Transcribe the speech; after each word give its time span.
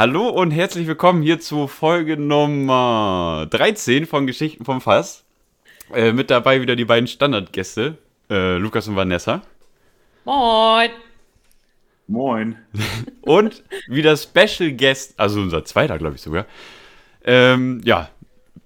Hallo 0.00 0.30
und 0.30 0.50
herzlich 0.50 0.86
willkommen 0.86 1.20
hier 1.20 1.40
zu 1.40 1.68
Folge 1.68 2.16
Nummer 2.16 3.46
13 3.50 4.06
von 4.06 4.26
Geschichten 4.26 4.64
vom 4.64 4.80
Fass. 4.80 5.26
Äh, 5.92 6.12
mit 6.12 6.30
dabei 6.30 6.62
wieder 6.62 6.74
die 6.74 6.86
beiden 6.86 7.06
Standardgäste, 7.06 7.98
äh, 8.30 8.56
Lukas 8.56 8.88
und 8.88 8.96
Vanessa. 8.96 9.42
Moin. 10.24 10.88
Moin. 12.06 12.56
Und 13.20 13.62
wieder 13.88 14.16
Special 14.16 14.72
Guest, 14.72 15.20
also 15.20 15.38
unser 15.38 15.66
zweiter, 15.66 15.98
glaube 15.98 16.16
ich 16.16 16.22
sogar. 16.22 16.46
Ähm, 17.22 17.82
ja, 17.84 18.08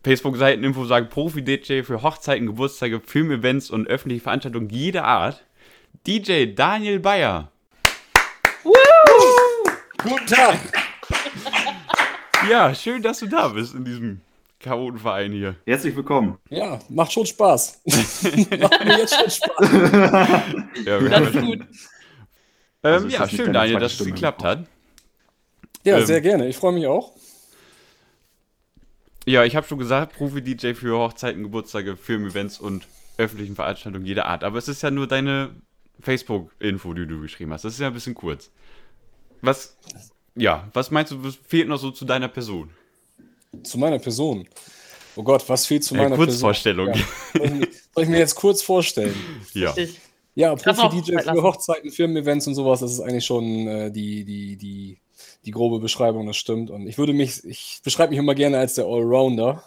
Facebook-Seiteninfo 0.04 0.84
sagen 0.84 1.09
Profi-DJ 1.09 1.82
für 1.82 2.04
Hochzeiten, 2.04 2.46
Geburtstage, 2.46 3.01
Filmevents 3.01 3.70
und 3.70 3.88
öffentliche 3.88 4.23
Veranstaltungen 4.23 4.68
jeder 4.70 5.04
Art. 5.04 5.45
DJ 6.06 6.54
Daniel 6.54 7.01
Bayer. 7.01 7.51
Guten 9.98 10.26
Tag. 10.26 10.84
Ja, 12.48 12.74
schön, 12.74 13.02
dass 13.02 13.20
du 13.20 13.26
da 13.26 13.48
bist 13.48 13.74
in 13.74 13.84
diesem 13.84 14.20
Chaotenverein 14.60 15.32
hier. 15.32 15.56
Herzlich 15.66 15.94
willkommen. 15.96 16.38
Ja, 16.50 16.78
macht 16.88 17.12
schon 17.12 17.26
Spaß. 17.26 17.80
macht 17.86 18.84
mir 18.84 18.98
jetzt 18.98 19.14
schon 19.14 19.30
Spaß. 19.30 19.70
Ja, 20.84 21.00
wir 21.00 21.08
Das 21.10 21.34
ist 21.34 21.40
gut. 21.40 21.60
Also 22.82 23.04
Ähm, 23.04 23.08
ist 23.08 23.12
ja, 23.18 23.28
schön, 23.28 23.52
Daniel, 23.52 23.78
dass 23.78 23.98
es 23.98 24.06
geklappt 24.06 24.42
hat. 24.42 24.66
Ja, 25.84 25.98
Ähm. 25.98 26.06
sehr 26.06 26.20
gerne. 26.20 26.48
Ich 26.48 26.56
freue 26.56 26.72
mich 26.72 26.86
auch. 26.86 27.12
Ja, 29.26 29.45
ich 29.45 29.56
habe 29.56 29.66
schon 29.66 29.78
gesagt, 29.78 30.16
Profi-DJ 30.16 30.74
für 30.74 30.98
Hochzeiten, 30.98 31.42
Geburtstage, 31.42 31.96
Firmen-Events 31.96 32.58
und 32.60 32.86
öffentlichen 33.16 33.54
Veranstaltungen 33.54 34.04
jeder 34.04 34.26
Art. 34.26 34.45
Aber 34.45 34.58
es 34.58 34.68
ist 34.68 34.82
ja 34.82 34.90
nur 34.90 35.06
deine 35.06 35.51
Facebook-Info, 36.01 36.92
die 36.92 37.06
du 37.06 37.20
geschrieben 37.23 37.52
hast. 37.52 37.64
Das 37.64 37.73
ist 37.74 37.80
ja 37.80 37.86
ein 37.86 37.95
bisschen 37.95 38.14
kurz. 38.14 38.51
Was, 39.40 39.76
ja, 40.37 40.68
was 40.73 40.90
meinst 40.90 41.13
du, 41.13 41.23
was 41.24 41.37
fehlt 41.46 41.68
noch 41.68 41.79
so 41.79 41.90
zu 41.90 42.04
deiner 42.04 42.29
Person? 42.29 42.71
Zu 43.63 43.79
meiner 43.79 43.99
Person. 43.99 44.49
Oh 45.16 45.23
Gott, 45.23 45.49
was 45.49 45.66
fehlt 45.66 45.85
zu 45.85 45.95
Äh, 45.95 45.99
meiner 45.99 46.16
Kurzvorstellung. 46.16 46.87
Person? 46.93 47.07
Ja. 47.35 47.41
Soll, 47.41 47.46
ich 47.46 47.52
mir, 47.52 47.68
soll 47.95 48.02
ich 48.04 48.09
mir 48.10 48.18
jetzt 48.18 48.35
kurz 48.35 48.63
vorstellen? 48.63 49.15
Ja. 49.52 49.71
Richtig. 49.71 50.01
Ja, 50.35 50.51
auch 50.52 50.59
Profi-DJ 50.59 51.18
für. 51.23 51.43
Hochzeiten, 51.43 51.91
Firmen-Events 51.93 52.49
und 52.49 52.57
sowas, 52.57 52.80
das 52.80 52.91
ist 52.93 53.01
eigentlich 53.01 53.24
schon 53.24 53.68
äh, 53.68 53.93
die, 53.93 54.24
die, 54.24 54.57
die, 54.57 54.99
die 55.45 55.51
grobe 55.52 55.79
Beschreibung, 55.79 56.26
das 56.26 56.37
stimmt. 56.37 56.71
Und 56.71 56.88
ich 56.88 56.98
würde 56.98 57.13
mich, 57.13 57.45
ich 57.45 57.80
beschreibe 57.85 58.10
mich 58.10 58.19
immer 58.19 58.35
gerne 58.35 58.59
als 58.59 58.74
der 58.74 58.87
Allrounder. 58.87 59.63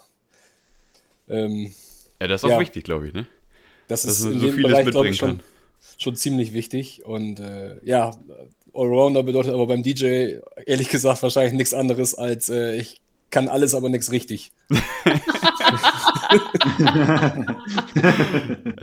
Ähm, 1.28 1.72
Ja, 2.20 2.28
das 2.28 2.42
ist 2.42 2.44
auch 2.44 2.50
Ja. 2.50 2.60
wichtig, 2.60 2.84
glaube 2.84 3.08
ich, 3.08 3.14
ne? 3.14 3.26
das 3.86 4.02
Dass 4.02 4.18
ist 4.18 4.24
man 4.24 4.32
in 4.34 4.40
so 4.40 4.46
dem 4.46 4.54
vieles 4.56 4.70
Bereich, 4.72 4.84
mitbringen 4.84 5.12
ich, 5.14 5.18
schon, 5.18 5.28
kann. 5.38 5.42
schon 5.96 6.16
ziemlich 6.16 6.52
wichtig. 6.52 7.06
Und 7.06 7.40
äh, 7.40 7.76
ja, 7.82 8.14
Allrounder 8.74 9.22
bedeutet 9.22 9.52
aber 9.52 9.66
beim 9.66 9.82
DJ 9.82 10.36
ehrlich 10.66 10.88
gesagt 10.88 11.22
wahrscheinlich 11.22 11.54
nichts 11.54 11.74
anderes 11.74 12.14
als 12.14 12.48
äh, 12.48 12.76
ich 12.76 13.00
kann 13.30 13.48
alles, 13.48 13.74
aber 13.74 13.88
nichts 13.88 14.10
richtig. 14.10 14.52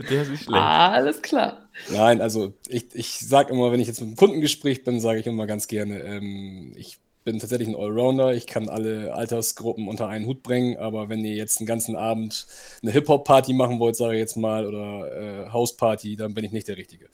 Der 0.09 0.21
ist 0.21 0.29
nicht 0.29 0.43
schlecht. 0.43 0.61
Alles 0.61 1.21
klar. 1.21 1.69
Nein, 1.91 2.21
also 2.21 2.53
ich, 2.67 2.93
ich 2.93 3.19
sage 3.19 3.51
immer, 3.53 3.71
wenn 3.71 3.79
ich 3.79 3.87
jetzt 3.87 4.01
mit 4.01 4.07
einem 4.07 4.17
Kundengespräch 4.17 4.83
bin, 4.83 4.99
sage 4.99 5.19
ich 5.19 5.27
immer 5.27 5.47
ganz 5.47 5.67
gerne, 5.67 5.99
ähm, 6.01 6.73
ich 6.75 6.97
bin 7.23 7.39
tatsächlich 7.39 7.67
ein 7.67 7.75
Allrounder, 7.75 8.35
ich 8.35 8.45
kann 8.45 8.69
alle 8.69 9.13
Altersgruppen 9.13 9.87
unter 9.87 10.07
einen 10.07 10.27
Hut 10.27 10.43
bringen, 10.43 10.77
aber 10.77 11.09
wenn 11.09 11.25
ihr 11.25 11.33
jetzt 11.35 11.59
einen 11.59 11.67
ganzen 11.67 11.95
Abend 11.95 12.45
eine 12.83 12.91
Hip-Hop-Party 12.91 13.53
machen 13.53 13.79
wollt, 13.79 13.95
sage 13.95 14.13
ich 14.13 14.19
jetzt 14.19 14.37
mal, 14.37 14.67
oder 14.67 15.47
äh, 15.47 15.49
Hausparty, 15.49 16.15
dann 16.15 16.35
bin 16.35 16.45
ich 16.45 16.51
nicht 16.51 16.67
der 16.67 16.77
Richtige. 16.77 17.07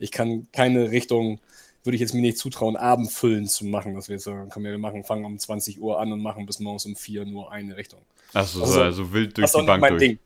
Ich 0.00 0.10
kann 0.10 0.48
keine 0.52 0.90
Richtung, 0.90 1.40
würde 1.84 1.96
ich 1.96 2.00
jetzt 2.00 2.14
mir 2.14 2.20
nicht 2.20 2.38
zutrauen, 2.38 2.76
abendfüllend 2.76 3.50
zu 3.50 3.66
machen, 3.66 3.94
dass 3.94 4.08
wir 4.08 4.14
jetzt 4.16 4.24
sagen, 4.24 4.48
komm, 4.52 4.64
ja, 4.64 4.70
wir 4.70 4.78
machen, 4.78 5.04
fangen 5.04 5.24
um 5.24 5.38
20 5.38 5.80
Uhr 5.80 5.98
an 6.00 6.12
und 6.12 6.20
machen 6.22 6.46
bis 6.46 6.60
morgens 6.60 6.86
um 6.86 6.94
4 6.96 7.24
nur 7.24 7.50
eine 7.50 7.76
Richtung. 7.76 8.00
Achso, 8.32 8.62
Also, 8.62 8.82
also, 8.82 9.12
wild 9.12 9.36
durch 9.36 9.44
Das 9.44 9.50
ist 9.50 9.54
auch 9.56 9.60
die 9.60 9.66
nicht 9.70 9.80
Bank 9.80 9.88
durch. 9.98 10.00
Ding. 10.00 10.18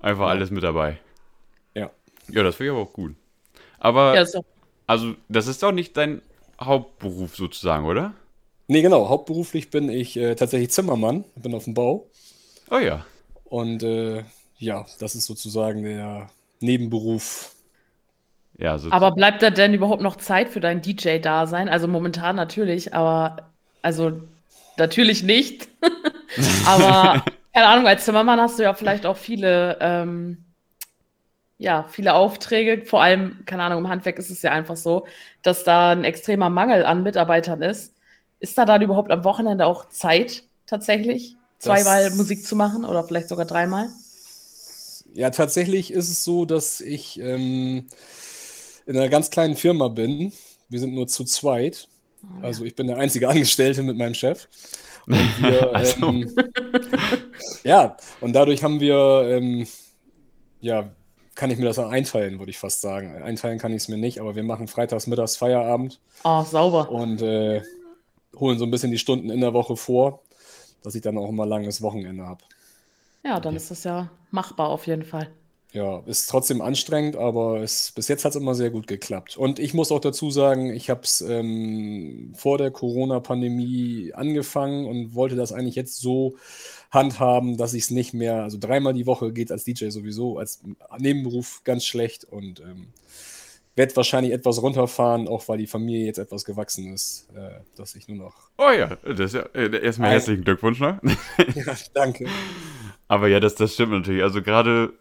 Einfach 0.00 0.28
alles 0.28 0.50
mit 0.50 0.62
dabei. 0.64 0.98
Ja. 1.74 1.90
Ja, 2.28 2.42
das 2.42 2.56
finde 2.56 2.72
ich 2.72 2.76
aber 2.78 2.88
auch 2.88 2.92
gut. 2.92 3.14
Aber, 3.78 4.14
Ja, 4.14 4.24
doch. 4.24 4.44
also, 4.86 5.14
das 5.28 5.46
ist 5.46 5.62
doch 5.62 5.72
nicht 5.72 5.96
dein 5.96 6.22
Hauptberuf 6.60 7.36
sozusagen, 7.36 7.84
oder? 7.86 8.14
Nee, 8.68 8.82
genau, 8.82 9.08
hauptberuflich 9.08 9.70
bin 9.70 9.88
ich 9.90 10.16
äh, 10.16 10.34
tatsächlich 10.34 10.70
Zimmermann, 10.70 11.24
bin 11.36 11.54
auf 11.54 11.64
dem 11.64 11.74
Bau. 11.74 12.06
Oh 12.70 12.78
ja. 12.78 13.04
Und 13.44 13.82
äh, 13.82 14.24
ja, 14.58 14.86
das 14.98 15.14
ist 15.14 15.26
sozusagen 15.26 15.82
der 15.82 16.30
Nebenberuf. 16.60 17.54
Ja, 18.62 18.78
so 18.78 18.92
Aber 18.92 19.10
bleibt 19.10 19.42
da 19.42 19.50
denn 19.50 19.74
überhaupt 19.74 20.02
noch 20.02 20.16
Zeit 20.16 20.48
für 20.48 20.60
dein 20.60 20.82
DJ-Dasein? 20.82 21.68
Also 21.68 21.88
momentan 21.88 22.36
natürlich, 22.36 22.94
aber 22.94 23.50
also 23.82 24.12
natürlich 24.76 25.24
nicht. 25.24 25.66
aber 26.66 27.24
keine 27.52 27.66
Ahnung, 27.66 27.88
als 27.88 28.04
Zimmermann 28.04 28.40
hast 28.40 28.60
du 28.60 28.62
ja 28.62 28.72
vielleicht 28.72 29.04
auch 29.04 29.16
viele, 29.16 29.78
ähm, 29.80 30.44
ja, 31.58 31.86
viele 31.90 32.14
Aufträge. 32.14 32.86
Vor 32.86 33.02
allem, 33.02 33.44
keine 33.46 33.64
Ahnung, 33.64 33.80
im 33.80 33.88
Handwerk 33.88 34.18
ist 34.18 34.30
es 34.30 34.42
ja 34.42 34.52
einfach 34.52 34.76
so, 34.76 35.06
dass 35.42 35.64
da 35.64 35.90
ein 35.90 36.04
extremer 36.04 36.48
Mangel 36.48 36.84
an 36.84 37.02
Mitarbeitern 37.02 37.62
ist. 37.62 37.94
Ist 38.38 38.56
da 38.58 38.64
dann 38.64 38.80
überhaupt 38.82 39.10
am 39.10 39.24
Wochenende 39.24 39.66
auch 39.66 39.88
Zeit 39.88 40.44
tatsächlich, 40.66 41.36
zweimal 41.58 42.04
Das- 42.04 42.14
Musik 42.14 42.44
zu 42.44 42.54
machen 42.54 42.84
oder 42.84 43.02
vielleicht 43.02 43.28
sogar 43.28 43.44
dreimal? 43.44 43.88
Ja, 45.14 45.30
tatsächlich 45.30 45.92
ist 45.92 46.08
es 46.08 46.24
so, 46.24 46.46
dass 46.46 46.80
ich 46.80 47.20
ähm, 47.20 47.86
in 48.86 48.96
einer 48.96 49.08
ganz 49.08 49.30
kleinen 49.30 49.56
Firma 49.56 49.88
bin. 49.88 50.32
Wir 50.68 50.80
sind 50.80 50.94
nur 50.94 51.06
zu 51.06 51.24
zweit. 51.24 51.88
Also 52.40 52.64
ich 52.64 52.74
bin 52.74 52.86
der 52.86 52.98
einzige 52.98 53.28
Angestellte 53.30 53.82
mit 53.82 53.96
meinem 53.96 54.14
Chef. 54.14 54.48
Und 55.06 55.42
wir, 55.42 55.70
Ach 55.74 55.84
so. 55.84 56.06
ähm, 56.06 56.34
ja, 57.64 57.96
und 58.20 58.32
dadurch 58.34 58.62
haben 58.62 58.80
wir, 58.80 59.26
ähm, 59.28 59.66
ja, 60.60 60.90
kann 61.34 61.50
ich 61.50 61.58
mir 61.58 61.64
das 61.64 61.78
auch 61.78 61.90
einteilen, 61.90 62.38
würde 62.38 62.50
ich 62.50 62.58
fast 62.58 62.80
sagen. 62.82 63.20
Einteilen 63.22 63.58
kann 63.58 63.72
ich 63.72 63.82
es 63.82 63.88
mir 63.88 63.96
nicht, 63.96 64.20
aber 64.20 64.36
wir 64.36 64.42
machen 64.44 64.68
freitags 64.68 65.06
mittags 65.06 65.36
Feierabend. 65.36 65.98
Oh, 66.24 66.42
sauber. 66.44 66.90
und 66.90 67.22
äh, 67.22 67.62
holen 68.36 68.58
so 68.58 68.64
ein 68.64 68.70
bisschen 68.70 68.90
die 68.90 68.98
Stunden 68.98 69.30
in 69.30 69.40
der 69.40 69.52
Woche 69.54 69.76
vor, 69.76 70.22
dass 70.82 70.94
ich 70.94 71.02
dann 71.02 71.18
auch 71.18 71.28
immer 71.28 71.46
langes 71.46 71.82
Wochenende 71.82 72.26
habe. 72.26 72.44
Ja, 73.24 73.40
dann 73.40 73.56
ist 73.56 73.70
das 73.70 73.84
ja 73.84 74.10
machbar 74.30 74.68
auf 74.68 74.86
jeden 74.86 75.04
Fall. 75.04 75.30
Ja, 75.72 76.02
ist 76.04 76.28
trotzdem 76.28 76.60
anstrengend, 76.60 77.16
aber 77.16 77.62
es, 77.62 77.92
bis 77.92 78.06
jetzt 78.08 78.26
hat 78.26 78.30
es 78.32 78.36
immer 78.36 78.54
sehr 78.54 78.68
gut 78.68 78.86
geklappt. 78.86 79.38
Und 79.38 79.58
ich 79.58 79.72
muss 79.72 79.90
auch 79.90 80.00
dazu 80.00 80.30
sagen, 80.30 80.70
ich 80.74 80.90
habe 80.90 81.00
es 81.02 81.22
ähm, 81.22 82.32
vor 82.36 82.58
der 82.58 82.70
Corona-Pandemie 82.70 84.12
angefangen 84.12 84.86
und 84.86 85.14
wollte 85.14 85.34
das 85.34 85.50
eigentlich 85.50 85.74
jetzt 85.74 85.98
so 85.98 86.36
handhaben, 86.90 87.56
dass 87.56 87.72
ich 87.72 87.84
es 87.84 87.90
nicht 87.90 88.12
mehr, 88.12 88.42
also 88.42 88.58
dreimal 88.60 88.92
die 88.92 89.06
Woche 89.06 89.32
geht 89.32 89.50
als 89.50 89.64
DJ 89.64 89.88
sowieso, 89.88 90.36
als 90.36 90.62
Nebenberuf 90.98 91.62
ganz 91.64 91.86
schlecht 91.86 92.24
und 92.24 92.60
ähm, 92.60 92.88
werde 93.74 93.96
wahrscheinlich 93.96 94.34
etwas 94.34 94.60
runterfahren, 94.60 95.26
auch 95.26 95.48
weil 95.48 95.56
die 95.56 95.66
Familie 95.66 96.04
jetzt 96.04 96.18
etwas 96.18 96.44
gewachsen 96.44 96.92
ist, 96.92 97.28
äh, 97.34 97.60
dass 97.76 97.94
ich 97.94 98.08
nur 98.08 98.18
noch. 98.18 98.34
Oh 98.58 98.70
ja, 98.70 98.96
das 99.04 99.20
ist 99.20 99.34
ja 99.34 99.46
äh, 99.54 99.82
erstmal 99.82 100.10
herzlichen 100.10 100.44
Glückwunsch, 100.44 100.80
ne? 100.80 101.00
Ja, 101.54 101.74
danke. 101.94 102.26
Aber 103.08 103.28
ja, 103.28 103.40
das, 103.40 103.54
das 103.54 103.72
stimmt 103.72 103.92
natürlich. 103.92 104.22
Also 104.22 104.42
gerade 104.42 104.92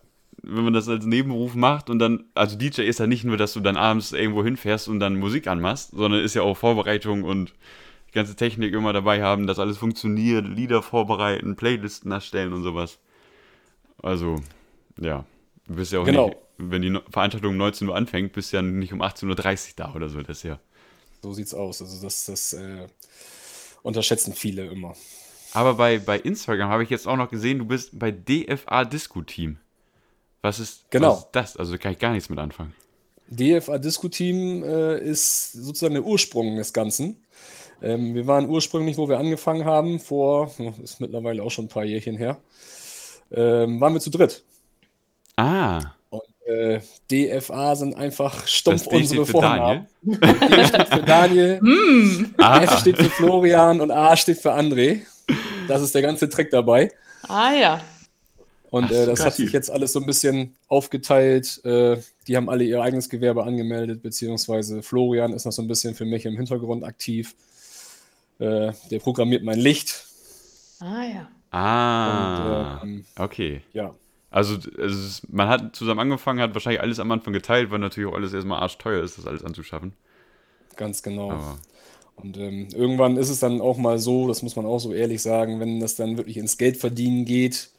wenn 0.44 0.64
man 0.64 0.74
das 0.74 0.88
als 0.90 1.06
Nebenberuf 1.06 1.56
macht 1.56 1.90
und 1.90 2.00
dann, 2.00 2.26
also 2.34 2.58
DJ 2.58 2.82
ist 2.82 3.00
ja 3.00 3.08
nicht 3.08 3.24
nur, 3.24 3.38
dass 3.38 3.54
du 3.54 3.60
dann 3.60 3.78
abends 3.78 4.12
irgendwo 4.12 4.44
hinfährst 4.44 4.88
und 4.88 5.00
dann 5.00 5.18
Musik 5.18 5.48
anmachst, 5.48 5.92
sondern 5.92 6.24
ist 6.24 6.34
ja 6.36 6.42
auch 6.42 6.58
Vorbereitung 6.58 7.24
und 7.24 7.54
die 8.10 8.14
ganze 8.14 8.36
Technik 8.36 8.74
immer 8.74 8.92
dabei 8.94 9.22
haben, 9.24 9.48
dass 9.48 9.60
alles 9.60 9.78
funktioniert, 9.78 10.46
Lieder 10.48 10.82
vorbereiten, 10.82 11.56
Playlisten 11.56 12.12
erstellen 12.12 12.54
und 12.54 12.64
sowas. 12.64 13.00
Also, 14.02 14.36
ja, 15.00 15.26
du 15.68 15.76
bist 15.76 15.92
ja 15.94 16.00
auch 16.00 16.06
Genau. 16.06 16.28
nicht, 16.28 16.38
wenn 16.58 16.82
die 16.82 17.00
Veranstaltung 17.10 17.52
um 17.52 17.58
19 17.58 17.88
Uhr 17.88 17.96
anfängt, 17.96 18.34
bist 18.34 18.52
du 18.52 18.58
ja 18.58 18.62
nicht 18.62 18.94
um 18.94 19.02
18.30 19.02 19.30
Uhr 19.70 19.74
da 19.76 19.94
oder 19.94 20.10
so, 20.10 20.22
das 20.22 20.38
ist 20.38 20.44
ja. 20.44 20.60
So 21.22 21.34
sieht's 21.34 21.54
aus. 21.54 21.82
Also 21.82 22.02
das, 22.04 22.26
das 22.26 22.54
äh, 22.54 22.88
unterschätzen 23.84 24.34
viele 24.34 24.66
immer. 24.66 24.96
Aber 25.54 25.76
bei, 25.76 26.00
bei 26.00 26.18
Instagram 26.18 26.70
habe 26.70 26.84
ich 26.84 26.90
jetzt 26.90 27.08
auch 27.08 27.18
noch 27.18 27.30
gesehen, 27.30 27.60
du 27.60 27.66
bist 27.66 27.98
bei 27.98 28.12
DFA 28.12 28.86
Disco 28.86 29.22
Team. 29.22 29.58
Was 30.42 30.60
ist, 30.60 30.86
Genau. 30.90 31.12
was 31.12 31.20
ist 31.20 31.30
das? 31.34 31.58
Also 31.58 31.78
kann 31.78 31.94
ich 31.94 32.00
gar 32.00 32.12
nichts 32.12 32.30
mit 32.30 32.40
anfangen. 32.40 32.74
DFA 33.30 33.78
Disco 33.78 34.10
Team 34.10 34.64
äh, 34.64 34.98
ist 35.00 35.54
sozusagen 35.54 35.94
der 35.94 36.04
Ursprung 36.04 36.58
des 36.58 36.74
Ganzen. 36.74 37.24
Ähm, 37.82 38.14
wir 38.14 38.28
waren 38.28 38.50
ursprünglich, 38.50 38.98
wo 38.98 39.08
wir 39.08 39.18
angefangen 39.20 39.66
haben, 39.66 40.00
vor, 40.00 40.52
hm, 40.58 40.74
ist 40.84 41.00
mittlerweile 41.00 41.42
auch 41.42 41.50
schon 41.50 41.66
ein 41.66 41.70
paar 41.70 41.86
Jährchen 41.86 42.18
her, 42.18 42.38
ähm, 43.32 43.80
waren 43.80 43.94
wir 43.94 44.02
zu 44.02 44.10
dritt. 44.10 44.44
Ah, 45.38 45.80
Und 46.10 46.22
äh, 46.46 46.82
DFA 47.10 47.76
sind 47.76 47.96
einfach 47.96 48.46
stumpf 48.48 48.86
unsere 48.88 49.26
Vornamen. 49.26 49.88
D 50.04 50.66
steht 50.68 50.90
für 50.90 51.02
Daniel, 51.04 51.60
F 52.34 52.34
ah, 52.38 52.78
steht 52.78 52.98
für 52.98 53.10
Florian 53.10 53.80
und 53.82 53.92
A 53.92 54.16
steht 54.18 54.40
für 54.40 54.54
André. 54.54 55.02
Das 55.68 55.82
ist 55.82 55.96
der 55.96 56.02
ganze 56.02 56.28
Trick 56.30 56.52
dabei. 56.52 56.92
Ah 57.28 57.54
ja. 57.54 57.82
Und 58.72 58.92
Ach 58.92 58.92
äh, 58.92 59.06
das 59.08 59.26
hat 59.26 59.36
sich 59.36 59.54
jetzt 59.54 59.72
alles 59.72 59.94
so 59.94 60.00
ein 60.02 60.08
bisschen 60.08 60.58
aufgeteilt. 60.68 61.64
Äh, 61.66 62.00
die 62.28 62.38
haben 62.38 62.50
alle 62.50 62.66
ihr 62.66 62.82
eigenes 62.82 63.10
Gewerbe 63.10 63.44
angemeldet, 63.46 64.04
beziehungsweise 64.04 64.84
Florian 64.84 65.34
ist 65.34 65.46
noch 65.46 65.54
so 65.54 65.62
ein 65.64 65.70
bisschen 65.70 65.96
für 65.96 66.06
mich 66.06 66.26
im 66.26 66.38
Hintergrund 66.38 66.84
aktiv. 66.86 67.36
Äh, 68.40 68.74
der 68.90 69.00
programmiert 69.00 69.44
mein 69.44 69.60
Licht. 69.60 70.10
Ah 70.80 71.04
ja. 71.06 71.32
Ah, 71.52 72.80
Und, 72.82 72.84
ähm, 72.84 73.06
okay. 73.18 73.64
ja, 73.74 73.96
Also, 74.30 74.56
es 74.78 74.94
ist, 74.96 75.30
man 75.34 75.48
hat 75.50 75.76
zusammen 75.76 76.00
angefangen, 76.02 76.40
hat 76.42 76.54
wahrscheinlich 76.54 76.82
alles 76.82 77.00
am 77.00 77.12
Anfang 77.12 77.34
geteilt, 77.34 77.72
weil 77.72 77.80
natürlich 77.80 78.10
auch 78.10 78.16
alles 78.16 78.34
erstmal 78.34 78.62
arschteuer 78.62 79.04
ist, 79.04 79.18
das 79.18 79.28
alles 79.28 79.44
anzuschaffen. 79.44 79.96
ganz 80.76 81.04
genau. 81.04 81.32
Aber 81.32 81.62
Und 82.16 82.38
ähm, 82.38 82.70
irgendwann 82.74 83.18
ist 83.18 83.30
es 83.30 83.40
dann 83.40 83.62
auch 83.62 83.78
mal 83.78 84.00
so, 84.00 84.28
das 84.28 84.44
muss 84.44 84.56
man 84.56 84.66
auch 84.66 84.80
so 84.80 84.94
ehrlich 84.94 85.22
sagen, 85.22 85.60
wenn 85.60 85.80
das 85.80 85.96
dann 85.96 86.18
wirklich 86.18 86.38
ins 86.38 86.58
Geldverdienen 86.58 87.26
geht 87.26 87.72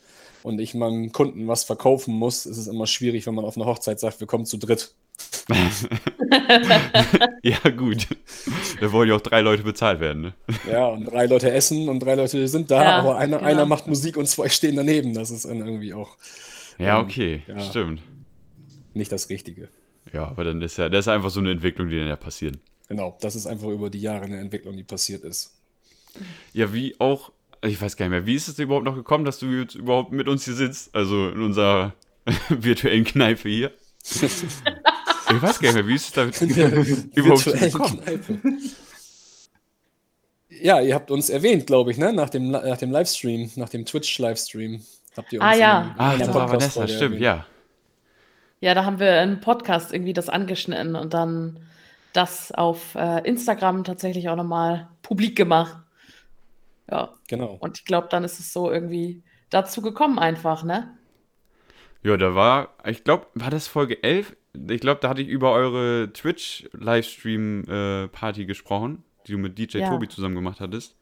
und 0.44 0.61
ich 0.61 0.75
meinem 0.75 1.12
Kunden 1.12 1.49
was 1.49 1.65
verkaufen 1.65 2.15
muss, 2.15 2.47
ist 2.47 2.56
es 2.59 2.67
immer 2.67 2.87
schwierig, 2.87 3.27
wenn 3.27 3.35
man 3.35 3.44
auf 3.44 3.56
einer 3.56 3.67
Hochzeit 3.67 4.00
sagt, 4.00 4.21
wir 4.21 4.27
kommen 4.27 4.47
zu 4.47 4.56
dritt. 4.59 4.94
ja, 7.43 7.59
gut. 7.77 8.06
Da 8.81 8.93
wollen 8.93 9.09
ja 9.09 9.17
auch 9.17 9.21
drei 9.21 9.41
Leute 9.41 9.62
bezahlt 9.62 10.00
werden, 10.00 10.23
ne? 10.23 10.35
Ja, 10.71 10.87
und 10.89 11.05
drei 11.06 11.27
Leute 11.27 11.50
essen 11.50 11.89
und 11.89 12.00
drei 12.00 12.15
Leute 12.15 12.47
sind 12.49 12.71
da, 12.71 12.83
Ja, 12.83 12.99
aber 12.99 13.17
einer, 13.17 13.39
genau. 13.39 13.49
einer 13.50 13.67
macht 13.67 13.87
Musik 13.87 14.17
und 14.17 14.27
zwei 14.29 14.49
stehen 14.49 14.77
daneben. 14.77 15.15
Das 15.15 15.31
ist 15.31 15.44
dann 15.44 15.59
irgendwie 15.59 15.94
auch 15.94 16.17
Ja, 16.79 16.99
Ähm, 16.99 17.05
okay, 17.05 17.43
ja. 17.47 17.61
stimmt. 17.61 18.00
nicht 18.95 19.12
das 19.12 19.29
Richtige. 19.29 19.69
Ja, 20.12 20.27
aber 20.29 20.45
dann 20.45 20.61
ist 20.62 20.77
ja, 20.79 20.88
das 20.88 21.06
ist 21.06 21.09
einfach 21.09 21.31
so 21.31 21.41
eine 21.41 21.50
Entwicklung, 21.53 21.88
die 21.88 21.99
dann 21.99 22.09
ja 22.09 22.17
passiert. 22.17 22.59
Genau, 22.88 23.17
das 23.21 23.37
ist 23.37 23.47
einfach 23.47 23.69
über 23.69 23.88
die 23.91 24.00
Jahre 24.00 24.25
eine 24.25 24.38
Entwicklung, 24.38 24.77
die 24.77 24.83
passiert 24.83 25.25
ist. 25.25 25.55
Ja, 26.53 26.73
wie 26.75 26.95
auch, 27.00 27.33
ich 27.62 27.81
weiß 27.81 27.97
gar 27.97 28.06
nicht 28.06 28.11
mehr, 28.11 28.26
wie 28.26 28.35
ist 28.35 28.49
es 28.49 28.59
überhaupt 28.59 28.85
noch 28.85 28.94
gekommen, 28.94 29.25
dass 29.25 29.38
du 29.38 29.47
jetzt 29.47 29.75
überhaupt 29.75 30.12
mit 30.12 30.29
uns 30.29 30.44
hier 30.44 30.55
sitzt? 30.55 30.94
Also 30.94 31.29
in 31.31 31.41
unserer 31.43 31.94
virtuellen 32.49 33.05
Kneipe 33.05 33.49
hier. 33.49 33.73
Ich 34.05 35.41
weiß 35.43 35.61
gar 35.61 35.69
nicht 35.73 35.75
mehr, 35.75 35.87
wie 35.87 35.94
ist 35.94 36.06
es 36.06 36.12
da 36.12 36.25
überhaupt 37.14 37.44
gekommen? 37.44 38.00
Kneipe. 38.03 38.38
Ja, 40.49 40.81
ihr 40.81 40.94
habt 40.94 41.11
uns 41.11 41.31
erwähnt, 41.31 41.67
glaube 41.67 41.91
ich, 41.91 41.99
ne? 41.99 42.12
nach, 42.12 42.31
dem, 42.31 42.50
nach 42.50 42.76
dem 42.76 42.91
Livestream, 42.93 43.50
nach 43.56 43.69
dem 43.69 43.85
Twitch-Livestream. 43.87 44.82
Habt 45.17 45.32
ihr 45.32 45.41
uns 45.41 45.49
Ah, 45.50 45.55
ja. 45.56 45.94
Ah, 45.99 46.17
das 46.17 46.32
war 46.32 46.49
Vanessa, 46.50 46.87
stimmt, 46.87 47.03
erwähnt. 47.03 47.20
ja. 47.23 47.47
Ja, 48.61 48.75
da 48.75 48.85
haben 48.85 49.00
wir 49.00 49.19
einen 49.20 49.41
Podcast 49.41 49.93
irgendwie 49.93 50.12
das 50.12 50.29
angeschnitten 50.29 50.94
und 50.94 51.14
dann 51.14 51.59
das 52.12 52.53
auf 52.53 52.94
äh, 52.94 53.26
Instagram 53.26 53.82
tatsächlich 53.82 54.29
auch 54.29 54.37
nochmal 54.37 54.88
publik 55.03 55.35
gemacht. 55.37 55.76
Ja, 56.93 57.12
Genau. 57.29 57.56
und 57.61 57.79
ich 57.79 57.85
glaube, 57.87 58.09
dann 58.11 58.23
ist 58.23 58.39
es 58.39 58.53
so 58.53 58.71
irgendwie 58.71 59.23
dazu 59.50 59.81
gekommen 59.83 60.19
einfach, 60.19 60.62
ne? 60.62 60.97
Ja, 62.03 62.17
da 62.19 62.35
war, 62.35 62.75
ich 62.85 63.03
glaube, 63.05 63.29
war 63.35 63.49
das 63.50 63.67
Folge 63.69 64.03
11? 64.03 64.37
Ich 64.69 64.81
glaube, 64.83 65.00
da 65.00 65.09
hatte 65.09 65.23
ich 65.23 65.29
über 65.29 65.53
eure 65.53 66.12
Twitch-Livestream-Party 66.12 68.44
gesprochen, 68.47 69.03
die 69.27 69.33
du 69.33 69.39
mit 69.39 69.59
DJ 69.59 69.79
Ja. 69.79 69.89
Tobi 69.89 70.09
zusammen 70.09 70.35
gemacht 70.35 70.61
hattest. 70.61 70.97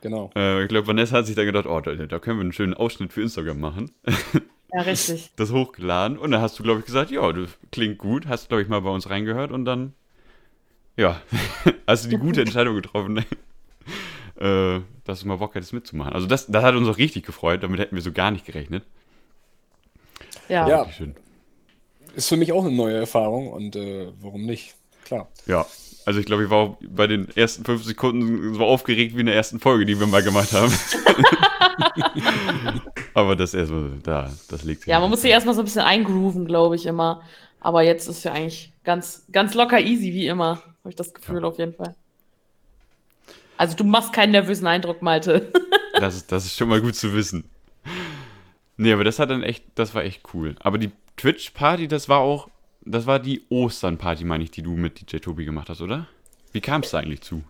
Genau. 0.00 0.30
Äh, 0.34 0.62
ich 0.62 0.68
glaube, 0.68 0.86
Vanessa 0.88 1.18
hat 1.18 1.26
sich 1.26 1.36
dann 1.36 1.46
gedacht, 1.46 1.66
oh, 1.66 1.80
da, 1.80 1.94
da 1.94 2.18
können 2.18 2.38
wir 2.38 2.42
einen 2.42 2.52
schönen 2.52 2.74
Ausschnitt 2.74 3.12
für 3.12 3.22
Instagram 3.22 3.60
machen. 3.60 3.92
Ja, 4.72 4.82
richtig. 4.82 5.30
Das 5.36 5.52
hochgeladen 5.52 6.16
und 6.18 6.30
dann 6.30 6.40
hast 6.40 6.58
du, 6.58 6.62
glaube 6.62 6.80
ich, 6.80 6.86
gesagt, 6.86 7.10
ja, 7.10 7.30
das 7.32 7.50
klingt 7.70 7.98
gut, 7.98 8.26
hast, 8.26 8.48
glaube 8.48 8.62
ich, 8.62 8.68
mal 8.68 8.80
bei 8.80 8.90
uns 8.90 9.10
reingehört 9.10 9.52
und 9.52 9.64
dann, 9.64 9.92
ja, 10.96 11.20
hast 11.86 12.06
du 12.06 12.08
die 12.08 12.16
gute 12.18 12.40
Entscheidung 12.42 12.74
getroffen, 12.76 13.24
äh, 14.40 14.80
dass 15.04 15.20
du 15.20 15.28
mal 15.28 15.36
Bock 15.36 15.54
hättest 15.54 15.72
mitzumachen. 15.72 16.12
Also 16.12 16.26
das, 16.26 16.46
das 16.46 16.62
hat 16.62 16.74
uns 16.74 16.88
auch 16.88 16.98
richtig 16.98 17.24
gefreut, 17.24 17.62
damit 17.62 17.80
hätten 17.80 17.94
wir 17.94 18.02
so 18.02 18.12
gar 18.12 18.30
nicht 18.30 18.46
gerechnet. 18.46 18.84
Ja. 20.48 20.68
Ja. 20.68 20.86
Ist 22.14 22.28
für 22.28 22.36
mich 22.36 22.52
auch 22.52 22.64
eine 22.64 22.74
neue 22.74 22.96
Erfahrung 22.96 23.52
und 23.52 23.76
äh, 23.76 24.08
warum 24.20 24.46
nicht? 24.46 24.74
Klar. 25.04 25.28
Ja, 25.46 25.66
also 26.04 26.20
ich 26.20 26.26
glaube, 26.26 26.44
ich 26.44 26.50
war 26.50 26.58
auch 26.58 26.76
bei 26.82 27.06
den 27.06 27.28
ersten 27.36 27.64
fünf 27.64 27.84
Sekunden 27.84 28.54
so 28.54 28.64
aufgeregt 28.64 29.16
wie 29.16 29.20
in 29.20 29.26
der 29.26 29.34
ersten 29.34 29.60
Folge, 29.60 29.84
die 29.84 29.98
wir 29.98 30.06
mal 30.06 30.22
gemacht 30.22 30.52
haben. 30.52 30.72
Aber 33.14 33.36
das 33.36 33.54
erstmal, 33.54 33.98
da, 34.02 34.30
das 34.48 34.64
liegt 34.64 34.86
Ja, 34.86 35.00
man 35.00 35.10
muss 35.10 35.22
sich 35.22 35.30
erstmal 35.30 35.54
so 35.54 35.62
ein 35.62 35.64
bisschen 35.64 35.82
eingrooven, 35.82 36.46
glaube 36.46 36.76
ich, 36.76 36.86
immer. 36.86 37.22
Aber 37.60 37.82
jetzt 37.82 38.08
ist 38.08 38.24
ja 38.24 38.32
eigentlich 38.32 38.72
ganz, 38.84 39.24
ganz 39.30 39.54
locker 39.54 39.80
easy, 39.80 40.12
wie 40.12 40.26
immer. 40.26 40.62
Habe 40.80 40.88
ich 40.88 40.96
das 40.96 41.12
Gefühl 41.12 41.44
auf 41.44 41.58
jeden 41.58 41.74
Fall. 41.74 41.94
Also 43.60 43.76
du 43.76 43.84
machst 43.84 44.14
keinen 44.14 44.32
nervösen 44.32 44.66
Eindruck, 44.66 45.02
Malte. 45.02 45.52
Das, 46.00 46.14
ist- 46.16 46.32
das 46.32 46.46
ist 46.46 46.56
schon 46.56 46.68
mal 46.70 46.80
gut 46.80 46.94
zu 46.96 47.12
wissen. 47.12 47.44
Nee, 48.78 48.92
aber 48.94 49.04
das 49.04 49.18
hat 49.18 49.28
dann 49.28 49.42
echt, 49.42 49.64
das 49.74 49.94
war 49.94 50.02
echt 50.02 50.22
cool. 50.32 50.56
Aber 50.60 50.78
die 50.78 50.92
Twitch-Party, 51.18 51.88
das 51.88 52.08
war 52.08 52.20
auch, 52.20 52.48
das 52.86 53.04
war 53.06 53.18
die 53.18 53.42
Ostern-Party, 53.50 54.24
meine 54.24 54.42
ich, 54.44 54.50
die 54.50 54.62
du 54.62 54.70
mit 54.76 55.12
DJ 55.12 55.18
Tobi 55.18 55.44
gemacht 55.44 55.68
hast, 55.68 55.82
oder? 55.82 56.06
Wie 56.52 56.62
kam 56.62 56.80
es 56.80 56.90
da 56.92 57.00
eigentlich 57.00 57.20
zu? 57.20 57.42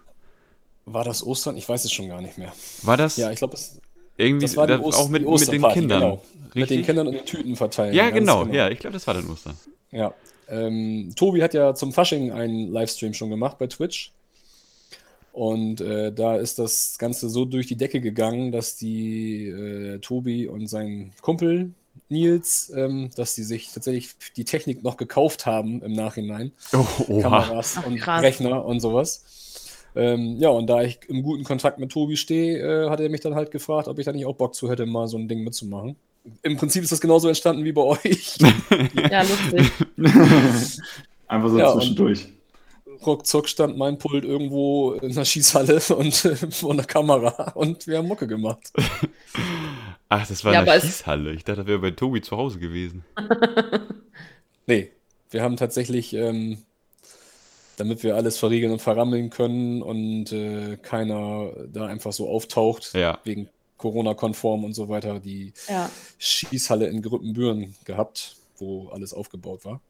War 0.85 1.05
das 1.05 1.25
Ostern? 1.25 1.57
Ich 1.57 1.69
weiß 1.69 1.85
es 1.85 1.93
schon 1.93 2.09
gar 2.09 2.21
nicht 2.21 2.39
mehr. 2.39 2.53
War 2.83 2.97
das 2.97 3.17
Ja, 3.19 3.31
ich 3.31 3.39
glaube, 3.39 3.53
das, 3.53 3.81
irgendwie 4.17 4.47
das 4.47 4.57
war 4.57 4.67
die 4.67 4.73
da- 4.73 4.81
Ost 4.81 4.99
auch 4.99 5.09
mit, 5.09 5.23
mit 5.29 5.53
den 5.53 5.62
Kindern? 5.62 6.01
Genau. 6.01 6.23
Mit 6.55 6.71
den? 6.71 6.85
Kindern 6.85 7.07
und 7.07 7.12
den 7.12 7.25
Tüten 7.27 7.55
verteilen. 7.55 7.95
Ja, 7.95 8.07
ganz 8.11 8.19
genau, 8.19 8.47
ja, 8.47 8.69
ich 8.69 8.81
glaube, 8.81 8.95
das 8.95 9.07
war 9.07 9.15
dann 9.15 9.31
Ostern. 9.31 9.57
Ja. 9.93 10.12
Ähm, 10.49 11.12
Tobi 11.15 11.41
hat 11.41 11.55
ja 11.55 11.73
zum 11.77 11.93
Fasching 11.93 12.33
einen 12.33 12.73
Livestream 12.73 13.15
schon 13.15 13.31
gemacht 13.31 13.59
bei 13.59 13.69
Twitch. 13.69 14.11
Und 15.32 15.81
äh, 15.81 16.12
da 16.12 16.37
ist 16.37 16.59
das 16.59 16.99
Ganze 16.99 17.29
so 17.31 17.44
durch 17.44 17.67
die 17.67 17.77
Decke 17.77 18.00
gegangen, 18.00 18.50
dass 18.53 18.77
die 18.77 19.47
äh, 19.47 19.99
Tobi 20.00 20.49
und 20.49 20.67
sein 20.67 21.12
Kumpel 21.23 21.73
Nils, 22.09 22.73
ähm, 22.75 23.11
dass 23.17 23.35
die 23.35 23.44
sich 23.44 23.73
tatsächlich 23.73 24.11
die 24.37 24.44
Technik 24.44 24.82
noch 24.82 24.97
gekauft 24.97 25.47
haben 25.47 25.82
im 25.82 25.93
Nachhinein. 25.93 26.53
Oh, 26.73 26.85
oha. 27.09 27.23
Kameras 27.23 27.77
Ach, 27.79 27.87
und. 27.87 28.06
Rechner 28.06 28.65
und 28.65 28.81
sowas. 28.81 29.25
Ähm, 29.97 30.37
ja, 30.38 30.49
und 30.50 30.69
da 30.69 30.82
ich 30.82 31.00
im 31.09 31.23
guten 31.23 31.44
Kontakt 31.44 31.79
mit 31.79 31.91
Tobi 31.91 32.17
stehe, 32.17 32.59
äh, 32.87 32.91
hat 32.91 33.00
er 33.00 33.09
mich 33.09 33.21
dann 33.21 33.35
halt 33.35 33.50
gefragt, 33.50 33.88
ob 33.88 33.99
ich 33.99 34.05
da 34.06 34.12
nicht 34.12 34.26
auch 34.26 34.37
Bock 34.37 34.55
zu 34.55 34.71
hätte, 34.71 34.87
mal 34.87 35.09
so 35.09 35.19
ein 35.19 35.29
Ding 35.29 35.43
mitzumachen. 35.43 35.97
Im 36.43 36.56
Prinzip 36.56 36.83
ist 36.83 36.93
das 36.93 37.00
genauso 37.00 37.29
entstanden 37.29 37.65
wie 37.65 37.73
bei 37.73 37.83
euch. 37.83 38.37
Ja, 39.11 39.23
lustig. 39.23 39.71
Einfach 41.29 41.49
so 41.49 41.59
Ja, 41.59 41.71
und- 41.71 41.81
zwischendurch. 41.81 42.29
Ruckzuck 43.06 43.49
stand 43.49 43.76
mein 43.76 43.99
Pult 43.99 44.25
irgendwo 44.25 44.93
in 44.93 45.14
der 45.14 45.25
Schießhalle 45.25 45.81
und 45.97 46.25
äh, 46.25 46.37
vor 46.37 46.73
einer 46.73 46.85
Kamera 46.85 47.52
und 47.52 47.87
wir 47.87 47.99
haben 47.99 48.08
Mucke 48.08 48.26
gemacht. 48.26 48.73
Ach, 50.09 50.26
das 50.26 50.45
war 50.45 50.52
Ja, 50.52 50.61
in 50.61 50.64
der 50.66 50.75
aber 50.75 50.85
es- 50.85 50.90
Schießhalle. 50.99 51.33
Ich 51.33 51.45
dachte, 51.45 51.59
das 51.61 51.66
wäre 51.69 51.78
bei 51.78 51.90
Tobi 51.92 52.21
zu 52.21 52.37
Hause 52.37 52.59
gewesen. 52.59 53.04
Nee, 54.66 54.92
wir 55.30 55.42
haben 55.42 55.57
tatsächlich, 55.57 56.14
ähm, 56.14 56.59
damit 57.76 58.04
wir 58.04 58.14
alles 58.14 58.38
verriegeln 58.38 58.73
und 58.73 58.80
verrammeln 58.80 59.30
können 59.30 59.83
und 59.83 60.30
äh, 60.30 60.76
keiner 60.76 61.50
da 61.73 61.87
einfach 61.87 62.12
so 62.12 62.28
auftaucht, 62.28 62.92
Ja. 62.95 63.19
wegen 63.25 63.49
Corona-konform 63.78 64.62
und 64.64 64.75
so 64.75 64.88
weiter, 64.88 65.19
die 65.19 65.54
Ja. 65.69 65.90
Schießhalle 66.19 66.87
in 66.87 67.02
Grüppenbüren 67.02 67.75
gehabt, 67.85 68.37
wo 68.59 68.88
alles 68.90 69.12
aufgebaut 69.12 69.64
war. 69.64 69.80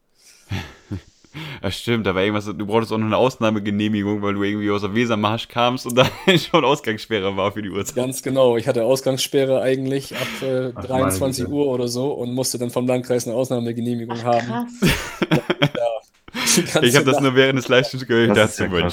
Ja, 1.63 1.71
stimmt, 1.71 2.05
da 2.05 2.13
war 2.13 2.21
irgendwas, 2.21 2.45
du 2.45 2.65
brauchtest 2.65 2.91
auch 2.91 2.97
noch 2.97 3.05
eine 3.05 3.17
Ausnahmegenehmigung, 3.17 4.21
weil 4.21 4.33
du 4.33 4.43
irgendwie 4.43 4.69
aus 4.69 4.81
der 4.81 4.93
Wesermarsch 4.93 5.47
kamst 5.47 5.85
und 5.85 5.95
da 5.97 6.05
schon 6.37 6.65
Ausgangssperre 6.65 7.35
war 7.37 7.51
für 7.51 7.61
die 7.61 7.69
Uhrzeit. 7.69 7.95
Ganz 7.95 8.21
genau, 8.21 8.57
ich 8.57 8.67
hatte 8.67 8.83
Ausgangssperre 8.83 9.61
eigentlich 9.61 10.15
ab 10.15 10.27
äh, 10.41 10.71
Ach, 10.75 10.85
23 10.85 11.45
meine 11.45 11.55
Uhr 11.55 11.67
oder 11.67 11.87
so 11.87 12.11
und 12.11 12.33
musste 12.33 12.57
dann 12.57 12.69
vom 12.69 12.87
Landkreis 12.87 13.27
eine 13.27 13.35
Ausnahmegenehmigung 13.35 14.23
haben. 14.23 14.47
Krass. 14.47 14.71
Die 16.55 16.63
ganze 16.63 16.85
Ich 16.85 16.95
habe 16.95 17.05
das 17.05 17.19
nur 17.19 17.35
während 17.35 17.59
des 17.59 17.67
Livestreams 17.67 18.05
gehört 18.07 18.35
Das 18.35 18.51
ist 18.51 18.59
dachte, 18.59 18.77
ja 18.77 18.89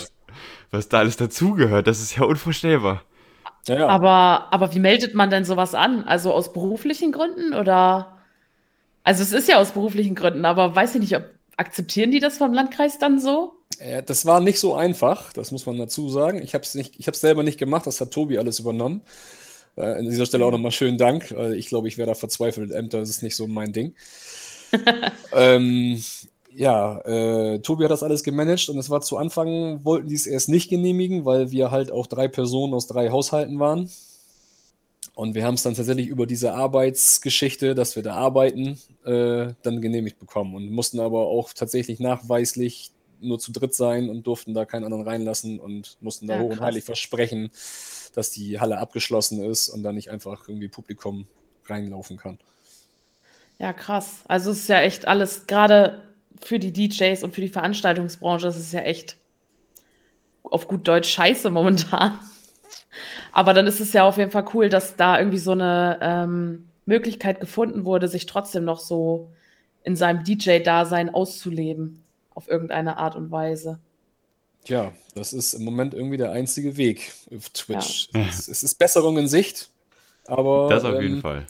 was 0.70 0.88
da 0.88 0.98
alles 0.98 1.16
dazugehört, 1.16 1.86
das 1.86 2.00
ist 2.00 2.16
ja 2.16 2.24
unvorstellbar. 2.24 3.02
ja, 3.66 3.78
ja. 3.78 3.88
Aber, 3.88 4.48
aber 4.52 4.74
wie 4.74 4.80
meldet 4.80 5.14
man 5.14 5.30
denn 5.30 5.44
sowas 5.44 5.74
an? 5.74 6.04
Also 6.04 6.32
aus 6.32 6.52
beruflichen 6.52 7.10
Gründen 7.10 7.54
oder? 7.54 8.18
Also 9.02 9.22
es 9.22 9.32
ist 9.32 9.48
ja 9.48 9.58
aus 9.58 9.72
beruflichen 9.72 10.14
Gründen, 10.14 10.44
aber 10.44 10.76
weiß 10.76 10.94
ich 10.96 11.00
nicht, 11.00 11.16
ob 11.16 11.24
akzeptieren 11.58 12.10
die 12.10 12.20
das 12.20 12.38
vom 12.38 12.52
Landkreis 12.54 12.98
dann 12.98 13.20
so? 13.20 13.54
Äh, 13.78 14.02
Das 14.02 14.26
war 14.26 14.40
nicht 14.40 14.58
so 14.60 14.74
einfach, 14.74 15.32
das 15.32 15.52
muss 15.52 15.66
man 15.66 15.78
dazu 15.78 16.08
sagen. 16.08 16.42
Ich 16.42 16.54
habe 16.54 16.64
es 16.64 17.20
selber 17.20 17.42
nicht 17.42 17.58
gemacht, 17.58 17.86
das 17.86 18.00
hat 18.00 18.10
Tobi 18.12 18.38
alles 18.38 18.58
übernommen. 18.60 19.02
Äh, 19.76 19.82
An 19.98 20.10
dieser 20.10 20.26
Stelle 20.26 20.44
auch 20.46 20.50
nochmal 20.52 20.72
schönen 20.72 20.98
Dank. 20.98 21.30
Äh, 21.32 21.56
Ich 21.56 21.68
glaube, 21.68 21.88
ich 21.88 21.98
wäre 21.98 22.08
da 22.08 22.14
verzweifelt. 22.14 22.72
Ämter, 22.72 23.00
das 23.00 23.10
ist 23.10 23.22
nicht 23.22 23.36
so 23.36 23.46
mein 23.46 23.72
Ding. 23.72 23.94
ähm, 25.32 26.02
ja, 26.54 26.98
äh, 27.02 27.60
Tobi 27.60 27.84
hat 27.84 27.90
das 27.90 28.02
alles 28.02 28.22
gemanagt 28.24 28.68
und 28.68 28.78
es 28.78 28.90
war 28.90 29.00
zu 29.00 29.16
Anfang, 29.16 29.84
wollten 29.84 30.08
die 30.08 30.14
es 30.14 30.26
erst 30.26 30.48
nicht 30.48 30.68
genehmigen, 30.70 31.24
weil 31.24 31.50
wir 31.50 31.70
halt 31.70 31.92
auch 31.92 32.06
drei 32.06 32.28
Personen 32.28 32.74
aus 32.74 32.86
drei 32.86 33.10
Haushalten 33.10 33.58
waren. 33.60 33.90
Und 35.18 35.34
wir 35.34 35.44
haben 35.44 35.54
es 35.54 35.64
dann 35.64 35.74
tatsächlich 35.74 36.06
über 36.06 36.26
diese 36.28 36.54
Arbeitsgeschichte, 36.54 37.74
dass 37.74 37.96
wir 37.96 38.04
da 38.04 38.14
arbeiten, 38.14 38.78
äh, 39.04 39.52
dann 39.62 39.80
genehmigt 39.80 40.20
bekommen 40.20 40.54
und 40.54 40.70
mussten 40.70 41.00
aber 41.00 41.26
auch 41.26 41.52
tatsächlich 41.52 41.98
nachweislich 41.98 42.92
nur 43.18 43.40
zu 43.40 43.50
dritt 43.50 43.74
sein 43.74 44.10
und 44.10 44.28
durften 44.28 44.54
da 44.54 44.64
keinen 44.64 44.84
anderen 44.84 45.02
reinlassen 45.02 45.58
und 45.58 45.96
mussten 46.00 46.28
da 46.28 46.36
Ja, 46.36 46.40
hoch 46.42 46.50
und 46.50 46.60
heilig 46.60 46.84
versprechen, 46.84 47.50
dass 48.14 48.30
die 48.30 48.60
Halle 48.60 48.78
abgeschlossen 48.78 49.42
ist 49.42 49.68
und 49.70 49.82
da 49.82 49.92
nicht 49.92 50.08
einfach 50.08 50.46
irgendwie 50.46 50.68
Publikum 50.68 51.26
reinlaufen 51.66 52.16
kann. 52.16 52.38
Ja, 53.58 53.72
krass. 53.72 54.20
Also 54.28 54.52
es 54.52 54.58
ist 54.58 54.68
ja 54.68 54.82
echt 54.82 55.08
alles, 55.08 55.48
gerade 55.48 56.00
für 56.40 56.60
die 56.60 56.72
DJs 56.72 57.24
und 57.24 57.34
für 57.34 57.40
die 57.40 57.48
Veranstaltungsbranche, 57.48 58.46
es 58.46 58.56
ist 58.56 58.72
ja 58.72 58.82
echt 58.82 59.16
auf 60.44 60.68
gut 60.68 60.86
Deutsch 60.86 61.08
scheiße 61.08 61.50
momentan. 61.50 62.20
Aber 63.32 63.54
dann 63.54 63.66
ist 63.66 63.80
es 63.80 63.92
ja 63.92 64.04
auf 64.04 64.16
jeden 64.18 64.30
Fall 64.30 64.44
cool, 64.54 64.68
dass 64.68 64.96
da 64.96 65.18
irgendwie 65.18 65.38
so 65.38 65.52
eine 65.52 65.98
ähm, 66.00 66.68
Möglichkeit 66.86 67.40
gefunden 67.40 67.84
wurde, 67.84 68.08
sich 68.08 68.26
trotzdem 68.26 68.64
noch 68.64 68.80
so 68.80 69.30
in 69.84 69.96
seinem 69.96 70.24
DJ-Dasein 70.24 71.14
auszuleben. 71.14 72.04
Auf 72.34 72.48
irgendeine 72.48 72.98
Art 72.98 73.16
und 73.16 73.32
Weise. 73.32 73.80
Ja, 74.66 74.92
das 75.14 75.32
ist 75.32 75.54
im 75.54 75.64
Moment 75.64 75.94
irgendwie 75.94 76.18
der 76.18 76.30
einzige 76.30 76.76
Weg 76.76 77.12
auf 77.34 77.48
Twitch. 77.50 78.10
Ja. 78.14 78.26
Es, 78.28 78.46
es, 78.46 78.62
ist 78.62 78.78
Besserung 78.78 79.18
in 79.18 79.26
Sicht, 79.26 79.70
aber. 80.26 80.68
Das 80.68 80.84
auf 80.84 80.94
ähm, 80.96 81.02
jeden 81.02 81.20
Fall. 81.20 81.46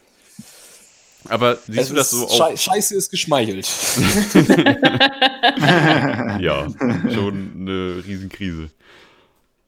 Aber 1.28 1.58
siehst 1.66 1.90
du 1.90 1.94
das 1.94 2.10
so 2.10 2.26
auch? 2.26 2.56
Scheiße 2.56 2.94
ist 2.94 3.10
geschmeichelt. 3.10 3.66
ja, 6.40 6.68
schon 7.12 7.52
eine 7.56 8.02
Riesenkrise. 8.06 8.70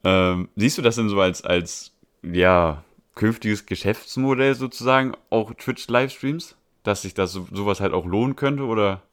Ähm, 0.03 0.49
siehst 0.55 0.77
du 0.77 0.81
das 0.81 0.95
denn 0.95 1.09
so 1.09 1.19
als, 1.19 1.43
als 1.43 1.91
ja, 2.23 2.83
künftiges 3.15 3.65
Geschäftsmodell 3.65 4.55
sozusagen, 4.55 5.13
auch 5.29 5.53
Twitch-Livestreams? 5.53 6.55
Dass 6.83 7.03
sich 7.03 7.13
das 7.13 7.31
so, 7.31 7.47
sowas 7.51 7.79
halt 7.79 7.93
auch 7.93 8.05
lohnen 8.05 8.35
könnte 8.35 8.63
oder? 8.63 9.03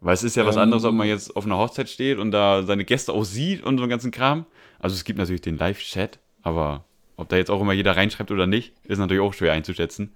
Weil 0.00 0.14
es 0.14 0.22
ist 0.22 0.36
ja 0.36 0.46
was 0.46 0.56
ähm, 0.56 0.62
anderes, 0.62 0.84
ob 0.84 0.94
man 0.94 1.08
jetzt 1.08 1.34
auf 1.36 1.46
einer 1.46 1.56
Hochzeit 1.56 1.88
steht 1.88 2.18
und 2.18 2.30
da 2.30 2.62
seine 2.62 2.84
Gäste 2.84 3.12
auch 3.12 3.24
sieht 3.24 3.64
und 3.64 3.78
so 3.78 3.82
einen 3.82 3.90
ganzen 3.90 4.10
Kram. 4.12 4.46
Also 4.78 4.94
es 4.94 5.04
gibt 5.04 5.18
natürlich 5.18 5.40
den 5.40 5.58
Live-Chat, 5.58 6.18
aber 6.42 6.84
ob 7.16 7.28
da 7.28 7.36
jetzt 7.36 7.50
auch 7.50 7.60
immer 7.60 7.72
jeder 7.72 7.96
reinschreibt 7.96 8.30
oder 8.30 8.46
nicht, 8.46 8.74
ist 8.84 8.98
natürlich 8.98 9.22
auch 9.22 9.34
schwer 9.34 9.52
einzuschätzen. 9.52 10.12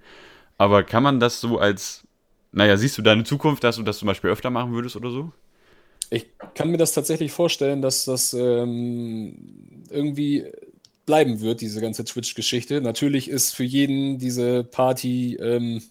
Aber 0.57 0.83
kann 0.83 1.03
man 1.03 1.19
das 1.19 1.41
so 1.41 1.57
als, 1.57 2.07
naja, 2.51 2.77
siehst 2.77 2.97
du 2.97 3.01
deine 3.01 3.23
Zukunft, 3.23 3.63
dass 3.63 3.77
du 3.77 3.83
das 3.83 3.97
zum 3.97 4.05
Beispiel 4.05 4.29
öfter 4.29 4.51
machen 4.51 4.73
würdest 4.73 4.95
oder 4.95 5.09
so? 5.09 5.31
Ich 6.13 6.27
kann 6.55 6.69
mir 6.69 6.77
das 6.77 6.91
tatsächlich 6.91 7.31
vorstellen, 7.31 7.81
dass 7.81 8.03
das 8.03 8.33
ähm, 8.33 9.85
irgendwie 9.89 10.45
bleiben 11.05 11.39
wird, 11.39 11.61
diese 11.61 11.79
ganze 11.79 12.03
Twitch-Geschichte. 12.03 12.81
Natürlich 12.81 13.29
ist 13.29 13.55
für 13.55 13.63
jeden 13.63 14.19
diese 14.19 14.65
Party 14.65 15.35
ähm, 15.37 15.81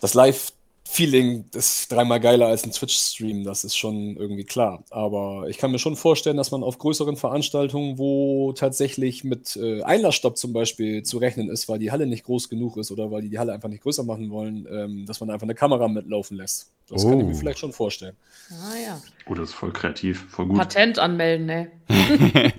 das 0.00 0.14
Live 0.14 0.52
Feeling 0.92 1.46
ist 1.54 1.90
dreimal 1.90 2.20
geiler 2.20 2.48
als 2.48 2.64
ein 2.64 2.70
Twitch-Stream, 2.70 3.44
das 3.44 3.64
ist 3.64 3.76
schon 3.78 4.14
irgendwie 4.18 4.44
klar. 4.44 4.84
Aber 4.90 5.46
ich 5.48 5.56
kann 5.56 5.72
mir 5.72 5.78
schon 5.78 5.96
vorstellen, 5.96 6.36
dass 6.36 6.50
man 6.50 6.62
auf 6.62 6.76
größeren 6.76 7.16
Veranstaltungen, 7.16 7.96
wo 7.96 8.52
tatsächlich 8.52 9.24
mit 9.24 9.56
äh, 9.56 9.82
Einlassstopp 9.82 10.36
zum 10.36 10.52
Beispiel 10.52 11.02
zu 11.02 11.16
rechnen 11.16 11.48
ist, 11.48 11.66
weil 11.70 11.78
die 11.78 11.90
Halle 11.90 12.06
nicht 12.06 12.24
groß 12.24 12.50
genug 12.50 12.76
ist 12.76 12.90
oder 12.90 13.10
weil 13.10 13.22
die 13.22 13.30
die 13.30 13.38
Halle 13.38 13.54
einfach 13.54 13.70
nicht 13.70 13.82
größer 13.82 14.02
machen 14.02 14.30
wollen, 14.30 14.68
ähm, 14.70 15.06
dass 15.06 15.18
man 15.20 15.30
einfach 15.30 15.46
eine 15.46 15.54
Kamera 15.54 15.88
mitlaufen 15.88 16.36
lässt. 16.36 16.70
Das 16.90 17.06
oh. 17.06 17.08
kann 17.08 17.20
ich 17.20 17.26
mir 17.26 17.32
oh. 17.32 17.36
vielleicht 17.36 17.58
schon 17.60 17.72
vorstellen. 17.72 18.16
Ah 18.50 18.76
ja. 18.84 19.02
Oh, 19.30 19.34
das 19.34 19.48
ist 19.48 19.54
voll 19.54 19.72
kreativ, 19.72 20.26
voll 20.28 20.46
gut. 20.46 20.58
Patent 20.58 20.98
anmelden, 20.98 21.46
ne? 21.46 21.70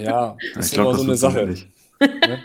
ja, 0.00 0.36
das 0.54 0.66
ich 0.66 0.72
ist 0.72 0.74
glaub, 0.74 0.90
immer 0.90 0.96
so 0.96 1.02
eine 1.02 1.16
Sache. 1.16 1.56
Ne? 2.00 2.38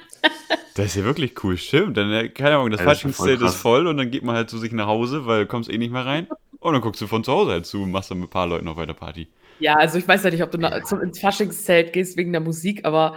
Das 0.75 0.87
ist 0.87 0.95
ja 0.95 1.03
wirklich 1.03 1.43
cool, 1.43 1.57
stimmt. 1.57 1.97
Dann, 1.97 2.11
äh, 2.11 2.29
keine 2.29 2.55
Ahnung, 2.55 2.71
das 2.71 2.79
ja, 2.79 2.87
Faschingszelt 2.87 3.41
ist 3.41 3.55
voll 3.55 3.85
und 3.85 3.97
dann 3.97 4.09
geht 4.09 4.23
man 4.23 4.35
halt 4.35 4.49
zu 4.49 4.57
sich 4.57 4.71
nach 4.71 4.87
Hause, 4.87 5.25
weil 5.27 5.41
du 5.41 5.45
kommst 5.45 5.69
eh 5.69 5.77
nicht 5.77 5.91
mehr 5.91 6.05
rein. 6.05 6.27
Und 6.59 6.73
dann 6.73 6.81
guckst 6.81 7.01
du 7.01 7.07
von 7.07 7.23
zu 7.23 7.31
Hause 7.31 7.51
halt 7.51 7.65
zu 7.65 7.83
und 7.83 7.91
machst 7.91 8.09
dann 8.09 8.19
mit 8.19 8.29
ein 8.29 8.31
paar 8.31 8.47
Leuten 8.47 8.65
noch 8.65 8.77
weiter 8.77 8.93
Party. 8.93 9.27
Ja, 9.59 9.75
also 9.75 9.97
ich 9.97 10.07
weiß 10.07 10.23
ja 10.23 10.31
nicht, 10.31 10.41
ob 10.41 10.51
du 10.51 10.57
nach, 10.57 10.83
zum, 10.83 11.01
ins 11.01 11.19
Faschingszelt 11.19 11.93
gehst 11.93 12.17
wegen 12.17 12.31
der 12.31 12.41
Musik, 12.41 12.85
aber. 12.85 13.15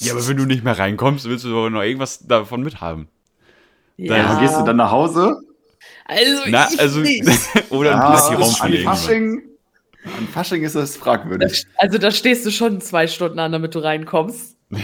ja, 0.00 0.12
aber 0.12 0.28
wenn 0.28 0.36
du 0.36 0.44
nicht 0.44 0.64
mehr 0.64 0.78
reinkommst, 0.78 1.24
willst 1.28 1.44
du 1.44 1.50
doch 1.50 1.70
noch 1.70 1.82
irgendwas 1.82 2.26
davon 2.26 2.62
mithaben. 2.62 3.08
Ja. 3.96 4.16
Dann 4.16 4.40
gehst 4.40 4.58
du 4.58 4.64
dann 4.64 4.76
nach 4.76 4.90
Hause? 4.90 5.40
Also, 6.04 6.42
Na, 6.48 6.68
also 6.78 7.00
oder 7.70 7.90
ja, 7.90 7.94
ein 7.94 8.00
Partyraum 8.00 8.54
an 8.60 8.74
Fasching, 8.78 9.42
an 10.04 10.28
Fasching 10.28 10.62
ist 10.62 10.74
das 10.74 10.96
fragwürdig. 10.96 11.64
Also 11.76 11.98
da 11.98 12.10
stehst 12.10 12.44
du 12.44 12.50
schon 12.50 12.80
zwei 12.80 13.06
Stunden 13.06 13.38
an, 13.38 13.52
damit 13.52 13.74
du 13.74 13.78
reinkommst. 13.78 14.56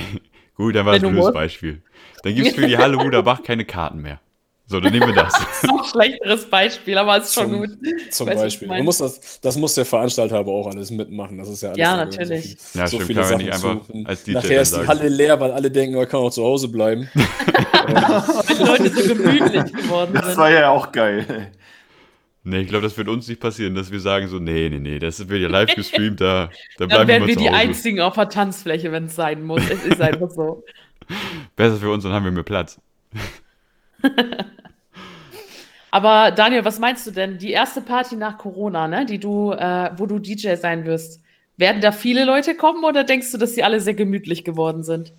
Gut, 0.59 0.75
dann 0.75 0.85
war 0.85 0.95
es 0.95 1.05
ein 1.05 1.13
blödes 1.13 1.33
Beispiel. 1.33 1.83
Dann 2.25 2.35
gibt 2.35 2.49
es 2.49 2.55
für 2.55 2.67
die 2.67 2.77
Halle 2.77 2.97
Ruderbach 2.97 3.43
keine 3.43 3.65
Karten 3.65 4.03
mehr. 4.03 4.21
So, 4.67 4.81
dann 4.81 4.93
nehmen 4.93 5.07
wir 5.07 5.15
das. 5.15 5.33
das 5.63 5.63
ist 5.63 5.71
ein 5.71 5.85
schlechteres 5.85 6.45
Beispiel, 6.51 6.99
aber 6.99 7.17
es 7.17 7.27
ist 7.27 7.35
schon 7.35 7.49
zum, 7.49 7.61
gut. 7.61 7.71
Zum 8.11 8.27
Beispiel. 8.27 8.69
Man 8.69 8.85
muss 8.85 8.99
das, 8.99 9.41
das 9.41 9.57
muss 9.57 9.75
der 9.75 9.87
Veranstalter 9.87 10.37
aber 10.37 10.53
auch 10.53 10.67
alles 10.67 10.91
mitmachen. 10.91 11.39
Das 11.39 11.49
ist 11.49 11.63
ja 11.63 11.69
alles. 11.71 11.79
Ja, 11.79 11.97
natürlich. 11.97 12.59
So, 12.59 12.69
viel, 12.69 12.81
ja, 12.81 12.87
so 12.87 12.97
stimmt, 12.97 13.07
viele 13.07 13.25
Sachen 13.25 13.39
nicht 13.39 13.53
einfach 13.53 13.87
zu. 13.87 14.03
als 14.05 14.25
DJ 14.25 14.33
Nachher 14.33 14.61
ist 14.61 14.77
die 14.77 14.87
Halle 14.87 15.09
leer, 15.09 15.41
weil 15.41 15.53
alle 15.53 15.71
denken, 15.71 15.97
man 15.97 16.09
kann 16.09 16.21
auch 16.21 16.31
zu 16.31 16.45
Hause 16.45 16.69
bleiben. 16.69 17.09
Weil 17.15 18.57
die 18.59 18.63
Leute 18.63 18.91
so 18.91 19.15
gemütlich 19.15 19.73
geworden 19.73 20.13
sind. 20.13 20.25
Das 20.25 20.37
war 20.37 20.51
ja 20.51 20.69
auch 20.69 20.93
geil. 20.93 21.51
Nee, 22.45 22.61
ich 22.61 22.69
glaube, 22.69 22.85
das 22.85 22.97
wird 22.97 23.09
uns 23.09 23.29
nicht 23.29 23.41
passieren, 23.41 23.75
dass 23.75 23.91
wir 23.91 24.01
sagen 24.01 24.29
so, 24.29 24.39
nee, 24.39 24.69
nee, 24.69 24.79
nee, 24.79 24.99
das 24.99 25.29
wird 25.29 25.43
ja 25.43 25.49
live 25.49 25.75
gestreamt, 25.75 26.21
da, 26.21 26.51
da 26.79 26.87
bleiben 26.87 26.91
Dann 26.91 27.09
werden 27.09 27.27
wir, 27.27 27.37
wir 27.37 27.43
die 27.43 27.51
einzigen 27.51 28.01
auf 28.01 28.15
der 28.15 28.29
Tanzfläche, 28.29 28.93
wenn 28.93 29.05
es 29.05 29.17
sein 29.17 29.43
muss. 29.43 29.69
Es 29.69 29.85
ist 29.85 30.01
einfach 30.01 30.31
so. 30.31 30.65
Besser 31.57 31.77
für 31.77 31.91
uns, 31.91 32.05
dann 32.05 32.13
haben 32.13 32.25
wir 32.25 32.33
mehr 32.33 32.45
Platz. 32.45 32.81
Aber 35.91 36.31
Daniel, 36.31 36.65
was 36.65 36.79
meinst 36.79 37.07
du 37.07 37.11
denn? 37.11 37.39
Die 37.39 37.51
erste 37.51 37.81
Party 37.81 38.17
nach 38.17 38.39
Corona, 38.39 38.89
ne, 38.89 39.07
die 39.07 39.19
du, 39.19 39.53
äh, 39.53 39.91
wo 39.97 40.07
du 40.07 40.19
DJ 40.19 40.55
sein 40.55 40.85
wirst, 40.85 41.23
werden 41.57 41.81
da 41.81 41.93
viele 41.93 42.25
Leute 42.25 42.55
kommen 42.55 42.85
oder 42.85 43.05
denkst 43.05 43.33
du, 43.33 43.39
dass 43.39 43.55
sie 43.55 43.63
alle 43.63 43.81
sehr 43.81 43.95
gemütlich 43.95 44.45
geworden 44.45 44.85
sind? 44.85 45.13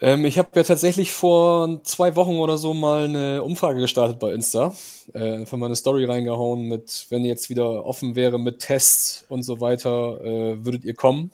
Ähm, 0.00 0.24
ich 0.24 0.38
habe 0.38 0.48
ja 0.54 0.64
tatsächlich 0.64 1.12
vor 1.12 1.82
zwei 1.84 2.16
Wochen 2.16 2.36
oder 2.36 2.58
so 2.58 2.74
mal 2.74 3.04
eine 3.04 3.42
Umfrage 3.42 3.80
gestartet 3.80 4.18
bei 4.18 4.32
Insta. 4.32 4.74
Äh, 5.12 5.34
einfach 5.34 5.56
mal 5.56 5.66
eine 5.66 5.76
Story 5.76 6.04
reingehauen 6.04 6.68
mit, 6.68 7.06
wenn 7.10 7.22
ihr 7.22 7.30
jetzt 7.30 7.48
wieder 7.48 7.84
offen 7.86 8.16
wäre 8.16 8.38
mit 8.38 8.58
Tests 8.58 9.24
und 9.28 9.44
so 9.44 9.60
weiter, 9.60 10.20
äh, 10.24 10.64
würdet 10.64 10.84
ihr 10.84 10.94
kommen? 10.94 11.30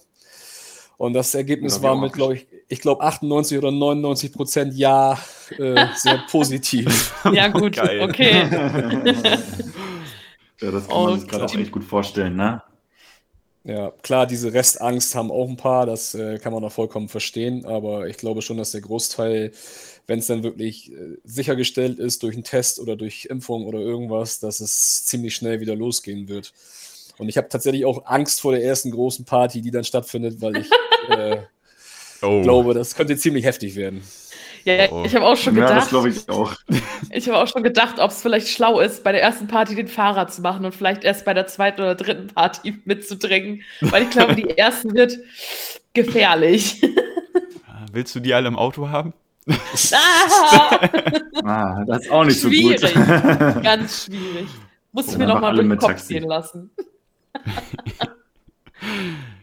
Und 0.99 1.15
das 1.15 1.35
Ergebnis 1.35 1.77
ja, 1.77 1.83
war 1.83 1.97
mit, 1.97 2.13
glaube 2.13 2.35
ich, 2.35 2.47
ich 2.69 2.81
glaube 2.81 3.03
98 3.03 3.57
oder 3.57 3.71
99 3.71 4.35
Prozent 4.35 4.75
ja, 4.75 5.19
äh, 5.57 5.87
sehr 5.95 6.19
positiv. 6.31 7.15
ja, 7.33 7.49
gut, 7.49 7.79
okay. 7.79 8.43
ja, 10.61 10.71
das 10.71 10.87
kann 10.87 11.03
man 11.05 11.19
sich 11.19 11.29
gerade 11.29 11.47
auch 11.47 11.55
echt 11.55 11.73
gut 11.73 11.85
vorstellen, 11.85 12.37
ne? 12.37 12.63
Ja, 13.65 13.93
klar, 14.03 14.27
diese 14.27 14.55
Restangst 14.55 15.15
haben 15.15 15.31
auch 15.31 15.49
ein 15.49 15.57
paar, 15.57 15.85
das 15.85 16.15
äh, 16.15 16.39
kann 16.39 16.53
man 16.53 16.65
auch 16.65 16.73
vollkommen 16.73 17.09
verstehen, 17.09 17.67
aber 17.67 18.07
ich 18.07 18.17
glaube 18.17 18.41
schon, 18.41 18.57
dass 18.57 18.73
der 18.73 18.81
Großteil, 18.81 19.53
wenn 20.07 20.21
es 20.21 20.27
dann 20.27 20.43
wirklich 20.43 20.93
äh, 20.93 21.19
sichergestellt 21.25 21.99
ist 21.99 22.23
durch 22.23 22.35
einen 22.35 22.45
Test 22.45 22.79
oder 22.81 22.97
durch 22.97 23.27
Impfung 23.27 23.67
oder 23.67 23.79
irgendwas, 23.79 24.41
dass 24.41 24.61
es 24.61 25.05
ziemlich 25.05 25.35
schnell 25.35 25.61
wieder 25.61 25.77
losgehen 25.77 26.29
wird. 26.29 26.55
Und 27.19 27.29
ich 27.29 27.37
habe 27.37 27.51
tatsächlich 27.51 27.85
auch 27.85 28.07
Angst 28.07 28.41
vor 28.41 28.53
der 28.53 28.65
ersten 28.65 28.93
großen 28.93 29.27
Party, 29.27 29.61
die 29.61 29.71
dann 29.71 29.85
stattfindet, 29.85 30.41
weil 30.41 30.57
ich 30.57 30.71
äh, 31.11 31.37
oh. 32.23 32.41
glaube, 32.41 32.73
das 32.73 32.95
könnte 32.95 33.19
ziemlich 33.19 33.45
heftig 33.45 33.77
werden. 33.77 34.03
Ja, 34.65 34.91
oh. 34.91 35.03
ich 35.05 35.15
habe 35.15 35.27
auch 35.27 35.37
schon 35.37 35.55
gedacht. 35.55 35.71
Ja, 35.71 35.77
das 35.77 35.89
glaube 35.89 36.09
ich 36.09 36.29
auch. 36.29 36.55
Ich 37.11 37.29
habe 37.29 37.39
auch 37.39 37.47
schon 37.47 37.63
gedacht, 37.63 37.99
ob 37.99 38.11
es 38.11 38.23
vielleicht 38.23 38.49
schlau 38.49 38.81
ist, 38.81 39.05
bei 39.05 39.13
der 39.13 39.23
ersten 39.23 39.47
Party 39.47 39.75
den 39.75 39.89
Fahrer 39.89 40.29
zu 40.29 40.43
machen 40.43 40.65
und 40.65 40.75
vielleicht 40.75 41.05
erst 41.05 41.25
bei 41.25 41.35
der 41.35 41.47
zweiten 41.47 41.81
oder 41.81 41.95
dritten 41.95 42.29
Party 42.29 42.81
mitzudringen. 42.85 43.63
Weil 43.81 44.05
ich 44.05 44.11
glaube, 44.11 44.35
die 44.35 44.47
erste 44.57 44.93
wird 44.93 45.19
gefährlich. 45.95 46.83
Ah, 47.67 47.87
willst 47.93 48.15
du 48.15 48.21
die 48.21 48.35
alle 48.35 48.49
im 48.49 48.57
Auto 48.57 48.89
haben? 48.89 49.15
Ah, 49.93 50.89
ah 51.45 51.85
das 51.87 52.03
ist 52.03 52.11
auch 52.11 52.25
nicht 52.25 52.41
schwierig. 52.41 52.81
so 52.81 52.87
gut. 52.89 53.63
Ganz 53.63 54.05
schwierig. 54.05 54.49
Muss 54.93 55.09
ich 55.09 55.19
mir 55.19 55.27
noch 55.27 55.41
mal 55.41 55.55
durch 55.55 55.67
den 55.67 55.79
Kopf 55.79 55.91
Taxi. 55.91 56.15
gehen 56.15 56.29
lassen. 56.29 56.71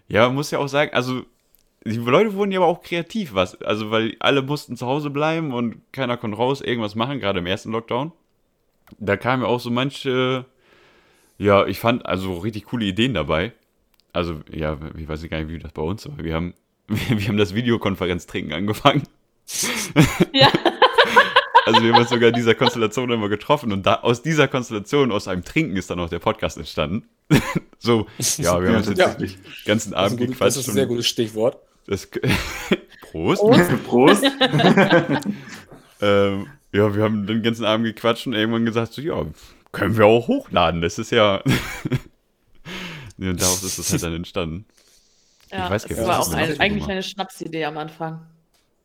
ja, 0.07 0.25
man 0.27 0.35
muss 0.35 0.51
ja 0.51 0.59
auch 0.59 0.67
sagen, 0.67 0.93
also 0.93 1.23
die 1.85 1.97
Leute 1.97 2.33
wurden 2.33 2.51
ja 2.51 2.59
aber 2.59 2.67
auch 2.67 2.81
kreativ, 2.81 3.33
was, 3.33 3.61
also 3.61 3.91
weil 3.91 4.15
alle 4.19 4.41
mussten 4.41 4.75
zu 4.75 4.85
Hause 4.85 5.09
bleiben 5.09 5.53
und 5.53 5.81
keiner 5.91 6.17
konnte 6.17 6.37
raus 6.37 6.61
irgendwas 6.61 6.95
machen, 6.95 7.19
gerade 7.19 7.39
im 7.39 7.45
ersten 7.45 7.71
Lockdown. 7.71 8.11
Da 8.99 9.17
kamen 9.17 9.43
ja 9.43 9.49
auch 9.49 9.59
so 9.59 9.69
manche, 9.69 10.45
ja, 11.37 11.65
ich 11.65 11.79
fand 11.79 12.05
also 12.05 12.37
richtig 12.39 12.65
coole 12.65 12.85
Ideen 12.85 13.13
dabei. 13.13 13.53
Also, 14.13 14.41
ja, 14.51 14.77
ich 14.97 15.07
weiß 15.07 15.27
gar 15.29 15.39
nicht, 15.39 15.49
wie 15.49 15.59
das 15.59 15.71
bei 15.71 15.81
uns 15.81 16.07
war. 16.07 16.17
Wir 16.17 16.33
haben, 16.33 16.53
wir 16.87 17.27
haben 17.27 17.37
das 17.37 17.53
Videokonferenz-Trinken 17.53 18.53
angefangen. 18.53 19.03
Ja. 20.33 20.49
Also 21.67 21.81
wir 21.81 21.91
haben 21.91 21.99
uns 21.99 22.09
sogar 22.09 22.29
in 22.29 22.35
dieser 22.35 22.55
Konstellation 22.55 23.11
immer 23.11 23.27
getroffen 23.27 23.73
und 23.73 23.85
da, 23.85 23.95
aus 23.95 24.21
dieser 24.21 24.47
Konstellation, 24.47 25.11
aus 25.11 25.27
einem 25.27 25.43
Trinken 25.43 25.75
ist 25.75 25.89
dann 25.89 25.99
auch 25.99 26.07
der 26.07 26.19
Podcast 26.19 26.57
entstanden. 26.57 27.09
so, 27.77 28.07
ja, 28.37 28.61
wir 28.61 28.69
haben 28.69 28.77
uns 28.77 28.87
jetzt 28.87 28.99
ja. 28.99 29.13
den 29.13 29.33
ganzen 29.65 29.93
Abend 29.93 30.17
gequatscht. 30.17 30.41
Das 30.41 30.55
ist 30.55 30.69
ein 30.69 30.75
sehr 30.75 30.85
gutes 30.85 31.07
Stichwort. 31.07 31.57
Das, 31.87 32.09
Prost. 33.11 33.41
Prost. 33.41 33.83
Prost. 33.87 34.23
ähm, 36.01 36.47
ja, 36.71 36.95
wir 36.95 37.03
haben 37.03 37.25
den 37.25 37.41
ganzen 37.41 37.65
Abend 37.65 37.85
gequatscht 37.85 38.27
und 38.27 38.33
irgendwann 38.33 38.65
gesagt, 38.65 38.93
so, 38.93 39.01
ja, 39.01 39.25
können 39.71 39.97
wir 39.97 40.05
auch 40.05 40.27
hochladen. 40.27 40.81
Das 40.81 40.99
ist 40.99 41.11
ja. 41.11 41.41
und 43.17 43.41
daraus 43.41 43.63
ist 43.63 43.79
das 43.79 43.91
halt 43.91 44.03
dann 44.03 44.13
entstanden. 44.13 44.65
Ja, 45.51 45.65
ich 45.65 45.71
weiß 45.71 45.85
das 45.85 46.05
war 46.05 46.19
auch 46.19 46.33
eine, 46.33 46.59
eigentlich 46.59 46.87
eine 46.87 47.01
Schnapsidee 47.01 47.65
am 47.65 47.77
Anfang. 47.77 48.27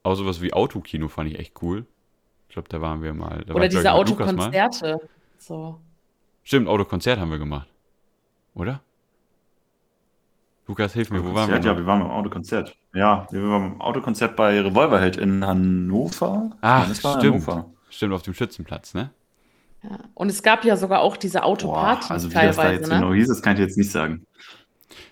Auch 0.04 0.14
sowas 0.14 0.40
wie 0.40 0.52
Autokino 0.52 1.08
fand 1.08 1.30
ich 1.32 1.38
echt 1.38 1.60
cool. 1.62 1.86
Ich 2.48 2.54
glaube, 2.54 2.68
da 2.68 2.80
waren 2.80 3.02
wir 3.02 3.14
mal. 3.14 3.44
Oder 3.50 3.68
diese 3.68 3.92
Autokonzerte. 3.92 5.00
So. 5.38 5.80
Stimmt, 6.44 6.68
Autokonzert 6.68 7.18
haben 7.18 7.30
wir 7.30 7.38
gemacht. 7.38 7.68
Oder? 8.54 8.80
Lukas, 10.68 10.92
hilf 10.92 11.10
mir, 11.10 11.24
wo 11.24 11.34
waren 11.34 11.48
wir? 11.48 11.58
Ja, 11.58 11.72
noch? 11.72 11.78
wir 11.78 11.86
waren 11.86 12.00
beim 12.00 12.10
Autokonzert. 12.10 12.76
Ja, 12.94 13.26
wir 13.30 13.42
waren 13.42 13.70
beim 13.70 13.80
Autokonzert 13.80 14.36
bei 14.36 14.60
Revolverheld 14.60 15.16
in 15.16 15.44
Hannover. 15.44 16.50
In 16.62 16.94
stimmt. 16.94 17.16
Hannover. 17.16 17.66
Stimmt, 17.90 18.14
auf 18.14 18.22
dem 18.22 18.34
Schützenplatz, 18.34 18.94
ne? 18.94 19.10
Ja. 19.82 19.98
Und 20.14 20.28
es 20.28 20.42
gab 20.42 20.64
ja 20.64 20.76
sogar 20.76 21.00
auch 21.00 21.16
diese 21.16 21.40
Boah, 21.40 21.46
Autopartys 21.46 22.10
also 22.10 22.30
wie 22.30 22.34
das 22.34 22.56
da 22.56 22.70
jetzt 22.70 22.88
ne? 22.88 23.00
genau 23.00 23.12
hieß, 23.12 23.28
das 23.28 23.42
kann 23.42 23.54
ich 23.54 23.60
jetzt 23.60 23.76
nicht 23.76 23.90
sagen. 23.90 24.24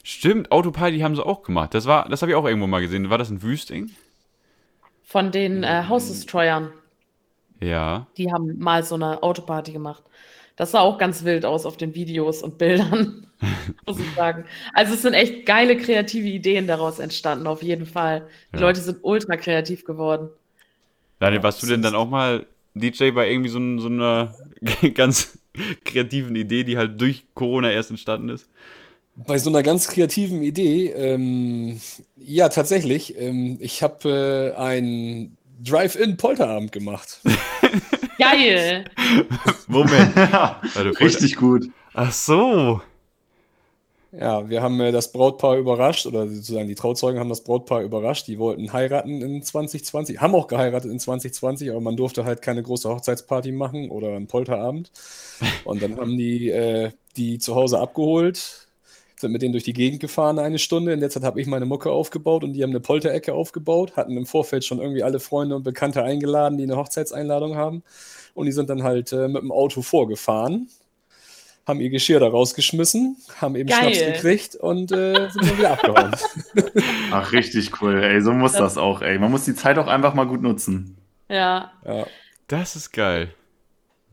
Stimmt, 0.04 0.52
Autoparty 0.52 1.00
haben 1.00 1.16
sie 1.16 1.25
auch 1.25 1.42
gemacht. 1.42 1.75
Das 1.75 1.87
war, 1.87 2.09
das 2.09 2.23
habe 2.23 2.33
ich 2.33 2.37
auch 2.37 2.47
irgendwo 2.47 2.66
mal 2.66 2.80
gesehen. 2.80 3.11
War 3.11 3.19
das 3.19 3.30
ein 3.30 3.42
Wüsting? 3.42 3.90
Von 5.02 5.33
den 5.33 5.64
äh, 5.64 5.85
House 5.88 6.09
Destroyern. 6.09 6.73
Ja. 7.61 8.07
Die 8.16 8.33
haben 8.33 8.59
mal 8.59 8.83
so 8.85 8.95
eine 8.95 9.23
Autoparty 9.23 9.73
gemacht. 9.73 10.02
Das 10.61 10.73
sah 10.73 10.81
auch 10.81 10.99
ganz 10.99 11.25
wild 11.25 11.47
aus 11.47 11.64
auf 11.64 11.79
den 11.79 11.95
Videos 11.95 12.43
und 12.43 12.59
Bildern, 12.59 13.26
muss 13.87 13.99
ich 13.99 14.14
sagen. 14.14 14.45
Also 14.75 14.93
es 14.93 15.00
sind 15.00 15.14
echt 15.14 15.47
geile 15.47 15.75
kreative 15.79 16.29
Ideen 16.29 16.67
daraus 16.67 16.99
entstanden, 16.99 17.47
auf 17.47 17.62
jeden 17.62 17.87
Fall. 17.87 18.29
Die 18.52 18.57
Ja. 18.57 18.67
Leute 18.67 18.83
sind 18.83 18.99
ultra 19.00 19.38
kreativ 19.38 19.87
geworden. 19.87 20.29
Daniel, 21.19 21.43
warst 21.43 21.62
du 21.62 21.67
denn 21.67 21.81
dann 21.81 21.95
auch 21.95 22.11
mal 22.11 22.45
DJ 22.75 23.11
bei 23.12 23.31
irgendwie 23.31 23.49
so, 23.49 23.79
so 23.79 23.88
einer 23.88 24.35
ganz 24.95 25.38
kreativen 25.87 26.37
Idee, 26.37 26.62
die 26.62 26.76
halt 26.76 27.00
durch 27.00 27.25
Corona 27.33 27.71
erst 27.71 27.88
entstanden 27.88 28.29
ist? 28.29 28.47
Bei 29.17 29.38
so 29.38 29.49
einer 29.49 29.62
ganz 29.62 29.88
kreativen 29.88 30.43
Idee, 30.43 30.88
ähm, 30.90 31.81
ja, 32.19 32.50
tatsächlich. 32.50 33.19
Ähm, 33.19 33.57
ich 33.62 33.83
habe 33.83 34.52
äh, 34.55 34.61
einen 34.61 35.38
Drive-In-Polterabend 35.64 36.71
gemacht. 36.71 37.23
Geil! 38.21 38.85
Moment. 39.67 40.15
Ja, 40.15 40.61
Warte, 40.75 41.00
richtig 41.00 41.37
gut. 41.37 41.71
Ach 41.95 42.12
so. 42.12 42.83
Ja, 44.12 44.49
wir 44.50 44.61
haben 44.61 44.79
äh, 44.81 44.93
das 44.93 45.12
Brautpaar 45.12 45.57
überrascht, 45.57 46.05
oder 46.05 46.29
sozusagen 46.29 46.69
die 46.69 46.75
Trauzeugen 46.75 47.19
haben 47.19 47.31
das 47.31 47.45
Brautpaar 47.45 47.81
überrascht. 47.83 48.27
Die 48.27 48.39
wollten 48.39 48.73
heiraten 48.73 49.23
in 49.23 49.43
2020, 49.43 50.21
haben 50.21 50.35
auch 50.35 50.49
geheiratet 50.49 50.91
in 50.91 50.99
2020, 50.99 51.71
aber 51.71 51.81
man 51.81 51.97
durfte 51.97 52.25
halt 52.25 52.43
keine 52.43 52.62
große 52.62 52.91
Hochzeitsparty 52.91 53.53
machen 53.53 53.91
oder 53.91 54.09
einen 54.09 54.27
Polterabend. 54.27 54.91
Und 55.65 55.81
dann 55.83 55.97
haben 55.97 56.19
die 56.19 56.50
äh, 56.50 56.91
die 57.17 57.39
zu 57.39 57.55
Hause 57.55 57.79
abgeholt, 57.79 58.69
sind 59.21 59.33
mit 59.33 59.43
denen 59.43 59.53
durch 59.53 59.65
die 59.65 59.73
Gegend 59.73 60.00
gefahren 60.00 60.39
eine 60.39 60.59
Stunde. 60.59 60.93
In 60.93 61.00
der 61.00 61.11
Zeit 61.11 61.23
habe 61.23 61.41
ich 61.41 61.47
meine 61.47 61.67
Mucke 61.67 61.91
aufgebaut 61.91 62.43
und 62.45 62.53
die 62.55 62.62
haben 62.62 62.71
eine 62.71 62.81
Polterecke 62.81 63.35
aufgebaut, 63.35 63.97
hatten 63.97 64.17
im 64.17 64.27
Vorfeld 64.27 64.65
schon 64.65 64.79
irgendwie 64.81 65.03
alle 65.03 65.21
Freunde 65.21 65.57
und 65.57 65.62
Bekannte 65.62 66.03
eingeladen, 66.03 66.57
die 66.59 66.65
eine 66.65 66.77
Hochzeitseinladung 66.77 67.55
haben. 67.57 67.83
Und 68.35 68.47
die 68.47 68.53
sind 68.53 68.71
dann 68.71 68.83
halt 68.83 69.12
äh, 69.12 69.29
mit 69.29 69.43
dem 69.43 69.53
Auto 69.53 69.83
vorgefahren, 69.83 70.69
haben 71.67 71.81
ihr 71.81 71.91
Geschirr 71.91 72.21
da 72.21 72.29
rausgeschmissen, 72.29 73.17
haben 73.41 73.57
eben 73.57 73.69
Geil. 73.69 73.95
Schnaps 73.95 73.99
gekriegt 74.15 74.57
und 74.57 74.91
äh, 74.93 75.29
sind 75.31 75.45
dann 75.45 75.59
wieder 75.59 75.71
abgehauen. 75.73 76.12
Ach, 77.12 77.33
richtig 77.33 77.81
cool, 77.83 78.03
ey. 78.03 78.21
So 78.23 78.33
muss 78.33 78.53
Das- 78.53 78.61
das 78.61 78.79
auch, 78.79 79.03
ey. 79.03 79.19
Man 79.19 79.31
muss 79.31 79.45
die 79.45 79.55
Zeit 79.55 79.79
auch 79.79 79.87
einfach 79.87 80.15
mal 80.15 80.25
gut 80.27 80.43
nutzen. 80.43 80.97
Ja. 81.29 81.71
Ja. 81.85 82.07
Das 82.49 82.75
ist 82.77 82.93
geil. 82.93 83.35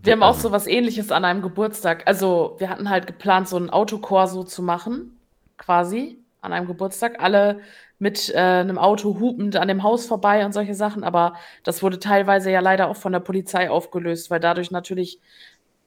Wir 0.07 0.13
haben 0.13 0.23
auch 0.23 0.29
Also, 0.29 0.49
so 0.49 0.51
was 0.51 0.67
ähnliches 0.67 1.11
an 1.11 1.25
einem 1.25 1.41
Geburtstag. 1.41 2.03
Also, 2.07 2.55
wir 2.59 2.69
hatten 2.69 2.89
halt 2.89 3.07
geplant, 3.07 3.47
so 3.47 3.57
einen 3.57 3.69
Autokorso 3.69 4.43
zu 4.43 4.63
machen, 4.63 5.19
quasi, 5.57 6.17
an 6.41 6.53
einem 6.53 6.67
Geburtstag. 6.67 7.21
Alle 7.21 7.59
mit 7.99 8.29
äh, 8.33 8.37
einem 8.37 8.77
Auto 8.77 9.19
hupend 9.19 9.55
an 9.55 9.67
dem 9.67 9.83
Haus 9.83 10.05
vorbei 10.05 10.45
und 10.45 10.53
solche 10.53 10.75
Sachen. 10.75 11.03
Aber 11.03 11.33
das 11.63 11.83
wurde 11.83 11.99
teilweise 11.99 12.51
ja 12.51 12.59
leider 12.59 12.87
auch 12.89 12.95
von 12.95 13.11
der 13.11 13.19
Polizei 13.19 13.69
aufgelöst, 13.69 14.29
weil 14.31 14.39
dadurch 14.39 14.71
natürlich 14.71 15.19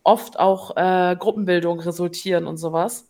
oft 0.03 0.39
auch 0.39 0.77
äh, 0.77 1.17
Gruppenbildungen 1.19 1.81
resultieren 1.81 2.47
und 2.47 2.57
sowas. 2.57 3.09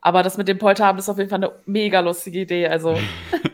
Aber 0.00 0.22
das 0.22 0.38
mit 0.38 0.48
dem 0.48 0.58
Polterabend 0.58 1.00
ist 1.00 1.08
auf 1.08 1.18
jeden 1.18 1.30
Fall 1.30 1.42
eine 1.42 1.52
mega 1.66 2.00
lustige 2.00 2.40
Idee. 2.40 2.68
Also, 2.68 2.96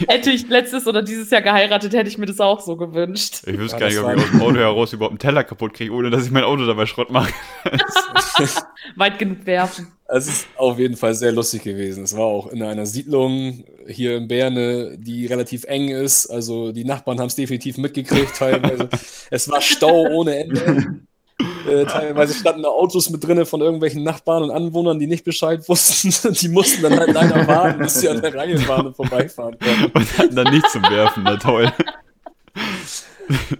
hätte 0.08 0.30
ich 0.30 0.48
letztes 0.48 0.86
oder 0.86 1.02
dieses 1.02 1.30
Jahr 1.30 1.42
geheiratet, 1.42 1.92
hätte 1.92 2.08
ich 2.08 2.18
mir 2.18 2.26
das 2.26 2.40
auch 2.40 2.60
so 2.60 2.76
gewünscht. 2.76 3.42
Ich 3.46 3.58
wüsste 3.58 3.78
Ja, 3.78 3.88
gar 3.88 3.88
nicht, 3.88 3.98
ob 3.98 4.16
ich 4.16 4.24
aus 4.24 4.30
dem 4.30 4.42
Auto 4.42 4.56
heraus 4.56 4.92
überhaupt 4.92 5.12
einen 5.12 5.18
Teller 5.18 5.44
kaputt 5.44 5.74
kriege, 5.74 5.92
ohne 5.92 6.10
dass 6.10 6.24
ich 6.24 6.30
mein 6.30 6.44
Auto 6.44 6.66
dabei 6.66 6.86
Schrott 6.86 7.10
mache. 7.10 7.32
Weit 8.96 9.18
genug 9.18 9.46
werfen. 9.46 9.92
Es 10.08 10.26
ist 10.26 10.48
auf 10.56 10.78
jeden 10.78 10.96
Fall 10.96 11.14
sehr 11.14 11.32
lustig 11.32 11.62
gewesen. 11.62 12.04
Es 12.04 12.16
war 12.16 12.24
auch 12.24 12.48
in 12.48 12.62
einer 12.62 12.86
Siedlung 12.86 13.64
hier 13.86 14.16
in 14.16 14.26
Berne, 14.26 14.96
die 14.98 15.26
relativ 15.26 15.64
eng 15.64 15.88
ist. 15.88 16.26
Also 16.26 16.72
die 16.72 16.84
Nachbarn 16.84 17.20
haben 17.20 17.28
es 17.28 17.36
definitiv 17.36 17.78
mitgekriegt 17.78 18.36
teilweise. 18.36 18.88
es 19.30 19.48
war 19.48 19.60
Stau 19.60 20.06
ohne 20.08 20.36
Ende. 20.36 21.00
Äh, 21.68 21.84
teilweise 21.84 22.34
standen 22.34 22.62
da 22.62 22.68
Autos 22.68 23.10
mit 23.10 23.22
drinne 23.26 23.46
von 23.46 23.60
irgendwelchen 23.60 24.02
Nachbarn 24.02 24.42
und 24.42 24.50
Anwohnern, 24.50 24.98
die 24.98 25.06
nicht 25.06 25.24
Bescheid 25.24 25.68
wussten. 25.68 26.32
Die 26.40 26.48
mussten 26.48 26.82
dann 26.82 26.98
halt 26.98 27.12
leider 27.12 27.46
warten, 27.46 27.78
bis 27.80 28.00
sie 28.00 28.08
an 28.08 28.20
der 28.20 28.34
Reihe 28.34 28.66
waren 28.68 28.88
und 28.88 28.96
vorbeifahren 28.96 29.56
konnten. 29.58 29.98
Und 29.98 30.18
hatten 30.18 30.36
dann 30.36 30.52
nichts 30.52 30.72
zum 30.72 30.82
Werfen. 30.82 31.22
Na 31.24 31.36
toll. 31.36 31.72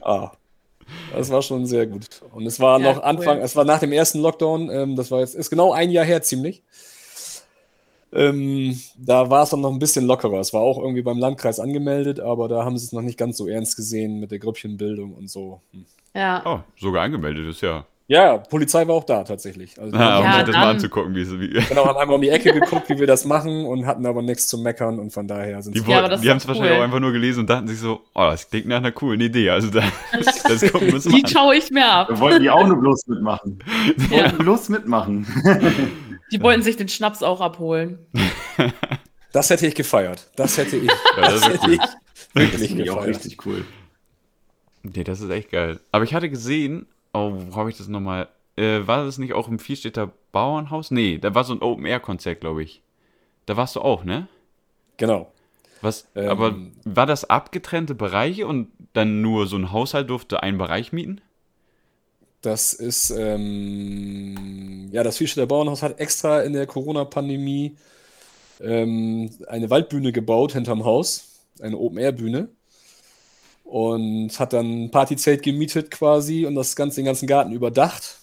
Ah, 0.02 0.30
das 1.14 1.30
war 1.30 1.42
schon 1.42 1.66
sehr 1.66 1.86
gut. 1.86 2.06
Und 2.32 2.46
es 2.46 2.58
war 2.60 2.80
Ja, 2.80 2.92
noch 2.92 3.02
Anfang, 3.02 3.38
cool. 3.38 3.44
es 3.44 3.54
war 3.56 3.64
nach 3.64 3.78
dem 3.80 3.92
ersten 3.92 4.20
Lockdown, 4.20 4.70
ähm, 4.70 4.96
das 4.96 5.10
war 5.10 5.20
jetzt, 5.20 5.34
ist 5.34 5.50
genau 5.50 5.72
ein 5.72 5.90
Jahr 5.90 6.04
her 6.04 6.22
ziemlich. 6.22 6.62
Ähm, 8.12 8.80
da 8.96 9.30
war 9.30 9.44
es 9.44 9.50
dann 9.50 9.60
noch 9.60 9.72
ein 9.72 9.78
bisschen 9.78 10.06
lockerer. 10.06 10.40
Es 10.40 10.52
war 10.52 10.62
auch 10.62 10.78
irgendwie 10.78 11.02
beim 11.02 11.18
Landkreis 11.18 11.60
angemeldet, 11.60 12.18
aber 12.20 12.48
da 12.48 12.64
haben 12.64 12.76
sie 12.76 12.86
es 12.86 12.92
noch 12.92 13.02
nicht 13.02 13.18
ganz 13.18 13.36
so 13.36 13.46
ernst 13.46 13.76
gesehen 13.76 14.18
mit 14.18 14.30
der 14.30 14.38
Grüppchenbildung 14.38 15.14
und 15.14 15.30
so. 15.30 15.60
Hm. 15.72 15.86
Ja. 16.14 16.42
Oh, 16.44 16.60
sogar 16.78 17.04
angemeldet 17.04 17.46
ist 17.48 17.60
ja. 17.60 17.86
Ja, 18.10 18.38
Polizei 18.38 18.88
war 18.88 18.96
auch 18.96 19.04
da 19.04 19.22
tatsächlich. 19.22 19.80
Also, 19.80 19.96
Ah, 19.96 20.18
um 20.18 20.24
Ja, 20.24 20.34
sich 20.38 20.46
das 20.46 20.56
mal 20.56 20.70
anzugucken, 20.70 21.14
wie 21.14 21.20
es. 21.20 21.30
Wie, 21.38 21.48
genau, 21.68 21.86
haben 21.86 21.96
einmal 21.96 22.16
um 22.16 22.20
die 22.20 22.28
Ecke 22.30 22.52
geguckt, 22.60 22.88
wie 22.88 22.98
wir 22.98 23.06
das 23.06 23.24
machen 23.24 23.64
und 23.66 23.86
hatten 23.86 24.04
aber 24.04 24.20
nichts 24.20 24.48
zu 24.48 24.58
meckern 24.58 24.98
und 24.98 25.12
von 25.12 25.28
daher 25.28 25.62
sind 25.62 25.76
die 25.76 25.78
sie. 25.78 25.88
Ja, 25.92 26.08
das 26.08 26.20
die 26.20 26.28
haben 26.28 26.38
es 26.38 26.48
wahrscheinlich 26.48 26.76
auch 26.76 26.82
einfach 26.82 26.98
nur 26.98 27.12
gelesen 27.12 27.40
und 27.42 27.50
dachten 27.50 27.68
sich 27.68 27.78
so, 27.78 28.00
oh, 28.16 28.22
das 28.22 28.50
klingt 28.50 28.66
nach 28.66 28.78
einer 28.78 28.90
coolen 28.90 29.20
Idee. 29.20 29.50
Also 29.50 29.70
da, 29.70 29.84
das 30.12 30.72
gucken 30.72 30.88
wir 30.88 30.94
uns 30.96 31.04
mal 31.04 31.20
Die 31.22 31.32
schaue 31.32 31.54
ich 31.54 31.70
mir 31.70 31.86
ab. 31.86 32.08
Wir 32.08 32.18
wollten 32.18 32.42
die 32.42 32.50
auch 32.50 32.66
nur 32.66 32.80
bloß 32.80 33.06
mitmachen. 33.06 33.62
Ja. 34.10 34.22
wollten 34.24 34.38
bloß 34.38 34.68
mitmachen. 34.70 35.26
Die 36.32 36.42
wollten 36.42 36.62
sich 36.64 36.76
den 36.76 36.88
Schnaps 36.88 37.22
auch 37.22 37.40
abholen. 37.40 38.00
Das 39.32 39.50
hätte 39.50 39.68
ich 39.68 39.76
gefeiert. 39.76 40.26
Das 40.34 40.58
hätte 40.58 40.78
ich, 40.78 40.90
das 41.14 41.34
ist 41.34 41.46
hätte 41.48 41.60
cool. 41.64 41.72
ich 41.74 41.78
Das 41.78 41.88
wirklich 42.34 42.68
finde 42.70 42.82
ich 42.82 42.90
auch 42.90 42.96
gefeiert. 42.96 43.16
richtig 43.18 43.46
cool. 43.46 43.64
Nee, 44.82 45.04
das 45.04 45.20
ist 45.20 45.30
echt 45.30 45.52
geil. 45.52 45.78
Aber 45.92 46.02
ich 46.02 46.12
hatte 46.12 46.28
gesehen, 46.28 46.86
oh, 47.12 47.32
wo 47.34 47.56
habe 47.56 47.70
ich 47.70 47.76
das 47.78 47.88
nochmal? 47.88 48.28
Äh, 48.56 48.86
war 48.86 49.04
das 49.04 49.18
nicht 49.18 49.32
auch 49.32 49.48
im 49.48 49.58
Vierstädter 49.58 50.12
Bauernhaus? 50.32 50.90
Nee, 50.90 51.18
da 51.18 51.34
war 51.34 51.44
so 51.44 51.54
ein 51.54 51.62
Open-Air-Konzert, 51.62 52.40
glaube 52.40 52.62
ich. 52.62 52.82
Da 53.46 53.56
warst 53.56 53.76
du 53.76 53.80
auch, 53.80 54.04
ne? 54.04 54.28
Genau. 54.96 55.32
Was, 55.80 56.06
Ähm, 56.14 56.28
aber 56.28 56.56
war 56.84 57.06
das 57.06 57.28
abgetrennte 57.28 57.94
Bereiche 57.94 58.46
und 58.46 58.68
dann 58.92 59.22
nur 59.22 59.46
so 59.46 59.56
ein 59.56 59.72
Haushalt 59.72 60.10
durfte 60.10 60.42
einen 60.42 60.58
Bereich 60.58 60.92
mieten? 60.92 61.20
Das 62.42 62.72
ist, 62.72 63.10
ähm, 63.10 64.88
ja, 64.92 65.02
das 65.02 65.18
Vierstädter 65.18 65.46
Bauernhaus 65.46 65.82
hat 65.82 66.00
extra 66.00 66.42
in 66.42 66.54
der 66.54 66.66
Corona-Pandemie 66.66 67.76
ähm, 68.60 69.30
eine 69.48 69.70
Waldbühne 69.70 70.12
gebaut 70.12 70.52
hinterm 70.52 70.84
Haus, 70.84 71.40
eine 71.60 71.76
Open-Air-Bühne. 71.76 72.48
Und 73.70 74.30
hat 74.40 74.52
dann 74.52 74.84
ein 74.86 74.90
Partyzelt 74.90 75.44
gemietet 75.44 75.92
quasi 75.92 76.44
und 76.44 76.56
das 76.56 76.74
ganze, 76.74 76.96
den 76.96 77.04
ganzen 77.04 77.28
Garten 77.28 77.52
überdacht, 77.52 78.18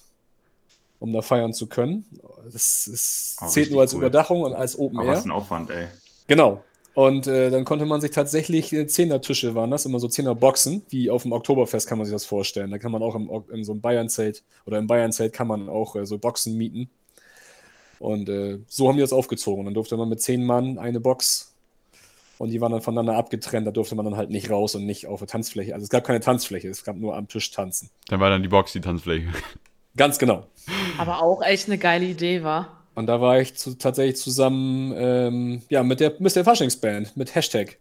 um 0.99 1.13
da 1.13 1.21
feiern 1.21 1.53
zu 1.53 1.67
können. 1.67 2.05
Das 2.51 2.85
ist, 2.87 3.37
Oh, 3.41 3.47
zählt 3.47 3.71
nur 3.71 3.79
als 3.81 3.93
cool. 3.93 3.99
Überdachung 3.99 4.41
und 4.41 4.53
als 4.53 4.75
Aber 4.77 5.05
was 5.07 5.25
Open-Air. 5.25 5.25
ein 5.25 5.31
Aufwand, 5.31 5.69
ey. 5.69 5.87
Genau. 6.27 6.63
Und 6.93 7.27
äh, 7.27 7.49
dann 7.51 7.63
konnte 7.63 7.85
man 7.85 8.01
sich 8.01 8.11
tatsächlich, 8.11 8.73
äh, 8.73 8.87
Zehnertische 8.87 9.55
waren 9.55 9.71
das, 9.71 9.85
immer 9.85 9.99
so 9.99 10.07
Zehnerboxen, 10.09 10.83
wie 10.89 11.09
auf 11.09 11.21
dem 11.23 11.31
Oktoberfest 11.31 11.87
kann 11.87 11.97
man 11.99 12.05
sich 12.05 12.13
das 12.15 12.25
vorstellen. 12.25 12.71
Da 12.71 12.77
kann 12.79 12.91
man 12.91 13.01
auch 13.03 13.15
im, 13.15 13.29
in 13.53 13.63
so 13.63 13.71
einem 13.71 13.81
Bayernzelt 13.81 14.43
oder 14.65 14.79
im 14.79 14.87
Bayernzelt 14.87 15.31
kann 15.31 15.47
man 15.47 15.69
auch 15.69 15.95
äh, 15.95 16.05
so 16.05 16.17
Boxen 16.17 16.57
mieten. 16.57 16.89
Und 17.99 18.27
äh, 18.29 18.59
so 18.67 18.87
haben 18.89 18.95
die 18.97 19.01
das 19.01 19.13
aufgezogen. 19.13 19.65
Dann 19.65 19.73
durfte 19.75 19.95
man 19.95 20.09
mit 20.09 20.21
zehn 20.21 20.45
Mann 20.45 20.77
eine 20.77 20.99
Box 20.99 21.53
und 22.37 22.49
die 22.49 22.61
waren 22.61 22.71
dann 22.71 22.81
voneinander 22.81 23.15
abgetrennt. 23.15 23.67
Da 23.67 23.71
durfte 23.71 23.95
man 23.95 24.05
dann 24.05 24.17
halt 24.17 24.29
nicht 24.29 24.49
raus 24.49 24.75
und 24.75 24.85
nicht 24.85 25.07
auf 25.07 25.19
der 25.19 25.27
Tanzfläche. 25.27 25.73
Also 25.73 25.83
es 25.83 25.89
gab 25.89 26.03
keine 26.03 26.19
Tanzfläche, 26.19 26.69
es 26.69 26.83
gab 26.83 26.95
nur 26.95 27.15
am 27.15 27.27
Tisch 27.27 27.51
tanzen. 27.51 27.89
Dann 28.07 28.19
war 28.19 28.29
dann 28.29 28.43
die 28.43 28.49
Box 28.49 28.73
die 28.73 28.81
Tanzfläche. 28.81 29.27
Ganz 29.95 30.19
genau. 30.19 30.45
Aber 30.97 31.23
auch 31.23 31.41
echt 31.41 31.67
eine 31.67 31.77
geile 31.77 32.05
Idee 32.05 32.43
war. 32.43 32.83
Und 32.93 33.07
da 33.07 33.21
war 33.21 33.39
ich 33.39 33.55
zu, 33.55 33.77
tatsächlich 33.77 34.17
zusammen 34.17 34.93
ähm, 34.97 35.61
ja, 35.69 35.83
mit 35.83 35.99
der 35.99 36.13
Mr. 36.19 36.43
Faschingsband, 36.43 37.15
mit 37.15 37.35
Hashtag. 37.35 37.77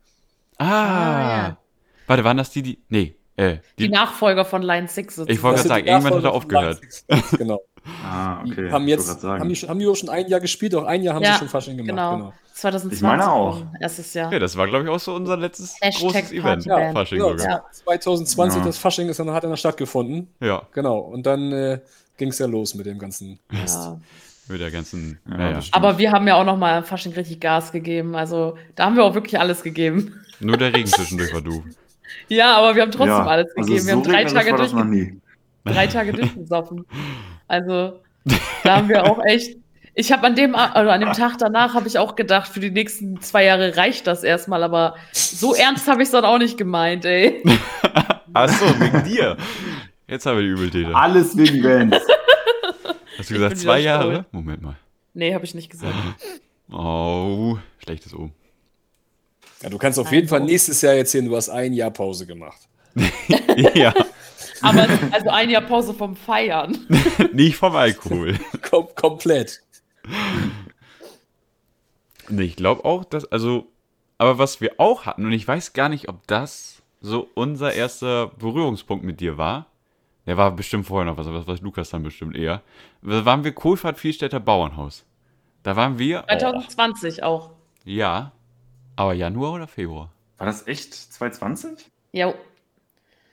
Ah. 0.58 0.64
Ah, 0.66 1.48
ja. 1.48 1.58
Warte, 2.06 2.24
waren 2.24 2.36
das 2.36 2.50
die, 2.50 2.62
die. 2.62 2.78
Nee, 2.88 3.16
äh, 3.37 3.57
Die, 3.79 3.85
die. 3.85 3.88
Nachfolger 3.90 4.44
von 4.44 4.62
Line 4.62 4.88
6 4.88 5.18
Ich 5.27 5.42
wollte 5.42 5.57
gerade 5.59 5.68
sagen, 5.68 5.85
die 5.85 5.90
irgendwann 5.90 6.14
hat 6.14 6.25
er 6.25 6.33
aufgehört. 6.33 6.81
Genau. 7.38 7.61
Ah, 8.05 8.42
Die 8.44 8.53
okay. 8.53 8.70
haben 8.72 8.85
Ich 8.85 8.90
jetzt, 8.90 9.22
haben 9.22 9.49
die, 9.49 9.55
schon- 9.57 9.68
haben 9.68 9.79
die 9.79 9.87
auch 9.87 9.94
schon 9.94 10.09
ein 10.09 10.27
Jahr 10.27 10.40
gespielt, 10.40 10.75
auch 10.75 10.85
ein 10.85 11.03
Jahr 11.03 11.14
haben 11.14 11.22
Ja, 11.22 11.35
sie 11.35 11.38
schon 11.40 11.49
Fasching 11.49 11.77
gemacht. 11.77 11.90
genau. 11.90 12.16
Genau. 12.16 12.33
2020. 12.55 12.96
Ich 12.99 13.03
meine 13.03 13.31
auch. 13.31 13.62
Erstes 13.81 14.14
Jahr. 14.14 14.33
Ja, 14.33 14.38
das 14.38 14.57
war, 14.57 14.66
glaube 14.66 14.85
ich, 14.85 14.90
auch 14.90 14.99
so 14.99 15.14
unser 15.14 15.37
letztes 15.37 15.77
Hashtag 15.81 16.01
großes 16.03 16.33
Event. 16.33 16.66
Partyband. 16.66 16.92
Fasching 16.99 17.18
Genau, 17.18 17.31
sogar. 17.37 17.46
Ja. 17.49 17.64
2020, 17.70 18.59
Ja. 18.61 18.64
das 18.66 18.79
Fasching 18.79 19.09
ist 19.09 19.20
dann, 19.20 19.31
hat 19.31 19.44
dann 19.44 19.57
stattgefunden. 19.57 20.29
Ja. 20.40 20.62
Genau. 20.72 20.99
Und 20.99 21.27
dann 21.27 21.53
äh, 21.53 21.81
ging 22.16 22.31
es 22.31 22.38
ja 22.38 22.46
los 22.46 22.75
mit 22.75 22.87
dem 22.87 22.99
ganzen 22.99 23.38
Mist. 23.51 23.77
Ja. 23.85 24.01
Mit 24.49 24.61
der 24.61 24.70
ganzen. 24.70 25.20
Ja, 25.29 25.38
Ja, 25.38 25.51
ja. 25.53 25.61
Aber 25.72 25.99
wir 25.99 26.11
haben 26.12 26.27
ja 26.27 26.35
auch 26.37 26.44
noch 26.44 26.57
mal 26.57 26.83
Fasching 26.83 27.12
richtig 27.12 27.40
Gas 27.40 27.72
gegeben. 27.72 28.16
Also 28.16 28.57
da 28.75 28.87
haben 28.87 28.96
wir 28.96 29.05
auch 29.05 29.14
wirklich 29.14 29.38
alles 29.38 29.62
gegeben. 29.62 30.18
Nur 30.40 30.57
der 30.57 30.72
Regen 30.75 30.87
zwischendurch 30.88 31.33
war 31.35 31.40
doof. 31.42 31.62
Ja, 32.28 32.56
aber 32.56 32.74
wir 32.74 32.82
haben 32.82 32.92
trotzdem 32.92 33.08
ja, 33.08 33.26
alles 33.26 33.48
also 33.56 33.68
gegeben. 33.68 33.86
wir 33.86 33.92
so 33.94 34.00
haben 34.00 34.02
drei 34.02 34.24
Tage, 34.24 34.50
war 34.50 34.58
das 34.58 34.70
durch, 34.70 34.84
noch 34.84 34.90
nie. 34.90 35.20
drei 35.64 35.86
Tage 35.86 36.12
durchgesoffen. 36.12 36.84
Also 37.48 38.00
da 38.64 38.78
haben 38.78 38.88
wir 38.88 39.04
auch 39.04 39.22
echt. 39.24 39.56
Ich 39.94 40.10
habe 40.10 40.26
an 40.26 40.34
dem 40.34 40.56
also 40.56 40.90
an 40.90 41.00
dem 41.00 41.12
Tag 41.12 41.38
danach 41.38 41.74
habe 41.74 41.86
ich 41.86 41.96
auch 41.96 42.16
gedacht, 42.16 42.48
für 42.48 42.58
die 42.58 42.72
nächsten 42.72 43.20
zwei 43.20 43.44
Jahre 43.44 43.76
reicht 43.76 44.08
das 44.08 44.24
erstmal, 44.24 44.64
aber 44.64 44.96
so 45.12 45.54
ernst 45.54 45.86
habe 45.86 46.02
ich 46.02 46.08
es 46.08 46.10
dann 46.10 46.24
auch 46.24 46.38
nicht 46.38 46.58
gemeint, 46.58 47.04
ey. 47.04 47.40
Achso, 48.32 48.66
wegen 48.80 49.04
dir. 49.04 49.36
Jetzt 50.08 50.26
haben 50.26 50.38
wir 50.38 50.42
die 50.42 50.50
Übeltäter. 50.50 50.94
Alles 50.94 51.36
wegen 51.36 51.62
Vans. 51.92 52.02
Hast 53.16 53.30
du 53.30 53.34
gesagt 53.34 53.58
zwei 53.58 53.78
Jahre? 53.78 54.10
stolz. 54.10 54.26
Moment 54.32 54.62
mal. 54.62 54.76
Nee, 55.14 55.34
habe 55.34 55.44
ich 55.44 55.54
nicht 55.54 55.70
gesagt. 55.70 55.94
Oh, 56.70 57.58
schlechtes 57.78 58.12
O. 58.12 58.30
Ja, 59.62 59.70
du 59.70 59.78
kannst 59.78 59.98
auf 59.98 60.12
jeden 60.12 60.28
Fall 60.28 60.40
nächstes 60.40 60.82
Jahr 60.82 60.94
erzählen, 60.94 61.26
du 61.26 61.36
hast 61.36 61.48
ein 61.48 61.72
Jahr 61.72 61.90
Pause 61.90 62.26
gemacht. 62.26 62.60
ja, 63.74 63.94
Aber 64.62 64.86
also 65.10 65.28
ein 65.28 65.50
Jahr 65.50 65.62
Pause 65.62 65.94
vom 65.94 66.16
Feiern. 66.16 66.86
nicht 67.32 67.56
vom 67.56 67.74
Alkohol. 67.74 68.38
Kom 68.62 68.88
komplett. 68.94 69.62
Nee, 72.28 72.42
ich 72.42 72.56
glaube 72.56 72.84
auch, 72.84 73.04
dass, 73.04 73.30
also, 73.30 73.66
aber 74.18 74.38
was 74.38 74.60
wir 74.60 74.72
auch 74.78 75.06
hatten, 75.06 75.26
und 75.26 75.32
ich 75.32 75.46
weiß 75.46 75.72
gar 75.72 75.88
nicht, 75.88 76.08
ob 76.08 76.26
das 76.26 76.82
so 77.00 77.28
unser 77.34 77.72
erster 77.72 78.28
Berührungspunkt 78.28 79.04
mit 79.04 79.20
dir 79.20 79.38
war. 79.38 79.66
Der 80.26 80.36
war 80.36 80.50
bestimmt 80.50 80.86
vorher 80.86 81.04
noch 81.04 81.16
was, 81.18 81.26
aber 81.28 81.38
das 81.38 81.46
weiß 81.46 81.60
Lukas 81.60 81.90
dann 81.90 82.02
bestimmt 82.02 82.36
eher. 82.36 82.62
Da 83.00 83.24
waren 83.24 83.44
wir 83.44 83.52
Kohlfahrt 83.52 83.98
Vielstädter 83.98 84.40
Bauernhaus. 84.40 85.04
Da 85.62 85.76
waren 85.76 85.98
wir. 85.98 86.24
Oh, 86.24 86.36
2020 86.36 87.22
auch. 87.22 87.50
ja. 87.84 88.32
Aber 88.96 89.14
Januar 89.14 89.52
oder 89.52 89.66
Februar? 89.68 90.11
War 90.38 90.46
das 90.46 90.66
echt 90.66 90.94
2020? 90.94 91.87
Ja, 92.12 92.35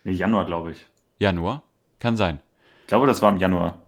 Nee, 0.06 0.12
Januar, 0.14 0.46
glaube 0.46 0.72
ich. 0.74 0.86
Januar? 1.20 1.64
Kann 2.00 2.18
sein. 2.18 2.40
Ich 2.82 2.88
glaube, 2.88 3.08
das 3.08 3.22
war 3.22 3.32
im 3.32 3.38
Januar. 3.38 3.80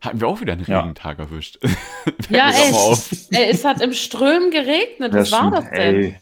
Hatten 0.00 0.20
wir 0.20 0.26
auch 0.26 0.40
wieder 0.40 0.52
einen 0.54 0.64
Ja. 0.64 0.80
Regentag 0.80 1.18
erwischt. 1.20 1.58
ja 2.28 2.50
doch 2.50 2.98
ey, 3.30 3.50
es 3.50 3.64
hat 3.64 3.80
im 3.80 3.92
Strömen 3.92 4.50
geregnet. 4.50 5.12
Was 5.14 5.30
war 5.30 5.50
das 5.52 5.70
denn? 5.70 5.94
Ey, 5.94 6.16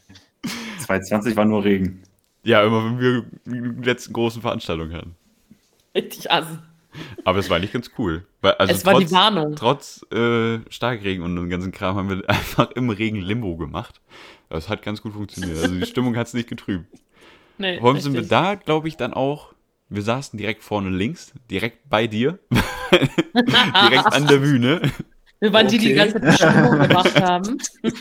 2020 0.79 1.35
war 1.35 1.45
nur 1.45 1.63
Regen. 1.63 2.03
ja, 2.43 2.63
immer 2.63 2.85
wenn 2.85 2.99
wir 2.99 3.25
die 3.45 3.83
letzten 3.83 4.13
großen 4.13 4.41
Veranstaltungen 4.41 4.93
hatten. 4.93 5.15
Richtig 5.95 6.31
assi. 6.31 6.57
Aber 7.23 7.39
es 7.39 7.49
war 7.49 7.57
eigentlich 7.57 7.73
ganz 7.73 7.91
cool. 7.97 8.25
Weil, 8.41 8.53
also 8.53 8.73
Es 8.73 8.85
war 8.85 8.99
die 8.99 9.11
Warnung. 9.11 9.55
Trotz 9.55 10.05
äh, 10.11 10.59
Starkregen 10.69 11.23
und 11.23 11.35
dem 11.35 11.49
ganzen 11.49 11.71
Kram 11.71 11.95
haben 11.95 12.09
wir 12.09 12.23
einfach 12.29 12.71
im 12.71 12.89
Regen 12.89 13.21
Limbo 13.21 13.55
gemacht. 13.57 14.01
Das 14.49 14.69
hat 14.69 14.81
ganz 14.81 15.01
gut 15.01 15.13
funktioniert. 15.13 15.57
Also 15.57 15.75
die 15.75 15.85
Stimmung 15.85 16.15
hat 16.15 16.27
es 16.27 16.33
nicht 16.33 16.47
getrübt. 16.49 16.85
Nee, 17.57 17.79
allem 17.79 17.99
sind 17.99 18.13
wir 18.13 18.21
da, 18.21 18.55
glaube 18.55 18.87
ich, 18.87 18.97
dann 18.97 19.13
auch. 19.13 19.53
Wir 19.89 20.01
saßen 20.01 20.37
direkt 20.37 20.63
vorne 20.63 20.89
links, 20.89 21.33
direkt 21.49 21.89
bei 21.89 22.07
dir, 22.07 22.39
direkt 23.33 24.05
an 24.13 24.27
der 24.27 24.37
Bühne. 24.37 24.81
Wir 25.39 25.53
waren 25.53 25.67
die, 25.67 25.77
die 25.77 25.93
die 25.93 25.99
Okay. 25.99 26.11
ganze 26.11 26.37
Zeit 26.37 26.51
Stimmung 26.51 26.79
gemacht 26.79 27.21
haben. 27.21 27.57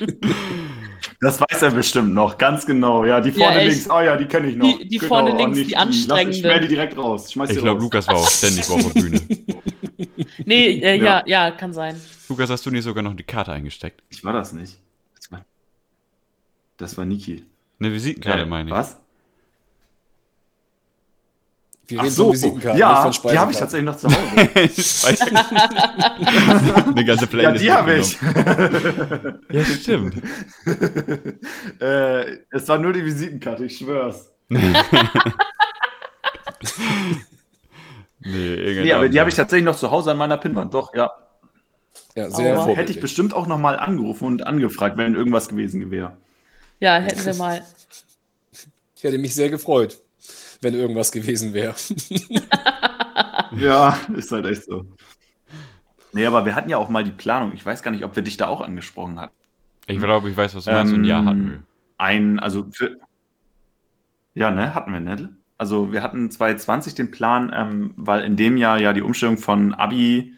Das 1.21 1.41
weiß 1.41 1.63
er 1.63 1.71
bestimmt 1.71 2.13
noch, 2.15 2.37
ganz 2.39 2.67
genau. 2.67 3.05
Ja, 3.05 3.21
die 3.21 3.31
Ja, 3.31 3.47
vorne 3.47 3.61
echt. 3.61 3.71
links, 3.71 3.91
oh 3.91 4.01
ja, 4.01 4.17
die 4.17 4.25
kenne 4.27 4.49
ich 4.49 4.57
noch. 4.57 4.79
Die- 4.79 4.89
die 4.89 4.99
vorne 4.99 5.37
links, 5.37 5.57
die 5.57 5.63
Lass, 5.63 5.69
ich 5.71 5.79
anstrengende. 5.79 6.39
sperr 6.39 6.61
die 6.61 6.69
direkt 6.69 6.97
raus. 6.97 7.27
Ich 7.35 7.35
die 7.49 7.57
glaube. 7.57 7.81
Lukas 7.81 8.07
war 8.09 8.17
auch 8.17 8.31
ständig 8.31 8.69
auf 8.69 8.93
der 8.93 9.01
Bühne. 9.01 9.21
Nee, 10.45 10.79
äh, 10.81 10.97
ja. 10.97 11.05
Ja. 11.05 11.23
ja, 11.27 11.51
kann 11.51 11.73
sein. 11.73 11.99
Lukas, 12.29 12.51
hast 12.51 12.65
du 12.67 12.71
nicht 12.71 12.85
sogar 12.85 13.03
noch 13.03 13.15
die 13.15 13.23
Karte 13.23 13.53
eingesteckt? 13.53 14.03
Ich 14.11 14.23
war 14.25 14.33
das 14.33 14.53
nicht. 14.53 14.77
Das 15.17 15.33
war, 15.33 15.45
das 16.77 16.97
war 16.99 17.05
Niki. 17.05 17.45
Eine 17.81 17.93
Visitenkarte, 17.93 18.43
Äh, 18.43 18.47
meine 18.47 18.69
ich. 18.71 18.75
Was? 18.77 18.97
Wir 21.89 22.01
Ach 22.01 22.05
reden 22.05 22.15
so, 22.15 22.25
von 22.25 22.33
Visitenkarten, 22.33 22.81
ja, 22.81 23.07
nicht 23.07 23.21
von 23.21 23.31
die 23.31 23.39
habe 23.39 23.53
ich 23.53 23.59
tatsächlich 23.59 23.87
noch 23.87 23.97
zu 23.97 24.09
Hause. 24.09 24.19
Eine 26.87 27.05
ganze 27.05 27.25
ja, 27.25 27.31
Playlist. 27.31 27.65
die 27.65 27.73
habe 27.73 27.95
ich. 27.95 28.19
Ja, 29.51 29.65
stimmt. 29.65 30.17
äh, 31.81 32.39
es 32.51 32.69
war 32.69 32.79
nur 32.79 32.93
die 32.93 33.05
Visitenkarte, 33.05 33.67
ich 33.67 33.79
schwör's. 33.79 34.33
Nee, 38.29 38.81
Nee, 38.83 38.93
aber 38.93 39.09
die 39.09 39.21
habe 39.21 39.31
ich 39.31 39.37
tatsächlich 39.37 39.65
noch 39.65 39.77
zu 39.77 39.91
Hause 39.91 40.11
an 40.11 40.17
meiner 40.17 40.37
Pinnwand. 40.37 40.75
Doch, 40.75 40.95
ja. 40.95 41.13
Ja, 42.17 42.31
sehr 42.31 42.59
Aber-. 42.59 42.75
Hätte 42.75 42.93
ich 42.93 43.01
bestimmt 43.01 43.35
auch 43.35 43.47
noch 43.47 43.59
mal 43.59 43.79
angerufen 43.79 44.25
und 44.25 44.47
angefragt, 44.47 44.97
wenn 44.97 45.15
irgendwas 45.15 45.49
gewesen 45.49 45.91
wäre. 45.91 46.17
Ja, 46.81 46.97
hätten 46.97 47.25
wir 47.25 47.35
mal. 47.35 47.63
Ich 48.97 49.05
hätte 49.05 49.19
mich 49.19 49.35
sehr 49.35 49.51
gefreut, 49.51 49.99
wenn 50.63 50.75
irgendwas 50.75 51.13
gewesen 51.13 51.53
wäre. 51.55 51.75
Ja, 53.59 53.99
ist 54.15 54.33
halt 54.33 54.47
echt 54.47 54.65
so. 54.65 54.87
Nee, 56.13 56.27
aber 56.27 56.45
wir 56.45 56.55
hatten 56.55 56.71
ja 56.71 56.79
auch 56.79 56.89
mal 56.89 57.05
die 57.05 57.11
Planung. 57.11 57.53
Ich 57.55 57.65
weiß 57.65 57.83
gar 57.83 57.91
nicht, 57.91 58.05
ob 58.05 58.17
wir 58.17 58.23
dich 58.23 58.37
da 58.37 58.49
auch 58.49 58.61
angesprochen 58.61 59.21
hatten. 59.21 59.35
Ich 59.87 59.99
glaube, 59.99 60.31
ich 60.31 60.37
weiß, 60.37 60.55
was 60.55 60.65
du 60.65 60.73
meinst. 60.73 60.93
Und 60.93 61.05
ja, 61.05 61.19
Ähm, 61.21 61.27
hatten 61.27 61.51
wir. 61.51 61.63
Ein, 61.99 62.39
also 62.39 62.67
für. 62.71 62.97
Ja, 64.35 64.51
ne, 64.51 64.75
hatten 64.75 64.93
wir, 64.93 65.01
ne? 65.01 65.37
Also 65.59 65.93
wir 65.93 66.03
hatten 66.03 66.31
2020 66.31 66.95
den 66.95 67.11
Plan, 67.11 67.51
ähm, 67.55 67.95
weil 67.97 68.25
in 68.25 68.37
dem 68.37 68.57
Jahr 68.57 68.79
ja 68.79 68.93
die 68.93 69.01
Umstellung 69.01 69.39
von 69.39 69.73
Abi 69.73 70.35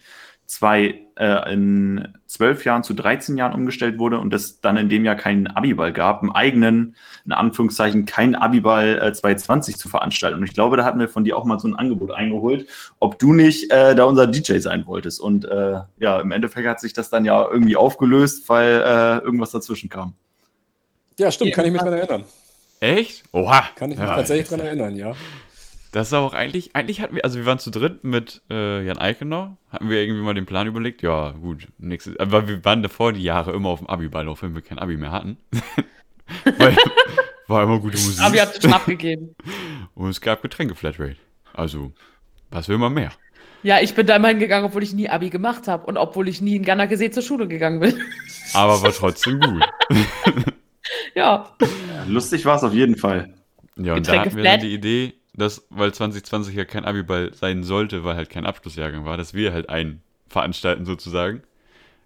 2 0.48 0.94
äh, 1.16 1.52
in 1.52 2.08
12 2.26 2.64
Jahren 2.64 2.82
zu 2.82 2.94
13 2.94 3.37
Jahren 3.37 3.52
umgestellt 3.52 3.98
wurde 3.98 4.18
und 4.18 4.32
es 4.32 4.62
dann 4.62 4.78
in 4.78 4.88
dem 4.88 5.04
Jahr 5.04 5.14
keinen 5.14 5.46
Abiball 5.46 5.92
gab, 5.92 6.22
einen 6.22 6.32
eigenen, 6.32 6.96
in 7.26 7.32
Anführungszeichen, 7.32 8.06
keinen 8.06 8.34
Abiball 8.34 8.98
äh, 8.98 9.12
2020 9.12 9.76
zu 9.76 9.90
veranstalten. 9.90 10.38
Und 10.38 10.44
ich 10.44 10.54
glaube, 10.54 10.78
da 10.78 10.84
hatten 10.84 10.98
wir 10.98 11.08
von 11.08 11.24
dir 11.24 11.37
auch 11.37 11.44
mal 11.44 11.58
so 11.58 11.68
ein 11.68 11.76
Angebot 11.76 12.12
eingeholt, 12.12 12.66
ob 12.98 13.18
du 13.18 13.34
nicht 13.34 13.70
äh, 13.70 13.94
da 13.94 14.04
unser 14.04 14.26
DJ 14.26 14.58
sein 14.58 14.87
wolltest. 14.87 15.20
Und 15.20 15.44
äh, 15.44 15.80
ja, 15.98 16.20
im 16.20 16.32
Endeffekt 16.32 16.66
hat 16.66 16.80
sich 16.80 16.94
das 16.94 17.11
dann 17.11 17.26
ja 17.26 17.46
irgendwie 17.46 17.76
aufgelöst, 17.76 18.48
weil 18.48 18.80
äh, 18.80 19.18
irgendwas 19.24 19.50
dazwischen 19.50 19.90
kam. 19.90 20.14
Ja, 21.18 21.30
stimmt, 21.30 21.52
kann 21.52 21.66
ich 21.66 21.72
mich 21.72 21.82
dran 21.82 21.92
erinnern. 21.92 22.24
Echt? 22.80 23.24
Oha. 23.32 23.64
Kann 23.74 23.90
ich 23.90 23.98
mich 23.98 24.08
Ja, 24.08 24.14
tatsächlich 24.14 24.48
dran 24.48 24.61
erinnern, 24.61 24.96
ja. 24.96 25.14
Das 25.92 26.09
ist 26.09 26.12
auch 26.12 26.35
eigentlich, 26.35 26.77
eigentlich 26.77 27.01
hatten 27.01 27.14
wir, 27.14 27.24
also 27.24 27.38
wir 27.38 27.46
waren 27.46 27.59
zu 27.59 27.70
dritt 27.70 28.05
mit 28.05 28.42
äh, 28.51 28.85
Jan 28.85 28.98
Eichenau, 28.98 29.57
hatten 29.70 29.88
wir 29.88 30.03
irgendwie 30.03 30.20
mal 30.20 30.35
den 30.35 30.44
Plan 30.44 30.66
überlegt, 30.66 31.01
ja 31.03 31.31
gut, 31.31 31.68
nächstes, 31.79 32.18
aber 32.18 32.46
wir 32.46 32.64
waren 32.64 32.83
davor 32.83 33.14
die 33.14 33.22
Jahre 33.22 33.53
immer 33.53 33.70
auf 33.70 33.79
dem 33.79 33.88
Abi-Ball, 33.88 34.29
auch 34.29 34.42
wenn 34.42 34.55
wir 34.55 34.61
kein 34.61 34.79
Abi 34.79 34.96
mehr 34.98 35.12
hatten. 35.12 35.38
Weil 36.59 36.77
war 37.48 37.62
immer 37.62 37.81
gute 37.81 37.96
Musik 37.96 38.22
Aber 38.22 38.35
ihr 38.35 38.42
habt 38.42 38.62
schon 38.62 38.72
abgegeben. 38.72 39.35
und 39.94 40.11
es 40.11 40.20
gab 40.20 40.42
Getränke-Flatrate. 40.42 41.16
Also, 41.55 41.92
was 42.51 42.68
will 42.68 42.79
man 42.79 42.92
mehr? 42.92 43.11
Ja, 43.62 43.81
ich 43.81 43.94
bin 43.94 44.07
da 44.07 44.16
immer 44.16 44.29
hingegangen, 44.29 44.66
obwohl 44.66 44.83
ich 44.83 44.92
nie 44.92 45.09
Abi 45.09 45.31
gemacht 45.31 45.66
habe 45.66 45.87
und 45.87 45.96
obwohl 45.96 46.29
ich 46.29 46.40
nie 46.40 46.57
in 46.57 46.62
Ghana-Gesee 46.62 47.11
zur 47.11 47.22
Schule 47.22 47.48
gegangen 47.48 47.81
bin. 47.81 48.01
Aber 48.53 48.83
war 48.83 48.92
trotzdem 48.92 49.40
gut. 49.40 49.64
ja. 51.14 51.51
Lustig 52.07 52.44
war 52.44 52.57
es 52.57 52.62
auf 52.62 52.74
jeden 52.74 52.96
Fall. 52.96 53.35
Ja, 53.77 53.94
und 53.94 54.07
da 54.07 54.12
Getränke 54.12 54.18
hatten 54.20 54.37
wir 54.37 54.44
dann 54.44 54.53
flat. 54.61 54.62
die 54.62 54.74
Idee, 54.74 55.14
dass, 55.38 55.66
weil 55.70 55.94
2020 55.94 56.55
ja 56.55 56.64
kein 56.64 56.85
Abiball 56.85 57.33
sein 57.33 57.62
sollte, 57.62 58.05
weil 58.05 58.16
halt 58.16 58.29
kein 58.29 58.44
Abschlussjahrgang 58.44 59.05
war, 59.05 59.16
dass 59.16 59.35
wir 59.35 59.53
halt 59.53 59.68
einen 59.68 60.03
veranstalten 60.29 60.85
sozusagen. 60.85 61.42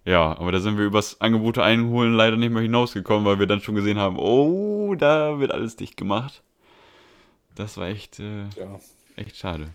Ja, 0.05 0.37
aber 0.37 0.51
da 0.51 0.59
sind 0.59 0.77
wir 0.77 0.85
übers 0.85 1.19
Angebote 1.21 1.63
einholen 1.63 2.13
leider 2.13 2.35
nicht 2.37 2.51
mehr 2.51 2.61
hinausgekommen, 2.61 3.25
weil 3.25 3.39
wir 3.39 3.47
dann 3.47 3.61
schon 3.61 3.75
gesehen 3.75 3.97
haben, 3.97 4.19
oh, 4.19 4.95
da 4.95 5.39
wird 5.39 5.51
alles 5.51 5.75
dicht 5.75 5.97
gemacht. 5.97 6.43
Das 7.55 7.77
war 7.77 7.87
echt, 7.87 8.19
äh, 8.19 8.43
ja. 8.57 8.79
echt 9.15 9.37
schade. 9.37 9.69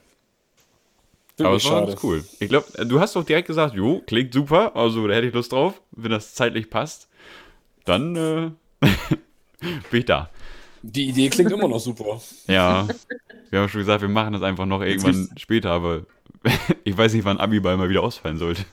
Aber 1.38 1.50
Wirklich 1.50 1.64
es 1.64 1.70
war 1.70 1.86
schade. 1.86 1.96
cool. 2.02 2.24
Ich 2.40 2.48
glaube, 2.48 2.86
du 2.86 3.00
hast 3.00 3.16
doch 3.16 3.24
direkt 3.24 3.46
gesagt, 3.46 3.74
jo, 3.74 4.02
klingt 4.06 4.34
super, 4.34 4.76
also 4.76 5.06
da 5.06 5.14
hätte 5.14 5.28
ich 5.28 5.34
Lust 5.34 5.52
drauf, 5.52 5.80
wenn 5.92 6.10
das 6.10 6.34
zeitlich 6.34 6.68
passt. 6.68 7.08
Dann 7.84 8.16
äh, 8.16 8.50
bin 9.90 10.00
ich 10.00 10.04
da. 10.04 10.30
Die 10.82 11.08
Idee 11.08 11.28
klingt 11.30 11.50
immer 11.50 11.68
noch 11.68 11.80
super. 11.80 12.20
Ja, 12.46 12.86
wir 13.50 13.60
haben 13.60 13.68
schon 13.68 13.80
gesagt, 13.80 14.02
wir 14.02 14.08
machen 14.08 14.32
das 14.32 14.42
einfach 14.42 14.66
noch 14.66 14.82
irgendwann 14.82 15.28
später, 15.36 15.70
aber 15.70 16.02
ich 16.84 16.96
weiß 16.96 17.14
nicht, 17.14 17.24
wann 17.24 17.38
Abiball 17.38 17.76
mal 17.76 17.88
wieder 17.88 18.02
ausfallen 18.02 18.38
sollte. 18.38 18.64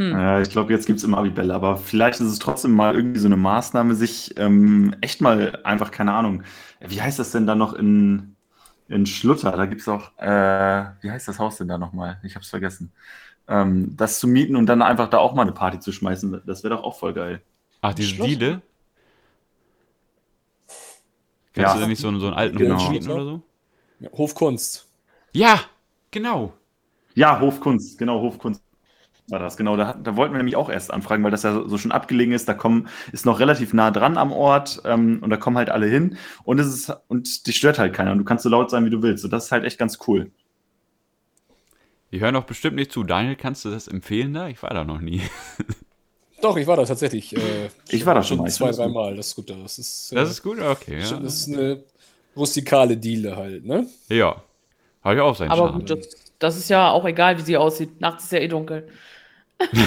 Ja, 0.00 0.40
ich 0.40 0.48
glaube, 0.48 0.72
jetzt 0.72 0.86
gibt 0.86 0.98
es 0.98 1.04
immer 1.04 1.18
Abibälle, 1.18 1.54
aber 1.54 1.76
vielleicht 1.76 2.20
ist 2.20 2.28
es 2.28 2.38
trotzdem 2.38 2.72
mal 2.72 2.94
irgendwie 2.94 3.20
so 3.20 3.28
eine 3.28 3.36
Maßnahme, 3.36 3.94
sich 3.94 4.32
ähm, 4.38 4.94
echt 5.02 5.20
mal 5.20 5.60
einfach, 5.62 5.90
keine 5.90 6.14
Ahnung, 6.14 6.42
wie 6.80 7.02
heißt 7.02 7.18
das 7.18 7.32
denn 7.32 7.46
da 7.46 7.54
noch 7.54 7.74
in, 7.74 8.34
in 8.88 9.04
Schlutter? 9.04 9.52
Da 9.52 9.66
gibt 9.66 9.82
es 9.82 9.88
auch, 9.88 10.16
äh, 10.16 10.84
wie 11.02 11.10
heißt 11.10 11.28
das 11.28 11.38
Haus 11.38 11.58
denn 11.58 11.68
da 11.68 11.76
nochmal? 11.76 12.18
Ich 12.22 12.34
habe 12.34 12.42
es 12.42 12.48
vergessen. 12.48 12.92
Ähm, 13.46 13.94
das 13.94 14.18
zu 14.20 14.26
mieten 14.26 14.56
und 14.56 14.66
dann 14.66 14.80
einfach 14.80 15.10
da 15.10 15.18
auch 15.18 15.34
mal 15.34 15.42
eine 15.42 15.52
Party 15.52 15.80
zu 15.80 15.92
schmeißen, 15.92 16.42
das 16.46 16.62
wäre 16.64 16.76
doch 16.76 16.82
auch 16.82 16.98
voll 16.98 17.12
geil. 17.12 17.42
Ach, 17.82 17.92
diese? 17.92 18.22
Diele? 18.22 18.62
Kannst 21.54 21.68
Ja. 21.68 21.74
du 21.74 21.80
da 21.80 21.86
nicht 21.86 22.00
so, 22.00 22.08
einen- 22.08 22.20
so 22.20 22.26
einen 22.26 22.36
alten 22.36 22.58
Genau. 22.58 22.78
Hof 22.78 23.08
oder 23.08 23.24
so? 23.24 23.42
Ja, 24.00 24.10
Hofkunst. 24.12 24.88
Ja, 25.32 25.60
genau. 26.10 26.52
Ja, 27.14 27.40
Hofkunst, 27.40 27.98
genau, 27.98 28.20
Hofkunst 28.20 28.62
war 29.28 29.38
das, 29.38 29.56
genau. 29.56 29.76
Da, 29.76 29.92
da, 29.94 30.16
wollten 30.16 30.32
wir 30.34 30.38
nämlich 30.38 30.56
auch 30.56 30.68
erst 30.70 30.92
anfragen, 30.92 31.22
weil 31.22 31.30
das 31.30 31.42
ja 31.44 31.68
so 31.68 31.78
schon 31.78 31.92
abgelegen 31.92 32.32
ist. 32.32 32.48
Da 32.48 32.54
kommen, 32.54 32.88
ist 33.12 33.26
noch 33.26 33.38
relativ 33.40 33.72
nah 33.74 33.90
dran 33.90 34.16
am 34.16 34.32
Ort 34.32 34.82
ähm, 34.84 35.18
und 35.22 35.30
da 35.30 35.36
kommen 35.36 35.56
halt 35.56 35.70
alle 35.70 35.86
hin 35.86 36.16
und 36.44 36.58
es 36.58 36.66
ist, 36.66 36.92
und 37.08 37.46
dich 37.46 37.56
stört 37.56 37.78
halt 37.78 37.94
keiner 37.94 38.12
und 38.12 38.18
du 38.18 38.24
kannst 38.24 38.42
so 38.42 38.48
laut 38.48 38.70
sein, 38.70 38.84
wie 38.84 38.90
du 38.90 39.02
willst. 39.02 39.24
Und 39.24 39.32
das 39.32 39.46
ist 39.46 39.52
halt 39.52 39.64
echt 39.64 39.78
ganz 39.78 39.98
cool. 40.08 40.30
Die 42.12 42.20
hören 42.20 42.34
doch 42.34 42.44
bestimmt 42.44 42.74
nicht 42.76 42.90
zu. 42.90 43.04
Daniel, 43.04 43.36
kannst 43.36 43.64
du 43.64 43.70
das 43.70 43.86
empfehlen 43.86 44.32
da? 44.32 44.48
Ich 44.48 44.62
war 44.64 44.70
da 44.70 44.84
noch 44.84 45.00
nie. 45.00 45.22
Doch, 46.40 46.56
ich 46.56 46.66
war 46.66 46.76
da 46.76 46.84
tatsächlich. 46.84 47.36
Äh, 47.36 47.68
ich 47.88 48.04
war 48.06 48.14
da 48.14 48.22
schon 48.22 48.38
mal. 48.38 48.50
Zwei, 48.50 48.70
dreimal. 48.70 49.16
Das 49.16 49.28
ist 49.28 49.36
gut. 49.36 49.50
Das 49.50 49.78
ist, 49.78 50.12
äh, 50.12 50.14
das 50.16 50.30
ist 50.30 50.42
gut, 50.42 50.60
okay. 50.60 51.00
Ja. 51.00 51.16
Das 51.18 51.34
ist 51.34 51.48
eine 51.48 51.82
rustikale 52.36 52.96
Diele 52.96 53.36
halt, 53.36 53.64
ne? 53.64 53.86
Ja. 54.08 54.42
Habe 55.02 55.14
ich 55.14 55.20
auch 55.20 55.36
sein 55.36 55.50
Aber 55.50 55.72
gut, 55.72 55.90
das, 55.90 56.08
das, 56.38 56.56
ist 56.56 56.70
ja 56.70 56.90
auch 56.90 57.04
egal, 57.04 57.38
wie 57.38 57.42
sie 57.42 57.56
aussieht. 57.56 58.00
Nachts 58.00 58.24
ist 58.24 58.32
ja 58.32 58.38
eh 58.38 58.48
dunkel. 58.48 58.88
die, 59.60 59.80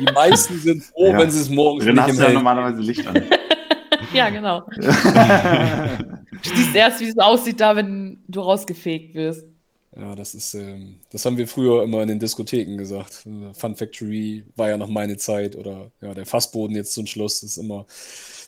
die, 0.00 0.12
meisten 0.12 0.58
sind 0.58 0.82
froh, 0.84 1.12
ja. 1.12 1.18
wenn 1.18 1.30
sie 1.30 1.40
es 1.40 1.50
morgens 1.50 1.84
Dann 1.84 1.94
nicht 1.94 2.04
hast 2.04 2.18
ja 2.18 2.32
normalerweise 2.32 2.80
Licht 2.80 3.06
an. 3.06 3.22
ja, 4.12 4.30
genau. 4.30 4.62
du 4.70 6.50
siehst 6.54 6.74
erst, 6.74 7.00
wie 7.00 7.08
es 7.08 7.18
aussieht, 7.18 7.60
da, 7.60 7.76
wenn 7.76 8.22
du 8.28 8.40
rausgefegt 8.40 9.14
wirst. 9.14 9.49
Ja, 9.96 10.14
das 10.14 10.34
ist, 10.34 10.54
ähm, 10.54 11.00
das 11.10 11.24
haben 11.24 11.36
wir 11.36 11.48
früher 11.48 11.82
immer 11.82 12.02
in 12.02 12.08
den 12.08 12.20
Diskotheken 12.20 12.76
gesagt. 12.76 13.26
Fun 13.54 13.76
Factory 13.76 14.44
war 14.54 14.68
ja 14.68 14.76
noch 14.76 14.88
meine 14.88 15.16
Zeit 15.16 15.56
oder 15.56 15.90
ja, 16.00 16.14
der 16.14 16.26
Fassboden 16.26 16.76
jetzt 16.76 16.92
zum 16.92 17.06
Schluss 17.06 17.42
ist 17.42 17.56
immer. 17.56 17.86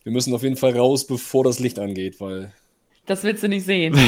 Wir 0.04 0.12
müssen 0.12 0.32
auf 0.34 0.42
jeden 0.44 0.56
Fall 0.56 0.76
raus, 0.76 1.06
bevor 1.06 1.42
das 1.44 1.58
Licht 1.58 1.78
angeht, 1.78 2.20
weil. 2.20 2.52
Das 3.06 3.24
willst 3.24 3.42
du 3.42 3.48
nicht 3.48 3.66
sehen. 3.66 3.98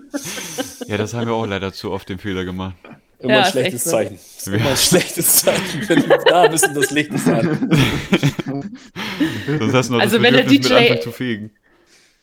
ja, 0.86 0.98
das 0.98 1.14
haben 1.14 1.26
wir 1.26 1.34
auch 1.34 1.46
leider 1.46 1.72
zu 1.72 1.90
oft 1.90 2.08
den 2.10 2.18
Fehler 2.18 2.44
gemacht. 2.44 2.76
Immer 3.20 3.32
ja, 3.32 3.42
ein 3.42 3.50
schlechtes 3.50 3.84
Zeichen. 3.84 4.18
So. 4.18 4.52
Immer 4.52 4.70
ein 4.70 4.76
schlechtes 4.76 5.36
Zeichen, 5.36 5.88
wenn 5.88 6.08
wir 6.08 6.18
da 6.18 6.52
wissen, 6.52 6.74
das 6.74 6.90
Licht 6.90 7.12
ist 7.12 7.26
an. 7.26 7.68
Sonst 9.58 9.74
hast 9.74 9.88
du 9.88 9.94
noch 9.94 10.00
also 10.00 10.18
das 10.18 10.22
wenn 10.22 10.34
der 10.34 10.44
DJ, 10.44 11.00
zu 11.00 11.10
fegen. 11.10 11.50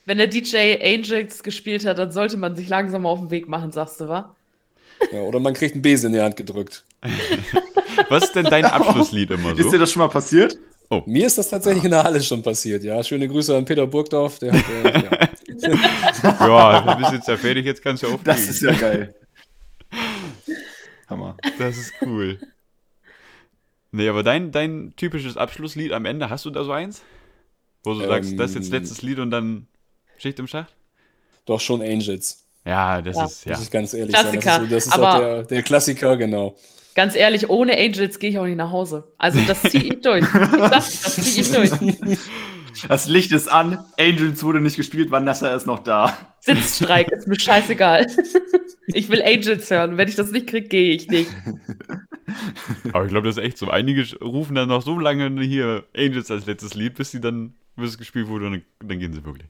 Wenn 0.05 0.19
der 0.19 0.27
DJ 0.27 0.77
Angels 0.81 1.41
gespielt 1.41 1.85
hat, 1.85 1.97
dann 1.97 2.11
sollte 2.11 2.37
man 2.37 2.55
sich 2.55 2.69
langsam 2.69 3.05
auf 3.05 3.19
den 3.19 3.31
Weg 3.31 3.47
machen, 3.47 3.71
sagst 3.71 3.99
du, 3.99 4.07
wa? 4.07 4.35
Ja, 5.11 5.21
oder 5.21 5.39
man 5.39 5.53
kriegt 5.53 5.73
einen 5.73 5.81
Besen 5.81 6.07
in 6.07 6.13
die 6.13 6.21
Hand 6.21 6.35
gedrückt. 6.35 6.85
Was 8.09 8.25
ist 8.25 8.35
denn 8.35 8.45
dein 8.45 8.65
Abschlusslied 8.65 9.31
immer 9.31 9.55
so? 9.55 9.61
Ist 9.61 9.71
dir 9.71 9.79
das 9.79 9.91
schon 9.91 10.01
mal 10.01 10.09
passiert? 10.09 10.57
Oh. 10.89 11.01
Mir 11.07 11.25
ist 11.25 11.37
das 11.37 11.49
tatsächlich 11.49 11.83
in 11.83 11.91
der 11.91 12.03
Halle 12.03 12.21
schon 12.21 12.43
passiert, 12.43 12.83
ja. 12.83 13.03
Schöne 13.03 13.27
Grüße 13.27 13.55
an 13.55 13.65
Peter 13.65 13.87
Burgdorf. 13.87 14.37
Der 14.39 14.53
hat, 14.53 14.65
äh, 14.69 15.03
ja. 15.57 16.47
ja, 16.47 16.81
du 16.81 16.99
bist 16.99 17.13
jetzt 17.13 17.27
ja 17.27 17.37
fertig, 17.37 17.65
jetzt 17.65 17.81
kannst 17.81 18.03
du 18.03 18.07
auflegen. 18.07 18.25
Das 18.25 18.47
ist 18.47 18.61
ja 18.61 18.73
geil. 18.73 19.15
Hammer. 21.07 21.37
Das 21.57 21.77
ist 21.77 21.93
cool. 22.01 22.39
Nee, 23.91 24.09
aber 24.09 24.23
dein, 24.23 24.51
dein 24.51 24.93
typisches 24.97 25.37
Abschlusslied 25.37 25.93
am 25.93 26.05
Ende, 26.05 26.29
hast 26.29 26.45
du 26.45 26.51
da 26.51 26.63
so 26.63 26.71
eins? 26.71 27.01
Wo 27.83 27.93
du 27.93 28.01
ähm, 28.01 28.07
sagst, 28.07 28.39
das 28.39 28.51
ist 28.51 28.55
jetzt 28.55 28.71
letztes 28.71 29.01
Lied 29.01 29.19
und 29.19 29.31
dann 29.31 29.67
Schicht 30.17 30.39
im 30.39 30.47
Schacht? 30.47 30.73
Doch 31.45 31.60
schon 31.60 31.82
Angels. 31.82 32.43
Ja, 32.65 33.01
das 33.01 33.15
ja. 33.15 33.25
ist, 33.25 33.45
ja. 33.45 33.51
Muss 33.54 33.65
ich 33.65 33.71
ganz 33.71 33.93
ehrlich 33.93 34.15
Klassiker. 34.15 34.41
sagen. 34.41 34.69
Das 34.69 34.86
ist, 34.86 34.88
das 34.88 34.97
ist 34.97 35.04
auch 35.04 35.19
der, 35.19 35.43
der, 35.43 35.63
Klassiker, 35.63 36.17
genau. 36.17 36.56
Ganz 36.95 37.15
ehrlich, 37.15 37.49
ohne 37.49 37.78
Angels 37.78 38.19
gehe 38.19 38.32
ich 38.32 38.39
auch 38.39 38.45
nicht 38.45 38.56
nach 38.56 38.71
Hause. 38.71 39.12
Also 39.17 39.39
das 39.41 39.62
ziehe 39.63 39.84
ich 39.84 40.01
durch. 40.01 40.25
das, 40.32 41.01
das 41.01 41.15
ziehe 41.15 41.41
ich 41.41 41.51
durch. 41.51 42.19
Das 42.88 43.08
Licht 43.08 43.32
ist 43.32 43.47
an, 43.47 43.86
Angels 43.97 44.43
wurde 44.43 44.60
nicht 44.62 44.75
gespielt, 44.75 45.12
Vanessa 45.12 45.54
ist 45.56 45.65
noch 45.65 45.80
da. 45.80 46.17
Sitzstreik, 46.41 47.12
ist 47.12 47.28
mir 47.28 47.39
scheißegal. 47.39 48.08
Ich 48.88 49.10
will 49.10 49.23
Angels 49.23 49.69
hören. 49.71 49.97
Wenn 49.97 50.08
ich 50.08 50.15
das 50.15 50.32
nicht 50.32 50.47
kriege, 50.47 50.67
gehe 50.67 50.93
ich 50.93 51.08
nicht. 51.08 51.32
Aber 52.91 53.06
ich 53.06 53.10
glaube, 53.10 53.28
das 53.28 53.38
ist 53.38 53.43
echt 53.43 53.58
so. 53.58 53.69
Einige 53.69 54.06
rufen 54.19 54.56
dann 54.56 54.69
noch 54.69 54.82
so 54.82 54.99
lange 54.99 55.41
hier 55.41 55.86
Angels 55.95 56.30
als 56.30 56.45
letztes 56.45 56.75
Lied, 56.75 56.95
bis 56.95 57.12
sie 57.12 57.21
dann, 57.21 57.56
bis 57.75 57.91
es 57.91 57.97
gespielt 57.97 58.28
wurde, 58.28 58.47
und 58.47 58.51
dann, 58.54 58.88
dann 58.88 58.99
gehen 58.99 59.13
sie 59.13 59.25
wirklich. 59.25 59.47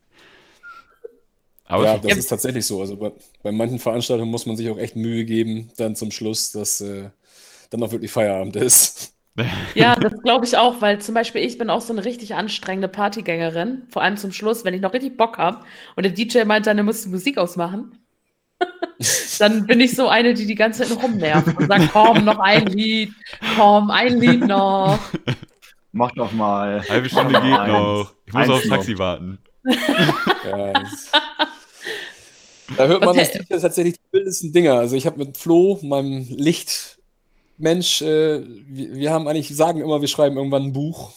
Aber 1.68 1.86
ja, 1.86 1.98
das 1.98 2.12
ja. 2.12 2.18
ist 2.18 2.28
tatsächlich 2.28 2.66
so. 2.66 2.82
Also 2.82 2.96
bei, 2.96 3.12
bei, 3.42 3.52
manchen 3.52 3.80
Veranstaltungen 3.80 4.30
muss 4.30 4.46
man 4.46 4.56
sich 4.56 4.70
auch 4.70 4.78
echt 4.78 4.96
Mühe 4.96 5.26
geben, 5.26 5.72
dann 5.78 5.96
zum 5.96 6.12
Schluss, 6.12 6.52
dass 6.52 6.82
äh, 6.82 7.10
dann 7.70 7.84
auch 7.84 7.92
wirklich 7.92 8.12
Feierabend 8.12 8.56
ist. 8.56 9.14
Ja, 9.74 9.98
das 9.98 10.14
glaube 10.22 10.46
ich 10.46 10.56
auch, 10.56 10.80
weil 10.80 11.02
zum 11.02 11.14
Beispiel 11.14 11.42
ich 11.42 11.58
bin 11.58 11.70
auch 11.70 11.82
so 11.82 11.92
eine 11.92 12.06
richtig 12.06 12.36
anstrengende 12.36 12.88
Partygängerin, 12.88 13.84
vor 13.90 14.02
allem 14.02 14.16
zum 14.16 14.32
Schluss, 14.32 14.64
wenn 14.64 14.74
ich 14.74 14.80
noch 14.80 14.94
richtig 14.94 15.18
Bock 15.18 15.38
habe 15.38 15.66
und 15.98 16.04
der 16.04 16.14
DJ 16.14 16.46
meint 16.46 16.68
dann, 16.68 16.78
er 16.78 16.86
muss 16.86 17.04
die 17.04 17.10
Musik 17.10 17.38
ausmachen, 17.38 18.00
dann 19.40 19.68
bin 19.68 19.82
ich 19.82 19.94
so 19.94 20.08
eine, 20.08 20.34
die 20.34 20.46
die 20.46 20.56
ganze 20.56 20.84
Zeit 20.84 21.04
rumnervt 21.04 21.58
und 21.58 21.68
sagt, 21.68 21.92
komm, 21.92 22.24
noch 22.24 22.40
ein 22.40 22.68
Lied, 22.68 23.12
komm, 23.58 23.92
ein 23.92 24.22
Lied 24.22 24.48
noch. 24.48 25.00
Mach 25.92 26.12
doch 26.12 26.32
mal. 26.32 26.82
Halbe 26.88 27.10
Stunde 27.10 27.34
geht 27.34 27.68
noch. 27.68 28.14
Ich 28.26 28.34
muss 28.34 28.50
aufs 28.50 28.70
Taxi 28.70 28.98
warten. 28.98 29.40
Ja, 30.46 30.74
da 32.78 32.88
hört 32.88 33.02
man 33.02 33.10
okay. 33.10 33.46
das 33.50 33.62
tatsächlich 33.62 33.96
die 33.96 34.18
wildesten 34.18 34.52
Dinger. 34.52 34.76
Also 34.76 34.96
ich 34.96 35.06
habe 35.06 35.20
mit 35.20 35.38
Flo, 35.38 35.80
meinem 35.84 36.26
Lichtmensch, 36.30 38.02
äh, 38.02 38.42
wir, 38.68 38.96
wir, 38.96 39.12
haben 39.12 39.28
eigentlich, 39.28 39.56
sagen 39.56 39.82
immer, 39.82 40.02
wir 40.02 40.08
schreiben 40.08 40.38
irgendwann 40.38 40.64
ein 40.64 40.74
Buch. 40.74 41.12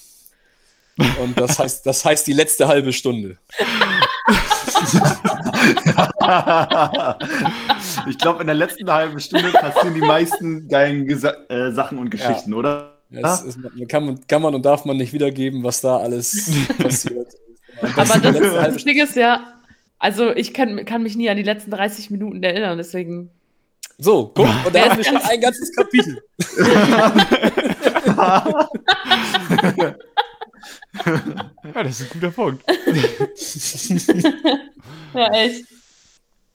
Und 1.22 1.38
das 1.38 1.58
heißt, 1.58 1.86
das 1.86 2.04
heißt 2.04 2.26
die 2.26 2.32
letzte 2.32 2.68
halbe 2.68 2.92
Stunde. 2.92 3.38
ich 8.08 8.18
glaube, 8.18 8.40
in 8.42 8.46
der 8.46 8.56
letzten 8.56 8.90
halben 8.90 9.20
Stunde 9.20 9.50
passieren 9.52 9.94
die 9.94 10.00
meisten 10.00 10.68
geilen 10.68 11.06
Gesa 11.06 11.34
äh, 11.48 11.72
Sachen 11.72 11.98
und 11.98 12.10
Geschichten, 12.10 12.52
ja. 12.52 12.56
oder? 12.56 12.94
Ja, 13.10 13.36
ist, 13.36 13.58
kann, 13.88 14.20
kann, 14.26 14.42
man 14.42 14.54
und 14.54 14.66
darf 14.66 14.84
man 14.84 14.98
nicht 14.98 15.14
wiedergeben, 15.14 15.64
was 15.64 15.80
da 15.80 15.96
alles 15.96 16.50
passiert. 16.78 17.28
Aber 17.80 18.18
das, 18.18 18.20
das 18.20 18.84
Ding 18.84 19.02
ist 19.02 19.16
ja, 19.16 19.57
also 19.98 20.34
ich 20.34 20.54
kann, 20.54 20.84
kann 20.84 21.02
mich 21.02 21.16
nie 21.16 21.28
an 21.28 21.36
die 21.36 21.42
letzten 21.42 21.70
30 21.70 22.10
Minuten 22.10 22.42
erinnern, 22.42 22.78
deswegen. 22.78 23.30
So, 23.98 24.28
guck, 24.28 24.48
und 24.64 24.74
da 24.74 24.88
haben 24.88 24.98
wir 24.98 25.04
schon 25.04 25.16
ein 25.16 25.40
ganzes 25.40 25.74
Kapitel. 25.74 26.22
ja, 31.74 31.82
das 31.82 32.00
ist 32.00 32.02
ein 32.02 32.20
guter 32.20 32.30
Punkt. 32.30 32.64
ja, 35.14 35.32
echt. 35.32 35.64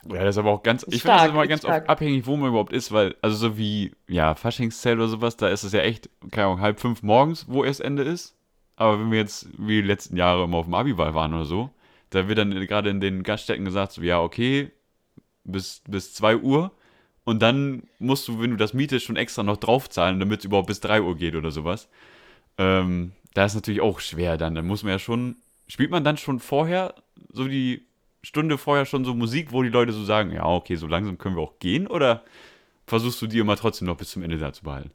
Ja, 0.09 0.23
das 0.23 0.35
ist 0.35 0.37
aber 0.37 0.51
auch 0.51 0.63
ganz, 0.63 0.85
ich 0.89 1.01
finde 1.01 1.17
das 1.17 1.29
immer 1.29 1.47
ganz 1.47 1.63
oft 1.63 1.89
abhängig, 1.89 2.25
wo 2.25 2.35
man 2.35 2.49
überhaupt 2.49 2.73
ist, 2.73 2.91
weil, 2.91 3.15
also 3.21 3.37
so 3.37 3.57
wie, 3.57 3.93
ja, 4.07 4.35
Faschingszelt 4.35 4.97
oder 4.97 5.07
sowas, 5.07 5.37
da 5.37 5.47
ist 5.47 5.63
es 5.63 5.71
ja 5.71 5.79
echt, 5.79 6.09
keine 6.31 6.47
Ahnung, 6.47 6.61
halb 6.61 6.79
fünf 6.79 7.03
morgens, 7.03 7.45
wo 7.47 7.63
erst 7.63 7.81
Ende 7.81 8.03
ist. 8.03 8.35
Aber 8.75 8.99
wenn 8.99 9.11
wir 9.11 9.19
jetzt 9.19 9.47
wie 9.57 9.81
die 9.81 9.87
letzten 9.87 10.17
Jahre 10.17 10.43
immer 10.43 10.57
auf 10.57 10.65
dem 10.65 10.73
Abiball 10.73 11.13
waren 11.13 11.33
oder 11.33 11.45
so, 11.45 11.69
da 12.13 12.27
wird 12.27 12.37
dann 12.37 12.51
gerade 12.51 12.89
in 12.89 12.99
den 12.99 13.23
Gaststätten 13.23 13.65
gesagt, 13.65 13.93
so, 13.93 14.01
ja, 14.01 14.21
okay, 14.21 14.71
bis, 15.43 15.81
bis 15.87 16.13
2 16.13 16.37
Uhr. 16.37 16.71
Und 17.23 17.41
dann 17.41 17.83
musst 17.99 18.27
du, 18.27 18.41
wenn 18.41 18.51
du 18.51 18.57
das 18.57 18.73
mietest, 18.73 19.05
schon 19.05 19.15
extra 19.15 19.43
noch 19.43 19.57
draufzahlen, 19.57 20.19
damit 20.19 20.39
es 20.39 20.45
überhaupt 20.45 20.67
bis 20.67 20.81
3 20.81 21.01
Uhr 21.01 21.15
geht 21.15 21.35
oder 21.35 21.51
sowas. 21.51 21.87
Ähm, 22.57 23.13
da 23.33 23.45
ist 23.45 23.55
natürlich 23.55 23.81
auch 23.81 23.99
schwer 23.99 24.37
dann. 24.37 24.55
Da 24.55 24.61
muss 24.61 24.83
man 24.83 24.91
ja 24.91 24.99
schon. 24.99 25.37
Spielt 25.67 25.91
man 25.91 26.03
dann 26.03 26.17
schon 26.17 26.39
vorher, 26.39 26.93
so 27.31 27.47
die 27.47 27.87
Stunde 28.21 28.57
vorher 28.57 28.85
schon 28.85 29.05
so 29.05 29.15
Musik, 29.15 29.51
wo 29.51 29.63
die 29.63 29.69
Leute 29.69 29.93
so 29.93 30.03
sagen, 30.03 30.31
ja, 30.31 30.45
okay, 30.45 30.75
so 30.75 30.87
langsam 30.87 31.17
können 31.17 31.35
wir 31.35 31.41
auch 31.41 31.57
gehen? 31.59 31.87
Oder 31.87 32.23
versuchst 32.85 33.21
du 33.21 33.27
die 33.27 33.39
immer 33.39 33.55
trotzdem 33.55 33.87
noch 33.87 33.97
bis 33.97 34.11
zum 34.11 34.23
Ende 34.23 34.37
da 34.37 34.51
zu 34.53 34.63
behalten? 34.63 34.91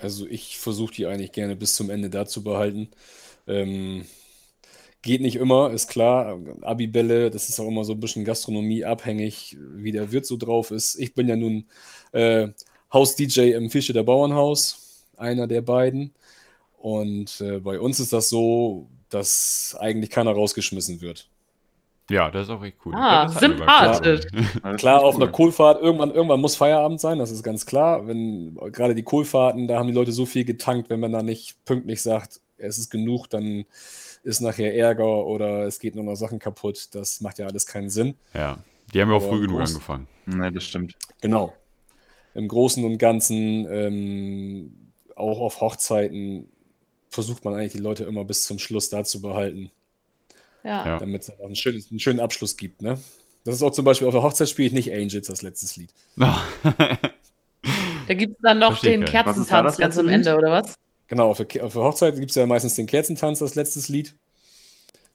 Also 0.00 0.26
ich 0.26 0.58
versuche 0.58 0.92
die 0.92 1.06
eigentlich 1.06 1.32
gerne 1.32 1.56
bis 1.56 1.76
zum 1.76 1.90
Ende 1.90 2.10
da 2.10 2.26
zu 2.26 2.42
behalten. 2.42 2.88
Ähm, 3.46 4.04
Geht 5.04 5.20
nicht 5.20 5.36
immer, 5.36 5.70
ist 5.70 5.88
klar. 5.88 6.38
Abibälle, 6.62 7.30
das 7.30 7.50
ist 7.50 7.60
auch 7.60 7.68
immer 7.68 7.84
so 7.84 7.92
ein 7.92 8.00
bisschen 8.00 8.24
Gastronomie 8.24 8.84
abhängig, 8.84 9.54
wie 9.74 9.92
der 9.92 10.12
Wirt 10.12 10.24
so 10.24 10.38
drauf 10.38 10.70
ist. 10.70 10.98
Ich 10.98 11.14
bin 11.14 11.28
ja 11.28 11.36
nun 11.36 11.66
äh, 12.12 12.48
Haus-DJ 12.90 13.50
im 13.50 13.68
Fische 13.68 13.92
der 13.92 14.02
Bauernhaus, 14.02 15.04
einer 15.18 15.46
der 15.46 15.60
beiden. 15.60 16.14
Und 16.78 17.38
äh, 17.42 17.60
bei 17.60 17.78
uns 17.78 18.00
ist 18.00 18.14
das 18.14 18.30
so, 18.30 18.88
dass 19.10 19.76
eigentlich 19.78 20.08
keiner 20.08 20.32
rausgeschmissen 20.32 21.02
wird. 21.02 21.28
Ja, 22.08 22.30
das 22.30 22.44
ist 22.44 22.50
auch 22.50 22.64
echt 22.64 22.78
cool. 22.86 22.94
Ah, 22.94 23.28
sympathisch. 23.28 24.26
Klar, 24.60 24.76
klar 24.76 25.02
auf 25.02 25.16
einer 25.16 25.28
Kohlfahrt, 25.28 25.82
irgendwann, 25.82 26.12
irgendwann 26.12 26.40
muss 26.40 26.56
Feierabend 26.56 27.00
sein, 27.00 27.18
das 27.18 27.30
ist 27.30 27.42
ganz 27.42 27.66
klar. 27.66 28.06
Wenn 28.06 28.56
gerade 28.72 28.94
die 28.94 29.02
Kohlfahrten, 29.02 29.68
da 29.68 29.78
haben 29.78 29.88
die 29.88 29.94
Leute 29.94 30.12
so 30.12 30.24
viel 30.24 30.46
getankt, 30.46 30.88
wenn 30.88 31.00
man 31.00 31.12
da 31.12 31.22
nicht 31.22 31.62
pünktlich 31.66 32.02
sagt, 32.02 32.40
es 32.56 32.78
ist 32.78 32.90
genug, 32.90 33.28
dann 33.28 33.64
ist 34.24 34.40
nachher 34.40 34.74
Ärger 34.74 35.26
oder 35.26 35.66
es 35.66 35.78
geht 35.78 35.94
nur 35.94 36.04
noch 36.04 36.16
Sachen 36.16 36.38
kaputt. 36.38 36.88
Das 36.92 37.20
macht 37.20 37.38
ja 37.38 37.46
alles 37.46 37.66
keinen 37.66 37.90
Sinn. 37.90 38.16
Ja, 38.32 38.58
die 38.92 39.00
haben 39.00 39.10
ja 39.10 39.16
auch 39.16 39.28
früh 39.28 39.42
genug 39.42 39.58
groß, 39.58 39.70
angefangen. 39.74 40.08
Ne, 40.26 40.50
das 40.50 40.64
stimmt. 40.64 40.94
Genau. 41.20 41.54
Im 42.34 42.48
Großen 42.48 42.84
und 42.84 42.98
Ganzen, 42.98 43.66
ähm, 43.70 44.92
auch 45.14 45.40
auf 45.40 45.60
Hochzeiten, 45.60 46.48
versucht 47.10 47.44
man 47.44 47.54
eigentlich 47.54 47.72
die 47.72 47.78
Leute 47.78 48.04
immer 48.04 48.24
bis 48.24 48.42
zum 48.42 48.58
Schluss 48.58 48.88
da 48.88 49.04
zu 49.04 49.20
behalten. 49.20 49.70
Ja. 50.64 50.98
Damit 50.98 51.22
es 51.22 51.40
einen 51.40 51.54
schönen, 51.54 51.84
einen 51.90 52.00
schönen 52.00 52.20
Abschluss 52.20 52.56
gibt, 52.56 52.82
ne? 52.82 52.98
Das 53.44 53.54
ist 53.54 53.62
auch 53.62 53.72
zum 53.72 53.84
Beispiel 53.84 54.08
auf 54.08 54.14
der 54.14 54.22
Hochzeit 54.22 54.48
spiele 54.48 54.68
ich 54.68 54.72
nicht 54.72 54.92
Angels 54.92 55.28
als 55.28 55.42
letztes 55.42 55.76
Lied. 55.76 55.90
Da 58.06 58.12
gibt 58.12 58.36
es 58.36 58.42
dann 58.42 58.58
noch 58.58 58.72
Verstehe 58.72 58.98
den 58.98 59.04
Kerzentanz 59.06 59.48
das 59.48 59.78
ganz 59.78 59.96
am 59.96 60.08
Ende, 60.08 60.36
oder 60.36 60.50
was? 60.50 60.74
Genau, 61.08 61.30
auf 61.30 61.38
der, 61.38 61.64
auf 61.64 61.72
der 61.72 61.82
Hochzeit 61.82 62.16
gibt 62.16 62.30
es 62.30 62.36
ja 62.36 62.46
meistens 62.46 62.74
den 62.74 62.86
Kerzentanz 62.86 63.42
als 63.42 63.54
letztes 63.54 63.88
Lied, 63.88 64.14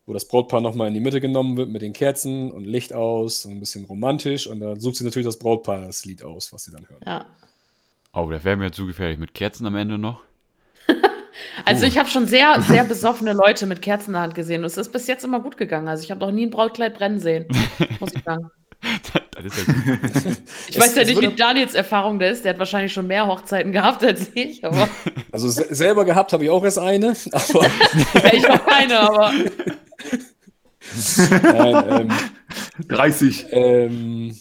wo 0.05 0.13
das 0.13 0.25
Brautpaar 0.25 0.61
nochmal 0.61 0.87
in 0.87 0.93
die 0.93 0.99
Mitte 0.99 1.19
genommen 1.19 1.57
wird 1.57 1.69
mit 1.69 1.81
den 1.81 1.93
Kerzen 1.93 2.51
und 2.51 2.65
Licht 2.65 2.93
aus 2.93 3.45
und 3.45 3.53
ein 3.53 3.59
bisschen 3.59 3.85
romantisch. 3.85 4.47
Und 4.47 4.59
da 4.59 4.75
sucht 4.75 4.97
sie 4.97 5.03
natürlich 5.03 5.25
das 5.25 5.39
Brautpaar 5.39 5.81
das 5.81 6.05
Lied 6.05 6.23
aus, 6.23 6.53
was 6.53 6.65
sie 6.65 6.71
dann 6.71 6.87
hören. 6.87 7.01
Ja. 7.05 7.25
Oh, 8.13 8.29
das 8.29 8.43
wäre 8.43 8.57
mir 8.57 8.71
zu 8.71 8.85
gefährlich. 8.85 9.17
Mit 9.17 9.33
Kerzen 9.33 9.65
am 9.65 9.75
Ende 9.75 9.97
noch? 9.97 10.21
Also 11.65 11.85
ich 11.85 11.97
habe 11.97 12.09
schon 12.09 12.25
sehr, 12.25 12.61
sehr 12.61 12.83
besoffene 12.83 13.33
Leute 13.33 13.65
mit 13.65 13.81
Kerzen 13.81 14.09
in 14.09 14.13
der 14.13 14.23
Hand 14.23 14.35
gesehen. 14.35 14.61
Und 14.61 14.67
es 14.67 14.77
ist 14.77 14.91
bis 14.91 15.07
jetzt 15.07 15.23
immer 15.23 15.39
gut 15.39 15.55
gegangen. 15.55 15.87
Also 15.87 16.03
ich 16.03 16.11
habe 16.11 16.19
noch 16.19 16.31
nie 16.31 16.45
ein 16.45 16.49
Brautkleid 16.49 16.95
brennen 16.95 17.19
sehen, 17.19 17.45
muss 17.99 18.13
ich 18.13 18.23
sagen. 18.23 18.49
das 19.31 19.45
ist 19.45 19.57
ja 19.57 19.63
gut. 19.65 19.83
Ich 20.67 20.75
Es- 20.75 20.79
weiß 20.79 20.95
ja 20.95 21.03
nicht, 21.03 21.21
wie 21.21 21.35
Daniels 21.35 21.73
Erfahrung 21.75 22.19
der 22.19 22.31
ist. 22.31 22.45
Der 22.45 22.53
hat 22.53 22.59
wahrscheinlich 22.59 22.93
schon 22.93 23.07
mehr 23.07 23.27
Hochzeiten 23.27 23.71
gehabt 23.71 24.03
als 24.03 24.29
ich, 24.35 24.63
aber 24.65 24.87
Also 25.31 25.49
se 25.49 25.67
selber 25.73 26.05
gehabt 26.05 26.33
habe 26.33 26.43
ich 26.45 26.49
auch 26.49 26.63
erst 26.63 26.79
eine, 26.79 27.15
aber 27.31 27.73
ja, 28.23 28.33
ich 28.33 28.47
noch 28.47 28.65
keine, 28.65 28.99
aber 28.99 29.33
nein, 31.45 32.31
30. 32.87 33.47
ähm, 33.51 34.29
ähm, 34.31 34.39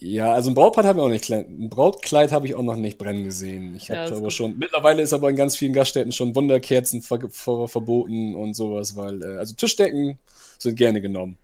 ja, 0.00 0.32
also 0.32 0.50
ein 0.50 0.54
Brautpaar 0.54 0.84
habe 0.84 1.00
ich 1.00 1.04
auch 1.04 1.08
nicht, 1.08 1.30
ein 1.30 1.68
Brautkleid 1.68 2.30
habe 2.30 2.46
ich 2.46 2.54
auch 2.54 2.62
noch 2.62 2.76
nicht 2.76 2.98
brennen 2.98 3.24
gesehen. 3.24 3.74
Ich 3.74 3.90
Ja, 3.90 3.96
habe 3.96 4.04
ist 4.04 4.12
aber 4.12 4.20
gut. 4.22 4.32
schon, 4.32 4.56
mittlerweile 4.58 5.02
ist 5.02 5.12
aber 5.12 5.28
in 5.30 5.36
ganz 5.36 5.56
vielen 5.56 5.72
Gaststätten 5.72 6.12
schon 6.12 6.34
Wunderkerzen 6.36 7.02
ver 7.02 7.18
ver 7.30 7.66
verboten 7.68 8.34
und 8.36 8.54
sowas, 8.54 8.96
weil, 8.96 9.22
äh, 9.22 9.38
also 9.38 9.54
Tischdecken 9.54 10.18
sind 10.58 10.76
gerne 10.76 11.00
genommen. 11.00 11.36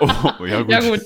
Oh, 0.00 0.46
ja, 0.46 0.62
gut. 0.62 0.70
ja 0.72 0.80
gut. 0.80 1.00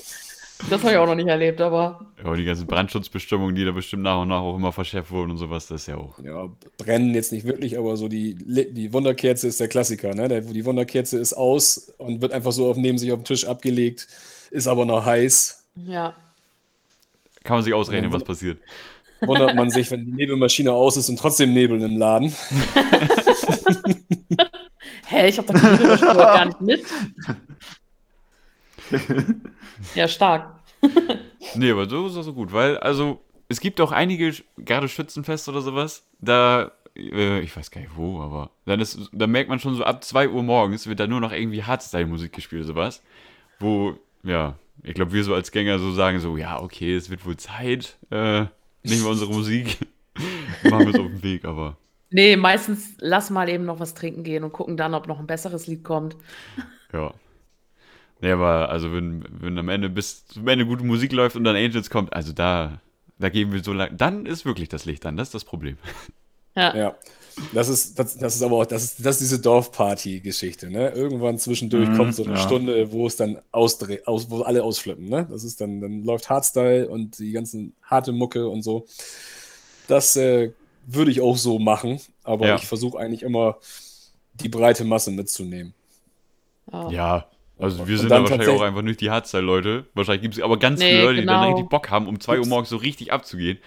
Das 0.69 0.81
habe 0.81 0.93
ich 0.93 0.97
auch 0.97 1.05
noch 1.05 1.15
nicht 1.15 1.27
erlebt, 1.27 1.59
aber 1.59 2.05
Ja, 2.23 2.29
und 2.29 2.37
die 2.37 2.45
ganzen 2.45 2.65
Brandschutzbestimmungen, 2.65 3.55
die 3.55 3.65
da 3.65 3.71
bestimmt 3.71 4.03
nach 4.03 4.21
und 4.21 4.29
nach 4.29 4.39
auch 4.41 4.55
immer 4.55 4.71
verschärft 4.71 5.11
wurden 5.11 5.31
und 5.31 5.37
sowas, 5.37 5.67
das 5.67 5.81
ist 5.81 5.87
ja 5.87 5.97
auch. 5.97 6.17
Ja, 6.19 6.49
brennen 6.77 7.13
jetzt 7.13 7.31
nicht 7.33 7.45
wirklich, 7.45 7.77
aber 7.77 7.97
so 7.97 8.07
die, 8.07 8.35
die 8.35 8.93
Wunderkerze 8.93 9.47
ist 9.47 9.59
der 9.59 9.67
Klassiker, 9.67 10.15
ne? 10.15 10.27
Der, 10.29 10.41
die 10.41 10.65
Wunderkerze 10.65 11.19
ist 11.19 11.33
aus 11.33 11.91
und 11.97 12.21
wird 12.21 12.31
einfach 12.31 12.53
so 12.53 12.69
auf, 12.69 12.77
neben 12.77 12.97
sich 12.97 13.11
auf 13.11 13.19
den 13.19 13.25
Tisch 13.25 13.45
abgelegt, 13.45 14.07
ist 14.51 14.67
aber 14.67 14.85
noch 14.85 15.05
heiß. 15.05 15.63
ja. 15.87 16.15
Kann 17.43 17.57
man 17.57 17.63
sich 17.63 17.73
ausrechnen, 17.75 18.11
was 18.11 18.23
passiert. 18.23 18.57
Wundert 19.21 19.53
man 19.55 19.69
sich, 19.69 19.91
wenn 19.91 20.03
die 20.03 20.11
Nebelmaschine 20.13 20.71
aus 20.71 20.97
ist 20.97 21.09
und 21.09 21.19
trotzdem 21.19 21.53
Nebel 21.53 21.79
im 21.79 21.95
Laden. 21.97 22.33
Hä, 25.05 25.27
ich 25.29 25.37
habe 25.37 25.53
doch 25.53 25.59
die 25.59 25.67
Nebelmaschine 25.67 26.13
gar 26.15 26.45
nicht 26.45 26.61
mit. 26.61 26.83
Ja, 29.95 30.07
stark. 30.07 30.59
Nee, 31.53 31.71
aber 31.71 31.87
so 31.87 32.07
ist 32.07 32.17
das 32.17 32.25
so 32.25 32.33
gut, 32.33 32.51
weil, 32.51 32.77
also, 32.79 33.21
es 33.47 33.59
gibt 33.59 33.79
auch 33.79 33.91
einige, 33.91 34.33
gerade 34.57 34.89
Schützenfest 34.89 35.47
oder 35.47 35.61
sowas, 35.61 36.05
da, 36.19 36.71
äh, 36.95 37.39
ich 37.41 37.55
weiß 37.55 37.69
gar 37.69 37.81
nicht 37.81 37.95
wo, 37.95 38.19
aber 38.19 38.49
dann 38.65 38.79
ist, 38.79 38.99
da 39.11 39.27
merkt 39.27 39.49
man 39.49 39.59
schon 39.59 39.75
so 39.75 39.83
ab 39.83 40.03
2 40.03 40.29
Uhr 40.29 40.41
morgens 40.41 40.87
wird 40.87 40.99
da 40.99 41.05
nur 41.07 41.21
noch 41.21 41.31
irgendwie 41.31 41.63
Hardstyle-Musik 41.63 42.33
gespielt 42.33 42.63
oder 42.63 42.73
sowas, 42.73 43.03
wo, 43.59 43.93
ja, 44.23 44.57
ich 44.83 44.95
glaube, 44.95 45.13
wir 45.13 45.23
so 45.23 45.35
als 45.35 45.51
Gänger 45.51 45.77
so 45.77 45.91
sagen 45.91 46.19
so, 46.19 46.35
ja, 46.35 46.59
okay, 46.59 46.95
es 46.95 47.09
wird 47.11 47.25
wohl 47.25 47.37
Zeit, 47.37 47.97
äh, 48.09 48.45
nicht 48.83 49.01
mehr 49.01 49.11
unsere 49.11 49.31
Musik, 49.31 49.77
machen 50.63 50.87
wir 50.87 50.93
es 50.93 50.99
auf 50.99 51.07
den 51.07 51.23
Weg, 51.23 51.45
aber, 51.45 51.77
Nee, 52.11 52.37
meistens 52.37 52.93
lass 52.99 53.29
mal 53.29 53.49
eben 53.49 53.65
noch 53.65 53.79
was 53.79 53.93
trinken 53.93 54.23
gehen 54.23 54.43
und 54.43 54.53
gucken 54.53 54.77
dann, 54.77 54.93
ob 54.93 55.07
noch 55.07 55.19
ein 55.19 55.27
besseres 55.27 55.67
Lied 55.67 55.83
kommt. 55.83 56.15
ja. 56.93 57.13
Nee, 58.21 58.31
aber, 58.31 58.69
also, 58.69 58.91
wenn, 58.93 59.25
wenn 59.29 59.57
am 59.57 59.69
Ende 59.69 59.89
bis 59.89 60.25
zum 60.27 60.47
Ende 60.47 60.65
gute 60.65 60.83
Musik 60.83 61.11
läuft 61.11 61.35
und 61.35 61.43
dann 61.43 61.55
Angels 61.55 61.89
kommt, 61.89 62.13
also 62.13 62.33
da, 62.33 62.81
da 63.19 63.29
geben 63.29 63.51
wir 63.53 63.63
so 63.63 63.73
lange, 63.73 63.95
dann 63.95 64.25
ist 64.25 64.45
wirklich 64.45 64.69
das 64.69 64.85
Licht 64.85 65.05
an, 65.05 65.17
das 65.17 65.29
ist 65.29 65.33
das 65.35 65.45
Problem. 65.45 65.77
Ja. 66.55 66.75
Ja. 66.75 66.95
Das 67.51 67.67
ist, 67.67 67.99
das, 67.99 68.17
das 68.17 68.35
ist 68.37 68.41
aber 68.43 68.55
auch, 68.57 68.65
das 68.65 68.83
ist, 68.83 69.05
das 69.05 69.15
ist 69.15 69.31
diese 69.31 69.41
Dorfparty-Geschichte, 69.41 70.69
ne? 70.69 70.89
Irgendwann 70.91 71.37
zwischendurch 71.37 71.89
Mhm, 71.89 71.95
kommt 71.97 72.15
so 72.15 72.23
eine 72.23 72.35
ja. 72.35 72.37
Stunde, 72.37 72.91
wo 72.93 73.07
es 73.07 73.17
dann 73.17 73.39
ausdreht, 73.51 74.07
aus, 74.07 74.29
wo 74.29 74.41
alle 74.43 74.63
ausflippen, 74.63 75.09
ne? 75.09 75.27
Das 75.29 75.43
ist 75.43 75.59
dann, 75.59 75.81
dann 75.81 76.03
läuft 76.05 76.29
Hardstyle 76.29 76.87
und 76.87 77.19
die 77.19 77.33
ganzen 77.33 77.73
harte 77.83 78.13
Mucke 78.13 78.47
und 78.47 78.61
so. 78.63 78.85
Das 79.87 80.15
äh, 80.15 80.51
würde 80.85 81.11
ich 81.11 81.21
auch 81.21 81.37
so 81.37 81.59
machen, 81.59 81.99
aber 82.23 82.47
Ja. 82.47 82.55
ich 82.55 82.65
versuche 82.67 82.97
eigentlich 82.99 83.23
immer 83.23 83.57
die 84.33 84.49
breite 84.49 84.85
Masse 84.85 85.11
mitzunehmen. 85.11 85.73
Ja. 86.71 86.89
Ja, 86.89 87.25
also 87.57 87.87
wir 87.87 87.97
sind 87.97 88.09
dann 88.09 88.23
da 88.23 88.29
wahrscheinlich 88.29 88.49
auch 88.49 88.61
einfach 88.61 88.81
nicht 88.81 89.01
die 89.01 89.09
Hardstyle-Leute. 89.09 89.85
Wahrscheinlich 89.93 90.21
gibt 90.21 90.35
es 90.35 90.41
aber 90.41 90.59
ganz 90.59 90.79
Nee, 90.79 90.91
viele 90.91 91.03
Leute, 91.03 91.21
die 91.21 91.25
dann 91.25 91.41
genau. 91.41 91.53
richtig 91.53 91.69
Bock 91.69 91.89
haben, 91.89 92.07
um 92.07 92.19
2 92.19 92.39
Uhr 92.39 92.47
morgens 92.47 92.69
so 92.69 92.77
richtig 92.77 93.13
abzugehen. 93.13 93.59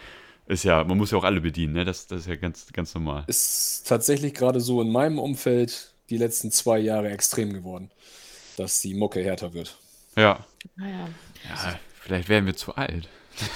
Ist 0.46 0.64
ja, 0.64 0.84
man 0.84 0.96
muss 0.96 1.10
ja 1.10 1.18
auch 1.18 1.24
alle 1.24 1.40
bedienen, 1.40 1.74
ne? 1.74 1.84
Das, 1.84 2.06
das 2.06 2.20
ist 2.20 2.26
ja 2.26 2.36
ganz, 2.36 2.66
ganz 2.72 2.94
normal. 2.94 3.24
Ist 3.26 3.86
tatsächlich 3.86 4.34
gerade 4.34 4.60
so 4.60 4.80
in 4.80 4.90
meinem 4.90 5.18
Umfeld 5.18 5.92
die 6.10 6.16
letzten 6.16 6.50
zwei 6.50 6.78
Jahre 6.78 7.10
extrem 7.10 7.52
geworden, 7.52 7.90
dass 8.56 8.80
die 8.80 8.94
Mucke 8.94 9.22
härter 9.22 9.52
wird. 9.52 9.76
Ja. 10.16 10.44
Naja. 10.76 11.08
Ja, 11.48 11.78
vielleicht 12.00 12.28
werden 12.28 12.46
wir 12.46 12.56
zu 12.56 12.74
alt. 12.74 13.08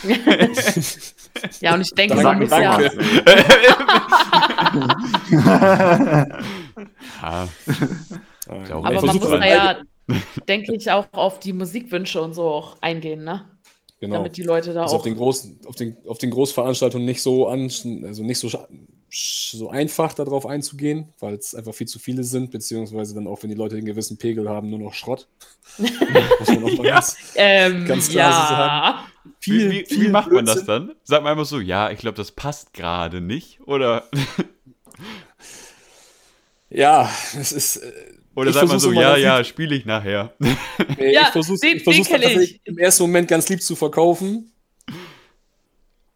ja, 1.60 1.74
und 1.74 1.80
ich 1.80 1.90
denke, 1.90 2.14
Danke, 2.14 2.22
man 2.22 2.38
muss 2.38 2.50
danke. 2.50 2.84
ja. 7.22 7.48
Ja, 8.48 8.62
glaube, 8.64 8.88
Aber 8.88 9.06
man 9.06 9.16
muss 9.16 9.30
ja, 9.30 9.76
denke 10.48 10.74
ich, 10.74 10.90
auch 10.90 11.06
auf 11.12 11.40
die 11.40 11.52
Musikwünsche 11.52 12.20
und 12.22 12.34
so 12.34 12.44
auch 12.44 12.76
eingehen, 12.82 13.24
ne? 13.24 13.48
Genau. 14.00 14.16
Damit 14.16 14.36
die 14.36 14.42
Leute 14.42 14.74
da 14.74 14.82
Also 14.82 14.96
auf 14.96 15.02
auch. 15.02 15.04
den 15.04 15.16
großen, 15.16 15.60
auf 15.66 15.76
den, 15.76 15.96
auf 16.08 16.18
den 16.18 16.30
Großveranstaltungen 16.30 17.06
nicht 17.06 17.22
so 17.22 17.46
an, 17.46 17.70
also 18.04 18.24
nicht 18.24 18.38
so, 18.40 18.50
so 19.08 19.70
einfach 19.70 20.12
darauf 20.14 20.44
einzugehen, 20.46 21.12
weil 21.20 21.34
es 21.34 21.54
einfach 21.54 21.72
viel 21.74 21.86
zu 21.86 21.98
viele 22.00 22.24
sind, 22.24 22.50
beziehungsweise 22.50 23.14
dann 23.14 23.28
auch, 23.28 23.42
wenn 23.42 23.50
die 23.50 23.56
Leute 23.56 23.76
einen 23.76 23.86
gewissen 23.86 24.18
Pegel 24.18 24.48
haben, 24.48 24.70
nur 24.70 24.80
noch 24.80 24.94
Schrott. 24.94 25.28
Muss 25.78 26.48
man 26.48 26.64
auch 26.64 26.76
mal 26.78 26.86
Ja. 26.86 26.94
ganz, 26.94 27.16
Ähm, 27.36 27.84
ganz 27.86 28.08
klar 28.08 28.32
so 28.48 28.54
ja. 28.54 29.04
wie, 29.40 29.70
wie, 29.70 29.86
wie 29.88 29.94
viel 29.94 30.08
macht 30.10 30.32
man 30.32 30.46
das 30.46 30.64
dann? 30.64 30.94
Sagt 31.04 31.22
man 31.22 31.32
einfach 31.32 31.46
so, 31.46 31.60
ja, 31.60 31.90
ich 31.90 31.98
glaube, 32.00 32.16
das 32.16 32.32
passt 32.32 32.72
gerade 32.74 33.20
nicht. 33.20 33.60
Oder, 33.66 34.08
Ja, 36.70 37.10
es 37.38 37.52
ist. 37.52 37.76
äh, 37.76 37.92
oder 38.34 38.50
Ich 38.50 38.54
sagt 38.56 38.68
man 38.68 38.78
so, 38.78 38.92
ja, 38.92 39.16
ja, 39.16 39.42
spiele 39.44 39.74
ich 39.74 39.84
nachher. 39.84 40.32
äh, 40.98 41.12
Ja, 41.12 41.22
ich 41.22 41.28
versuche 41.28 41.58
den- 41.60 41.76
ich 41.76 41.82
versuch's 41.84 42.08
den 42.08 42.16
ich. 42.16 42.22
tatsächlich 42.22 42.60
im 42.64 42.78
ersten 42.78 43.02
Moment 43.04 43.28
ganz 43.28 43.48
lieb 43.48 43.62
zu 43.62 43.76
verkaufen. 43.76 44.52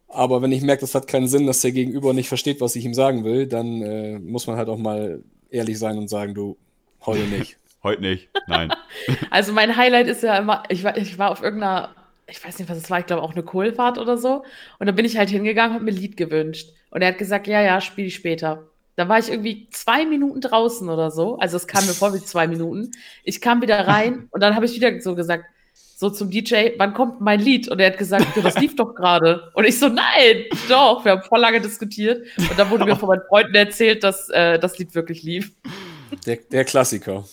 Aber 0.08 0.40
wenn 0.40 0.52
ich 0.52 0.62
merke, 0.62 0.80
das 0.80 0.94
hat 0.94 1.06
keinen 1.08 1.28
Sinn, 1.28 1.46
dass 1.46 1.60
der 1.60 1.72
Gegenüber 1.72 2.14
nicht 2.14 2.28
versteht, 2.28 2.60
was 2.60 2.76
ich 2.76 2.84
ihm 2.84 2.94
sagen 2.94 3.24
will, 3.24 3.46
dann 3.46 3.82
äh, 3.82 4.18
muss 4.18 4.46
man 4.46 4.56
halt 4.56 4.68
auch 4.68 4.78
mal 4.78 5.22
ehrlich 5.50 5.78
sein 5.78 5.98
und 5.98 6.08
sagen, 6.08 6.34
du, 6.34 6.56
heute 7.04 7.22
nicht. 7.24 7.56
Heute 7.82 8.02
nicht. 8.02 8.28
Nein. 8.48 8.72
Also 9.30 9.52
mein 9.52 9.76
Highlight 9.76 10.08
ist 10.08 10.22
ja 10.24 10.36
immer, 10.38 10.64
ich 10.70 10.82
war, 10.82 10.96
ich 10.96 11.18
war 11.18 11.30
auf 11.30 11.40
irgendeiner, 11.40 11.94
ich 12.26 12.44
weiß 12.44 12.58
nicht, 12.58 12.68
was 12.68 12.78
es 12.78 12.90
war, 12.90 12.98
ich 12.98 13.06
glaube 13.06 13.22
auch 13.22 13.32
eine 13.32 13.44
Kohlfahrt 13.44 13.98
oder 13.98 14.16
so. 14.18 14.42
Und 14.80 14.86
dann 14.86 14.96
bin 14.96 15.04
ich 15.04 15.16
halt 15.16 15.30
hingegangen, 15.30 15.72
habe 15.74 15.84
mir 15.84 15.92
ein 15.92 15.96
Lied 15.96 16.16
gewünscht. 16.16 16.70
Und 16.90 17.02
er 17.02 17.08
hat 17.08 17.18
gesagt, 17.18 17.46
ja, 17.46 17.62
ja, 17.62 17.80
spiel 17.80 18.06
ich 18.06 18.16
später. 18.16 18.64
Da 18.96 19.08
war 19.08 19.18
ich 19.18 19.28
irgendwie 19.30 19.68
zwei 19.70 20.06
Minuten 20.06 20.40
draußen 20.40 20.88
oder 20.88 21.10
so. 21.10 21.38
Also 21.38 21.58
es 21.58 21.66
kam 21.66 21.86
mir 21.86 21.92
vor 21.92 22.14
wie 22.14 22.22
zwei 22.22 22.46
Minuten. 22.46 22.90
Ich 23.24 23.40
kam 23.40 23.60
wieder 23.62 23.86
rein 23.86 24.28
und 24.30 24.42
dann 24.42 24.54
habe 24.54 24.66
ich 24.66 24.74
wieder 24.74 25.00
so 25.00 25.14
gesagt, 25.14 25.44
so 25.98 26.10
zum 26.10 26.30
DJ, 26.30 26.72
wann 26.76 26.92
kommt 26.92 27.22
mein 27.22 27.40
Lied? 27.40 27.68
Und 27.68 27.80
er 27.80 27.90
hat 27.90 27.98
gesagt, 27.98 28.26
das 28.42 28.58
lief 28.58 28.76
doch 28.76 28.94
gerade. 28.94 29.50
Und 29.54 29.64
ich 29.64 29.78
so, 29.78 29.88
nein, 29.88 30.44
doch. 30.68 31.04
Wir 31.04 31.12
haben 31.12 31.22
voll 31.22 31.40
lange 31.40 31.60
diskutiert. 31.60 32.26
Und 32.36 32.58
dann 32.58 32.68
wurde 32.68 32.84
mir 32.84 32.96
von 32.96 33.08
meinen 33.08 33.22
Freunden 33.26 33.54
erzählt, 33.54 34.04
dass 34.04 34.28
äh, 34.28 34.58
das 34.58 34.78
Lied 34.78 34.94
wirklich 34.94 35.22
lief. 35.22 35.52
Der, 36.26 36.36
der 36.36 36.64
Klassiker. 36.66 37.24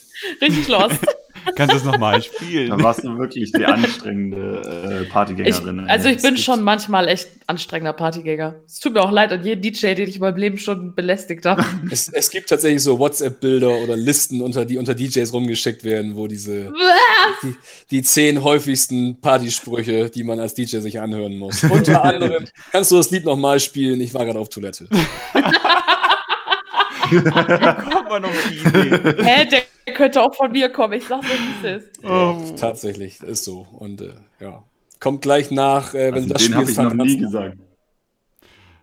Richtig 0.42 0.70
lost. 0.70 1.06
Kannst 1.56 1.74
du 1.74 1.78
es 1.78 1.84
nochmal 1.84 2.22
spielen? 2.24 2.70
Da 2.70 2.84
warst 2.84 3.04
du 3.04 3.18
wirklich 3.18 3.52
die 3.52 3.66
anstrengende 3.66 4.62
äh, 4.66 5.04
Ich, 5.04 5.10
Partygängerin. 5.10 5.80
also 5.88 6.10
ich 6.10 6.22
bin 6.22 6.38
schon 6.38 6.64
manchmal 6.64 7.08
echt 7.08 7.28
anstrengender 7.48 7.94
Partygänger. 7.94 8.56
Es 8.66 8.80
tut 8.80 8.94
mir 8.94 9.02
auch 9.02 9.12
leid 9.12 9.32
an 9.32 9.44
jeden 9.44 9.62
DJ, 9.62 9.94
den 9.94 10.10
ich 10.10 10.16
in 10.16 10.22
meinem 10.22 10.38
Leben 10.38 10.58
schon 10.58 10.96
belästigt 10.96 11.46
habe. 11.46 11.64
Es, 11.92 12.08
es 12.08 12.30
gibt 12.32 12.50
tatsächlich 12.50 12.82
so 12.82 12.98
WhatsApp-Bilder 12.98 13.70
oder 13.70 13.96
Listen, 13.96 14.42
unter, 14.42 14.66
die 14.66 14.78
unter 14.78 14.96
DJs 14.96 15.32
rumgeschickt 15.34 15.84
werden, 15.84 16.16
wo 16.16 16.28
diese 16.28 16.72
die, 17.44 17.56
die 17.92 18.02
zehn 18.02 18.44
häufigsten 18.44 19.20
Partysprüche, 19.22 20.10
die 20.10 20.24
man 20.24 20.40
als 20.40 20.54
DJ 20.54 20.78
sich 20.78 21.00
anhören 21.00 21.38
muss. 21.38 21.64
Unter 21.64 22.04
anderem, 22.04 22.46
kannst 22.72 22.92
du 22.92 22.96
das 22.96 23.12
Lied 23.12 23.26
nochmal 23.26 23.60
spielen? 23.60 24.02
Ich 24.02 24.14
war 24.14 24.26
gerade 24.26 24.40
auf 24.40 24.50
Toilette. 24.50 24.88
Kommt 27.10 28.10
man 28.10 28.26
auf 28.26 28.50
die 28.50 28.58
Idee. 28.58 29.24
Hä, 29.24 29.48
der 29.86 29.94
könnte 29.94 30.22
auch 30.22 30.36
von 30.36 30.52
mir 30.52 30.70
kommen. 30.70 30.94
Ich 30.94 31.06
sag's 31.06 31.28
dir, 31.28 31.34
wie 31.34 31.68
es 31.68 31.84
ist. 31.84 32.04
Oh. 32.04 32.08
Ja, 32.08 32.56
tatsächlich, 32.56 33.22
ist 33.22 33.44
so. 33.44 33.68
Und 33.72 34.02
äh, 34.02 34.14
ja, 34.40 34.64
kommt 35.00 35.22
gleich 35.22 35.52
nach, 35.52 35.94
äh, 35.94 36.08
wenn 36.08 36.16
also 36.16 36.28
du 36.28 36.34
das 36.34 36.44
den 36.44 36.56
habe 36.56 36.64
ich 36.64 36.70
spielst, 36.72 36.96
noch 36.96 37.06
nie 37.06 37.18
gesagt. 37.18 37.58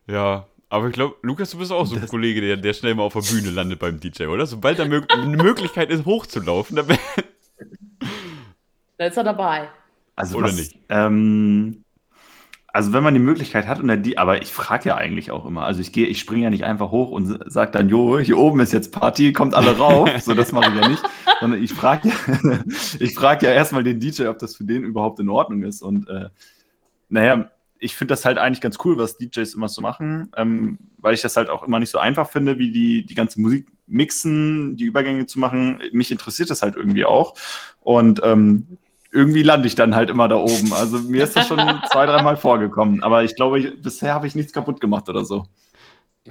Ja, 0.06 0.46
aber 0.68 0.88
ich 0.88 0.92
glaube, 0.92 1.16
Lukas, 1.22 1.50
du 1.50 1.58
bist 1.58 1.72
auch 1.72 1.86
so 1.86 1.96
ein 1.96 2.06
Kollege, 2.06 2.40
der, 2.40 2.56
der 2.56 2.72
schnell 2.74 2.94
mal 2.94 3.02
auf 3.02 3.12
der 3.12 3.20
Bühne 3.20 3.50
landet 3.50 3.78
beim 3.78 3.98
DJ, 3.98 4.26
oder? 4.26 4.46
Sobald 4.46 4.78
da 4.78 4.84
eine 4.84 5.36
Möglichkeit 5.36 5.90
ist, 5.90 6.04
hochzulaufen, 6.04 6.76
dann 6.76 6.86
Da 9.00 9.06
ist 9.06 9.16
er 9.16 9.24
dabei. 9.24 9.68
Also 10.14 10.36
Oder 10.36 10.48
was, 10.48 10.56
nicht? 10.56 10.76
Ähm, 10.90 11.82
also 12.72 12.92
wenn 12.92 13.02
man 13.02 13.14
die 13.14 13.20
Möglichkeit 13.20 13.66
hat 13.66 13.80
und 13.80 13.88
dann 13.88 14.02
die, 14.02 14.18
aber 14.18 14.42
ich 14.42 14.52
frage 14.52 14.90
ja 14.90 14.96
eigentlich 14.96 15.30
auch 15.30 15.44
immer. 15.44 15.64
Also 15.64 15.80
ich 15.80 15.92
gehe, 15.92 16.06
ich 16.06 16.20
springe 16.20 16.44
ja 16.44 16.50
nicht 16.50 16.64
einfach 16.64 16.90
hoch 16.90 17.10
und 17.10 17.38
sage 17.46 17.72
dann, 17.72 17.88
jo, 17.88 18.18
hier 18.18 18.38
oben 18.38 18.60
ist 18.60 18.72
jetzt 18.72 18.92
Party, 18.92 19.32
kommt 19.32 19.54
alle 19.54 19.76
rauf. 19.76 20.08
so, 20.22 20.34
das 20.34 20.52
mache 20.52 20.70
ich 20.70 20.80
ja 20.80 20.88
nicht. 20.88 21.02
Sondern 21.40 21.62
ich 21.62 21.72
frage 21.72 22.08
ja, 22.08 22.58
ich 23.00 23.14
frage 23.14 23.46
ja 23.46 23.52
erstmal 23.52 23.82
den 23.82 23.98
DJ, 23.98 24.26
ob 24.26 24.38
das 24.38 24.56
für 24.56 24.64
den 24.64 24.84
überhaupt 24.84 25.18
in 25.18 25.28
Ordnung 25.28 25.62
ist. 25.62 25.82
Und 25.82 26.08
äh, 26.08 26.28
naja, 27.08 27.50
ich 27.80 27.96
finde 27.96 28.12
das 28.12 28.24
halt 28.24 28.38
eigentlich 28.38 28.60
ganz 28.60 28.78
cool, 28.84 28.98
was 28.98 29.18
DJs 29.18 29.54
immer 29.54 29.68
so 29.68 29.80
machen, 29.80 30.30
ähm, 30.36 30.78
weil 30.98 31.14
ich 31.14 31.22
das 31.22 31.36
halt 31.36 31.48
auch 31.48 31.62
immer 31.62 31.80
nicht 31.80 31.90
so 31.90 31.98
einfach 31.98 32.30
finde, 32.30 32.58
wie 32.58 32.70
die, 32.70 33.04
die 33.04 33.14
ganze 33.14 33.40
Musik 33.40 33.66
mixen, 33.86 34.76
die 34.76 34.84
Übergänge 34.84 35.26
zu 35.26 35.40
machen. 35.40 35.80
Mich 35.92 36.12
interessiert 36.12 36.50
das 36.50 36.62
halt 36.62 36.76
irgendwie 36.76 37.04
auch. 37.04 37.34
Und 37.80 38.20
ähm, 38.22 38.78
irgendwie 39.12 39.42
lande 39.42 39.66
ich 39.66 39.74
dann 39.74 39.94
halt 39.96 40.10
immer 40.10 40.28
da 40.28 40.36
oben. 40.36 40.72
Also 40.72 40.98
mir 40.98 41.24
ist 41.24 41.34
das 41.36 41.46
schon 41.48 41.58
zwei, 41.92 42.06
dreimal 42.06 42.36
vorgekommen. 42.36 43.02
Aber 43.02 43.24
ich 43.24 43.34
glaube, 43.36 43.58
ich, 43.58 43.82
bisher 43.82 44.14
habe 44.14 44.26
ich 44.26 44.34
nichts 44.34 44.52
kaputt 44.52 44.80
gemacht 44.80 45.08
oder 45.08 45.24
so. 45.24 45.46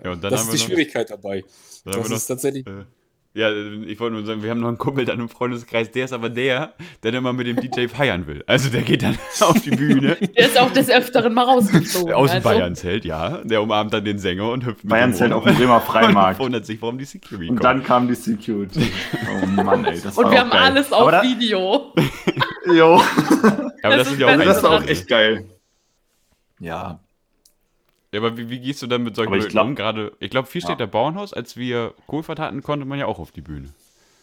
Ja, 0.03 0.11
und 0.11 0.23
dann 0.23 0.31
das 0.31 0.41
haben 0.41 0.47
ist 0.47 0.51
wir 0.53 0.57
die 0.57 0.63
noch- 0.63 0.65
Schwierigkeit 0.67 1.09
dabei. 1.09 1.43
Dann 1.83 1.93
haben 1.93 2.01
Das 2.03 2.09
wir 2.09 2.15
ist 2.17 2.27
tatsächlich. 2.27 2.65
noch, 2.65 2.73
äh, 2.73 2.85
ja, 3.35 3.51
ich 3.51 3.99
wollte 3.99 4.15
nur 4.15 4.25
sagen, 4.25 4.41
wir 4.41 4.49
haben 4.49 4.59
noch 4.59 4.67
einen 4.69 4.77
Kumpel 4.79 5.05
dann 5.05 5.19
im 5.19 5.29
Freundeskreis, 5.29 5.91
der 5.91 6.05
ist 6.05 6.13
aber 6.13 6.29
der, 6.29 6.73
der 7.03 7.11
dann 7.11 7.21
mal 7.23 7.31
mit 7.33 7.45
dem 7.47 7.57
DJ 7.57 7.87
feiern 7.93 8.25
will. 8.25 8.43
Also 8.47 8.69
der 8.69 8.81
geht 8.81 9.03
dann 9.03 9.17
auf 9.41 9.61
die 9.61 9.69
Bühne. 9.69 10.17
Der 10.35 10.47
ist 10.47 10.59
auch 10.59 10.71
des 10.73 10.89
Öfteren 10.89 11.33
mal 11.33 11.43
rausgeflogen. 11.43 12.13
Aus 12.13 12.31
dem 12.31 12.37
also. 12.37 12.49
Bayern-Zelt, 12.49 13.05
ja. 13.05 13.39
Der 13.43 13.61
umarmt 13.61 13.93
dann 13.93 14.03
den 14.03 14.17
Sänger 14.17 14.49
und 14.51 14.65
hüpft 14.65 14.87
Bayern-Zelt 14.87 15.31
auf 15.31 15.43
dem 15.43 15.55
Bremer 15.55 15.75
Und 15.81 15.83
Freimarkt. 15.83 16.39
wundert 16.39 16.65
sich, 16.65 16.81
warum 16.81 16.97
die 16.97 17.05
Security 17.05 17.49
Und 17.49 17.57
kommt. 17.57 17.63
dann 17.65 17.83
kam 17.83 18.07
die 18.07 18.15
Security. 18.15 18.91
Oh 19.43 19.45
Mann, 19.61 19.85
ey. 19.85 20.01
Das 20.01 20.17
war 20.17 20.25
Und 20.25 20.31
wir 20.31 20.37
auch 20.39 20.43
haben 20.45 20.49
geil. 20.49 20.61
alles 20.61 20.91
auf 20.91 21.01
Aber 21.01 21.11
da, 21.11 21.23
Video. 21.23 21.93
Jo. 22.73 23.01
aber 23.83 23.95
das 23.95 23.97
das, 24.05 24.11
ist 24.13 24.19
ja 24.19 24.27
auch. 24.27 24.37
Das 24.43 24.63
war 24.63 24.71
auch 24.71 24.85
echt 24.87 25.07
geil. 25.07 25.45
Ja. 26.59 26.99
Ja, 28.11 28.19
aber 28.19 28.37
wie, 28.37 28.49
wie 28.49 28.59
gehst 28.59 28.81
du 28.81 28.87
dann 28.87 29.03
mit 29.03 29.15
solchen 29.15 29.29
Aber 29.29 29.37
ich 29.37 29.43
Leuten 29.53 29.53
glaub- 29.53 29.67
um? 29.67 29.75
Gerade, 29.75 30.11
ich 30.19 30.29
glaube, 30.31 30.47
viel 30.47 30.61
steht 30.61 30.79
der 30.79 30.87
Bauernhaus, 30.87 31.33
als 31.33 31.57
wir 31.57 31.93
Kohlfahrt 32.07 32.39
hatten, 32.39 32.63
konnte 32.63 32.85
man 32.85 32.97
ja 32.97 33.05
auch 33.05 33.19
auf 33.19 33.31
die 33.31 33.41
Bühne. 33.41 33.69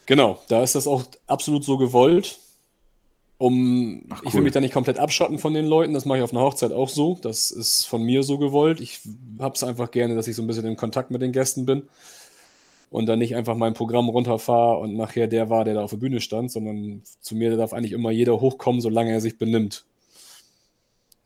Genau, 0.05 0.41
da 0.49 0.61
ist 0.63 0.75
das 0.75 0.87
auch 0.87 1.03
absolut 1.27 1.63
so 1.63 1.77
gewollt. 1.77 2.39
Um, 3.39 4.03
Ach, 4.09 4.21
Ich 4.23 4.33
will 4.33 4.39
cool. 4.39 4.43
mich 4.45 4.53
da 4.53 4.59
nicht 4.59 4.73
komplett 4.73 4.97
abschotten 4.97 5.37
von 5.37 5.53
den 5.53 5.67
Leuten. 5.67 5.93
Das 5.93 6.05
mache 6.05 6.17
ich 6.17 6.23
auf 6.23 6.31
einer 6.33 6.41
Hochzeit 6.41 6.71
auch 6.71 6.89
so. 6.89 7.19
Das 7.21 7.51
ist 7.51 7.85
von 7.85 8.01
mir 8.01 8.23
so 8.23 8.39
gewollt. 8.39 8.81
Ich 8.81 9.01
habe 9.39 9.53
es 9.53 9.63
einfach 9.63 9.91
gerne, 9.91 10.15
dass 10.15 10.27
ich 10.27 10.35
so 10.35 10.41
ein 10.41 10.47
bisschen 10.47 10.65
in 10.65 10.75
Kontakt 10.75 11.11
mit 11.11 11.21
den 11.21 11.31
Gästen 11.33 11.65
bin 11.67 11.83
und 12.89 13.05
dann 13.05 13.19
nicht 13.19 13.35
einfach 13.35 13.55
mein 13.55 13.73
Programm 13.75 14.09
runterfahre 14.09 14.79
und 14.79 14.95
nachher 14.95 15.27
der 15.27 15.49
war, 15.51 15.65
der 15.65 15.75
da 15.75 15.83
auf 15.83 15.91
der 15.91 15.97
Bühne 15.97 16.19
stand, 16.19 16.51
sondern 16.51 17.03
zu 17.21 17.35
mir 17.35 17.55
darf 17.55 17.73
eigentlich 17.73 17.91
immer 17.91 18.09
jeder 18.11 18.41
hochkommen, 18.41 18.81
solange 18.81 19.11
er 19.11 19.21
sich 19.21 19.37
benimmt. 19.37 19.85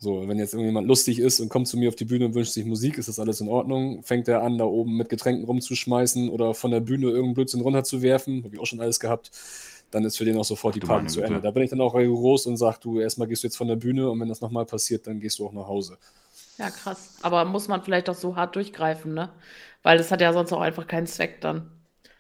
So, 0.04 0.28
wenn 0.28 0.40
jetzt 0.40 0.54
irgendjemand 0.54 0.88
lustig 0.88 1.20
ist 1.20 1.40
und 1.42 1.50
kommt 1.50 1.68
zu 1.68 1.78
mir 1.78 1.88
auf 1.88 1.96
die 1.96 2.06
Bühne 2.06 2.26
und 2.26 2.34
wünscht 2.34 2.54
sich 2.54 2.66
Musik, 2.66 2.98
ist 2.98 3.08
das 3.08 3.20
alles 3.20 3.40
in 3.40 3.48
Ordnung. 3.48 4.02
Fängt 4.02 4.28
er 4.28 4.42
an, 4.42 4.58
da 4.58 4.64
oben 4.66 4.98
mit 4.98 5.10
Getränken 5.10 5.46
rumzuschmeißen 5.46 6.28
oder 6.30 6.56
von 6.56 6.72
der 6.72 6.80
Bühne 6.80 7.06
irgendeinen 7.06 7.36
Blödsinn 7.36 7.62
runterzuwerfen, 7.62 8.44
habe 8.44 8.56
ich 8.56 8.60
auch 8.60 8.66
schon 8.66 8.82
alles 8.82 9.00
gehabt, 9.00 9.30
dann 9.92 10.04
ist 10.04 10.18
für 10.18 10.26
den 10.26 10.40
auch 10.40 10.44
sofort 10.44 10.74
die 10.74 10.80
Party 10.80 11.06
zu. 11.06 11.22
Ende. 11.22 11.40
Da 11.40 11.52
bin 11.52 11.62
ich 11.62 11.70
dann 11.70 11.82
auch 11.82 11.94
rigoros 11.94 12.48
und 12.48 12.58
sage, 12.58 12.80
du, 12.82 13.00
erstmal 13.00 13.28
gehst 13.28 13.44
du 13.44 13.48
jetzt 13.48 13.58
von 13.58 13.68
der 13.68 13.76
Bühne 13.76 14.10
und 14.10 14.20
wenn 14.20 14.28
das 14.28 14.42
nochmal 14.42 14.66
passiert, 14.66 15.06
dann 15.06 15.20
gehst 15.20 15.38
du 15.38 15.46
auch 15.46 15.54
nach 15.54 15.68
Hause. 15.68 16.00
Ja, 16.58 16.72
krass. 16.72 17.12
Aber 17.22 17.46
muss 17.46 17.68
man 17.68 17.84
vielleicht 17.84 18.10
auch 18.10 18.16
so 18.16 18.36
hart 18.36 18.56
durchgreifen, 18.56 19.14
ne? 19.14 19.30
Weil 19.84 20.00
das 20.00 20.10
hat 20.10 20.20
ja 20.22 20.34
sonst 20.34 20.52
auch 20.52 20.62
einfach 20.62 20.88
keinen 20.88 21.06
Zweck 21.06 21.42
dann. 21.42 21.70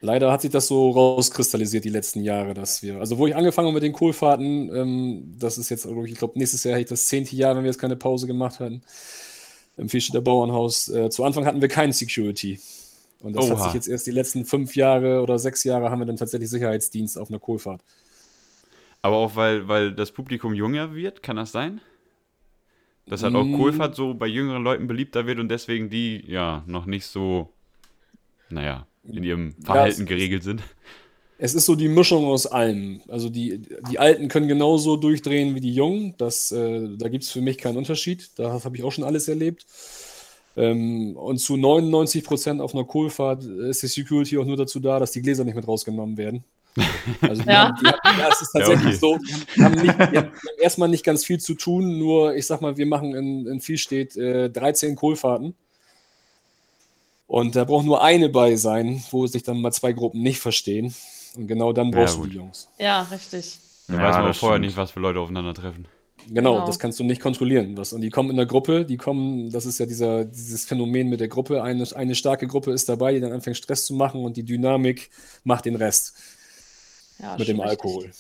Leider 0.04 0.32
hat 0.32 0.42
sich 0.42 0.50
das 0.50 0.68
so 0.68 0.90
rauskristallisiert 0.90 1.86
die 1.86 1.90
letzten 1.90 2.22
Jahre, 2.24 2.56
dass 2.56 2.82
wir, 2.82 3.00
also 3.00 3.20
wo 3.20 3.28
ich 3.28 3.36
angefangen 3.36 3.68
habe 3.68 3.76
mit 3.76 3.84
den 3.84 3.94
Kohlfahrten, 3.94 4.76
ähm, 4.76 5.36
das 5.38 5.60
ist 5.60 5.70
jetzt, 5.70 5.86
ich 5.86 6.18
glaube, 6.18 6.40
nächstes 6.40 6.64
Jahr 6.64 6.74
hätte 6.74 6.82
ich 6.82 6.90
das 6.90 7.06
zehnte 7.06 7.36
Jahr, 7.36 7.56
wenn 7.56 7.64
wir 7.64 7.70
jetzt 7.70 7.80
keine 7.80 7.96
Pause 7.96 8.26
gemacht 8.26 8.60
hatten, 8.60 8.82
im 9.78 9.90
Vierstädter 9.90 10.22
Bauernhaus. 10.22 10.90
Äh, 10.90 11.12
zu 11.12 11.24
Anfang 11.24 11.46
hatten 11.46 11.62
wir 11.62 11.68
keinen 11.68 11.94
Security. 11.94 12.60
Und 13.20 13.36
das 13.36 13.48
hat 13.48 13.58
Oha. 13.58 13.66
sich 13.66 13.74
jetzt 13.76 13.88
erst 13.88 14.08
die 14.08 14.12
letzten 14.12 14.46
fünf 14.46 14.76
Jahre 14.76 15.22
oder 15.22 15.38
sechs 15.38 15.64
Jahre 15.64 15.92
haben 15.92 16.00
wir 16.00 16.08
dann 16.08 16.18
tatsächlich 16.18 16.50
Sicherheitsdienst 16.50 17.20
auf 17.20 17.30
einer 17.30 17.40
Kohlfahrt. 17.40 17.82
Aber 19.04 19.18
auch 19.18 19.36
weil, 19.36 19.68
weil 19.68 19.94
das 19.94 20.12
Publikum 20.12 20.56
jünger 20.56 20.96
wird, 20.96 21.22
kann 21.22 21.36
das 21.36 21.52
sein? 21.52 21.80
Dass 23.06 23.22
halt 23.24 23.36
auch 23.36 23.44
Mm. 23.44 23.56
Kohlfahrt 23.56 23.96
so 23.96 24.16
bei 24.16 24.28
jüngeren 24.28 24.64
Leuten 24.64 24.88
beliebter 24.88 25.28
wird 25.28 25.40
und 25.40 25.50
deswegen 25.50 25.90
die 25.90 26.24
ja 26.28 26.64
noch 26.66 26.88
nicht 26.88 27.06
so, 27.06 27.50
naja, 28.50 28.88
in 29.08 29.24
ihrem 29.24 29.56
Verhalten 29.64 30.04
es- 30.04 30.08
geregelt 30.08 30.44
sind. 30.44 30.62
Es 31.44 31.56
ist 31.56 31.66
so 31.66 31.74
die 31.74 31.88
Mischung 31.88 32.26
aus 32.26 32.46
allem. 32.46 33.02
Also 33.08 33.28
die, 33.28 33.62
die 33.90 33.98
Alten 33.98 34.28
können 34.28 34.48
genauso 34.48 34.96
durchdrehen 34.96 35.56
wie 35.56 35.60
die 35.60 35.74
Jungen. 35.74 36.14
Das, 36.20 36.52
äh, 36.52 36.88
da 36.98 37.10
gibt 37.10 37.24
es 37.24 37.32
für 37.32 37.42
mich 37.42 37.58
keinen 37.58 37.78
Unterschied. 37.78 38.30
Da 38.36 38.64
habe 38.64 38.78
ich 38.78 38.84
auch 38.84 38.92
schon 38.92 39.04
alles 39.04 39.28
erlebt. 39.28 39.66
Ähm, 40.56 41.16
und 41.18 41.40
zu 41.40 41.58
99 41.58 42.24
Prozent 42.24 42.62
auf 42.62 42.76
einer 42.76 42.84
Kohlfahrt 42.84 43.44
ist 43.44 43.82
die 43.82 43.88
Security 43.88 44.38
auch 44.38 44.46
nur 44.46 44.56
dazu 44.58 44.80
da, 44.80 45.00
dass 45.00 45.12
die 45.14 45.22
Gläser 45.24 45.44
nicht 45.44 45.56
mit 45.56 45.68
rausgenommen 45.68 46.16
werden. 46.16 46.44
Also 47.22 47.42
die 47.42 47.48
Ja. 47.50 47.70
haben, 47.70 47.78
die 47.82 47.88
haben, 47.88 48.20
ja, 48.20 48.30
es 48.32 48.42
ist 48.44 48.52
tatsächlich 48.52 48.86
okay. 48.86 48.98
so. 48.98 49.18
Die 49.56 49.64
haben, 49.64 49.82
nicht, 49.82 49.96
die 50.14 50.18
haben 50.20 50.30
erstmal 50.60 50.90
nicht 50.90 51.04
ganz 51.04 51.26
viel 51.26 51.40
zu 51.40 51.56
tun, 51.56 51.98
nur 51.98 52.36
ich 52.36 52.46
sag 52.46 52.62
mal, 52.62 52.78
wir 52.78 52.86
machen 52.86 53.16
in, 53.16 53.48
in 53.48 53.62
Viehstedt 53.62 54.16
äh, 54.16 54.50
13 54.52 54.96
Kohlfahrten. 54.96 55.56
Und 57.32 57.56
da 57.56 57.64
braucht 57.66 57.86
nur 57.86 58.04
eine 58.04 58.30
bei 58.30 58.56
sein, 58.58 59.04
wo 59.12 59.26
sich 59.28 59.44
dann 59.44 59.62
mal 59.62 59.72
zwei 59.72 59.94
Gruppen 59.94 60.22
nicht 60.22 60.40
verstehen. 60.40 60.94
Und 61.36 61.48
genau 61.48 61.74
dann 61.74 61.94
brauchst 61.94 62.18
Ja, 62.18 62.18
du 62.18 62.26
die 62.26 62.34
Jungs. 62.36 62.70
Ja, 62.78 63.04
richtig. 63.04 63.62
Da 63.88 63.98
Ja, 63.98 64.02
weiß 64.02 64.18
man 64.18 64.28
auch 64.28 64.34
das 64.34 64.38
vorher 64.38 64.60
stimmt. 64.60 64.60
nicht, 64.60 64.78
was 64.78 64.92
für 64.92 65.00
Leute 65.00 65.20
aufeinandertreffen. 65.20 65.88
Genau, 66.28 66.62
Genau. 66.62 66.64
das 66.64 66.78
kannst 66.80 67.00
du 67.00 67.04
nicht 67.04 67.22
kontrollieren. 67.22 67.78
Was. 67.78 67.94
Und 67.94 68.02
die 68.02 68.10
kommen 68.12 68.30
in 68.30 68.38
der 68.38 68.46
Gruppe, 68.46 68.86
die 68.86 68.98
kommen, 68.98 69.50
das 69.52 69.66
ist 69.66 69.80
ja 69.80 69.86
dieser, 69.88 70.26
dieses 70.26 70.66
Phänomen 70.66 71.10
mit 71.10 71.20
der 71.20 71.28
Gruppe. 71.30 71.64
Eine, 71.64 71.86
eine 71.96 72.16
starke 72.16 72.48
Gruppe 72.48 72.72
ist 72.74 72.90
dabei, 72.90 73.14
die 73.14 73.20
dann 73.20 73.32
anfängt 73.32 73.58
Stress 73.58 73.86
zu 73.86 73.96
machen 73.96 74.24
und 74.24 74.38
die 74.38 74.44
Dynamik 74.46 75.10
macht 75.44 75.66
den 75.66 75.76
Rest 75.76 76.16
Ja, 77.20 77.38
mit 77.38 77.48
dem 77.48 77.60
richtig. 77.60 77.62
Alkohol. 77.62 78.12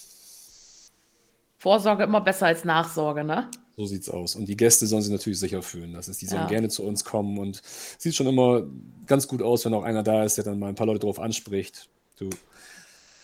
Vorsorge 1.57 2.03
immer 2.03 2.19
besser 2.21 2.47
als 2.47 2.65
Nachsorge, 2.65 3.23
ne? 3.23 3.49
So 3.77 3.85
sieht's 3.85 4.09
aus. 4.09 4.35
Und 4.35 4.45
die 4.47 4.57
Gäste 4.57 4.85
sollen 4.85 5.01
sich 5.01 5.11
natürlich 5.11 5.39
sicher 5.39 5.61
fühlen. 5.61 5.93
Das 5.93 6.07
ist, 6.07 6.21
die 6.21 6.25
sollen 6.27 6.41
Ja. 6.43 6.47
gerne 6.47 6.69
zu 6.69 6.83
uns 6.83 7.03
kommen 7.05 7.37
und 7.37 7.61
sieht 7.97 8.15
schon 8.15 8.27
immer 8.27 8.63
ganz 9.05 9.27
gut 9.27 9.41
aus, 9.41 9.65
wenn 9.65 9.73
auch 9.73 9.83
einer 9.83 10.03
da 10.03 10.23
ist, 10.23 10.35
der 10.37 10.43
dann 10.43 10.59
mal 10.59 10.67
ein 10.69 10.75
paar 10.75 10.87
Leute 10.87 10.99
drauf 10.99 11.19
anspricht. 11.19 11.87
Du, 12.19 12.29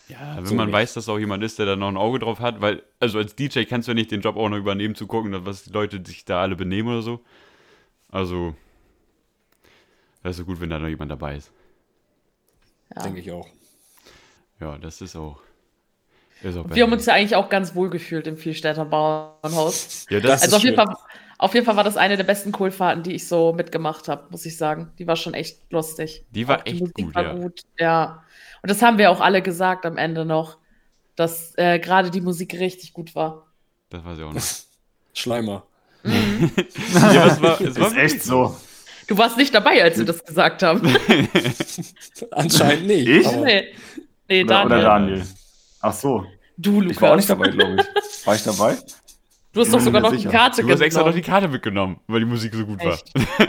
Ja, 0.07 0.37
wenn 0.37 0.45
So 0.45 0.55
man 0.55 0.67
nicht. 0.67 0.73
weiß, 0.73 0.93
dass 0.93 1.09
auch 1.09 1.19
jemand 1.19 1.43
ist, 1.43 1.59
der 1.59 1.65
da 1.65 1.75
noch 1.75 1.89
ein 1.89 1.97
Auge 1.97 2.19
drauf 2.19 2.39
hat, 2.39 2.61
weil, 2.61 2.81
also 2.99 3.17
als 3.17 3.35
DJ 3.35 3.63
kannst 3.63 3.87
du 3.87 3.91
ja 3.91 3.95
nicht 3.95 4.09
den 4.09 4.21
Job 4.21 4.37
auch 4.37 4.47
noch 4.47 4.57
übernehmen, 4.57 4.95
zu 4.95 5.05
gucken, 5.05 5.33
was 5.45 5.63
die 5.65 5.71
Leute 5.71 6.01
sich 6.05 6.23
da 6.23 6.41
alle 6.41 6.55
benehmen 6.55 6.87
oder 6.89 7.01
so. 7.01 7.19
Also, 8.09 8.55
das 10.23 10.31
ist 10.31 10.37
so 10.37 10.45
gut, 10.45 10.61
wenn 10.61 10.69
da 10.69 10.79
noch 10.79 10.87
jemand 10.87 11.11
dabei 11.11 11.35
ist. 11.35 11.51
Ja. 12.95 13.03
denke 13.03 13.19
ich 13.19 13.31
auch. 13.31 13.47
Ja, 14.61 14.77
das 14.77 15.01
ist 15.01 15.15
auch. 15.17 15.41
Ist 16.43 16.57
auch 16.57 16.65
Wir 16.69 16.83
haben 16.83 16.91
uns 16.93 17.05
ja 17.05 17.13
eigentlich 17.13 17.35
auch 17.35 17.49
ganz 17.49 17.73
wohl 17.75 17.89
gefühlt 17.89 18.27
im 18.27 18.37
Vierstädter 18.37 18.85
Bauernhaus. 18.85 20.05
ja, 20.09 20.19
Das 20.19 20.43
Also 20.43 20.57
auf 20.57 20.63
jeden. 20.63 20.75
Fall, 20.75 20.95
auf 21.39 21.53
jeden 21.53 21.65
Fall 21.65 21.75
war 21.75 21.83
das 21.83 21.97
eine 21.97 22.17
der 22.17 22.23
besten 22.23 22.51
Kohlfahrten, 22.51 23.03
die 23.03 23.13
ich 23.13 23.27
so 23.27 23.53
mitgemacht 23.53 24.07
habe, 24.07 24.27
muss 24.29 24.45
ich 24.45 24.57
sagen. 24.57 24.91
Die 24.99 25.07
war 25.07 25.15
schon 25.15 25.33
echt 25.33 25.59
lustig. 25.71 26.23
Die 26.31 26.47
war 26.47 26.59
Auch 26.61 26.65
echt 26.65 26.79
Musik 26.79 26.95
gut, 27.05 27.15
war 27.15 27.23
ja. 27.23 27.33
gut, 27.33 27.61
ja. 27.79 28.23
Und 28.61 28.69
das 28.71 28.81
haben 28.81 28.97
wir 28.97 29.11
auch 29.11 29.21
alle 29.21 29.41
gesagt 29.41 29.85
am 29.85 29.97
Ende 29.97 30.25
noch, 30.25 30.57
dass 31.15 31.53
äh, 31.57 31.79
gerade 31.79 32.11
die 32.11 32.21
Musik 32.21 32.53
richtig 32.59 32.93
gut 32.93 33.15
war. 33.15 33.47
das 33.89 34.03
weiß 34.05 34.17
ich 34.17 34.23
auch 34.23 34.33
noch. 34.33 34.41
Schleimer. 35.13 35.63
ja, 36.03 37.25
das 37.27 37.41
war, 37.41 37.59
es 37.61 37.79
war 37.79 37.87
Ist 37.87 37.97
echt 37.97 38.23
so. 38.23 38.55
Du 39.07 39.17
warst 39.17 39.37
nicht 39.37 39.53
dabei, 39.55 39.81
als 39.83 39.97
wir 39.97 40.05
das 40.05 40.23
gesagt 40.23 40.61
haben. 40.63 40.81
Anscheinend 42.31 42.87
nicht. 42.87 43.07
Ich? 43.07 43.31
nee, 43.31 43.63
nee 44.27 44.43
Oder, 44.43 44.53
Daniel. 44.65 44.65
oder 44.77 44.81
Daniel. 44.83 45.27
Ach 45.81 45.93
so. 45.93 46.25
Du, 46.57 46.81
Lukas. 46.81 46.95
Ich 46.97 47.01
war 47.01 47.11
auch 47.11 47.15
nicht 47.15 47.29
dabei, 47.29 47.49
glaube 47.49 47.75
ich. 47.81 48.25
War 48.25 48.35
ich 48.35 48.43
dabei? 48.43 48.77
Du 49.53 49.61
hast 49.61 49.73
doch 49.73 49.79
sogar 49.79 50.01
noch 50.01 50.15
die. 50.15 50.25
Karte 50.25 50.61
Du 50.63 50.69
hast 50.71 50.81
extra 50.81 51.01
noch 51.03 51.07
die 51.13 51.21
genommen. 51.21 51.25
Karte 51.41 51.47
mitgenommen, 51.47 51.99
weil 52.07 52.19
die 52.21 52.25
Musik 52.25 52.53
so 52.53 52.65
gut 52.65 52.79
Echt? 52.81 53.13
war. 53.15 53.47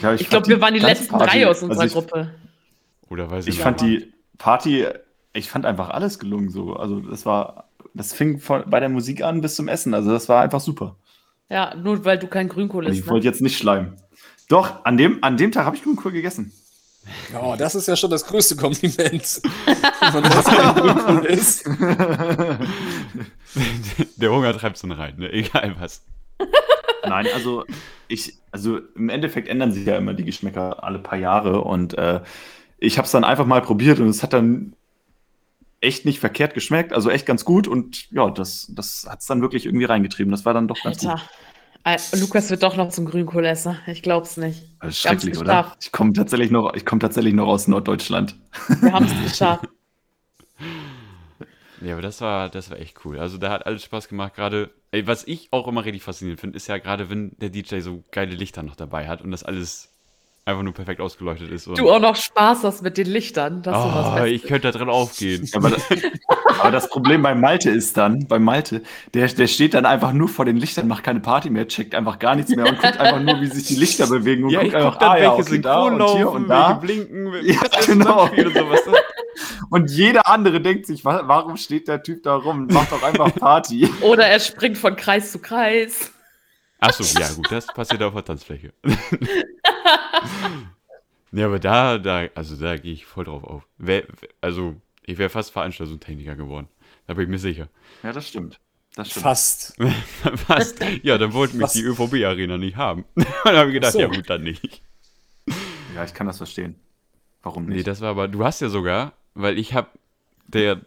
Ja, 0.00 0.14
Ich 0.14 0.20
fand 0.28 0.30
glaube, 0.30 0.48
wir 0.48 0.60
waren 0.60 0.74
die 0.74 0.80
letzten 0.80 1.08
Party- 1.08 1.38
drei 1.40 1.46
aus 1.48 1.62
unserer 1.62 1.82
also 1.82 1.98
ich, 1.98 2.06
Gruppe. 2.06 2.34
Oder 3.08 3.30
weiß 3.30 3.46
ich, 3.46 3.54
Ich 3.56 3.60
fand 3.60 3.80
die 3.80 4.12
Party, 4.38 4.86
ich 5.32 5.50
fand 5.50 5.66
einfach 5.66 5.90
alles 5.90 6.18
gelungen 6.18 6.50
so. 6.50 6.74
Also 6.76 7.00
das 7.00 7.26
war, 7.26 7.68
das 7.94 8.12
fing 8.12 8.38
von, 8.38 8.64
bei 8.68 8.80
der 8.80 8.88
Musik 8.88 9.22
an 9.22 9.40
bis 9.40 9.56
zum 9.56 9.68
Essen. 9.68 9.94
Also 9.94 10.10
das 10.10 10.28
war 10.28 10.42
einfach 10.42 10.60
super. 10.60 10.96
Ja, 11.48 11.74
nur 11.74 12.04
weil 12.04 12.18
du 12.18 12.26
kein 12.28 12.48
Grünkohl 12.48 12.86
isst. 12.86 12.98
ich 13.00 13.04
Ne? 13.06 13.10
wollte 13.10 13.26
jetzt 13.26 13.42
nicht 13.42 13.58
schleimen. 13.58 13.96
Doch, 14.48 14.84
an 14.84 14.96
dem, 14.96 15.18
an 15.22 15.36
dem 15.36 15.50
Tag 15.52 15.66
habe 15.66 15.76
ich 15.76 15.82
Grünkohl 15.82 16.12
gegessen. 16.12 16.52
Ja, 17.32 17.56
das 17.56 17.74
ist 17.74 17.88
ja 17.88 17.96
schon 17.96 18.10
das 18.10 18.26
größte 18.26 18.56
Kompliment. 18.56 19.42
Wenn 19.64 20.12
man 20.12 20.22
das 20.22 20.44
kein 20.44 20.74
Grünkohl 20.74 21.26
ist. 21.26 21.64
Der 24.16 24.30
Hunger 24.30 24.52
treibt 24.56 24.78
so 24.78 24.86
rein, 24.88 25.16
ne? 25.18 25.32
egal 25.32 25.74
was. 25.78 26.02
Nein, 27.04 27.26
also 27.34 27.64
ich, 28.08 28.34
also 28.50 28.78
im 28.94 29.08
Endeffekt 29.08 29.48
ändern 29.48 29.72
sich 29.72 29.84
ja 29.84 29.96
immer 29.96 30.14
die 30.14 30.24
Geschmäcker 30.24 30.84
alle 30.84 30.98
paar 30.98 31.18
Jahre 31.18 31.62
und 31.62 31.94
äh, 31.98 32.20
ich 32.78 32.98
habe 32.98 33.06
es 33.06 33.12
dann 33.12 33.24
einfach 33.24 33.46
mal 33.46 33.62
probiert 33.62 33.98
und 34.00 34.08
es 34.08 34.22
hat 34.22 34.32
dann 34.32 34.74
echt 35.80 36.04
nicht 36.04 36.20
verkehrt 36.20 36.54
geschmeckt, 36.54 36.92
also 36.92 37.10
echt 37.10 37.26
ganz 37.26 37.44
gut 37.44 37.66
und 37.66 38.10
ja, 38.12 38.30
das, 38.30 38.68
das 38.70 39.06
hat 39.08 39.20
es 39.20 39.26
dann 39.26 39.42
wirklich 39.42 39.66
irgendwie 39.66 39.84
reingetrieben. 39.84 40.30
Das 40.30 40.44
war 40.44 40.54
dann 40.54 40.68
doch 40.68 40.80
ganz 40.82 41.04
Alter. 41.04 41.20
Äh, 41.20 41.26
Lukas 42.14 42.50
wird 42.50 42.62
doch 42.62 42.76
noch 42.76 42.90
zum 42.90 43.06
Grünkohlesser. 43.06 43.76
Ich 43.86 44.02
glaub's 44.02 44.36
nicht. 44.36 44.60
gut. 44.60 44.90
Das 44.90 45.04
haben's 45.04 45.22
schrecklich, 45.22 45.38
oder? 45.38 45.76
Ich 45.80 45.92
komme 45.92 46.12
tatsächlich 46.12 46.50
noch, 46.50 46.74
ich 46.74 46.84
komme 46.84 47.00
tatsächlich 47.00 47.34
noch 47.34 47.48
aus 47.48 47.68
Norddeutschland. 47.68 48.36
Wir 48.80 48.92
haben 48.92 49.06
es 49.06 49.30
geschafft. 49.30 49.68
Ja, 51.84 51.94
aber 51.94 52.02
das 52.02 52.20
war, 52.20 52.48
das 52.48 52.70
war 52.70 52.78
echt 52.78 53.04
cool. 53.04 53.18
Also 53.18 53.38
da 53.38 53.50
hat 53.50 53.66
alles 53.66 53.82
Spaß 53.82 54.06
gemacht. 54.08 54.34
Gerade, 54.36 54.70
was 55.04 55.26
ich 55.26 55.48
auch 55.50 55.66
immer 55.66 55.84
richtig 55.84 56.04
faszinierend 56.04 56.40
finde, 56.40 56.56
ist 56.56 56.68
ja 56.68 56.78
gerade, 56.78 57.10
wenn 57.10 57.36
der 57.38 57.50
DJ 57.50 57.80
so 57.80 58.04
geile 58.12 58.36
Lichter 58.36 58.62
noch 58.62 58.76
dabei 58.76 59.08
hat 59.08 59.20
und 59.20 59.32
das 59.32 59.42
alles 59.42 59.91
einfach 60.44 60.62
nur 60.62 60.74
perfekt 60.74 61.00
ausgeleuchtet 61.00 61.50
ist. 61.50 61.68
Und, 61.68 61.78
Du 61.78 61.90
auch 61.90 62.00
noch 62.00 62.16
Spaß 62.16 62.64
hast 62.64 62.82
mit 62.82 62.96
den 62.98 63.06
Lichtern. 63.06 63.62
Das 63.62 63.76
oh, 63.76 64.24
ich 64.24 64.42
könnte 64.42 64.70
da 64.72 64.76
drin 64.76 64.88
aufgehen. 64.88 65.48
Aber 65.54 65.70
das, 65.70 65.82
aber 66.60 66.70
das 66.72 66.88
Problem 66.88 67.22
bei 67.22 67.34
Malte 67.34 67.70
ist 67.70 67.96
dann, 67.96 68.26
bei 68.26 68.38
Malte, 68.38 68.82
der, 69.14 69.28
der 69.28 69.46
steht 69.46 69.74
dann 69.74 69.86
einfach 69.86 70.12
nur 70.12 70.28
vor 70.28 70.44
den 70.44 70.56
Lichtern, 70.56 70.88
macht 70.88 71.04
keine 71.04 71.20
Party 71.20 71.48
mehr, 71.50 71.68
checkt 71.68 71.94
einfach 71.94 72.18
gar 72.18 72.34
nichts 72.34 72.54
mehr 72.54 72.66
und 72.66 72.80
guckt 72.80 72.98
einfach 72.98 73.20
nur, 73.20 73.40
wie 73.40 73.46
sich 73.46 73.66
die 73.68 73.76
Lichter 73.76 74.06
bewegen 74.08 74.44
und 74.44 74.50
Ja, 74.50 74.62
ich 74.62 74.72
guckt 74.72 74.82
guck 74.84 74.86
einfach, 74.86 74.98
dann, 74.98 75.10
ah, 75.10 75.16
ja, 75.18 75.36
welche 75.36 75.42
okay, 75.52 75.60
da 75.60 75.84
synchron 75.84 76.00
und 76.02 76.10
hier 76.16 76.24
laufen, 76.24 76.36
und 76.42 76.48
da. 76.48 76.68
welche 76.82 77.04
blinken, 77.06 77.32
Ja, 77.46 77.60
genau. 77.86 78.22
Und 78.24 78.54
sowas. 78.56 78.80
Und 79.70 79.90
jeder 79.90 80.28
andere 80.28 80.60
denkt 80.60 80.86
sich, 80.86 81.04
wa- 81.04 81.22
warum 81.24 81.56
steht 81.56 81.88
der 81.88 82.02
Typ 82.02 82.22
da 82.24 82.34
rum? 82.34 82.66
Macht 82.70 82.92
doch 82.92 83.02
einfach 83.02 83.34
Party. 83.34 83.88
Oder 84.02 84.26
er 84.26 84.40
springt 84.40 84.76
von 84.76 84.96
Kreis 84.96 85.32
zu 85.32 85.38
Kreis. 85.38 86.12
Achso, 86.82 87.04
ja 87.18 87.32
gut, 87.34 87.50
das 87.50 87.66
passiert 87.66 88.02
auf 88.02 88.12
der 88.14 88.24
Tanzfläche. 88.24 88.72
ja, 91.32 91.46
aber 91.46 91.58
da, 91.58 91.98
da, 91.98 92.26
also 92.34 92.56
da 92.56 92.76
gehe 92.76 92.92
ich 92.92 93.06
voll 93.06 93.24
drauf 93.24 93.44
auf. 93.44 93.66
Wer, 93.78 94.04
also, 94.40 94.74
ich 95.04 95.18
wäre 95.18 95.30
fast 95.30 95.50
Veranstaltungstechniker 95.52 96.36
geworden. 96.36 96.68
Da 97.06 97.14
bin 97.14 97.24
ich 97.24 97.30
mir 97.30 97.38
sicher. 97.38 97.68
Ja, 98.02 98.12
das 98.12 98.28
stimmt. 98.28 98.60
Das 98.94 99.10
stimmt. 99.10 99.22
Fast. 99.22 99.76
fast. 100.46 100.84
Ja, 101.02 101.18
dann 101.18 101.32
wollten 101.32 101.58
mich 101.58 101.70
die 101.70 101.82
ÖVB-Arena 101.82 102.58
nicht 102.58 102.76
haben. 102.76 103.04
dann 103.44 103.56
habe 103.56 103.70
ich 103.70 103.74
gedacht, 103.74 103.90
Ach 103.90 103.94
so. 103.94 104.00
ja 104.00 104.06
gut, 104.08 104.28
dann 104.28 104.42
nicht. 104.42 104.82
Ja, 105.94 106.04
ich 106.04 106.14
kann 106.14 106.26
das 106.26 106.38
verstehen. 106.38 106.76
Warum 107.42 107.66
Nee, 107.66 107.76
nicht? 107.76 107.86
das 107.86 108.00
war 108.00 108.10
aber, 108.10 108.28
du 108.28 108.44
hast 108.44 108.60
ja 108.60 108.68
sogar, 108.68 109.12
weil 109.34 109.58
ich 109.58 109.74
habe 109.74 109.88
der, 110.46 110.80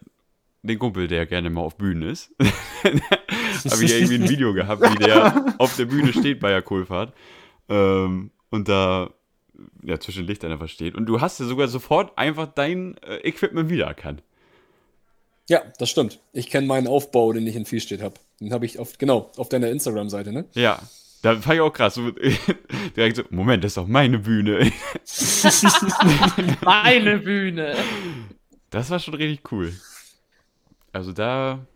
den 0.66 0.78
Kumpel, 0.78 1.08
der 1.08 1.26
gerne 1.26 1.50
mal 1.50 1.62
auf 1.62 1.76
Bühnen 1.76 2.02
ist, 2.02 2.34
habe 3.70 3.84
ich 3.84 3.94
irgendwie 3.94 4.16
ein 4.16 4.28
Video 4.28 4.52
gehabt, 4.52 4.82
wie 4.82 5.04
der 5.04 5.54
auf 5.58 5.76
der 5.76 5.86
Bühne 5.86 6.12
steht 6.12 6.40
bei 6.40 6.50
der 6.50 6.62
Kohlfahrt 6.62 7.14
ähm, 7.68 8.30
und 8.50 8.68
da 8.68 9.10
ja, 9.82 9.98
zwischen 9.98 10.22
den 10.22 10.26
Lichtern 10.28 10.52
einfach 10.52 10.68
steht. 10.68 10.94
Und 10.94 11.06
du 11.06 11.20
hast 11.20 11.40
ja 11.40 11.46
sogar 11.46 11.68
sofort 11.68 12.16
einfach 12.18 12.46
dein 12.46 12.96
äh, 12.98 13.16
Equipment 13.28 13.70
wiedererkannt. 13.70 14.22
Ja, 15.48 15.62
das 15.78 15.90
stimmt. 15.90 16.18
Ich 16.32 16.50
kenne 16.50 16.66
meinen 16.66 16.88
Aufbau, 16.88 17.32
den 17.32 17.46
ich 17.46 17.54
in 17.54 17.66
Vielstedt 17.66 18.02
habe. 18.02 18.14
Den 18.40 18.52
habe 18.52 18.66
ich 18.66 18.78
auf, 18.78 18.98
genau, 18.98 19.30
auf 19.36 19.48
deiner 19.48 19.68
Instagram-Seite, 19.68 20.32
ne? 20.32 20.44
Ja, 20.54 20.80
da 21.22 21.44
war 21.46 21.54
ich 21.54 21.60
auch 21.60 21.72
krass. 21.72 21.94
So, 21.94 22.10
direkt 22.96 23.16
so, 23.16 23.22
Moment, 23.30 23.64
das 23.64 23.70
ist 23.70 23.76
doch 23.76 23.86
meine 23.86 24.18
Bühne. 24.18 24.72
Meine 26.62 27.18
Bühne. 27.18 27.76
Das 28.70 28.90
war 28.90 28.98
schon 28.98 29.14
richtig 29.14 29.52
cool. 29.52 29.72
Also 30.96 31.12
da. 31.12 31.66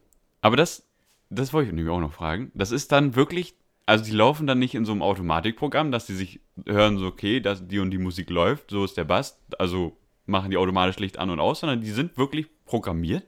Aber 0.41 0.57
das, 0.57 0.83
das 1.29 1.53
wollte 1.53 1.69
ich 1.69 1.75
nämlich 1.75 1.93
auch 1.93 2.01
noch 2.01 2.13
fragen. 2.13 2.51
Das 2.55 2.71
ist 2.71 2.91
dann 2.91 3.15
wirklich. 3.15 3.55
Also 3.85 4.05
die 4.05 4.13
laufen 4.13 4.47
dann 4.47 4.59
nicht 4.59 4.75
in 4.75 4.85
so 4.85 4.93
einem 4.93 5.03
Automatikprogramm, 5.03 5.91
dass 5.91 6.07
die 6.07 6.15
sich 6.15 6.41
hören, 6.65 6.99
so 6.99 7.07
okay, 7.07 7.41
dass 7.41 7.67
die 7.67 7.81
und 7.81 7.91
die 7.91 7.99
Musik 7.99 8.31
läuft, 8.31 8.71
so 8.71 8.85
ist 8.85 8.97
der 8.97 9.05
Bass, 9.05 9.37
also 9.59 9.97
machen 10.27 10.53
die 10.53 10.57
automatisch 10.57 11.01
Licht 11.01 11.19
an 11.19 11.29
und 11.29 11.41
aus, 11.41 11.61
sondern 11.61 11.81
die 11.81 11.91
sind 11.91 12.17
wirklich 12.17 12.47
programmiert. 12.67 13.25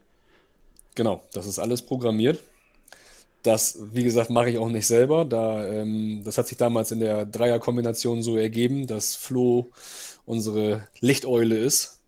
Genau, 0.94 1.24
das 1.32 1.46
ist 1.46 1.58
alles 1.58 1.82
programmiert. 1.82 2.38
Das, 3.42 3.76
wie 3.92 4.04
gesagt, 4.04 4.30
mache 4.30 4.50
ich 4.50 4.58
auch 4.58 4.68
nicht 4.68 4.86
selber. 4.86 5.24
Da, 5.24 5.66
ähm, 5.66 6.22
das 6.24 6.38
hat 6.38 6.46
sich 6.46 6.58
damals 6.58 6.92
in 6.92 7.00
der 7.00 7.26
Dreierkombination 7.26 8.22
so 8.22 8.36
ergeben, 8.36 8.86
dass 8.86 9.16
Flo 9.16 9.72
unsere 10.26 10.86
Lichteule 11.00 11.58
ist. 11.58 11.98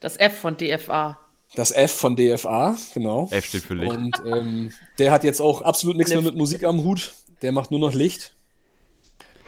Das 0.00 0.16
F 0.16 0.38
von 0.38 0.56
DFA. 0.56 1.18
Das 1.54 1.72
F 1.72 1.92
von 1.92 2.14
DFA, 2.14 2.76
genau. 2.94 3.28
F 3.30 3.46
steht 3.46 3.62
für 3.62 3.74
Licht. 3.74 3.90
Und 3.90 4.22
ähm, 4.26 4.72
der 4.98 5.10
hat 5.12 5.24
jetzt 5.24 5.40
auch 5.40 5.62
absolut 5.62 5.96
nichts 5.96 6.12
mehr 6.12 6.22
mit 6.22 6.36
Musik 6.36 6.64
am 6.64 6.84
Hut. 6.84 7.14
Der 7.42 7.52
macht 7.52 7.70
nur 7.70 7.80
noch 7.80 7.94
Licht. 7.94 8.34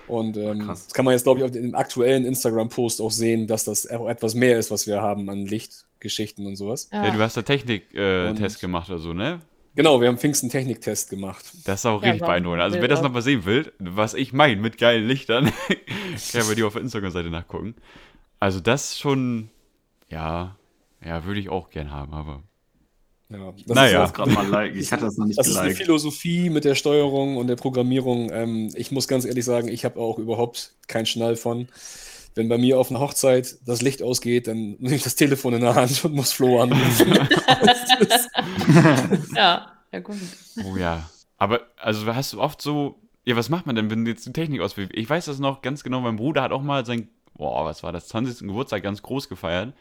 Und 0.07 0.37
ähm, 0.37 0.67
das 0.67 0.93
kann 0.93 1.05
man 1.05 1.13
jetzt, 1.13 1.23
glaube 1.23 1.39
ich, 1.39 1.45
auf 1.45 1.53
dem 1.53 1.75
aktuellen 1.75 2.25
Instagram-Post 2.25 3.01
auch 3.01 3.13
sehen, 3.13 3.47
dass 3.47 3.65
das 3.65 3.89
auch 3.89 4.09
etwas 4.09 4.35
mehr 4.35 4.59
ist, 4.59 4.71
was 4.73 4.87
wir 4.89 5.01
haben 5.01 5.29
an 5.31 5.47
Lichtgeschichten 5.47 6.47
und 6.47 6.57
sowas. 6.57 6.89
Ja, 6.93 7.11
du 7.11 7.19
hast 7.21 7.37
da 7.37 7.43
Technik-Test 7.43 8.57
äh, 8.57 8.61
gemacht 8.61 8.91
oder 8.91 8.99
so, 8.99 9.13
ne? 9.13 9.41
Genau, 9.77 10.01
wir 10.01 10.09
haben 10.09 10.19
Pfingsten 10.19 10.51
Techniktest 10.51 11.11
gemacht. 11.11 11.45
Das 11.65 11.81
ist 11.81 11.87
auch 11.87 12.03
Ja, 12.03 12.11
richtig 12.11 12.27
beeindruckend. 12.27 12.61
Also, 12.61 12.81
wer 12.81 12.89
das 12.89 12.99
auch. 12.99 13.05
noch 13.05 13.13
mal 13.13 13.23
sehen 13.23 13.45
will, 13.45 13.73
was 13.79 14.15
ich 14.15 14.33
meine 14.33 14.61
mit 14.61 14.79
geilen 14.79 15.07
Lichtern, 15.07 15.53
kann 16.33 16.49
bei 16.49 16.55
dir 16.57 16.67
auf 16.67 16.73
der 16.73 16.83
Instagram-Seite 16.83 17.31
nachgucken. 17.31 17.77
Also, 18.41 18.59
das 18.59 18.99
schon, 18.99 19.49
ja, 20.09 20.57
ja, 21.05 21.25
würde 21.25 21.41
ich 21.41 21.49
auch 21.49 21.71
gern 21.71 21.91
haben, 21.91 22.13
aber. 22.15 22.43
Ja, 23.29 23.53
das 23.67 23.75
Naja. 23.77 24.05
ist 24.05 24.11
Ich 24.11 24.15
gerade 24.15 24.31
mal 24.33 24.47
like. 24.47 24.75
Ich 24.75 24.93
hatte 24.93 25.05
das 25.05 25.17
noch 25.17 25.27
nicht 25.27 25.39
Das 25.39 25.47
ist 25.49 25.57
eine 25.57 25.69
geliked. 25.69 25.87
Philosophie 25.87 26.51
mit 26.51 26.65
der 26.65 26.75
Steuerung 26.75 27.37
und 27.37 27.47
der 27.47 27.57
Programmierung. 27.57 28.31
Ähm, 28.33 28.71
ich 28.75 28.91
muss 28.91 29.09
ganz 29.09 29.25
ehrlich 29.25 29.45
sagen, 29.45 29.69
ich 29.69 29.85
habe 29.85 30.01
auch 30.01 30.19
überhaupt 30.19 30.75
keinen 30.89 31.07
Schnall 31.07 31.37
von. 31.37 31.69
Wenn 32.35 32.49
bei 32.49 32.59
mir 32.59 32.79
auf 32.79 32.91
einer 32.91 33.01
Hochzeit 33.01 33.57
das 33.67 33.83
Licht 33.83 34.03
ausgeht, 34.03 34.47
dann 34.49 34.73
nehme 34.81 34.95
ich 34.97 35.03
das 35.03 35.17
Telefon 35.17 35.55
in 35.55 35.61
der 35.63 35.75
Hand 35.75 36.05
und 36.05 36.15
muss 36.15 36.33
Flo 36.33 36.61
anrufen. 36.61 37.19
Ja, 39.35 39.73
ja 39.93 40.01
gut. 40.01 40.17
Oh 40.65 40.77
ja. 40.77 41.09
Aber, 41.37 41.61
also 41.77 42.07
hast 42.15 42.33
du 42.35 42.41
oft 42.41 42.61
so, 42.61 43.01
ja, 43.25 43.37
was 43.37 43.49
macht 43.49 43.67
man 43.67 43.77
denn, 43.77 43.91
wenn 43.91 44.07
jetzt 44.07 44.27
die 44.27 44.33
Technik 44.33 44.61
ausfällt? 44.61 44.91
Ich 44.95 45.09
weiß 45.09 45.27
das 45.27 45.39
noch 45.39 45.63
ganz 45.63 45.83
genau, 45.83 46.01
mein 46.01 46.17
Bruder 46.17 46.43
hat 46.43 46.53
auch 46.53 46.63
mal 46.63 46.85
sein, 46.85 47.09
boah, 47.35 47.65
was 47.65 47.83
war 47.83 47.93
das, 47.93 48.09
20. 48.09 48.47
Geburtstag 48.47 48.83
ganz 48.83 49.03
groß 49.03 49.29
gefeiert. 49.29 49.73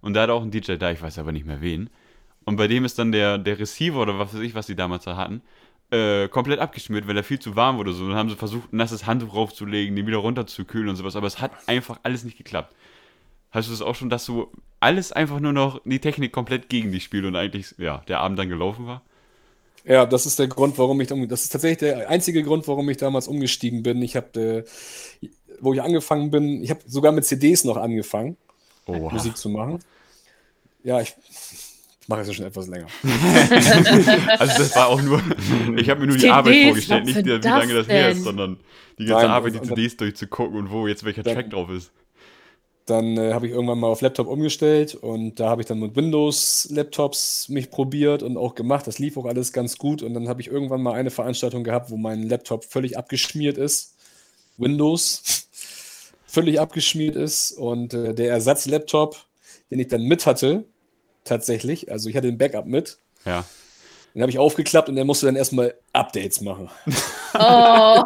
Und 0.00 0.14
da 0.14 0.22
hat 0.22 0.30
auch 0.30 0.42
ein 0.42 0.50
DJ 0.50 0.76
da, 0.76 0.90
ich 0.90 1.02
weiß 1.02 1.18
aber 1.18 1.32
nicht 1.32 1.46
mehr 1.46 1.60
wen. 1.60 1.90
Und 2.44 2.56
bei 2.56 2.68
dem 2.68 2.84
ist 2.84 2.98
dann 2.98 3.12
der, 3.12 3.38
der 3.38 3.58
Receiver 3.58 4.00
oder 4.00 4.18
was 4.18 4.34
weiß 4.34 4.40
ich, 4.40 4.54
was 4.54 4.66
die 4.66 4.76
damals 4.76 5.04
da 5.04 5.16
hatten, 5.16 5.42
äh, 5.90 6.28
komplett 6.28 6.60
abgeschmiert, 6.60 7.06
weil 7.08 7.16
er 7.16 7.24
viel 7.24 7.38
zu 7.38 7.56
warm 7.56 7.78
wurde. 7.78 7.92
So. 7.92 8.04
Und 8.04 8.10
dann 8.10 8.18
haben 8.18 8.30
sie 8.30 8.36
versucht, 8.36 8.72
ein 8.72 8.76
nasses 8.76 9.06
Handtuch 9.06 9.30
draufzulegen, 9.30 9.96
den 9.96 10.06
wieder 10.06 10.18
runterzukühlen 10.18 10.88
und 10.88 10.96
sowas. 10.96 11.16
Aber 11.16 11.26
es 11.26 11.40
hat 11.40 11.52
einfach 11.66 12.00
alles 12.02 12.24
nicht 12.24 12.38
geklappt. 12.38 12.74
Hast 13.50 13.68
du 13.68 13.72
das 13.72 13.82
auch 13.82 13.94
schon, 13.94 14.10
dass 14.10 14.26
du 14.26 14.48
alles 14.80 15.12
einfach 15.12 15.40
nur 15.40 15.52
noch 15.52 15.80
die 15.84 15.98
Technik 16.00 16.32
komplett 16.32 16.68
gegen 16.68 16.92
dich 16.92 17.04
spielt 17.04 17.24
und 17.24 17.36
eigentlich, 17.36 17.74
ja, 17.78 18.02
der 18.08 18.20
Abend 18.20 18.38
dann 18.38 18.48
gelaufen 18.48 18.86
war? 18.86 19.02
Ja, 19.84 20.04
das 20.04 20.26
ist 20.26 20.38
der 20.38 20.48
Grund, 20.48 20.76
warum 20.78 21.00
ich, 21.00 21.08
das 21.08 21.44
ist 21.44 21.50
tatsächlich 21.50 21.78
der 21.78 22.10
einzige 22.10 22.42
Grund, 22.42 22.66
warum 22.66 22.88
ich 22.90 22.96
damals 22.96 23.28
umgestiegen 23.28 23.84
bin. 23.84 24.02
Ich 24.02 24.16
habe, 24.16 24.64
äh, 25.20 25.28
wo 25.60 25.72
ich 25.72 25.80
angefangen 25.80 26.30
bin, 26.30 26.62
ich 26.62 26.70
habe 26.70 26.80
sogar 26.86 27.12
mit 27.12 27.24
CDs 27.24 27.64
noch 27.64 27.76
angefangen, 27.76 28.36
Oh, 28.86 29.10
Musik 29.10 29.36
zu 29.36 29.48
machen. 29.48 29.80
Ja, 30.82 31.00
ich, 31.00 31.14
mache 32.06 32.20
es 32.20 32.28
ja 32.28 32.34
schon 32.34 32.46
etwas 32.46 32.68
länger. 32.68 32.86
Also 34.38 34.58
das 34.58 34.76
war 34.76 34.88
auch 34.88 35.02
nur, 35.02 35.20
ich 35.76 35.90
habe 35.90 36.00
mir 36.00 36.06
nur 36.06 36.16
die 36.16 36.22
CDs, 36.22 36.32
Arbeit 36.32 36.64
vorgestellt, 36.64 37.04
nicht 37.04 37.24
wie 37.24 37.30
lange 37.30 37.74
das 37.74 37.88
her 37.88 38.10
ist, 38.10 38.22
sondern 38.22 38.58
die 38.98 39.04
ganze 39.04 39.26
Nein, 39.26 39.34
Arbeit, 39.34 39.54
die 39.54 39.62
CDs 39.62 39.96
durchzugucken 39.96 40.56
und 40.58 40.70
wo 40.70 40.86
jetzt 40.86 41.04
welcher 41.04 41.22
Dann- 41.22 41.34
Track 41.34 41.50
drauf 41.50 41.70
ist. 41.70 41.90
Dann 42.86 43.16
äh, 43.16 43.32
habe 43.32 43.48
ich 43.48 43.52
irgendwann 43.52 43.80
mal 43.80 43.88
auf 43.88 44.00
Laptop 44.00 44.28
umgestellt 44.28 44.94
und 44.94 45.40
da 45.40 45.48
habe 45.48 45.60
ich 45.60 45.66
dann 45.66 45.80
mit 45.80 45.96
Windows-Laptops 45.96 47.48
mich 47.48 47.68
probiert 47.68 48.22
und 48.22 48.36
auch 48.36 48.54
gemacht. 48.54 48.86
Das 48.86 49.00
lief 49.00 49.16
auch 49.16 49.24
alles 49.24 49.52
ganz 49.52 49.76
gut. 49.76 50.02
Und 50.02 50.14
dann 50.14 50.28
habe 50.28 50.40
ich 50.40 50.46
irgendwann 50.46 50.82
mal 50.82 50.92
eine 50.94 51.10
Veranstaltung 51.10 51.64
gehabt, 51.64 51.90
wo 51.90 51.96
mein 51.96 52.22
Laptop 52.22 52.64
völlig 52.64 52.96
abgeschmiert 52.96 53.58
ist. 53.58 53.96
Windows 54.56 55.45
völlig 56.36 56.60
abgeschmiert 56.60 57.16
ist. 57.16 57.52
Und 57.52 57.94
äh, 57.94 58.14
der 58.14 58.30
Ersatz-Laptop, 58.30 59.16
den 59.70 59.78
ich 59.80 59.88
dann 59.88 60.02
mit 60.02 60.26
hatte, 60.26 60.64
tatsächlich, 61.24 61.90
also 61.90 62.10
ich 62.10 62.16
hatte 62.16 62.28
ein 62.28 62.36
Backup 62.36 62.66
mit, 62.66 62.98
Ja. 63.24 63.42
den 64.14 64.20
habe 64.20 64.30
ich 64.30 64.38
aufgeklappt 64.38 64.90
und 64.90 64.96
der 64.96 65.06
musste 65.06 65.24
dann 65.26 65.36
erstmal 65.36 65.74
Updates 65.92 66.40
machen. 66.42 66.68
Oh, 67.38 68.02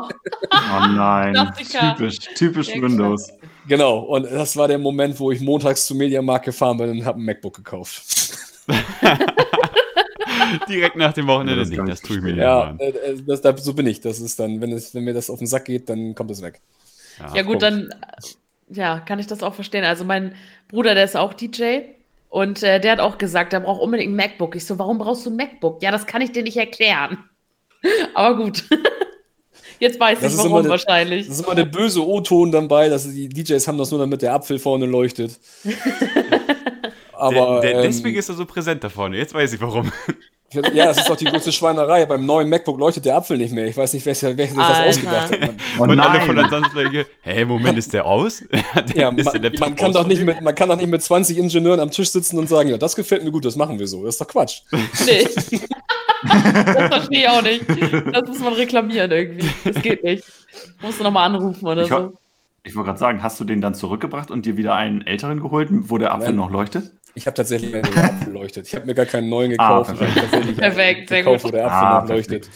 Oh 0.52 0.86
nein. 0.88 1.34
Klassiker. 1.34 1.94
Typisch, 1.96 2.18
typisch 2.34 2.68
Windows. 2.74 3.28
Genau, 3.68 4.00
und 4.00 4.24
das 4.24 4.56
war 4.56 4.66
der 4.66 4.78
Moment, 4.78 5.20
wo 5.20 5.30
ich 5.30 5.40
montags 5.40 5.86
zum 5.86 5.98
Mediamarkt 5.98 6.46
gefahren 6.46 6.78
bin 6.78 6.90
und 6.90 7.04
habe 7.04 7.20
ein 7.20 7.24
MacBook 7.24 7.54
gekauft. 7.54 8.02
Direkt 10.68 10.96
nach 10.96 11.12
dem 11.12 11.28
Wochenende, 11.28 11.62
Ja, 11.74 11.84
das 11.84 12.00
das 12.00 12.00
tue 12.08 12.16
ich 12.16 12.22
mir 12.22 12.32
nicht 12.32 12.40
Ja, 12.42 12.74
äh, 12.78 12.88
äh, 12.88 13.22
das, 13.24 13.40
da, 13.40 13.56
so 13.56 13.72
bin 13.72 13.86
ich. 13.86 14.00
Das 14.00 14.18
ist 14.18 14.40
dann, 14.40 14.60
wenn, 14.60 14.72
es, 14.72 14.92
wenn 14.96 15.04
mir 15.04 15.14
das 15.14 15.30
auf 15.30 15.38
den 15.38 15.46
Sack 15.46 15.66
geht, 15.66 15.88
dann 15.88 16.14
kommt 16.16 16.32
es 16.32 16.42
weg. 16.42 16.60
Ja 17.34 17.42
gut, 17.42 17.62
dann 17.62 17.90
äh, 17.90 18.74
ja, 18.74 19.00
kann 19.00 19.18
ich 19.18 19.26
das 19.26 19.42
auch 19.42 19.54
verstehen. 19.54 19.84
Also 19.84 20.04
mein 20.04 20.34
Bruder, 20.68 20.94
der 20.94 21.04
ist 21.04 21.16
auch 21.16 21.34
DJ 21.34 21.80
und 22.28 22.62
äh, 22.62 22.80
der 22.80 22.92
hat 22.92 23.00
auch 23.00 23.18
gesagt, 23.18 23.52
er 23.52 23.60
braucht 23.60 23.80
unbedingt 23.80 24.12
ein 24.12 24.16
MacBook. 24.16 24.54
Ich 24.56 24.64
so, 24.66 24.78
warum 24.78 24.98
brauchst 24.98 25.26
du 25.26 25.30
ein 25.30 25.36
MacBook? 25.36 25.82
Ja, 25.82 25.90
das 25.90 26.06
kann 26.06 26.22
ich 26.22 26.32
dir 26.32 26.42
nicht 26.42 26.56
erklären. 26.56 27.18
Aber 28.14 28.36
gut. 28.36 28.64
Jetzt 29.80 29.98
weiß 29.98 30.20
Das 30.20 30.32
ich 30.34 30.38
ist 30.38 30.44
warum 30.44 30.62
der- 30.62 30.70
wahrscheinlich. 30.72 31.26
Das 31.26 31.38
ist 31.38 31.44
immer 31.46 31.54
der 31.54 31.64
böse 31.64 32.06
O-Ton 32.06 32.52
dabei, 32.52 32.90
dass 32.90 33.10
die 33.10 33.28
DJs 33.30 33.66
haben 33.66 33.78
das 33.78 33.90
nur, 33.90 33.98
damit 33.98 34.20
der 34.20 34.34
Apfel 34.34 34.58
vorne 34.58 34.84
leuchtet. 34.86 35.40
Aber 37.12 37.60
der, 37.60 37.72
der, 37.72 37.74
ähm, 37.76 37.82
deswegen 37.90 38.18
ist 38.18 38.28
er 38.28 38.34
so 38.34 38.46
präsent 38.46 38.82
da 38.84 38.88
vorne. 38.88 39.16
Jetzt 39.16 39.34
weiß 39.34 39.52
ich 39.52 39.60
warum. 39.60 39.90
Ja, 40.52 40.86
das 40.86 40.98
ist 40.98 41.08
doch 41.08 41.16
die 41.16 41.26
größte 41.26 41.52
Schweinerei. 41.52 42.06
Beim 42.06 42.26
neuen 42.26 42.48
MacBook 42.48 42.78
leuchtet 42.78 43.04
der 43.04 43.16
Apfel 43.16 43.38
nicht 43.38 43.52
mehr. 43.52 43.66
Ich 43.66 43.76
weiß 43.76 43.92
nicht, 43.92 44.04
wer, 44.04 44.14
wer 44.36 44.46
sich 44.46 44.56
das 44.56 44.66
Alter. 44.66 44.88
ausgedacht 44.88 45.32
hat. 45.32 45.40
Man, 45.40 45.56
Oh 45.78 45.82
und 45.84 46.00
alle 46.00 46.20
von 46.22 46.34
der 46.36 46.46
nein! 46.46 46.62
Tanzfläche, 46.62 47.06
hä, 47.22 47.44
Moment, 47.44 47.78
ist 47.78 47.92
der 47.92 48.04
aus? 48.04 48.42
ja, 48.94 49.10
man, 49.10 49.24
man, 49.58 49.76
kann 49.76 49.88
aus 49.88 49.94
doch 49.94 50.06
nicht 50.06 50.22
mit, 50.22 50.40
man 50.40 50.54
kann 50.54 50.68
doch 50.68 50.76
nicht 50.76 50.88
mit 50.88 51.02
20 51.02 51.38
Ingenieuren 51.38 51.80
am 51.80 51.90
Tisch 51.90 52.10
sitzen 52.10 52.38
und 52.38 52.48
sagen, 52.48 52.68
ja, 52.68 52.78
das 52.78 52.96
gefällt 52.96 53.22
mir 53.24 53.30
gut, 53.30 53.44
das 53.44 53.56
machen 53.56 53.78
wir 53.78 53.86
so. 53.86 54.04
Das 54.04 54.14
ist 54.14 54.20
doch 54.20 54.28
Quatsch. 54.28 54.62
Nee. 55.06 55.26
das 56.22 56.88
verstehe 56.88 57.20
ich 57.20 57.28
auch 57.28 57.42
nicht. 57.42 57.64
Das 58.12 58.28
muss 58.28 58.40
man 58.40 58.52
reklamieren 58.54 59.10
irgendwie. 59.10 59.48
Das 59.64 59.82
geht 59.82 60.02
nicht. 60.04 60.24
Musst 60.82 61.00
du 61.00 61.04
nochmal 61.04 61.26
anrufen 61.26 61.66
oder 61.66 61.82
Ich, 61.82 61.88
so. 61.88 62.12
ich 62.64 62.74
wollte 62.74 62.88
gerade 62.88 62.98
sagen, 62.98 63.22
hast 63.22 63.38
du 63.40 63.44
den 63.44 63.60
dann 63.60 63.74
zurückgebracht 63.74 64.30
und 64.30 64.44
dir 64.46 64.56
wieder 64.56 64.74
einen 64.74 65.06
älteren 65.06 65.40
geholt, 65.40 65.68
wo 65.70 65.96
der 65.98 66.12
Apfel 66.12 66.28
Nein. 66.28 66.36
noch 66.36 66.50
leuchtet? 66.50 66.92
Ich 67.14 67.26
habe 67.26 67.34
tatsächlich 67.34 67.74
einen, 67.74 67.92
der 67.92 68.04
Apfel 68.04 68.32
leuchtet. 68.32 68.66
Ich 68.66 68.74
habe 68.74 68.86
mir 68.86 68.94
gar 68.94 69.06
keinen 69.06 69.28
neuen 69.28 69.50
gekauft. 69.50 69.90
Ah, 69.90 70.00
habe 70.00 70.14
tatsächlich 70.14 70.56
Perfekt, 70.56 71.08
sehr 71.08 71.22
gekauft, 71.22 71.42
gut. 71.44 71.52
wo 71.52 71.56
der 71.56 71.66
Apfel 71.66 72.12
Ah, 72.12 72.14
leuchtet. 72.14 72.48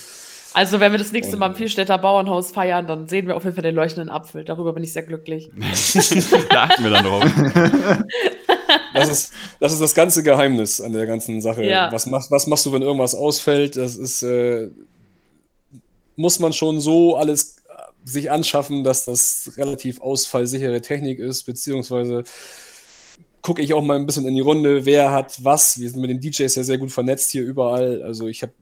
Also, 0.56 0.78
wenn 0.78 0.92
wir 0.92 0.98
das 1.00 1.10
nächste 1.10 1.36
Mal 1.36 1.48
im 1.48 1.56
Vierstädter 1.56 1.98
Bauernhaus 1.98 2.52
feiern, 2.52 2.86
dann 2.86 3.08
sehen 3.08 3.26
wir 3.26 3.34
auf 3.36 3.42
jeden 3.42 3.56
Fall 3.56 3.64
den 3.64 3.74
leuchtenden 3.74 4.08
Apfel. 4.08 4.44
Darüber 4.44 4.72
bin 4.72 4.84
ich 4.84 4.92
sehr 4.92 5.02
glücklich. 5.02 5.50
da 6.50 6.62
achten 6.64 6.84
wir 6.84 6.90
dann 6.90 7.04
drauf. 7.04 7.24
Das 8.94 9.08
ist, 9.08 9.32
das 9.58 9.72
ist 9.72 9.80
das 9.80 9.94
ganze 9.94 10.22
Geheimnis 10.22 10.80
an 10.80 10.92
der 10.92 11.06
ganzen 11.06 11.40
Sache. 11.42 11.64
Ja. 11.64 11.90
Was, 11.92 12.06
machst, 12.06 12.30
was 12.30 12.46
machst 12.46 12.64
du, 12.64 12.72
wenn 12.72 12.82
irgendwas 12.82 13.14
ausfällt? 13.14 13.76
Das 13.76 13.96
ist, 13.96 14.22
äh, 14.22 14.68
muss 16.16 16.38
man 16.38 16.52
schon 16.52 16.80
so 16.80 17.16
alles 17.16 17.56
äh, 17.68 17.72
sich 18.04 18.30
anschaffen, 18.30 18.84
dass 18.84 19.04
das 19.04 19.52
relativ 19.56 20.00
ausfallsichere 20.00 20.80
Technik 20.80 21.18
ist, 21.18 21.42
beziehungsweise 21.42 22.22
gucke 23.44 23.62
ich 23.62 23.74
auch 23.74 23.82
mal 23.82 23.96
ein 23.96 24.06
bisschen 24.06 24.26
in 24.26 24.34
die 24.34 24.40
Runde, 24.40 24.86
wer 24.86 25.12
hat 25.12 25.44
was. 25.44 25.78
Wir 25.78 25.90
sind 25.90 26.00
mit 26.00 26.10
den 26.10 26.20
DJs 26.20 26.54
ja 26.56 26.64
sehr 26.64 26.78
gut 26.78 26.90
vernetzt 26.90 27.30
hier 27.30 27.44
überall. 27.44 28.02
Also 28.02 28.26
ich 28.26 28.42
habe 28.42 28.54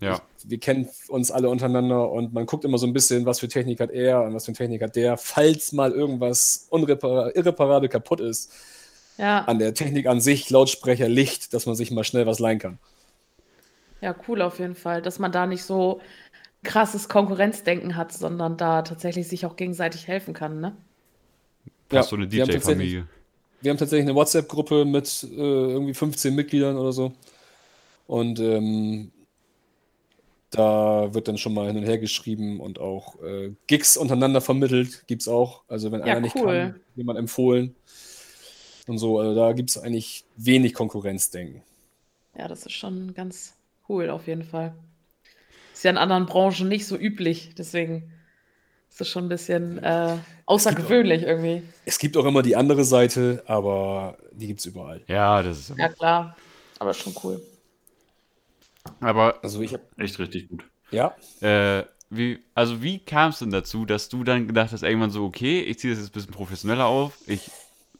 Ja. 0.00 0.20
wir 0.44 0.58
kennen 0.60 0.88
uns 1.08 1.30
alle 1.30 1.48
untereinander 1.48 2.10
und 2.12 2.32
man 2.34 2.46
guckt 2.46 2.64
immer 2.64 2.78
so 2.78 2.86
ein 2.86 2.92
bisschen, 2.92 3.26
was 3.26 3.40
für 3.40 3.48
Technik 3.48 3.80
hat 3.80 3.90
er 3.90 4.22
und 4.22 4.34
was 4.34 4.46
für 4.46 4.52
Technik 4.52 4.82
hat 4.82 4.96
der, 4.96 5.16
falls 5.16 5.72
mal 5.72 5.92
irgendwas 5.92 6.68
irreparabel 6.70 7.88
kaputt 7.88 8.20
ist 8.20 8.52
Ja, 9.18 9.46
an 9.46 9.58
der 9.58 9.74
Technik 9.74 10.06
an 10.06 10.20
sich, 10.20 10.50
Lautsprecher, 10.50 11.08
Licht, 11.08 11.54
dass 11.54 11.66
man 11.66 11.74
sich 11.76 11.90
mal 11.90 12.04
schnell 12.04 12.26
was 12.26 12.38
leihen 12.38 12.58
kann. 12.58 12.78
ja, 14.00 14.14
cool 14.28 14.42
auf 14.42 14.58
jeden 14.58 14.74
Fall, 14.74 15.00
dass 15.02 15.18
man 15.18 15.32
da 15.32 15.46
nicht 15.46 15.64
so 15.64 16.00
krasses 16.64 17.08
Konkurrenzdenken 17.08 17.96
hat, 17.96 18.12
sondern 18.12 18.56
da 18.56 18.82
tatsächlich 18.82 19.28
sich 19.28 19.46
auch 19.46 19.56
gegenseitig 19.56 20.08
helfen 20.08 20.34
kann, 20.34 20.60
ne? 20.60 20.76
Fast 21.88 22.10
so 22.10 22.16
eine 22.16 22.26
DJ-Familie. 22.26 23.06
Wir 23.62 23.70
haben 23.70 23.78
tatsächlich 23.78 24.08
eine 24.08 24.14
WhatsApp-Gruppe 24.16 24.84
mit 24.84 25.24
äh, 25.24 25.36
irgendwie 25.36 25.94
15 25.94 26.34
Mitgliedern 26.34 26.76
oder 26.76 26.92
so. 26.92 27.12
Und 28.06 28.40
ähm, 28.40 29.12
da 30.50 31.14
wird 31.14 31.28
dann 31.28 31.38
schon 31.38 31.54
mal 31.54 31.66
hin 31.68 31.78
und 31.78 31.84
her 31.84 31.98
geschrieben 31.98 32.60
und 32.60 32.78
auch 32.78 33.20
äh, 33.22 33.54
Gigs 33.66 33.96
untereinander 33.96 34.40
vermittelt, 34.42 35.06
gibt 35.06 35.22
es 35.22 35.28
auch. 35.28 35.64
Also 35.68 35.92
wenn 35.92 36.02
Ja, 36.02 36.02
einer 36.02 36.20
nicht 36.20 36.36
cool. 36.36 36.36
kann, 36.36 36.80
jemand 36.94 37.18
empfohlen. 37.18 37.74
Und 38.86 38.98
so, 38.98 39.18
also 39.18 39.34
da 39.34 39.52
gibt 39.54 39.70
es 39.70 39.78
eigentlich 39.78 40.24
wenig 40.36 40.74
Konkurrenzdenken. 40.74 41.62
Ja, 42.36 42.48
das 42.48 42.66
ist 42.66 42.72
schon 42.72 43.14
ganz 43.14 43.54
cool 43.88 44.10
auf 44.10 44.26
jeden 44.26 44.44
Fall. 44.44 44.74
Ist 45.72 45.84
ja 45.84 45.90
in 45.90 45.98
anderen 45.98 46.26
Branchen 46.26 46.68
nicht 46.68 46.86
so 46.86 46.96
üblich, 46.96 47.54
deswegen 47.56 48.12
ist 48.92 49.00
das 49.00 49.08
schon 49.08 49.24
ein 49.24 49.28
bisschen 49.30 49.78
äh, 49.82 50.18
außergewöhnlich 50.46 51.22
irgendwie. 51.22 51.62
Es 51.86 51.98
gibt 51.98 52.16
auch 52.16 52.26
immer 52.26 52.42
die 52.42 52.56
andere 52.56 52.84
Seite, 52.84 53.42
aber 53.46 54.18
die 54.32 54.46
gibt 54.48 54.60
es 54.60 54.66
überall. 54.66 55.02
Ja, 55.08 55.42
das 55.42 55.58
ist. 55.70 55.78
Ja, 55.78 55.88
klar. 55.88 56.36
Aber 56.78 56.92
schon 56.92 57.14
cool. 57.24 57.40
Aber 59.00 59.42
Also 59.42 59.62
ich 59.62 59.72
habe, 59.72 59.82
Echt 59.96 60.18
richtig 60.18 60.48
gut. 60.48 60.64
ja, 60.90 61.14
Äh, 61.40 61.84
wie, 62.10 62.40
also 62.54 62.82
wie 62.82 62.98
kam 62.98 63.30
es 63.30 63.38
denn 63.38 63.50
dazu, 63.50 63.86
dass 63.86 64.10
du 64.10 64.24
dann 64.24 64.46
gedacht 64.46 64.72
hast, 64.72 64.82
irgendwann 64.82 65.10
so, 65.10 65.24
okay, 65.24 65.60
ich 65.62 65.78
ziehe 65.78 65.94
das 65.94 66.02
jetzt 66.02 66.10
ein 66.10 66.14
bisschen 66.14 66.32
professioneller 66.32 66.86
auf, 66.86 67.16
ich 67.26 67.50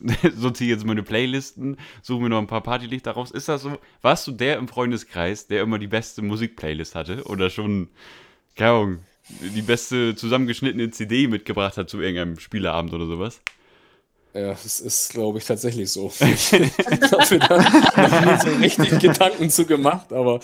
sortiere 0.36 0.70
jetzt 0.70 0.84
meine 0.84 1.03
Playlisten, 1.03 1.78
suche 2.03 2.20
mir 2.22 2.28
noch 2.28 2.38
ein 2.38 2.47
paar 2.49 2.61
Partylichter 2.62 3.12
raus. 3.12 3.30
Ist 3.30 3.49
das 3.49 3.62
so, 3.62 3.78
warst 4.03 4.26
du 4.26 4.32
der 4.32 4.59
im 4.59 4.68
Freundeskreis, 4.68 5.47
der 5.47 5.62
immer 5.62 5.78
die 5.78 5.86
beste 5.86 6.20
Musikplaylist 6.20 6.95
hatte 6.95 7.24
oder 7.24 7.49
schon, 7.49 7.88
keine 8.57 8.70
Ahnung, 8.72 8.99
die 9.28 9.62
beste 9.62 10.14
zusammengeschnittene 10.16 10.90
CD 10.90 11.26
mitgebracht 11.28 11.76
hat 11.76 11.88
zu 11.88 12.00
irgendeinem 12.00 12.38
Spieleabend 12.38 12.92
oder 12.92 13.06
sowas? 13.06 13.40
Ja, 14.34 14.52
es 14.52 14.80
ist, 14.80 15.10
glaube 15.12 15.38
ich, 15.38 15.44
tatsächlich 15.44 15.90
so. 15.92 16.10
Ich 16.20 16.52
habe 16.52 17.34
mir 17.34 17.38
da 17.38 17.58
noch 17.58 18.46
nie 18.46 18.50
so 18.50 18.58
richtig 18.58 18.98
Gedanken 19.00 19.50
zu 19.50 19.66
gemacht, 19.66 20.12
aber 20.12 20.40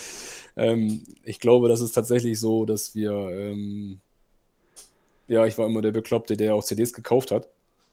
ähm, 0.56 1.02
ich 1.24 1.40
glaube, 1.40 1.68
das 1.68 1.80
ist 1.80 1.92
tatsächlich 1.92 2.38
so, 2.38 2.64
dass 2.66 2.94
wir, 2.94 3.12
ähm, 3.12 4.00
ja, 5.26 5.46
ich 5.46 5.56
war 5.58 5.66
immer 5.66 5.80
der 5.82 5.92
Bekloppte, 5.92 6.36
der 6.36 6.54
auch 6.54 6.64
CDs 6.64 6.92
gekauft 6.92 7.30
hat. 7.30 7.48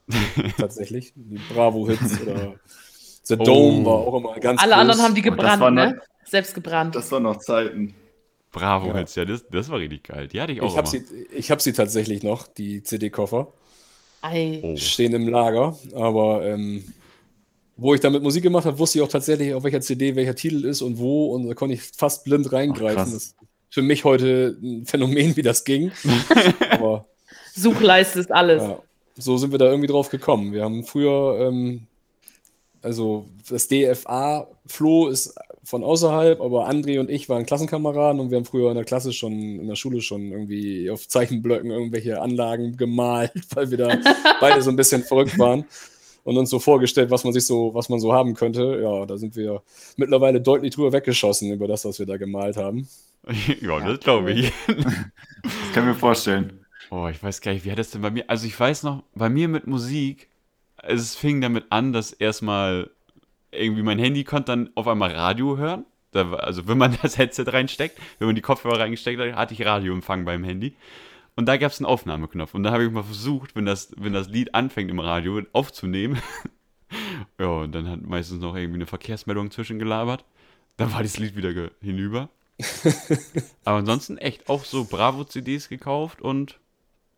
tatsächlich. 0.58 1.12
Die 1.16 1.40
Bravo-Hits 1.52 2.20
oder 2.22 2.54
The 3.24 3.34
Oh. 3.40 3.44
Dome 3.44 3.84
war 3.86 3.94
auch 3.94 4.18
immer 4.18 4.38
ganz 4.38 4.62
Alle 4.62 4.72
groß. 4.74 4.80
anderen 4.82 5.02
haben 5.02 5.14
die 5.16 5.20
Oh, 5.22 5.34
das 5.34 5.36
gebrannt, 5.36 5.74
ne? 5.74 5.94
noch- 5.96 6.02
Selbst 6.30 6.54
gebrannt. 6.54 6.94
Das 6.94 7.10
waren 7.10 7.24
noch 7.24 7.38
Zeiten. 7.38 7.94
Bravo, 8.56 8.88
Ja. 8.88 9.00
jetzt 9.00 9.16
ja, 9.16 9.26
das, 9.26 9.44
das 9.50 9.68
war 9.68 9.78
richtig 9.78 10.04
geil. 10.04 10.28
Die 10.28 10.40
hatte 10.40 10.52
ich 10.52 10.62
auch 10.62 10.70
Ich 10.70 10.76
habe 10.78 10.88
sie, 10.88 11.04
ich 11.30 11.50
hab 11.50 11.60
sie 11.60 11.74
tatsächlich 11.74 12.22
noch, 12.22 12.46
die 12.48 12.82
CD-Koffer. 12.82 13.52
Ei. 14.22 14.60
Oh. 14.62 14.76
stehen 14.76 15.12
im 15.12 15.28
Lager, 15.28 15.78
aber 15.94 16.44
ähm, 16.44 16.82
wo 17.76 17.94
ich 17.94 18.00
damit 18.00 18.22
Musik 18.22 18.42
gemacht 18.42 18.64
habe, 18.64 18.78
wusste 18.78 18.98
ich 18.98 19.04
auch 19.04 19.08
tatsächlich, 19.08 19.52
auf 19.52 19.62
welcher 19.62 19.82
CD 19.82 20.16
welcher 20.16 20.34
Titel 20.34 20.64
ist 20.64 20.80
und 20.80 20.98
wo 20.98 21.34
und 21.34 21.46
da 21.46 21.54
konnte 21.54 21.74
ich 21.74 21.82
fast 21.82 22.24
blind 22.24 22.50
reingreifen. 22.50 22.98
Ach, 22.98 23.04
das 23.04 23.12
ist 23.12 23.36
für 23.68 23.82
mich 23.82 24.04
heute 24.04 24.56
ein 24.62 24.86
Phänomen, 24.86 25.36
wie 25.36 25.42
das 25.42 25.64
ging. 25.64 25.92
aber 26.70 27.04
Suchleiste 27.54 28.20
ist 28.20 28.32
alles. 28.32 28.62
ja, 28.62 28.78
so 29.16 29.36
sind 29.36 29.52
wir 29.52 29.58
da 29.58 29.66
irgendwie 29.66 29.88
drauf 29.88 30.08
gekommen. 30.08 30.52
Wir 30.52 30.64
haben 30.64 30.82
früher, 30.82 31.46
ähm, 31.46 31.86
also 32.80 33.26
das 33.50 33.68
DFA-Flo 33.68 35.08
ist 35.08 35.34
von 35.66 35.82
außerhalb, 35.82 36.40
aber 36.40 36.70
André 36.70 37.00
und 37.00 37.10
ich 37.10 37.28
waren 37.28 37.44
Klassenkameraden 37.44 38.20
und 38.20 38.30
wir 38.30 38.36
haben 38.36 38.44
früher 38.44 38.70
in 38.70 38.76
der 38.76 38.84
Klasse 38.84 39.12
schon, 39.12 39.32
in 39.32 39.66
der 39.66 39.74
Schule 39.74 40.00
schon 40.00 40.30
irgendwie 40.30 40.88
auf 40.90 41.08
Zeichenblöcken 41.08 41.72
irgendwelche 41.72 42.22
Anlagen 42.22 42.76
gemalt, 42.76 43.32
weil 43.54 43.70
wir 43.70 43.78
da 43.78 43.98
beide 44.40 44.62
so 44.62 44.70
ein 44.70 44.76
bisschen 44.76 45.02
verrückt 45.02 45.36
waren 45.40 45.64
und 46.22 46.36
uns 46.36 46.50
so 46.50 46.60
vorgestellt, 46.60 47.10
was 47.10 47.24
man 47.24 47.32
sich 47.32 47.46
so, 47.46 47.74
was 47.74 47.88
man 47.88 47.98
so 47.98 48.12
haben 48.12 48.34
könnte. 48.34 48.80
Ja, 48.80 49.06
da 49.06 49.16
sind 49.16 49.34
wir 49.34 49.62
mittlerweile 49.96 50.40
deutlich 50.40 50.72
drüber 50.72 50.92
weggeschossen 50.92 51.52
über 51.52 51.66
das, 51.66 51.84
was 51.84 51.98
wir 51.98 52.06
da 52.06 52.16
gemalt 52.16 52.56
haben. 52.56 52.88
ja, 53.60 53.80
das 53.80 53.98
glaube 54.00 54.32
ich. 54.32 54.52
Das 54.68 55.72
kann 55.74 55.82
ich 55.82 55.94
mir 55.94 55.94
vorstellen. 55.94 56.64
Oh, 56.92 57.08
ich 57.08 57.20
weiß 57.20 57.40
gar 57.40 57.52
nicht, 57.52 57.64
wie 57.64 57.72
hat 57.72 57.80
das 57.80 57.90
denn 57.90 58.02
bei 58.02 58.12
mir? 58.12 58.24
Also 58.28 58.46
ich 58.46 58.58
weiß 58.58 58.84
noch, 58.84 59.02
bei 59.16 59.28
mir 59.28 59.48
mit 59.48 59.66
Musik, 59.66 60.28
es 60.80 61.16
fing 61.16 61.40
damit 61.40 61.64
an, 61.70 61.92
dass 61.92 62.12
erstmal 62.12 62.90
irgendwie 63.58 63.82
mein 63.82 63.98
Handy 63.98 64.24
konnte 64.24 64.52
dann 64.52 64.70
auf 64.74 64.88
einmal 64.88 65.12
Radio 65.12 65.56
hören. 65.56 65.84
Da, 66.12 66.32
also 66.34 66.66
wenn 66.68 66.78
man 66.78 66.96
das 67.02 67.18
Headset 67.18 67.44
reinsteckt, 67.46 67.98
wenn 68.18 68.26
man 68.26 68.34
die 68.34 68.42
Kopfhörer 68.42 68.80
reingesteckt 68.80 69.20
hat, 69.20 69.34
hatte 69.34 69.54
ich 69.54 69.64
Radioempfang 69.64 70.24
beim 70.24 70.44
Handy. 70.44 70.76
Und 71.36 71.46
da 71.46 71.58
gab 71.58 71.70
es 71.70 71.78
einen 71.78 71.86
Aufnahmeknopf. 71.86 72.54
Und 72.54 72.62
da 72.62 72.72
habe 72.72 72.84
ich 72.84 72.90
mal 72.90 73.02
versucht, 73.02 73.54
wenn 73.54 73.66
das, 73.66 73.92
wenn 73.98 74.14
das 74.14 74.28
Lied 74.28 74.54
anfängt 74.54 74.90
im 74.90 75.00
Radio, 75.00 75.42
aufzunehmen. 75.52 76.20
ja, 77.38 77.46
und 77.46 77.74
dann 77.74 77.88
hat 77.88 78.02
meistens 78.02 78.40
noch 78.40 78.56
irgendwie 78.56 78.78
eine 78.78 78.86
Verkehrsmeldung 78.86 79.50
zwischengelabert. 79.50 80.24
Dann 80.78 80.92
war 80.92 81.02
das 81.02 81.18
Lied 81.18 81.36
wieder 81.36 81.70
hinüber. 81.82 82.30
Aber 83.64 83.78
ansonsten 83.78 84.16
echt 84.16 84.48
auch 84.48 84.64
so 84.64 84.84
Bravo-CDs 84.84 85.68
gekauft 85.68 86.22
und 86.22 86.58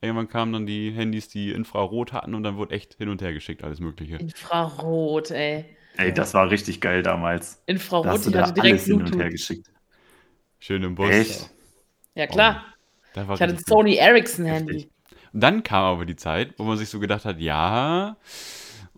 irgendwann 0.00 0.28
kamen 0.28 0.52
dann 0.52 0.66
die 0.66 0.90
Handys, 0.90 1.28
die 1.28 1.50
Infrarot 1.50 2.12
hatten 2.12 2.34
und 2.34 2.42
dann 2.42 2.56
wurde 2.56 2.74
echt 2.74 2.94
hin 2.94 3.08
und 3.08 3.22
her 3.22 3.32
geschickt, 3.32 3.62
alles 3.62 3.80
Mögliche. 3.80 4.16
Infrarot, 4.16 5.30
ey. 5.30 5.64
Ey, 5.98 6.14
das 6.14 6.32
war 6.34 6.50
richtig 6.50 6.80
geil 6.80 7.02
damals. 7.02 7.62
Da 7.66 7.72
Infrarot, 7.72 8.06
hast 8.06 8.26
du 8.26 8.30
ich 8.30 8.34
da 8.36 8.42
hatte 8.42 8.54
direkt 8.54 8.72
alles 8.72 8.84
hin 8.86 9.02
und 9.02 9.16
her 9.18 9.28
Bluetooth. 9.28 9.30
geschickt. 9.30 9.68
Schön 10.60 10.82
im 10.84 10.94
Bus. 10.94 11.10
Echt? 11.10 11.50
Ja, 12.14 12.26
klar. 12.26 12.64
Da 13.14 13.26
war 13.28 13.36
Ich 13.36 13.42
hatte 13.42 13.54
ein. 13.54 13.58
Sony 13.58 13.96
Ericsson-Handy. 13.96 14.90
Und 15.32 15.40
dann 15.42 15.62
kam 15.62 15.84
aber 15.84 16.04
die 16.06 16.16
Zeit, 16.16 16.54
wo 16.58 16.64
man 16.64 16.78
sich 16.78 16.88
so 16.88 17.00
gedacht 17.00 17.24
hat, 17.24 17.40
ja, 17.40 18.16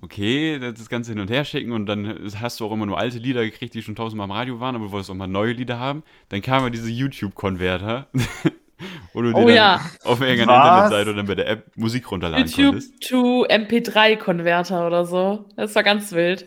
okay, 0.02 0.58
das 0.58 0.88
Ganze 0.88 1.12
hin 1.12 1.20
und 1.20 1.30
her 1.30 1.44
schicken 1.44 1.72
und 1.72 1.86
dann 1.86 2.30
hast 2.40 2.60
du 2.60 2.66
auch 2.66 2.72
immer 2.72 2.86
nur 2.86 2.98
alte 2.98 3.18
Lieder 3.18 3.44
gekriegt, 3.44 3.74
die 3.74 3.82
schon 3.82 3.96
tausendmal 3.96 4.26
im 4.26 4.32
Radio 4.32 4.60
waren, 4.60 4.74
aber 4.76 4.86
du 4.86 4.92
wolltest 4.92 5.10
auch 5.10 5.14
mal 5.14 5.26
neue 5.26 5.52
Lieder 5.52 5.78
haben. 5.78 6.02
Dann 6.28 6.42
kamen 6.42 6.72
diese 6.72 6.90
YouTube-Konverter, 6.90 8.08
wo 9.12 9.22
du 9.22 9.32
Oh 9.34 9.46
dir 9.46 9.46
dann 9.46 9.54
ja. 9.56 9.80
auf 10.04 10.20
irgendeiner 10.20 10.52
Was? 10.52 10.90
Internetseite 10.90 11.10
oder 11.10 11.16
dann 11.18 11.26
bei 11.26 11.34
der 11.34 11.48
App 11.48 11.76
Musik 11.76 12.10
runterladen 12.10 12.46
YouTube 12.46 12.66
konntest. 12.70 13.08
to 13.08 13.46
MP3-Konverter 13.46 14.86
oder 14.86 15.04
so. 15.04 15.46
Das 15.56 15.74
war 15.74 15.82
ganz 15.82 16.12
wild. 16.12 16.46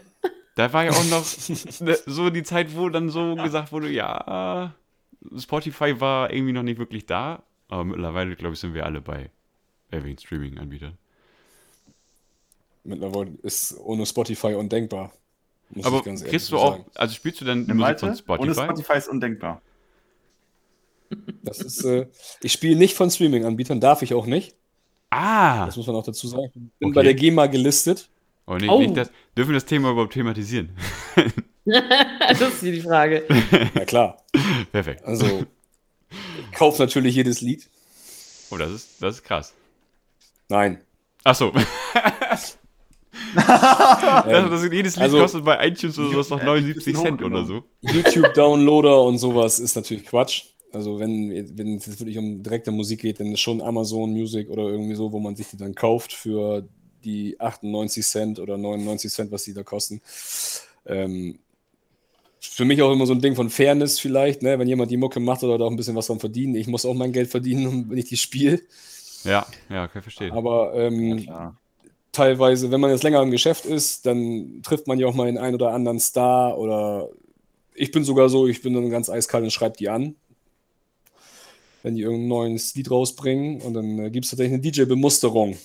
Da 0.55 0.71
war 0.71 0.83
ja 0.83 0.91
auch 0.91 1.05
noch 1.05 1.25
ne, 1.81 1.97
so 2.05 2.29
die 2.29 2.43
Zeit, 2.43 2.75
wo 2.75 2.89
dann 2.89 3.09
so 3.09 3.35
gesagt 3.35 3.71
wurde, 3.71 3.89
ja, 3.89 4.73
Spotify 5.37 5.99
war 5.99 6.31
irgendwie 6.31 6.53
noch 6.53 6.63
nicht 6.63 6.77
wirklich 6.79 7.05
da, 7.05 7.43
aber 7.69 7.83
mittlerweile, 7.85 8.35
glaube 8.35 8.53
ich, 8.53 8.59
sind 8.59 8.73
wir 8.73 8.85
alle 8.85 9.01
bei 9.01 9.31
irgendwelchen 9.89 10.19
Streaming-Anbietern. 10.25 10.97
Mittlerweile 12.83 13.31
ist 13.43 13.77
ohne 13.79 14.05
Spotify 14.05 14.53
undenkbar. 14.55 15.13
muss 15.69 15.85
Aber 15.85 15.97
ich 15.97 16.03
ganz 16.03 16.19
ehrlich 16.21 16.31
kriegst 16.31 16.51
du 16.51 16.57
auch, 16.57 16.73
sagen. 16.77 16.85
also 16.95 17.15
spielst 17.15 17.41
du 17.41 17.45
dann 17.45 17.63
Eine 17.63 17.73
Musik 17.73 17.99
von 17.99 18.15
Spotify? 18.15 18.43
Ohne 18.43 18.53
Spotify 18.53 18.97
ist 18.97 19.07
undenkbar. 19.07 19.61
Das 21.43 21.59
ist, 21.61 21.83
äh, 21.83 22.07
ich 22.41 22.51
spiele 22.51 22.75
nicht 22.75 22.95
von 22.95 23.09
Streaming-Anbietern, 23.09 23.79
darf 23.79 24.01
ich 24.01 24.13
auch 24.13 24.25
nicht. 24.25 24.55
Ah! 25.11 25.65
Das 25.67 25.77
muss 25.77 25.87
man 25.87 25.95
auch 25.95 26.03
dazu 26.03 26.27
sagen. 26.27 26.45
Ich 26.45 26.79
bin 26.79 26.89
Okay. 26.89 26.93
bei 26.95 27.03
der 27.03 27.13
GEMA 27.13 27.45
gelistet. 27.47 28.09
Oh, 28.45 28.55
nicht, 28.55 28.69
Oh. 28.69 28.79
nicht 28.79 28.97
das, 28.97 29.09
dürfen 29.37 29.49
wir 29.51 29.55
das 29.55 29.65
Thema 29.65 29.91
überhaupt 29.91 30.13
thematisieren? 30.13 30.75
das 31.65 32.41
ist 32.41 32.59
hier 32.61 32.73
die 32.73 32.81
Frage. 32.81 33.23
Na 33.73 33.85
klar. 33.85 34.21
Perfekt. 34.71 35.03
Also, 35.05 35.45
ich 36.09 36.51
kaufe 36.57 36.81
natürlich 36.81 37.15
jedes 37.15 37.41
Lied. 37.41 37.69
Oh, 38.51 38.57
das 38.57 38.71
ist, 38.71 39.01
das 39.01 39.15
ist 39.15 39.23
krass. 39.23 39.53
Nein. 40.49 40.81
Ach 41.23 41.35
so. 41.35 41.51
Ähm, 43.35 44.49
das, 44.49 44.61
das, 44.61 44.71
jedes 44.71 44.95
Lied 44.95 45.03
also- 45.03 45.19
kostet 45.19 45.45
bei 45.45 45.67
iTunes 45.67 45.97
oder 45.97 46.09
sowas 46.11 46.29
noch 46.29 46.39
Ja, 46.39 46.45
79 46.45 46.93
ich 46.93 46.99
Cent 46.99 47.17
bin 47.19 47.27
oder 47.33 47.45
so. 47.45 47.63
YouTube-Downloader 47.81 49.03
und 49.03 49.17
sowas 49.17 49.59
ist 49.59 49.75
natürlich 49.75 50.05
Quatsch. 50.05 50.43
Also 50.71 50.99
wenn, 50.99 51.29
wenn 51.57 51.77
es 51.77 51.85
jetzt 51.85 51.99
wirklich 51.99 52.17
um 52.17 52.41
direkte 52.41 52.71
Musik 52.71 53.01
geht, 53.01 53.19
dann 53.19 53.31
ist 53.31 53.39
schon 53.41 53.61
Amazon 53.61 54.11
Music 54.11 54.49
oder 54.49 54.63
irgendwie 54.63 54.95
so, 54.95 55.11
wo 55.11 55.19
man 55.19 55.35
sich 55.35 55.47
die 55.49 55.57
dann 55.57 55.75
kauft 55.75 56.13
für 56.13 56.67
die 57.03 57.39
98 57.39 58.05
Cent 58.05 58.39
oder 58.39 58.57
99 58.57 59.11
Cent, 59.11 59.31
was 59.31 59.43
die 59.43 59.53
da 59.53 59.63
kosten. 59.63 60.01
Ähm, 60.85 61.39
für 62.39 62.65
mich 62.65 62.81
auch 62.81 62.91
immer 62.91 63.05
so 63.05 63.13
ein 63.13 63.21
Ding 63.21 63.35
von 63.35 63.49
Fairness 63.49 63.99
vielleicht, 63.99 64.41
ne? 64.41 64.59
wenn 64.59 64.67
jemand 64.67 64.91
die 64.91 64.97
Mucke 64.97 65.19
macht 65.19 65.43
oder 65.43 65.57
da 65.57 65.65
auch 65.65 65.71
ein 65.71 65.77
bisschen 65.77 65.95
was 65.95 66.07
dran 66.07 66.19
verdienen. 66.19 66.55
Ich 66.55 66.67
muss 66.67 66.85
auch 66.85 66.93
mein 66.93 67.13
Geld 67.13 67.29
verdienen, 67.29 67.89
wenn 67.89 67.97
ich 67.97 68.05
die 68.05 68.17
spiele. 68.17 68.61
Ja, 69.23 69.47
ja, 69.69 69.87
kann 69.87 69.99
ich 69.99 70.03
verstehen. 70.03 70.31
Aber 70.31 70.73
ähm, 70.75 71.23
Klar. 71.23 71.57
teilweise, 72.11 72.69
wenn 72.71 72.81
man 72.81 72.91
jetzt 72.91 73.03
länger 73.03 73.21
im 73.21 73.31
Geschäft 73.31 73.65
ist, 73.65 74.05
dann 74.05 74.61
trifft 74.61 74.87
man 74.87 74.99
ja 74.99 75.07
auch 75.07 75.13
mal 75.13 75.27
den 75.27 75.37
einen 75.37 75.55
oder 75.55 75.71
anderen 75.71 75.99
Star 75.99 76.57
oder 76.57 77.09
ich 77.75 77.91
bin 77.91 78.03
sogar 78.03 78.29
so, 78.29 78.47
ich 78.47 78.61
bin 78.61 78.73
dann 78.73 78.89
ganz 78.89 79.09
eiskalt 79.09 79.43
und 79.43 79.51
schreibe 79.51 79.77
die 79.77 79.89
an, 79.89 80.15
wenn 81.81 81.95
die 81.95 82.01
irgendein 82.01 82.27
neues 82.27 82.75
Lied 82.75 82.91
rausbringen 82.91 83.61
und 83.61 83.73
dann 83.73 83.99
äh, 83.99 84.11
gibt 84.11 84.25
es 84.25 84.31
tatsächlich 84.31 84.53
eine 84.53 84.61
DJ-Bemusterung. 84.61 85.57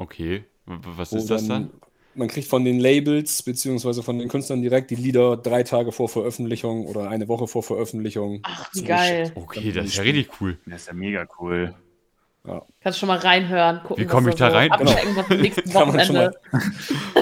Okay. 0.00 0.44
Was 0.66 1.12
ist 1.12 1.28
das 1.30 1.46
dann? 1.46 1.70
Man 2.14 2.26
kriegt 2.28 2.48
von 2.48 2.64
den 2.64 2.80
Labels 2.80 3.42
beziehungsweise 3.42 4.02
von 4.02 4.18
den 4.18 4.28
Künstlern 4.28 4.62
direkt 4.62 4.90
die 4.90 4.96
Lieder 4.96 5.36
drei 5.36 5.62
Tage 5.62 5.92
vor 5.92 6.08
Veröffentlichung 6.08 6.86
oder 6.86 7.08
eine 7.08 7.28
Woche 7.28 7.46
vor 7.46 7.62
Veröffentlichung. 7.62 8.40
Ach, 8.42 8.68
wie 8.74 8.82
geil. 8.82 9.30
Okay, 9.36 9.70
das 9.72 9.86
ist 9.86 9.96
ja 9.96 10.02
richtig 10.02 10.28
cool. 10.40 10.58
Das 10.66 10.82
ist 10.82 10.86
ja 10.88 10.92
mega 10.94 11.26
cool. 11.40 11.74
Kannst 12.80 12.98
schon 12.98 13.06
mal 13.08 13.18
reinhören. 13.18 13.80
Gucken, 13.84 14.02
Wie 14.02 14.08
komm 14.08 14.24
was 14.24 14.32
ich 14.34 14.38
da 14.40 14.50
so 14.50 14.56
rein? 14.56 14.70
abchecken, 14.72 15.14
was 15.16 15.30
am 15.30 15.40
nächsten 15.42 15.70
Kann 15.70 15.88
man 15.88 16.04
schon 16.04 16.16
Wochenende. 16.16 16.40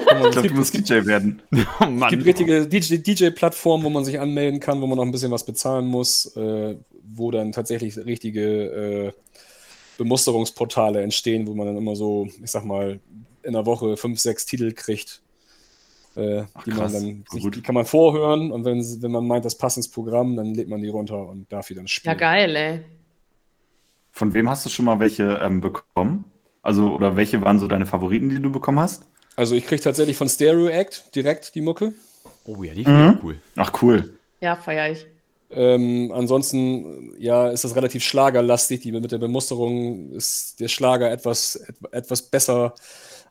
Kann 0.06 0.18
man- 0.20 0.24
Ich 0.26 0.30
glaube, 0.32 0.48
du 0.48 0.54
musst 0.54 0.74
DJ 0.74 1.04
werden. 1.06 1.42
Oh 1.80 1.84
Es 2.04 2.10
gibt 2.10 2.24
richtige 2.24 2.66
DJ-Plattformen, 2.98 3.84
wo 3.84 3.90
man 3.90 4.04
sich 4.04 4.20
anmelden 4.20 4.60
kann, 4.60 4.80
wo 4.80 4.86
man 4.86 4.96
noch 4.96 5.04
ein 5.04 5.10
bisschen 5.10 5.32
was 5.32 5.44
bezahlen 5.44 5.86
muss, 5.86 6.34
äh, 6.36 6.76
wo 7.02 7.30
dann 7.32 7.50
tatsächlich 7.52 7.96
richtige 7.98 8.42
äh, 9.06 9.12
Bemusterungsportale 9.98 11.02
entstehen, 11.02 11.46
wo 11.46 11.54
man 11.54 11.66
dann 11.66 11.76
immer 11.76 11.94
so, 11.94 12.26
ich 12.42 12.50
sag 12.50 12.64
mal, 12.64 13.00
in 13.42 13.52
der 13.52 13.66
Woche 13.66 13.96
fünf, 13.98 14.18
sechs 14.18 14.46
Titel 14.46 14.72
kriegt, 14.72 15.20
äh, 16.16 16.44
Ach, 16.54 16.64
die 16.64 16.70
man 16.70 16.92
dann, 16.92 17.24
sich, 17.30 17.42
gut. 17.42 17.56
die 17.56 17.60
kann 17.62 17.74
man 17.74 17.84
vorhören 17.84 18.50
und 18.50 18.64
wenn, 18.64 18.80
wenn 19.02 19.10
man 19.10 19.26
meint, 19.26 19.44
das 19.44 19.58
passt 19.58 19.76
ins 19.76 19.90
Programm, 19.90 20.36
dann 20.36 20.54
lädt 20.54 20.68
man 20.68 20.80
die 20.80 20.88
runter 20.88 21.28
und 21.28 21.52
darf 21.52 21.66
die 21.68 21.74
dann 21.74 21.84
Ja, 21.84 21.88
spielen. 21.90 22.16
geil, 22.18 22.56
ey. 22.56 22.80
Von 24.12 24.34
wem 24.34 24.48
hast 24.48 24.64
du 24.64 24.70
schon 24.70 24.84
mal 24.86 24.98
welche 25.00 25.38
ähm, 25.42 25.60
bekommen? 25.60 26.24
Also, 26.62 26.92
oder 26.94 27.16
welche 27.16 27.40
waren 27.42 27.58
so 27.58 27.68
deine 27.68 27.86
Favoriten, 27.86 28.28
die 28.30 28.40
du 28.40 28.50
bekommen 28.50 28.80
hast? 28.80 29.04
Also 29.36 29.54
ich 29.54 29.64
kriege 29.66 29.80
tatsächlich 29.80 30.16
von 30.16 30.28
Stereo 30.28 30.66
Act 30.66 31.14
direkt 31.14 31.54
die 31.54 31.60
Mucke. 31.60 31.92
Oh 32.44 32.62
ja, 32.62 32.74
die 32.74 32.84
finde 32.84 33.00
ich 33.10 33.14
Mhm. 33.14 33.20
cool. 33.22 33.40
Ach, 33.56 33.72
cool. 33.82 34.18
Ja, 34.40 34.56
feier 34.56 34.90
ich. 34.90 35.06
Ähm, 35.50 36.12
ansonsten, 36.12 37.14
ja, 37.18 37.48
ist 37.48 37.64
das 37.64 37.74
relativ 37.74 38.04
schlagerlastig. 38.04 38.80
Die, 38.80 38.92
mit 38.92 39.10
der 39.12 39.18
Bemusterung 39.18 40.12
ist 40.12 40.60
der 40.60 40.68
Schlager 40.68 41.10
etwas, 41.10 41.56
et, 41.56 41.76
etwas 41.92 42.22
besser 42.22 42.74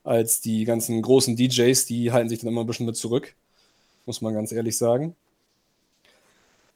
als 0.02 0.40
die 0.40 0.64
ganzen 0.64 1.00
großen 1.02 1.36
DJs. 1.36 1.86
Die 1.86 2.12
halten 2.12 2.28
sich 2.28 2.40
dann 2.40 2.48
immer 2.48 2.62
ein 2.62 2.66
bisschen 2.66 2.86
mit 2.86 2.96
zurück, 2.96 3.34
muss 4.06 4.20
man 4.20 4.34
ganz 4.34 4.52
ehrlich 4.52 4.76
sagen. 4.76 5.14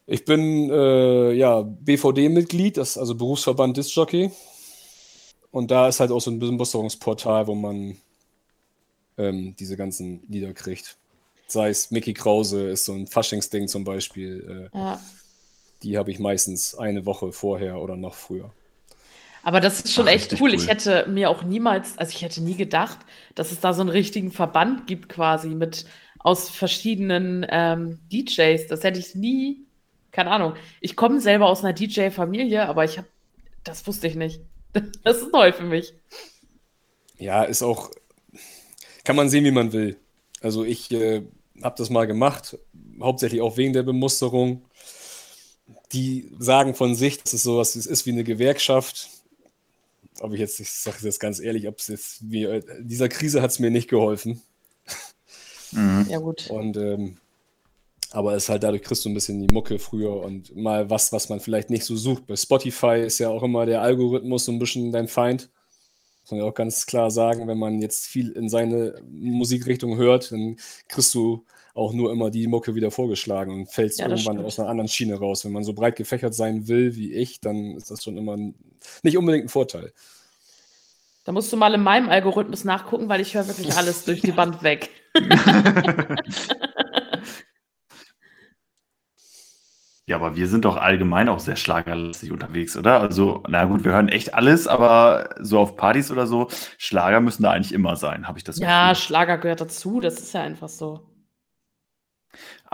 Ich 0.05 0.25
bin 0.25 0.69
äh, 0.69 1.33
ja 1.33 1.61
BVD-Mitglied, 1.61 2.77
also 2.77 3.15
Berufsverband 3.15 3.77
Disc-Jockey. 3.77 4.31
Und 5.51 5.71
da 5.71 5.87
ist 5.87 5.99
halt 5.99 6.11
auch 6.11 6.19
so 6.19 6.31
ein 6.31 6.39
Bemusterungsportal, 6.39 7.47
wo 7.47 7.55
man 7.55 7.97
ähm, 9.17 9.55
diese 9.57 9.77
ganzen 9.77 10.23
Lieder 10.27 10.53
kriegt. 10.53 10.97
Sei 11.47 11.69
es 11.69 11.91
Mickey 11.91 12.13
Krause, 12.13 12.69
ist 12.69 12.85
so 12.85 12.93
ein 12.93 13.07
Faschingsding 13.07 13.67
zum 13.67 13.83
Beispiel. 13.83 14.69
Äh, 14.73 14.77
Ja. 14.77 14.99
Die 15.83 15.97
habe 15.97 16.11
ich 16.11 16.19
meistens 16.19 16.75
eine 16.75 17.05
Woche 17.05 17.31
vorher 17.31 17.79
oder 17.79 17.95
noch 17.95 18.15
früher. 18.15 18.51
Aber 19.43 19.59
das 19.59 19.79
ist 19.81 19.93
schon 19.93 20.07
Ach, 20.07 20.11
echt 20.11 20.33
cool. 20.33 20.39
cool. 20.41 20.53
Ich 20.53 20.67
hätte 20.67 21.05
mir 21.09 21.29
auch 21.29 21.43
niemals, 21.43 21.97
also 21.97 22.11
ich 22.15 22.21
hätte 22.21 22.41
nie 22.41 22.55
gedacht, 22.55 22.99
dass 23.35 23.51
es 23.51 23.59
da 23.59 23.73
so 23.73 23.81
einen 23.81 23.89
richtigen 23.89 24.31
Verband 24.31 24.87
gibt, 24.87 25.09
quasi 25.09 25.49
mit 25.49 25.85
aus 26.19 26.49
verschiedenen 26.49 27.45
ähm, 27.49 27.99
DJs. 28.11 28.67
Das 28.67 28.83
hätte 28.83 28.99
ich 28.99 29.15
nie, 29.15 29.65
keine 30.11 30.31
Ahnung. 30.31 30.53
Ich 30.79 30.95
komme 30.95 31.19
selber 31.19 31.47
aus 31.47 31.63
einer 31.63 31.73
DJ-Familie, 31.73 32.67
aber 32.67 32.85
ich 32.85 32.97
habe, 32.97 33.07
das 33.65 33.85
wusste 33.85 34.07
ich 34.07 34.15
nicht. 34.15 34.41
Das 35.03 35.17
ist 35.17 35.31
neu 35.31 35.51
für 35.51 35.65
mich. 35.65 35.93
Ja, 37.19 37.43
ist 37.43 37.61
auch, 37.61 37.91
kann 39.03 39.15
man 39.15 39.29
sehen, 39.29 39.45
wie 39.45 39.51
man 39.51 39.71
will. 39.71 39.97
Also 40.41 40.63
ich 40.63 40.91
äh, 40.91 41.21
habe 41.61 41.75
das 41.77 41.91
mal 41.91 42.07
gemacht, 42.07 42.57
hauptsächlich 42.99 43.41
auch 43.41 43.57
wegen 43.57 43.73
der 43.73 43.83
Bemusterung. 43.83 44.65
Die 45.91 46.31
sagen 46.39 46.75
von 46.75 46.95
sich, 46.95 47.21
dass 47.21 47.33
es 47.33 47.43
sowas 47.43 47.75
es 47.75 47.85
ist 47.85 48.05
wie 48.05 48.11
eine 48.11 48.23
Gewerkschaft. 48.23 49.09
Aber 50.19 50.33
ich 50.33 50.39
jetzt, 50.39 50.59
ich 50.59 50.71
sage 50.71 50.97
das 51.03 51.19
ganz 51.19 51.39
ehrlich, 51.39 51.67
ob 51.67 51.79
es 51.79 51.87
jetzt 51.87 52.29
wie, 52.29 52.43
äh, 52.43 52.63
dieser 52.79 53.09
Krise 53.09 53.41
hat 53.41 53.51
es 53.51 53.59
mir 53.59 53.71
nicht 53.71 53.89
geholfen. 53.89 54.41
Mhm. 55.71 56.05
Ja, 56.09 56.19
gut. 56.19 56.49
Und 56.49 56.77
ähm, 56.77 57.17
aber 58.13 58.35
es 58.35 58.43
ist 58.43 58.49
halt 58.49 58.61
dadurch 58.61 58.83
kriegst 58.83 59.03
du 59.05 59.09
ein 59.09 59.15
bisschen 59.15 59.45
die 59.45 59.51
Mucke 59.51 59.79
früher 59.79 60.21
und 60.21 60.55
mal 60.55 60.89
was, 60.91 61.11
was 61.11 61.29
man 61.29 61.39
vielleicht 61.39 61.71
nicht 61.71 61.83
so 61.83 61.95
sucht. 61.95 62.27
Bei 62.27 62.35
Spotify 62.35 63.01
ist 63.03 63.17
ja 63.17 63.29
auch 63.29 63.41
immer 63.41 63.65
der 63.65 63.81
Algorithmus 63.81 64.45
so 64.45 64.51
ein 64.51 64.59
bisschen 64.59 64.91
dein 64.91 65.07
Feind. 65.07 65.49
Muss 66.21 66.31
man 66.31 66.39
ja 66.39 66.45
auch 66.45 66.53
ganz 66.53 66.85
klar 66.85 67.09
sagen, 67.09 67.47
wenn 67.47 67.57
man 67.57 67.81
jetzt 67.81 68.05
viel 68.05 68.31
in 68.31 68.49
seine 68.49 69.01
Musikrichtung 69.09 69.97
hört, 69.97 70.31
dann 70.31 70.57
kriegst 70.87 71.13
du 71.15 71.43
auch 71.73 71.93
nur 71.93 72.11
immer 72.11 72.29
die 72.29 72.47
Mucke 72.47 72.75
wieder 72.75 72.91
vorgeschlagen 72.91 73.51
und 73.53 73.69
fällst 73.71 73.99
Ja, 73.99 74.05
irgendwann 74.07 74.35
stimmt. 74.35 74.45
aus 74.47 74.59
einer 74.59 74.69
anderen 74.69 74.87
Schiene 74.87 75.15
raus. 75.17 75.43
Wenn 75.45 75.51
man 75.53 75.63
so 75.63 75.73
breit 75.73 75.95
gefächert 75.95 76.35
sein 76.35 76.67
will 76.67 76.95
wie 76.95 77.13
ich, 77.13 77.39
dann 77.41 77.75
ist 77.77 77.89
das 77.91 78.03
schon 78.03 78.17
immer 78.17 78.37
ein, 78.37 78.55
nicht 79.01 79.17
unbedingt 79.17 79.45
ein 79.45 79.49
Vorteil. 79.49 79.91
Da 81.25 81.31
musst 81.31 81.51
du 81.53 81.57
mal 81.57 81.73
in 81.73 81.81
meinem 81.81 82.09
Algorithmus 82.09 82.63
nachgucken, 82.65 83.07
weil 83.09 83.21
ich 83.21 83.33
höre 83.33 83.47
wirklich 83.47 83.73
alles 83.75 84.03
durch 84.05 84.21
die 84.21 84.31
Band 84.33 84.61
weg. 84.61 84.89
Ja, 90.05 90.17
aber 90.17 90.35
wir 90.35 90.49
sind 90.49 90.65
doch 90.65 90.75
allgemein 90.75 91.29
auch 91.29 91.39
sehr 91.39 91.55
schlagerlastig 91.55 92.31
unterwegs, 92.31 92.75
oder? 92.75 92.99
Also, 92.99 93.41
na 93.47 93.63
gut, 93.65 93.85
wir 93.85 93.93
hören 93.93 94.09
echt 94.09 94.33
alles, 94.33 94.67
aber 94.67 95.29
so 95.39 95.59
auf 95.59 95.77
Partys 95.77 96.11
oder 96.11 96.27
so, 96.27 96.49
Schlager 96.77 97.21
müssen 97.21 97.43
da 97.43 97.51
eigentlich 97.51 97.73
immer 97.73 97.95
sein, 97.95 98.27
habe 98.27 98.37
ich 98.37 98.43
das 98.43 98.57
Ja, 98.59 98.89
Gefühl. 98.89 99.01
Schlager 99.05 99.37
gehört 99.37 99.61
dazu, 99.61 100.01
das 100.01 100.15
ist 100.19 100.33
ja 100.33 100.41
einfach 100.41 100.67
so. 100.67 100.99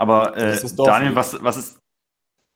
Aber 0.00 0.34
äh, 0.34 0.58
Daniel, 0.78 1.14
was, 1.14 1.36
was 1.42 1.58
ist. 1.58 1.78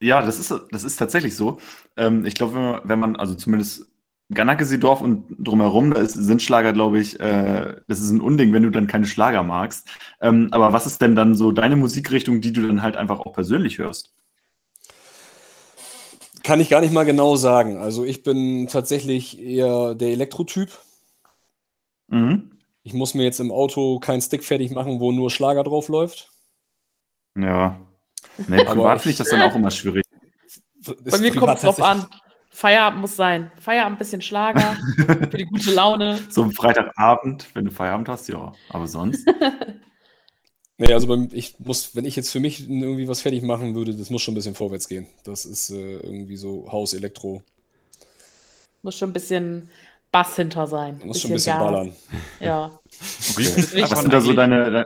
Ja, 0.00 0.22
das 0.22 0.38
ist, 0.38 0.54
das 0.70 0.82
ist 0.82 0.96
tatsächlich 0.96 1.36
so. 1.36 1.58
Ähm, 1.94 2.24
ich 2.24 2.34
glaube, 2.34 2.54
wenn 2.54 2.62
man, 2.62 2.80
wenn 2.84 2.98
man, 2.98 3.16
also 3.16 3.34
zumindest 3.34 3.86
Ganakesi-Dorf 4.32 5.02
und 5.02 5.26
drumherum, 5.38 5.92
da 5.92 6.00
ist, 6.00 6.14
sind 6.14 6.40
Schlager, 6.40 6.72
glaube 6.72 7.00
ich, 7.00 7.20
äh, 7.20 7.76
das 7.86 8.00
ist 8.00 8.10
ein 8.10 8.22
Unding, 8.22 8.54
wenn 8.54 8.62
du 8.62 8.70
dann 8.70 8.86
keine 8.86 9.04
Schlager 9.04 9.42
magst. 9.42 9.88
Ähm, 10.22 10.48
aber 10.52 10.72
was 10.72 10.86
ist 10.86 11.02
denn 11.02 11.14
dann 11.16 11.34
so 11.34 11.52
deine 11.52 11.76
Musikrichtung, 11.76 12.40
die 12.40 12.54
du 12.54 12.66
dann 12.66 12.80
halt 12.80 12.96
einfach 12.96 13.20
auch 13.20 13.34
persönlich 13.34 13.76
hörst? 13.76 14.14
Kann 16.42 16.60
ich 16.60 16.70
gar 16.70 16.80
nicht 16.80 16.94
mal 16.94 17.04
genau 17.04 17.36
sagen. 17.36 17.76
Also 17.76 18.06
ich 18.06 18.22
bin 18.22 18.68
tatsächlich 18.68 19.38
eher 19.38 19.94
der 19.94 20.08
Elektrotyp. 20.08 20.70
Mhm. 22.08 22.52
Ich 22.84 22.94
muss 22.94 23.12
mir 23.12 23.24
jetzt 23.24 23.40
im 23.40 23.52
Auto 23.52 23.98
keinen 23.98 24.22
Stick 24.22 24.44
fertig 24.44 24.70
machen, 24.70 24.98
wo 24.98 25.12
nur 25.12 25.30
Schlager 25.30 25.62
drauf 25.62 25.88
läuft. 25.88 26.33
Ja. 27.36 27.80
Nee, 28.48 28.60
Aber 28.60 28.74
privat 28.74 29.02
finde 29.02 29.12
ich 29.12 29.18
das 29.18 29.28
dann 29.28 29.42
auch 29.42 29.54
immer 29.54 29.70
schwierig. 29.70 30.04
Bei 31.10 31.18
mir 31.18 31.34
kommt 31.34 31.56
es 31.56 31.62
drauf 31.62 31.80
an. 31.82 32.06
Feierabend 32.50 33.00
muss 33.00 33.16
sein. 33.16 33.50
Feierabend 33.58 33.96
ein 33.96 33.98
bisschen 33.98 34.22
Schlager 34.22 34.76
für 34.96 35.36
die 35.36 35.46
gute 35.46 35.72
Laune. 35.72 36.20
So 36.30 36.44
am 36.44 36.52
Freitagabend, 36.52 37.48
wenn 37.54 37.64
du 37.64 37.72
Feierabend 37.72 38.08
hast, 38.08 38.28
ja. 38.28 38.52
Aber 38.68 38.86
sonst. 38.86 39.28
Nee, 40.76 40.92
also 40.92 41.06
beim, 41.06 41.28
ich 41.32 41.56
muss, 41.60 41.94
wenn 41.94 42.04
ich 42.04 42.16
jetzt 42.16 42.30
für 42.30 42.40
mich 42.40 42.68
irgendwie 42.68 43.06
was 43.06 43.20
fertig 43.20 43.42
machen 43.42 43.76
würde, 43.76 43.94
das 43.94 44.10
muss 44.10 44.22
schon 44.22 44.32
ein 44.32 44.34
bisschen 44.34 44.56
vorwärts 44.56 44.88
gehen. 44.88 45.06
Das 45.22 45.44
ist 45.44 45.70
äh, 45.70 45.98
irgendwie 45.98 46.36
so 46.36 46.70
Haus, 46.72 46.94
Elektro. 46.94 47.44
Muss 48.82 48.98
schon 48.98 49.10
ein 49.10 49.12
bisschen 49.12 49.70
Bass 50.10 50.34
hinter 50.34 50.66
sein. 50.66 51.00
Muss 51.04 51.20
schon 51.20 51.30
ein 51.30 51.34
bisschen 51.34 51.58
Gas. 51.58 51.64
ballern. 51.64 51.92
Ja. 52.40 52.80
Ist 53.36 53.90
Was 53.90 54.00
sind 54.00 54.12
da 54.12 54.20
so 54.20 54.32
deine, 54.32 54.84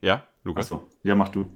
Ja, 0.00 0.26
Lukas? 0.42 0.72
Achso, 0.72 0.88
ja, 1.04 1.14
mach 1.14 1.28
du. 1.28 1.46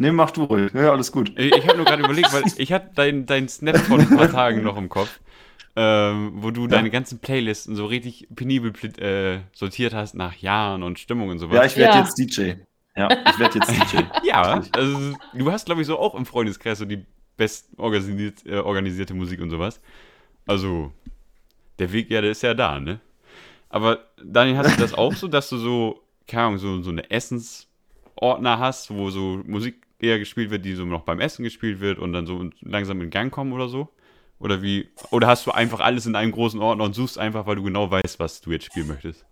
Nee, 0.00 0.12
mach 0.12 0.30
du 0.30 0.44
ruhig. 0.44 0.72
Ja, 0.72 0.92
alles 0.92 1.12
gut. 1.12 1.38
Ich, 1.38 1.54
ich 1.54 1.66
habe 1.66 1.76
nur 1.76 1.86
gerade 1.86 2.02
überlegt, 2.02 2.32
weil 2.32 2.44
ich 2.56 2.72
hatte 2.72 2.90
deinen 2.94 3.26
dein 3.26 3.48
Snap 3.48 3.76
von 3.78 4.00
ein 4.00 4.08
paar 4.08 4.30
Tagen 4.30 4.62
noch 4.62 4.76
im 4.76 4.88
Kopf, 4.88 5.20
ähm, 5.76 6.32
wo 6.36 6.50
du 6.50 6.66
deine 6.66 6.90
ganzen 6.90 7.18
Playlisten 7.18 7.76
so 7.76 7.86
richtig 7.86 8.28
penibel 8.34 8.72
äh, 8.98 9.40
sortiert 9.52 9.92
hast 9.94 10.14
nach 10.14 10.34
Jahren 10.36 10.82
und 10.82 10.98
Stimmung 10.98 11.28
und 11.28 11.38
sowas. 11.38 11.56
Ja, 11.56 11.64
ich 11.64 11.76
werde 11.76 11.98
Ja. 11.98 12.04
jetzt 12.04 12.18
DJ. 12.18 12.52
Ja, 12.96 13.08
ich 13.26 13.38
werde 13.38 13.58
jetzt 13.58 13.70
DJ. 13.70 14.02
Ja, 14.24 14.62
also 14.74 15.14
du 15.34 15.52
hast, 15.52 15.66
glaube 15.66 15.80
ich, 15.82 15.86
so 15.86 15.98
auch 15.98 16.14
im 16.14 16.26
Freundeskreis 16.26 16.78
so 16.78 16.84
die 16.84 17.04
best 17.36 17.68
organisiert, 17.76 18.44
äh, 18.46 18.56
organisierte 18.58 19.14
Musik 19.14 19.40
und 19.40 19.50
sowas. 19.50 19.80
Also, 20.46 20.92
der 21.78 21.92
Weg, 21.92 22.10
ja, 22.10 22.20
der 22.20 22.30
ist 22.32 22.42
ja 22.42 22.54
da, 22.54 22.80
ne? 22.80 23.00
Aber 23.68 24.00
Daniel, 24.22 24.56
hast 24.56 24.76
du 24.76 24.80
das 24.80 24.94
auch 24.94 25.14
so, 25.14 25.28
dass 25.28 25.48
du 25.48 25.56
so, 25.58 26.02
keine 26.26 26.44
Ahnung, 26.44 26.58
so, 26.58 26.82
so 26.82 26.90
eine 26.90 27.08
Essensordner 27.10 28.58
hast, 28.58 28.90
wo 28.90 29.10
so 29.10 29.40
Musik 29.46 29.76
eher 30.02 30.18
gespielt 30.18 30.50
wird, 30.50 30.64
die 30.64 30.74
so 30.74 30.84
noch 30.84 31.02
beim 31.02 31.20
Essen 31.20 31.42
gespielt 31.42 31.80
wird 31.80 31.98
und 31.98 32.12
dann 32.12 32.26
so 32.26 32.50
langsam 32.60 33.00
in 33.00 33.10
Gang 33.10 33.32
kommen 33.32 33.52
oder 33.52 33.68
so? 33.68 33.88
Oder 34.38 34.62
wie? 34.62 34.88
Oder 35.10 35.26
hast 35.26 35.46
du 35.46 35.50
einfach 35.50 35.80
alles 35.80 36.06
in 36.06 36.14
einem 36.14 36.32
großen 36.32 36.60
Ordner 36.60 36.84
und 36.84 36.94
suchst 36.94 37.18
einfach, 37.18 37.46
weil 37.46 37.56
du 37.56 37.62
genau 37.62 37.90
weißt, 37.90 38.18
was 38.18 38.40
du 38.40 38.52
jetzt 38.52 38.64
spielen 38.64 38.88
möchtest? 38.88 39.24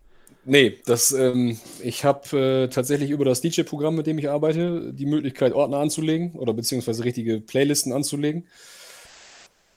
Nee, 0.45 0.79
das, 0.87 1.13
ähm, 1.13 1.59
ich 1.83 2.05
habe 2.05 2.39
äh, 2.39 2.69
tatsächlich 2.69 3.11
über 3.11 3.25
das 3.25 3.41
DJ-Programm, 3.41 3.97
mit 3.97 4.07
dem 4.07 4.19
ich 4.19 4.31
arbeite, 4.31 4.95
die 4.95 5.05
Möglichkeit, 5.07 5.53
Ordner 5.53 5.79
anzulegen 5.79 6.33
oder 6.33 6.55
beziehungsweise 6.55 7.05
richtige 7.05 7.41
Playlisten 7.41 7.93
anzulegen. 7.93 8.47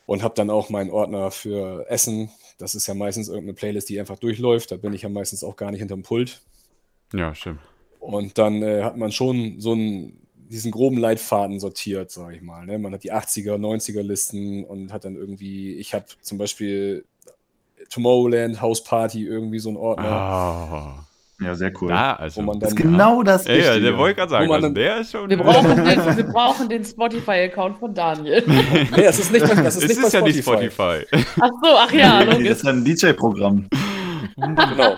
Und 0.05 0.23
habe 0.23 0.35
dann 0.35 0.49
auch 0.49 0.69
meinen 0.69 0.89
Ordner 0.89 1.31
für 1.31 1.85
Essen. 1.89 2.29
Das 2.57 2.75
ist 2.75 2.87
ja 2.87 2.93
meistens 2.93 3.27
irgendeine 3.27 3.53
Playlist, 3.53 3.89
die 3.89 3.99
einfach 3.99 4.17
durchläuft. 4.17 4.71
Da 4.71 4.77
bin 4.77 4.93
ich 4.93 5.03
ja 5.03 5.09
meistens 5.09 5.43
auch 5.43 5.55
gar 5.55 5.71
nicht 5.71 5.79
hinterm 5.79 6.03
Pult. 6.03 6.41
Ja, 7.13 7.35
stimmt. 7.35 7.59
Und 7.99 8.37
dann 8.37 8.63
äh, 8.63 8.83
hat 8.83 8.97
man 8.97 9.11
schon 9.11 9.59
so 9.59 9.73
einen, 9.73 10.20
diesen 10.51 10.71
groben 10.71 10.97
Leitfaden 10.97 11.59
sortiert, 11.59 12.11
sage 12.11 12.35
ich 12.35 12.41
mal. 12.41 12.65
Ne? 12.65 12.77
Man 12.77 12.93
hat 12.93 13.03
die 13.03 13.13
80er, 13.13 13.55
90er 13.57 14.01
Listen 14.01 14.63
und 14.65 14.91
hat 14.93 15.05
dann 15.05 15.15
irgendwie, 15.15 15.75
ich 15.75 15.93
habe 15.93 16.05
zum 16.21 16.37
Beispiel 16.37 17.05
Tomorrowland, 17.89 18.61
House 18.61 18.83
Party, 18.83 19.25
irgendwie 19.25 19.59
so 19.59 19.69
einen 19.69 19.77
Ordner. 19.77 20.05
Ah, 20.11 21.05
Ja, 21.41 21.55
sehr 21.55 21.71
cool. 21.81 21.89
da, 21.89 22.13
also. 22.13 22.41
Wo 22.41 22.45
man 22.45 22.59
das 22.59 22.69
ist 22.73 22.79
dann- 22.79 22.91
genau 22.91 23.23
das 23.23 23.45
ja, 23.47 23.53
ja, 23.55 23.57
Richtige. 23.71 23.81
der 23.87 23.97
wollte 23.97 24.15
gerade 24.17 24.29
sagen, 24.29 24.51
also 24.51 24.61
dann- 24.67 24.75
der 24.75 24.97
ist 24.99 25.11
schon. 25.11 25.29
Wir 25.29 25.37
brauchen 25.43 25.75
den, 25.75 26.17
wir 26.17 26.23
brauchen 26.25 26.69
den 26.69 26.85
Spotify-Account 26.85 27.79
von 27.79 27.93
Daniel. 27.93 28.43
Nee, 28.47 29.03
das 29.03 29.19
ist 29.19 29.31
nicht, 29.31 29.41
das 29.43 29.75
ist 29.75 29.83
es 29.83 29.87
nicht 29.89 29.91
ist 30.03 30.11
bei 30.11 30.19
ja 30.19 30.23
nicht 30.25 30.41
Spotify. 30.43 31.05
Spotify. 31.07 31.25
Ach 31.41 31.49
so, 31.63 31.69
ach 31.77 31.91
ja, 31.93 32.23
Nee, 32.25 32.43
das 32.47 32.57
ist 32.59 32.63
ja 32.65 32.69
ein 32.71 32.85
DJ-Programm. 32.85 33.67
Genau. 34.35 34.95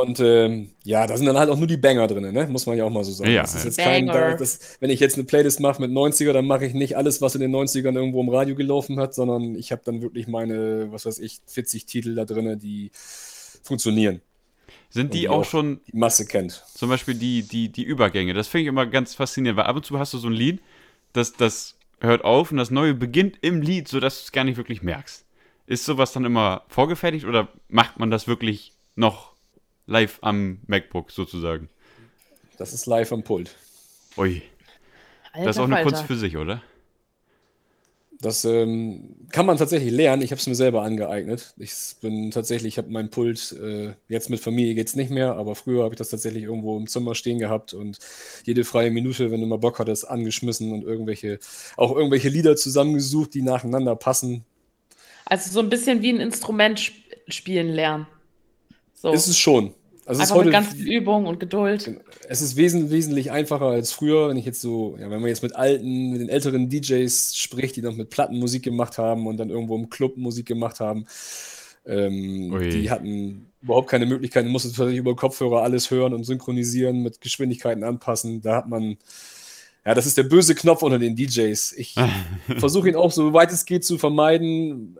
Und 0.00 0.20
ähm, 0.20 0.70
ja, 0.84 1.06
da 1.06 1.16
sind 1.16 1.26
dann 1.26 1.36
halt 1.38 1.50
auch 1.50 1.56
nur 1.58 1.66
die 1.66 1.76
Banger 1.76 2.06
drin, 2.06 2.32
ne? 2.32 2.46
muss 2.46 2.66
man 2.66 2.76
ja 2.76 2.84
auch 2.84 2.90
mal 2.90 3.04
so 3.04 3.12
sagen. 3.12 3.30
Ja, 3.30 3.42
das 3.42 3.54
ist 3.54 3.64
jetzt 3.64 3.78
kein, 3.78 4.06
Banger. 4.06 4.36
das, 4.36 4.76
wenn 4.80 4.90
ich 4.90 5.00
jetzt 5.00 5.14
eine 5.16 5.24
Playlist 5.24 5.60
mache 5.60 5.80
mit 5.80 5.90
90er, 5.90 6.32
dann 6.32 6.46
mache 6.46 6.66
ich 6.66 6.74
nicht 6.74 6.96
alles, 6.96 7.20
was 7.22 7.34
in 7.34 7.40
den 7.40 7.54
90ern 7.54 7.94
irgendwo 7.94 8.20
im 8.20 8.28
Radio 8.28 8.54
gelaufen 8.54 8.98
hat, 9.00 9.14
sondern 9.14 9.54
ich 9.54 9.72
habe 9.72 9.82
dann 9.84 10.02
wirklich 10.02 10.26
meine, 10.28 10.90
was 10.92 11.06
weiß 11.06 11.18
ich, 11.18 11.40
40 11.46 11.86
Titel 11.86 12.14
da 12.14 12.24
drin, 12.24 12.58
die 12.58 12.90
funktionieren, 13.62 14.20
Sind 14.90 15.14
die 15.14 15.28
auch 15.28 15.40
auch- 15.40 15.44
schon 15.44 15.80
die 15.86 15.96
Masse 15.96 16.26
kennt. 16.26 16.64
zum 16.74 16.88
Beispiel 16.88 17.14
die, 17.14 17.42
die, 17.42 17.68
die 17.70 17.82
Übergänge? 17.84 18.34
Das 18.34 18.48
finde 18.48 18.62
ich 18.62 18.68
immer 18.68 18.86
ganz 18.86 19.14
faszinierend, 19.14 19.58
weil 19.58 19.66
ab 19.66 19.76
und 19.76 19.84
zu 19.84 19.98
hast 19.98 20.14
du 20.14 20.18
so 20.18 20.28
ein 20.28 20.32
Lied, 20.34 20.60
das, 21.12 21.32
das 21.32 21.76
hört 22.00 22.24
auf 22.24 22.50
und 22.50 22.58
das 22.58 22.70
Neue 22.70 22.94
beginnt 22.94 23.38
im 23.40 23.60
Lied, 23.62 23.88
sodass 23.88 24.18
du 24.20 24.24
es 24.24 24.32
gar 24.32 24.44
nicht 24.44 24.56
wirklich 24.56 24.82
merkst. 24.82 25.24
Ist 25.66 25.84
sowas 25.84 26.12
dann 26.12 26.24
immer 26.24 26.62
vorgefertigt 26.68 27.26
oder 27.26 27.48
macht 27.68 27.98
man 27.98 28.10
das 28.10 28.26
wirklich 28.26 28.72
noch 28.96 29.32
live 29.88 30.18
am 30.20 30.60
MacBook 30.66 31.10
sozusagen? 31.10 31.68
Das 32.58 32.72
ist 32.72 32.86
live 32.86 33.12
am 33.12 33.22
Pult. 33.22 33.54
Ui, 34.16 34.42
Alter 35.32 35.46
das 35.46 35.56
ist 35.56 35.60
auch 35.60 35.64
eine 35.64 35.76
Falter. 35.76 35.90
Kunst 35.90 36.06
für 36.06 36.16
sich, 36.16 36.36
oder? 36.36 36.62
Das 38.20 38.44
ähm, 38.44 39.14
kann 39.30 39.46
man 39.46 39.58
tatsächlich 39.58 39.92
lernen. 39.92 40.22
Ich 40.22 40.32
habe 40.32 40.40
es 40.40 40.46
mir 40.48 40.56
selber 40.56 40.82
angeeignet. 40.82 41.54
Ich 41.56 41.72
bin 42.00 42.32
tatsächlich, 42.32 42.74
ich 42.74 42.78
habe 42.78 42.90
meinen 42.90 43.10
Pult, 43.10 43.52
äh, 43.52 43.92
jetzt 44.08 44.28
mit 44.28 44.40
Familie 44.40 44.74
geht 44.74 44.88
es 44.88 44.96
nicht 44.96 45.10
mehr, 45.10 45.36
aber 45.36 45.54
früher 45.54 45.84
habe 45.84 45.94
ich 45.94 45.98
das 45.98 46.10
tatsächlich 46.10 46.42
irgendwo 46.42 46.76
im 46.76 46.88
Zimmer 46.88 47.14
stehen 47.14 47.38
gehabt 47.38 47.74
und 47.74 47.98
jede 48.44 48.64
freie 48.64 48.90
Minute, 48.90 49.30
wenn 49.30 49.40
du 49.40 49.46
mal 49.46 49.58
Bock 49.58 49.78
hattest, 49.78 50.08
angeschmissen 50.08 50.72
und 50.72 50.82
irgendwelche, 50.82 51.38
auch 51.76 51.94
irgendwelche 51.94 52.28
Lieder 52.28 52.56
zusammengesucht, 52.56 53.34
die 53.34 53.42
nacheinander 53.42 53.94
passen. 53.94 54.44
Also 55.24 55.52
so 55.52 55.60
ein 55.60 55.70
bisschen 55.70 56.02
wie 56.02 56.10
ein 56.10 56.20
Instrument 56.20 56.80
sp 56.82 56.98
spielen 57.28 57.68
lernen. 57.68 58.06
So. 58.94 59.12
Ist 59.12 59.28
es 59.28 59.38
schon. 59.38 59.74
Also 60.08 60.22
es 60.22 60.30
ist 60.30 60.32
Einfach 60.32 60.44
mit 60.44 60.52
ganz 60.54 60.72
viel 60.72 60.90
Übung 60.90 61.26
und 61.26 61.38
Geduld. 61.38 62.00
es 62.30 62.40
ist 62.40 62.56
wesentlich, 62.56 62.90
wesentlich 62.90 63.30
einfacher 63.30 63.66
als 63.66 63.92
früher, 63.92 64.30
wenn 64.30 64.38
ich 64.38 64.46
jetzt 64.46 64.62
so, 64.62 64.96
ja, 64.98 65.10
wenn 65.10 65.20
man 65.20 65.28
jetzt 65.28 65.42
mit 65.42 65.54
alten, 65.54 66.12
mit 66.12 66.22
den 66.22 66.30
älteren 66.30 66.70
DJs 66.70 67.36
spricht, 67.36 67.76
die 67.76 67.82
noch 67.82 67.94
mit 67.94 68.08
Platten 68.08 68.38
Musik 68.38 68.62
gemacht 68.62 68.96
haben 68.96 69.26
und 69.26 69.36
dann 69.36 69.50
irgendwo 69.50 69.76
im 69.76 69.90
Club 69.90 70.16
Musik 70.16 70.46
gemacht 70.46 70.80
haben. 70.80 71.04
Ähm, 71.84 72.58
die 72.72 72.90
hatten 72.90 73.50
überhaupt 73.60 73.90
keine 73.90 74.06
Möglichkeit, 74.06 74.46
du 74.46 74.48
musstest 74.48 74.76
tatsächlich 74.76 75.00
über 75.00 75.14
Kopfhörer 75.14 75.62
alles 75.62 75.90
hören 75.90 76.14
und 76.14 76.24
synchronisieren, 76.24 77.02
mit 77.02 77.20
Geschwindigkeiten 77.20 77.84
anpassen. 77.84 78.40
Da 78.40 78.56
hat 78.56 78.66
man, 78.66 78.96
ja, 79.84 79.92
das 79.92 80.06
ist 80.06 80.16
der 80.16 80.22
böse 80.22 80.54
Knopf 80.54 80.82
unter 80.82 80.98
den 80.98 81.16
DJs. 81.16 81.72
Ich 81.72 81.96
versuche 82.56 82.88
ihn 82.88 82.96
auch 82.96 83.12
so 83.12 83.34
weit 83.34 83.52
es 83.52 83.66
geht 83.66 83.84
zu 83.84 83.98
vermeiden. 83.98 84.96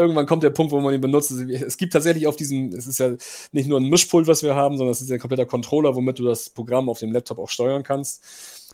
Irgendwann 0.00 0.26
kommt 0.26 0.42
der 0.42 0.50
Punkt, 0.50 0.72
wo 0.72 0.80
man 0.80 0.94
ihn 0.94 1.00
benutzt. 1.00 1.30
Es 1.30 1.76
gibt 1.76 1.92
tatsächlich 1.92 2.26
auf 2.26 2.36
diesem, 2.36 2.68
es 2.72 2.86
ist 2.86 2.98
ja 2.98 3.10
nicht 3.52 3.68
nur 3.68 3.78
ein 3.78 3.84
Mischpult, 3.88 4.26
was 4.26 4.42
wir 4.42 4.54
haben, 4.54 4.76
sondern 4.78 4.92
es 4.92 5.00
ist 5.00 5.08
ja 5.08 5.14
ein 5.16 5.20
kompletter 5.20 5.46
Controller, 5.46 5.94
womit 5.94 6.18
du 6.18 6.24
das 6.24 6.50
Programm 6.50 6.88
auf 6.88 6.98
dem 6.98 7.12
Laptop 7.12 7.38
auch 7.38 7.48
steuern 7.48 7.82
kannst. 7.82 8.22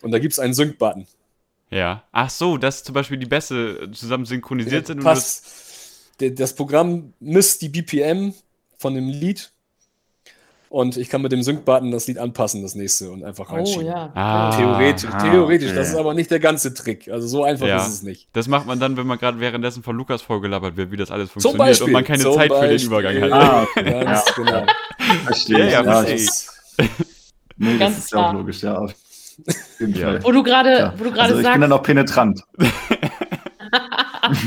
Und 0.01 0.11
da 0.11 0.19
gibt 0.19 0.33
es 0.33 0.39
einen 0.39 0.53
Sync-Button. 0.53 1.05
Ja. 1.69 2.03
Ach 2.11 2.29
so, 2.29 2.57
dass 2.57 2.83
zum 2.83 2.93
Beispiel 2.93 3.17
die 3.17 3.25
Bässe 3.25 3.89
zusammen 3.91 4.25
synchronisiert 4.25 4.87
sind 4.87 4.99
und 4.99 5.05
das, 5.05 5.41
Passt. 5.41 6.19
Der- 6.19 6.31
Das 6.31 6.55
Programm 6.55 7.13
misst 7.19 7.61
die 7.61 7.69
BPM 7.69 8.33
von 8.77 8.95
dem 8.95 9.09
Lied 9.09 9.51
und 10.69 10.97
ich 10.97 11.09
kann 11.09 11.21
mit 11.21 11.31
dem 11.31 11.43
Sync-Button 11.43 11.91
das 11.91 12.07
Lied 12.07 12.17
anpassen, 12.17 12.61
das 12.61 12.75
nächste, 12.75 13.09
und 13.11 13.23
einfach 13.23 13.49
Oh 13.51 13.55
reinschieben. 13.55 13.85
ja. 13.87 14.11
Ah. 14.15 14.55
Theoretisch, 14.57 15.09
Ah, 15.11 15.17
theoretisch, 15.29 15.67
okay. 15.69 15.77
das 15.77 15.89
ist 15.89 15.95
aber 15.95 16.13
nicht 16.13 16.29
der 16.31 16.39
ganze 16.39 16.73
Trick. 16.73 17.07
Also 17.09 17.27
so 17.27 17.43
einfach 17.43 17.67
Ja. 17.67 17.77
ist 17.77 17.87
es 17.87 18.03
nicht. 18.03 18.27
das 18.33 18.47
macht 18.47 18.65
man 18.67 18.79
dann, 18.79 18.97
wenn 18.97 19.07
man 19.07 19.17
gerade 19.17 19.39
währenddessen 19.39 19.83
von 19.83 19.95
Lukas 19.95 20.21
vorgelabert 20.21 20.75
wird, 20.77 20.91
wie 20.91 20.97
das 20.97 21.11
alles 21.11 21.31
funktioniert 21.31 21.57
Beispiel. 21.59 21.87
und 21.87 21.91
man 21.93 22.03
keine 22.03 22.23
Zeit 22.23 22.51
für 22.51 22.59
den 22.61 22.69
Beispiel. 22.71 22.87
Übergang 22.87 23.21
hat. 23.21 23.31
Ah, 23.31 23.63
okay. 23.63 24.03
Ganz 24.03 24.25
Ja. 24.27 24.33
genau. 24.43 24.65
Verstehe. 25.25 25.57
Ja, 25.59 25.65
ja, 25.83 25.83
das, 26.03 26.47
nee, 27.57 27.69
das 27.71 27.79
Ganz 27.79 27.97
ist 27.99 28.11
ja 28.11 28.17
auch 28.17 28.21
klar. 28.23 28.33
logisch, 28.33 28.61
ja. 28.61 28.77
Auf 28.77 28.93
jeden 29.79 29.93
Ja. 29.95 30.07
Fall. 30.07 30.23
Wo 30.23 30.31
du 30.31 30.43
gerade, 30.43 30.77
Ja. 30.77 30.93
wo 30.97 31.03
du 31.03 31.11
gerade 31.11 31.21
Also 31.33 31.39
ich 31.39 31.43
bin 31.43 31.61
dann 31.61 31.69
sagst, 31.69 31.73
auch 31.79 31.83
penetrant. 31.83 32.41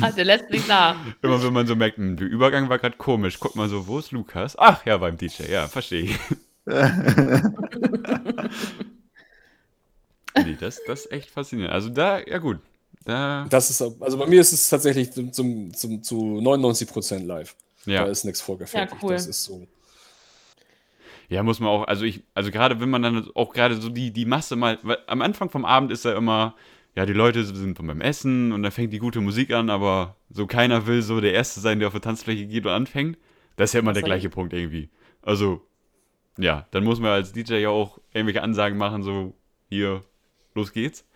der 0.16 0.24
lässt 0.24 0.51
nicht 0.51 0.68
nach. 0.68 0.97
Immer 1.22 1.43
wenn 1.43 1.53
man 1.53 1.66
so 1.66 1.76
merkt, 1.76 1.97
hm, 1.97 2.16
der 2.16 2.26
Übergang 2.26 2.68
war 2.68 2.78
gerade 2.78 2.97
komisch, 2.97 3.39
guckt 3.39 3.57
man 3.57 3.68
so, 3.68 3.87
wo 3.87 3.99
ist 3.99 4.12
Lukas? 4.12 4.57
Ach 4.59 4.85
ja, 4.87 4.97
beim 4.99 5.16
DJ, 5.16 5.51
ja, 5.51 5.68
verstehe 5.68 6.03
ich. 6.03 6.18
nee, 10.45 10.57
das, 10.59 10.81
das 10.87 11.07
ist 11.07 11.12
echt 11.12 11.31
faszinierend. 11.31 11.74
Also 11.74 11.89
da, 11.89 12.20
ja 12.20 12.39
gut. 12.39 12.59
Da, 13.05 13.47
Das 13.49 13.70
ist, 13.70 13.81
also 13.83 14.18
bei 14.18 14.26
mir 14.26 14.41
ist 14.41 14.53
es 14.53 14.68
tatsächlich 14.68 15.11
zum, 15.12 15.33
zum, 15.33 15.72
zum, 15.74 16.03
zu 16.03 16.16
99% 16.16 17.24
live. 17.24 17.55
ja. 17.87 18.05
Da 18.05 18.11
ist 18.11 18.24
nichts 18.24 18.41
vorgefertigt. 18.41 18.93
Ja, 18.93 18.99
cool. 19.03 19.14
Das 19.14 19.26
ist 19.26 19.45
so. 19.45 19.66
Ja, 21.28 21.43
muss 21.45 21.61
man 21.61 21.68
auch, 21.70 21.85
also 21.87 22.05
ich, 22.05 22.22
also 22.35 22.51
gerade 22.51 22.81
wenn 22.81 22.91
man 22.91 23.03
dann 23.03 23.31
auch 23.35 23.53
gerade 23.53 23.81
so 23.81 23.89
die, 23.89 24.11
die 24.12 24.24
Masse 24.26 24.57
mal, 24.57 24.78
weil 24.83 24.99
am 25.07 25.22
Anfang 25.22 25.49
vom 25.49 25.64
Abend 25.64 25.93
ist 25.93 26.05
ja 26.05 26.16
immer, 26.16 26.57
ja, 26.97 27.07
die 27.07 27.12
Leute 27.12 27.45
sind 27.45 27.74
beim 27.74 28.01
Essen 28.01 28.53
und 28.53 28.62
dann 28.62 28.72
fängt 28.72 28.93
die 28.93 28.99
gute 28.99 29.20
Musik 29.20 29.53
an, 29.53 29.70
aber 29.70 30.16
so 30.28 30.47
keiner 30.47 30.86
will 30.86 31.03
so 31.03 31.20
der 31.20 31.32
Erste 31.32 31.61
sein, 31.61 31.78
der 31.78 31.88
auf 31.88 31.95
der 31.95 32.03
Tanzfläche 32.03 32.47
geht 32.47 32.66
und 32.66 32.72
anfängt. 32.72 33.16
Das 33.57 33.70
ist 33.70 33.74
ja 33.74 33.80
immer 33.80 33.93
der 33.93 34.03
gleiche 34.03 34.30
Punkt 34.30 34.53
irgendwie. 34.53 34.91
Also, 35.22 35.66
ja, 36.38 36.66
dann 36.70 36.84
muss 36.84 36.99
man 36.99 37.11
als 37.11 37.32
DJ 37.32 37.55
ja 37.57 37.68
auch 37.68 37.99
irgendwelche 38.12 38.43
Ansagen 38.43 38.78
machen, 38.78 39.03
so, 39.03 39.34
hier, 39.68 40.03
los 40.55 40.72
geht's. 40.72 41.07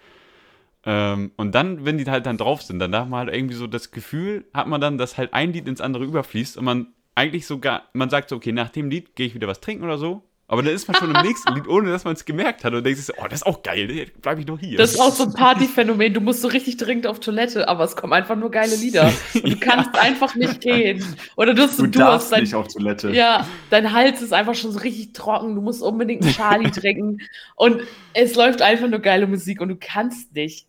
Ähm, 0.86 1.32
und 1.36 1.54
dann, 1.54 1.84
wenn 1.84 1.98
die 1.98 2.04
halt 2.04 2.26
dann 2.26 2.36
drauf 2.36 2.62
sind, 2.62 2.78
dann 2.78 2.94
hat 2.94 3.08
man 3.08 3.26
halt 3.26 3.34
irgendwie 3.34 3.54
so 3.54 3.66
das 3.66 3.90
Gefühl, 3.90 4.44
hat 4.52 4.66
man 4.66 4.80
dann, 4.80 4.98
dass 4.98 5.16
halt 5.16 5.32
ein 5.32 5.52
Lied 5.52 5.66
ins 5.66 5.80
andere 5.80 6.04
überfließt 6.04 6.56
und 6.56 6.64
man 6.64 6.88
eigentlich 7.14 7.46
sogar, 7.46 7.88
man 7.94 8.10
sagt 8.10 8.28
so, 8.28 8.36
okay, 8.36 8.52
nach 8.52 8.68
dem 8.68 8.90
Lied 8.90 9.16
gehe 9.16 9.26
ich 9.26 9.34
wieder 9.34 9.48
was 9.48 9.60
trinken 9.60 9.84
oder 9.84 9.98
so. 9.98 10.22
Aber 10.46 10.62
dann 10.62 10.74
ist 10.74 10.86
man 10.86 10.96
schon 10.96 11.14
im 11.14 11.22
nächsten 11.26 11.54
Lied, 11.54 11.66
ohne 11.68 11.90
dass 11.90 12.04
man 12.04 12.14
es 12.14 12.24
gemerkt 12.24 12.64
hat 12.64 12.74
und 12.74 12.84
denkt 12.84 12.98
sich 12.98 13.06
so, 13.06 13.14
oh, 13.16 13.24
das 13.24 13.40
ist 13.40 13.46
auch 13.46 13.62
geil, 13.62 14.08
bleibe 14.20 14.40
ich 14.40 14.46
doch 14.46 14.58
hier. 14.58 14.76
Das 14.76 14.92
ist 14.92 15.00
auch 15.00 15.14
so 15.14 15.24
ein 15.24 15.32
Partyphänomen. 15.32 16.12
Du 16.12 16.20
musst 16.20 16.42
so 16.42 16.48
richtig 16.48 16.76
dringend 16.76 17.06
auf 17.06 17.20
Toilette, 17.20 17.66
aber 17.66 17.84
es 17.84 17.96
kommen 17.96 18.12
einfach 18.12 18.36
nur 18.36 18.50
geile 18.50 18.76
Lieder. 18.76 19.10
Und 19.34 19.52
du 19.52 19.58
kannst 19.58 19.96
einfach 19.98 20.34
nicht 20.34 20.60
gehen. 20.60 21.04
Oder 21.36 21.54
du 21.54 21.62
hast 21.62 21.78
Du 21.78 21.86
du 21.86 21.98
darfst 21.98 22.30
dein, 22.30 22.42
nicht 22.42 22.54
auf 22.54 22.68
Toilette. 22.68 23.10
Ja, 23.10 23.46
dein 23.70 23.92
Hals 23.92 24.20
ist 24.20 24.32
einfach 24.32 24.54
schon 24.54 24.72
so 24.72 24.80
richtig 24.80 25.12
trocken. 25.14 25.54
Du 25.54 25.62
musst 25.62 25.82
unbedingt 25.82 26.22
einen 26.22 26.34
Charlie 26.34 26.70
trinken. 26.72 27.20
Und 27.56 27.82
es 28.12 28.34
läuft 28.34 28.60
einfach 28.60 28.88
nur 28.88 29.00
geile 29.00 29.26
Musik 29.26 29.60
und 29.60 29.68
du 29.70 29.76
kannst 29.76 30.34
nicht. 30.34 30.66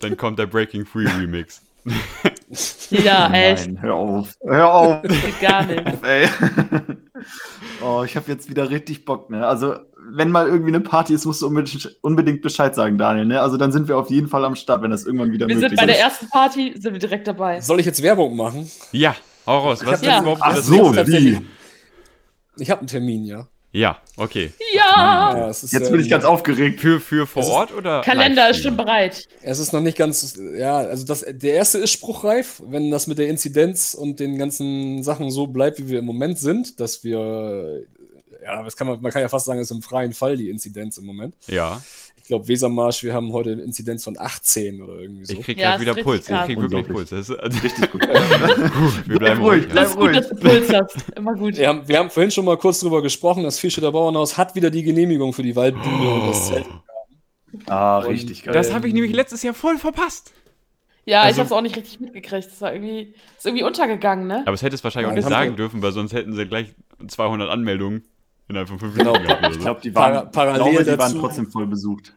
Dann 0.00 0.16
kommt 0.16 0.38
der 0.38 0.46
Breaking 0.46 0.84
Free 0.84 1.08
Remix. 1.08 1.62
Ja, 2.90 3.30
echt. 3.32 3.66
Nein, 3.66 3.82
hör 3.82 3.94
auf. 3.94 4.34
Hör 4.42 4.72
auf. 4.74 5.02
Geht 5.02 5.40
gar 5.40 5.64
nicht. 5.64 5.84
Ey. 6.04 6.28
Oh, 7.82 8.02
ich 8.04 8.16
habe 8.16 8.30
jetzt 8.30 8.48
wieder 8.48 8.70
richtig 8.70 9.04
Bock, 9.04 9.28
ne? 9.30 9.46
Also, 9.46 9.74
wenn 10.10 10.30
mal 10.30 10.46
irgendwie 10.46 10.70
eine 10.70 10.80
Party 10.80 11.14
ist, 11.14 11.24
musst 11.26 11.42
du 11.42 11.46
unbedingt, 11.48 11.96
unbedingt 12.00 12.42
Bescheid 12.42 12.74
sagen, 12.74 12.96
Daniel. 12.98 13.26
Ne? 13.26 13.40
Also 13.40 13.56
dann 13.56 13.72
sind 13.72 13.88
wir 13.88 13.98
auf 13.98 14.08
jeden 14.10 14.28
Fall 14.28 14.44
am 14.44 14.54
Start, 14.54 14.82
wenn 14.82 14.90
das 14.92 15.04
irgendwann 15.04 15.32
wieder 15.32 15.46
Wir 15.48 15.56
möglich 15.56 15.70
sind 15.70 15.80
bei 15.80 15.86
der 15.86 15.96
ist. 15.96 16.02
ersten 16.02 16.28
Party, 16.28 16.74
sind 16.76 16.92
wir 16.92 16.98
direkt 17.00 17.26
dabei. 17.26 17.60
Soll 17.60 17.80
ich 17.80 17.86
jetzt 17.86 18.02
Werbung 18.02 18.36
machen? 18.36 18.70
Ja, 18.92 19.14
hau 19.46 19.58
raus. 19.58 19.80
Was 19.84 19.94
ist 20.00 20.04
Ja. 20.06 20.14
denn 20.14 20.22
überhaupt 20.22 20.42
Ach 20.44 20.56
so, 20.56 20.94
wie? 21.06 21.40
Ich 22.56 22.70
habe 22.70 22.80
einen 22.80 22.88
Termin, 22.88 23.24
ja. 23.24 23.46
Ja, 23.70 23.98
okay. 24.16 24.52
Ja! 24.74 25.36
ja 25.36 25.48
es 25.50 25.62
ist, 25.62 25.72
Jetzt 25.72 25.90
bin 25.90 26.00
ich 26.00 26.08
ganz 26.08 26.24
aufgeregt. 26.24 26.80
Für, 26.80 27.00
für 27.00 27.26
vor 27.26 27.42
ist- 27.42 27.48
Ort 27.50 27.72
oder? 27.74 28.00
Kalender 28.00 28.48
ist 28.50 28.62
schon 28.62 28.76
bereit. 28.76 29.28
Es 29.42 29.58
ist 29.58 29.72
noch 29.72 29.80
nicht 29.82 29.98
ganz, 29.98 30.38
ja, 30.56 30.78
also 30.78 31.04
das, 31.04 31.24
der 31.28 31.54
erste 31.54 31.78
ist 31.78 31.92
spruchreif, 31.92 32.62
wenn 32.66 32.90
das 32.90 33.06
mit 33.06 33.18
der 33.18 33.28
Inzidenz 33.28 33.94
und 33.94 34.20
den 34.20 34.38
ganzen 34.38 35.02
Sachen 35.02 35.30
so 35.30 35.46
bleibt, 35.46 35.78
wie 35.78 35.88
wir 35.88 35.98
im 35.98 36.06
Moment 36.06 36.38
sind, 36.38 36.80
dass 36.80 37.04
wir, 37.04 37.82
ja, 38.42 38.62
das 38.62 38.76
kann 38.76 38.86
man, 38.86 39.02
man 39.02 39.12
kann 39.12 39.20
ja 39.22 39.28
fast 39.28 39.44
sagen, 39.46 39.60
es 39.60 39.70
ist 39.70 39.76
im 39.76 39.82
freien 39.82 40.14
Fall 40.14 40.36
die 40.38 40.48
Inzidenz 40.48 40.96
im 40.96 41.04
Moment. 41.04 41.34
Ja, 41.46 41.82
glaube, 42.28 42.46
Wesermarsch, 42.48 43.02
wir 43.02 43.12
haben 43.14 43.32
heute 43.32 43.50
eine 43.52 43.62
Inzidenz 43.62 44.04
von 44.04 44.16
18 44.18 44.80
oder 44.82 45.00
irgendwie 45.00 45.24
so. 45.24 45.32
ich 45.34 45.40
krieg 45.40 45.58
Ja, 45.58 45.80
wieder 45.80 45.94
Puls. 45.94 46.28
Ich 46.28 46.36
krieg 46.44 46.60
wirklich. 46.60 46.86
Puls. 46.88 47.10
Das 47.10 47.28
ist, 47.28 47.30
also, 47.40 47.58
Richtig 47.60 47.90
gut. 47.90 48.02
wir 49.06 49.18
bleiben 49.18 49.40
ruhig, 49.42 49.62
ruhig. 49.64 49.68
bleib 49.68 49.84
Das 49.84 49.90
ist 49.90 49.96
gut, 49.98 50.14
dass 50.16 50.28
du 50.30 50.36
Puls 50.36 50.72
hast. 50.72 50.96
Immer 51.16 51.34
gut. 51.34 51.56
Wir 51.56 51.68
haben, 51.68 51.88
wir 51.88 51.98
haben 51.98 52.10
vorhin 52.10 52.30
schon 52.30 52.44
mal 52.44 52.56
kurz 52.56 52.80
drüber 52.80 53.02
gesprochen, 53.02 53.42
das 53.42 53.58
Fischeder 53.58 53.92
Bauernhaus 53.92 54.36
hat 54.38 54.54
wieder 54.54 54.70
die 54.70 54.82
Genehmigung 54.82 55.32
für 55.32 55.42
die 55.42 55.56
Waldbühne 55.56 56.08
und 56.14 56.28
das 56.28 56.46
Zelt. 56.48 56.66
Ah, 57.66 57.98
Und 57.98 58.06
richtig 58.06 58.44
geil. 58.44 58.54
Das 58.54 58.72
habe 58.72 58.86
ich 58.88 58.94
nämlich 58.94 59.12
letztes 59.12 59.42
Jahr 59.42 59.54
voll 59.54 59.78
verpasst. 59.78 60.32
Ja, 61.06 61.22
Also- 61.22 61.32
ich 61.32 61.38
habe 61.38 61.46
es 61.46 61.52
auch 61.52 61.62
nicht 61.62 61.76
richtig 61.76 62.00
mitgekriegt. 62.00 62.46
Das 62.50 62.60
war 62.60 62.72
irgendwie, 62.74 63.14
ist 63.38 63.46
irgendwie 63.46 63.64
untergegangen, 63.64 64.26
ne? 64.26 64.42
Aber 64.44 64.52
es 64.52 64.62
hätte 64.62 64.74
es 64.74 64.84
wahrscheinlich 64.84 65.06
auch 65.08 65.14
Nein, 65.14 65.24
nicht 65.24 65.30
sagen 65.30 65.50
wir- 65.52 65.56
dürfen, 65.56 65.80
weil 65.82 65.92
sonst 65.92 66.12
hätten 66.12 66.34
sie 66.34 66.46
gleich 66.46 66.74
200 67.06 67.48
Anmeldungen 67.48 68.04
innerhalb 68.48 68.68
von 68.68 68.78
fünf 68.78 68.94
Genau. 68.96 69.12
Minuten 69.12 69.26
gehabt. 69.28 69.44
oder 69.44 69.52
ich 69.54 69.60
glaube, 69.60 69.80
die 69.82 69.90
Para- 69.90 70.14
waren, 70.16 70.30
parallel 70.32 70.70
glaube, 70.72 70.84
die 70.84 70.90
waren 70.90 70.98
dazu- 70.98 71.20
trotzdem 71.20 71.50
voll 71.50 71.66
besucht. 71.66 72.14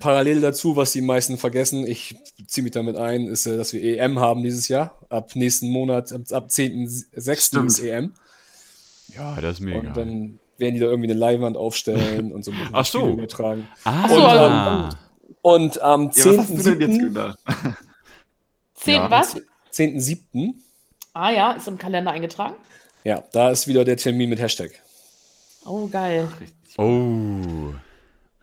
Parallel 0.00 0.40
dazu, 0.42 0.76
was 0.76 0.92
die 0.92 1.00
meisten 1.00 1.38
vergessen, 1.38 1.86
ich 1.86 2.14
ziehe 2.46 2.62
mich 2.62 2.72
damit 2.72 2.96
ein, 2.96 3.28
ist, 3.28 3.46
äh, 3.46 3.56
dass 3.56 3.72
wir 3.72 3.82
EM 3.82 4.18
haben 4.20 4.42
dieses 4.42 4.68
Jahr. 4.68 4.98
Ab 5.08 5.34
nächsten 5.34 5.70
Monat, 5.70 6.12
ab, 6.12 6.20
ab 6.32 6.48
10.06. 6.50 7.46
Stimmt. 7.46 7.70
ist 7.70 7.78
EM. 7.80 8.12
Ja, 9.16 9.40
das 9.40 9.54
ist 9.54 9.60
mega. 9.60 9.78
Und 9.88 9.96
dann 9.96 10.38
werden 10.58 10.74
die 10.74 10.80
da 10.80 10.86
irgendwie 10.86 11.10
eine 11.10 11.18
Leinwand 11.18 11.56
aufstellen 11.56 12.32
und 12.32 12.44
so 12.44 12.50
ein 12.52 12.58
bisschen 12.58 12.74
Ach 12.74 12.84
so. 12.86 13.08
Übertragen. 13.08 13.66
ah, 13.84 14.08
so, 14.08 14.14
also- 14.22 14.96
Und 15.40 15.80
am 15.80 16.10
Ja, 16.14 16.24
was 16.26 16.38
hast 16.38 16.50
du 16.66 16.76
denn 16.76 16.80
jetzt 16.80 16.90
10.07. 16.90 16.98
gedacht? 17.08 17.38
Zehn 18.74 18.94
Ja. 18.96 19.10
was? 19.10 19.36
10.07. 19.72 20.54
Ah 21.14 21.30
ja, 21.30 21.52
ist 21.52 21.68
im 21.68 21.78
Kalender 21.78 22.10
eingetragen. 22.10 22.54
Ja, 23.04 23.22
da 23.32 23.50
ist 23.50 23.66
wieder 23.66 23.84
der 23.84 23.96
Termin 23.96 24.28
mit 24.28 24.38
Hashtag. 24.40 24.72
Oh, 25.66 25.88
geil. 25.88 26.28
Oh. 26.78 27.72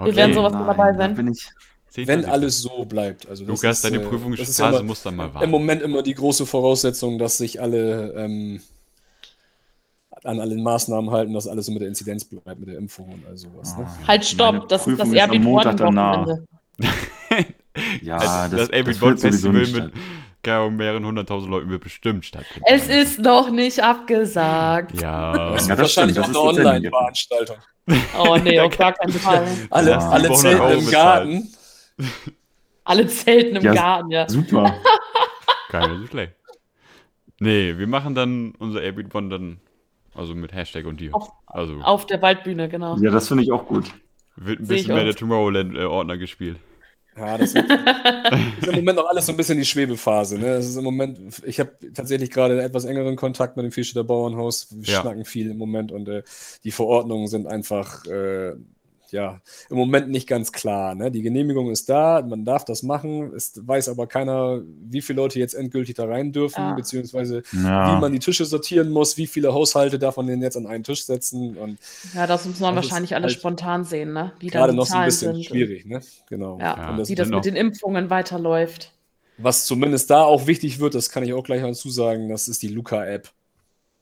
Wir 0.04 0.16
werden 0.16 0.34
sowas 0.34 0.54
mit 0.54 0.68
dabei 0.68 0.92
da 0.92 0.98
sein. 0.98 1.16
bin 1.16 1.28
ich. 1.30 1.50
Seht 1.90 2.08
Wenn 2.08 2.26
alles 2.26 2.62
so 2.62 2.86
bleibt. 2.86 3.30
Also 3.30 3.46
das 3.46 3.62
Lukas, 3.62 3.78
ist, 3.78 3.86
deine 3.86 3.98
äh, 3.98 4.00
das 4.00 4.10
Prüfungsphase 4.10 4.78
immer, 4.78 4.84
muss 4.84 5.04
dann 5.04 5.16
mal 5.16 5.28
im 5.28 5.34
warten. 5.36 5.50
Moment 5.52 5.82
immer 5.84 6.02
die 6.02 6.16
große 6.16 6.46
Voraussetzung, 6.48 7.20
dass 7.20 7.38
sich 7.38 7.62
alle 7.62 8.14
ähm, 8.14 8.62
an 10.24 10.40
allen 10.40 10.64
Maßnahmen 10.64 11.12
halten, 11.12 11.34
dass 11.34 11.48
alles 11.48 11.68
so 11.68 11.72
mit 11.72 11.82
der 11.82 11.90
Inzidenz 11.90 12.26
bleibt, 12.26 12.60
mit 12.60 12.68
der 12.68 12.78
Impfung 12.78 13.10
und 13.10 13.26
all 13.28 13.38
sowas. 13.38 13.78
Ne? 13.78 13.86
Halt, 13.86 14.08
Meine 14.08 14.24
stopp. 14.24 14.70
Das 14.70 14.88
ist 14.88 15.00
das 15.00 15.08
Prüfung 15.10 15.14
ist 15.14 15.30
am 15.30 15.44
Montag 15.44 15.78
danach. 15.78 16.28
Ja, 18.02 18.18
Also, 18.18 18.58
das, 18.58 18.70
das, 18.70 18.86
das 18.86 19.00
Bond 19.00 19.24
wird 19.24 19.34
sowieso 19.34 19.52
nicht 19.52 19.74
mit 19.74 19.94
Ahnung, 20.52 20.76
mehreren 20.76 21.06
hunderttausend 21.06 21.50
Leuten 21.52 21.70
wird 21.70 21.84
bestimmt 21.84 22.26
stattfinden. 22.26 22.64
Es 22.68 22.88
ist 22.90 23.20
noch 23.20 23.50
nicht 23.50 23.82
abgesagt. 23.82 25.00
Ja. 25.02 25.36
Ja, 25.36 25.52
das 25.54 25.70
Wahrscheinlich 25.70 25.92
stimmt, 26.18 26.18
das 26.30 26.36
auch 26.36 26.52
ist 26.52 26.60
eine 26.60 26.68
Online-Veranstaltung. 26.70 27.56
Oh 28.20 28.38
nee, 28.44 28.60
auf 28.60 28.78
gar 28.78 28.94
keinen 28.94 29.14
Fall. 29.14 29.46
Alle, 29.70 29.92
Ja. 29.92 30.10
alle 30.10 30.28
200 30.34 30.38
zelten 30.40 30.62
Euro 30.62 30.80
im. 30.80 30.92
Garten. 30.92 31.48
Alle 32.86 33.08
zelten 33.08 33.56
im 33.56 33.64
Ja. 33.64 33.74
Garten, 33.74 34.12
ja. 34.12 34.28
Super. 34.28 34.76
Keine 35.70 36.00
so 36.00 36.08
schlecht. 36.08 36.34
Nee, 37.40 37.78
wir 37.78 37.88
machen 37.88 38.14
dann 38.14 38.54
unser 38.60 38.82
Airbnb 38.82 39.14
dann, 39.30 39.62
also 40.14 40.36
mit 40.36 40.52
Hashtag 40.54 40.86
und 40.86 41.00
dir. 41.00 41.16
Auf- 41.16 41.32
Also 41.46 41.76
Auf 41.82 42.06
der 42.08 42.22
Waldbühne, 42.22 42.68
genau. 42.68 42.98
Ja, 42.98 43.10
das 43.12 43.30
finde 43.30 43.44
ich 43.44 43.52
auch 43.54 43.66
gut. 43.66 43.86
wird 44.36 44.60
ein 44.60 44.68
bisschen 44.68 44.94
mehr 44.96 45.06
der 45.06 45.16
Tomorrowland-Ordner 45.16 46.18
gespielt. 46.18 46.58
Ja, 47.18 47.38
das 47.38 47.54
ist, 47.54 47.64
ist 48.62 48.68
im 48.68 48.76
Moment 48.76 48.98
noch 48.98 49.08
alles 49.08 49.26
so 49.28 49.34
ein 49.34 49.38
bisschen 49.38 49.58
die 49.58 49.66
Schwebephase. 49.66 50.38
Ne? 50.40 50.48
Das 50.56 50.66
ist 50.66 50.76
im 50.78 50.84
Moment, 50.84 51.20
ich 51.46 51.60
habe 51.60 51.72
tatsächlich 51.94 52.32
gerade 52.32 52.54
einen 52.56 52.64
etwas 52.64 52.86
engeren 52.86 53.16
Kontakt 53.16 53.56
mit 53.56 53.64
dem 53.66 53.72
Fischstädter 53.72 54.04
Bauernhaus. 54.04 54.68
Wir 54.72 54.94
Ja. 54.94 55.02
schnacken 55.02 55.26
viel 55.26 55.52
im 55.52 55.58
Moment 55.58 55.92
und 55.92 56.08
äh, 56.10 56.24
die 56.64 56.72
Verordnungen 56.72 57.28
sind 57.28 57.46
einfach 57.48 58.06
äh, 58.08 58.54
ja 59.14 59.40
im 59.70 59.78
Moment 59.78 60.10
nicht 60.10 60.28
ganz 60.28 60.52
klar. 60.52 60.94
Ne? 60.96 61.10
Die 61.12 61.22
Genehmigung 61.22 61.70
ist 61.72 61.88
da, 61.90 62.22
man 62.22 62.44
darf 62.44 62.66
das 62.66 62.84
machen. 62.84 63.32
Es 63.34 63.54
weiß 63.66 63.88
aber 63.90 64.08
keiner, 64.08 64.62
wie 64.90 65.02
viele 65.02 65.22
Leute 65.22 65.40
jetzt 65.40 65.54
endgültig 65.54 65.96
da 65.96 66.06
rein 66.06 66.32
dürfen, 66.34 66.60
Ja. 66.62 66.74
beziehungsweise 66.74 67.44
Ja. 67.54 67.96
wie 67.96 68.02
man 68.02 68.12
die 68.12 68.20
Tische 68.20 68.44
sortieren 68.46 68.90
muss, 68.90 69.16
wie 69.18 69.28
viele 69.28 69.54
Haushalte 69.54 69.98
darf 69.98 70.18
man 70.18 70.28
denn 70.28 70.42
jetzt 70.42 70.58
an 70.58 70.68
einen 70.68 70.84
Tisch 70.84 71.06
setzen 71.06 71.56
und 71.58 71.78
Ja, 72.14 72.28
das 72.28 72.46
muss 72.46 72.60
man 72.60 72.76
Das 72.76 72.84
wahrscheinlich 72.86 73.16
alles 73.16 73.32
halt 73.32 73.40
spontan 73.40 73.86
sehen, 73.86 74.12
ne? 74.14 74.34
Wie 74.40 74.48
gerade 74.48 74.74
noch 74.74 74.86
so 74.86 74.98
ein 74.98 75.06
bisschen 75.06 75.36
sind. 75.36 75.46
schwierig. 75.46 75.86
Ne? 75.86 76.02
Genau. 76.30 76.60
Ja, 76.60 76.76
Ja, 76.78 76.90
und 76.90 76.98
das 76.98 77.08
wie 77.10 77.16
das 77.16 77.28
dennoch. 77.28 77.38
mit 77.40 77.46
den 77.46 77.56
Impfungen 77.56 78.10
weiterläuft. 78.10 78.92
Was 79.38 79.66
zumindest 79.66 80.10
da 80.10 80.22
auch 80.24 80.48
wichtig 80.48 80.80
wird, 80.80 80.94
das 80.96 81.10
kann 81.10 81.24
ich 81.24 81.34
auch 81.34 81.44
gleich 81.44 81.62
dazu 81.62 81.90
sagen, 81.90 82.30
das 82.30 82.48
ist 82.48 82.62
die 82.62 82.68
Luca-App. 82.68 83.30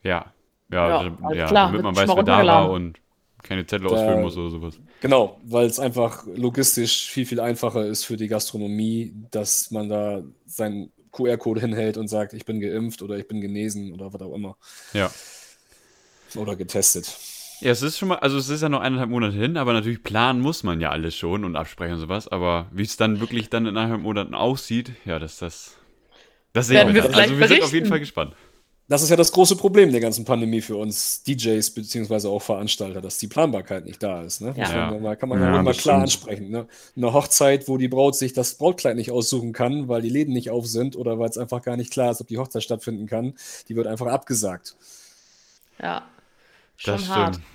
Ja. 0.03 0.33
Ja, 0.71 0.87
Ja, 1.03 1.17
alles 1.21 1.37
ja 1.37 1.45
klar, 1.47 1.67
damit 1.67 1.83
man 1.83 1.95
weiß, 1.95 2.07
wer 2.07 2.15
mal 2.15 2.23
da 2.23 2.45
war 2.45 2.71
und 2.71 2.97
keine 3.43 3.65
Zettel 3.65 3.87
Da- 3.87 3.95
ausfüllen 3.95 4.21
muss 4.21 4.37
oder 4.37 4.49
sowas. 4.49 4.79
Genau, 5.01 5.39
weil 5.43 5.65
es 5.65 5.79
einfach 5.79 6.25
logistisch 6.27 7.09
viel, 7.09 7.25
viel 7.25 7.39
einfacher 7.39 7.85
ist 7.85 8.03
für 8.05 8.17
die 8.17 8.27
Gastronomie, 8.27 9.13
dass 9.31 9.71
man 9.71 9.89
da 9.89 10.23
seinen 10.45 10.91
QR-Code 11.11 11.59
hinhält 11.61 11.97
und 11.97 12.07
sagt, 12.07 12.33
ich 12.33 12.45
bin 12.45 12.59
geimpft 12.61 13.01
oder 13.01 13.17
ich 13.17 13.27
bin 13.27 13.41
genesen 13.41 13.93
oder 13.93 14.13
was 14.13 14.21
auch 14.21 14.33
immer. 14.33 14.57
Ja. 14.93 15.11
Oder 16.35 16.55
getestet. 16.55 17.17
Ja, 17.59 17.71
es 17.71 17.81
ist 17.81 17.97
schon 17.97 18.07
mal, 18.09 18.15
also 18.19 18.37
es 18.37 18.49
ist 18.49 18.61
ja 18.61 18.69
noch 18.69 18.79
eineinhalb 18.81 19.09
Monate 19.09 19.35
hin, 19.35 19.57
aber 19.57 19.73
natürlich 19.73 20.01
planen 20.01 20.39
muss 20.39 20.63
man 20.63 20.79
ja 20.81 20.89
alles 20.89 21.15
schon 21.15 21.43
und 21.43 21.55
absprechen 21.55 21.95
und 21.95 21.99
sowas. 21.99 22.27
Aber 22.27 22.67
wie 22.71 22.83
es 22.83 22.97
dann 22.97 23.19
wirklich 23.19 23.49
dann 23.49 23.65
in 23.65 23.75
eineinhalb 23.77 24.01
Monaten 24.01 24.33
aussieht, 24.33 24.93
ja, 25.05 25.19
das 25.19 25.37
das. 25.37 25.77
Das 26.53 26.67
sehen 26.67 26.77
Werden 26.77 26.93
wir 26.95 27.03
wir 27.03 27.09
dann. 27.11 27.19
Also 27.21 27.37
wir 27.39 27.47
sind 27.47 27.61
auf 27.63 27.73
jeden 27.73 27.89
berichten. 27.89 27.89
Fall 27.89 27.99
gespannt. 27.99 28.33
Das 28.91 29.01
ist 29.01 29.09
ja 29.09 29.15
das 29.15 29.31
große 29.31 29.55
Problem 29.55 29.91
der 29.91 30.01
ganzen 30.01 30.25
Pandemie 30.25 30.59
für 30.59 30.75
uns 30.75 31.23
DJs 31.23 31.69
beziehungsweise 31.71 32.27
auch 32.29 32.41
Veranstalter, 32.41 32.99
dass 33.01 33.17
die 33.19 33.27
Planbarkeit 33.27 33.85
nicht 33.85 34.03
da 34.03 34.21
ist. 34.21 34.41
Ne? 34.41 34.53
Ja. 34.57 34.91
Da 34.99 35.15
kann 35.15 35.29
man 35.29 35.39
Ja, 35.39 35.53
ja, 35.53 35.59
immer 35.61 35.71
klar 35.71 35.79
stimmt. 35.95 36.01
ansprechen. 36.03 36.49
Ne? 36.49 36.67
Eine 36.97 37.13
Hochzeit, 37.13 37.69
wo 37.69 37.77
die 37.77 37.87
Braut 37.87 38.17
sich 38.17 38.33
das 38.33 38.55
Brautkleid 38.55 38.97
nicht 38.97 39.09
aussuchen 39.11 39.53
kann, 39.53 39.87
weil 39.87 40.01
die 40.01 40.09
Läden 40.09 40.33
nicht 40.33 40.49
auf 40.49 40.67
sind 40.67 40.97
oder 40.97 41.17
weil 41.19 41.29
es 41.29 41.37
einfach 41.37 41.61
gar 41.61 41.77
nicht 41.77 41.91
klar 41.91 42.11
ist, 42.11 42.19
ob 42.19 42.27
die 42.27 42.37
Hochzeit 42.37 42.63
stattfinden 42.63 43.07
kann, 43.07 43.33
die 43.69 43.77
wird 43.77 43.87
einfach 43.87 44.07
abgesagt. 44.07 44.75
Ja. 45.81 46.03
Schon 46.75 46.95
Das 46.95 47.07
hart. 47.07 47.35
stimmt. 47.35 47.47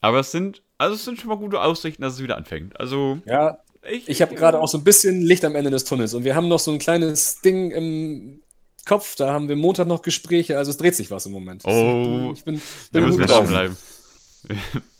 Aber 0.00 0.20
es 0.20 0.30
sind, 0.30 0.62
also 0.78 0.94
es 0.94 1.04
sind 1.04 1.20
schon 1.20 1.28
mal 1.28 1.36
gute 1.36 1.60
Aussichten, 1.60 2.00
dass 2.00 2.14
es 2.14 2.22
wieder 2.22 2.38
anfängt. 2.38 2.80
Also 2.80 3.18
Ja, 3.26 3.58
ich, 3.90 4.08
Ich 4.08 4.22
habe 4.22 4.34
gerade 4.34 4.58
auch 4.58 4.68
so 4.68 4.78
ein 4.78 4.84
bisschen 4.84 5.20
Licht 5.20 5.44
am 5.44 5.56
Ende 5.56 5.70
des 5.70 5.84
Tunnels 5.84 6.14
und 6.14 6.24
wir 6.24 6.34
haben 6.34 6.48
noch 6.48 6.58
so 6.58 6.70
ein 6.72 6.78
kleines 6.78 7.40
Ding 7.42 7.70
im 7.70 8.40
Kopf. 8.90 9.14
Da 9.14 9.32
haben 9.32 9.48
wir 9.48 9.54
Montag 9.56 9.86
noch 9.86 10.02
Gespräche, 10.02 10.58
also 10.58 10.70
es 10.72 10.76
dreht 10.76 10.96
sich 10.96 11.10
was 11.12 11.24
im 11.26 11.32
Moment. 11.32 11.62
Oh. 11.64 12.32
ich 12.34 12.44
bin, 12.44 12.60
da 12.92 12.98
bin 12.98 13.08
müssen 13.08 13.20
wir 13.20 13.26
dranbleiben. 13.26 13.76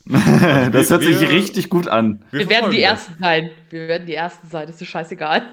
das 0.72 0.90
hört 0.90 1.02
sich 1.02 1.20
Wir- 1.20 1.28
richtig 1.30 1.68
gut 1.70 1.88
an. 1.88 2.24
Wir 2.30 2.40
werden 2.40 2.50
verfolgen 2.50 2.76
die. 2.76 2.82
Ersten 2.82 3.14
sein. 3.20 3.50
Wir 3.70 3.88
werden 3.88 4.06
die 4.06 4.14
Ersten 4.14 4.48
sein. 4.48 4.66
Das 4.68 4.80
ist 4.80 4.88
scheißegal. 4.88 5.50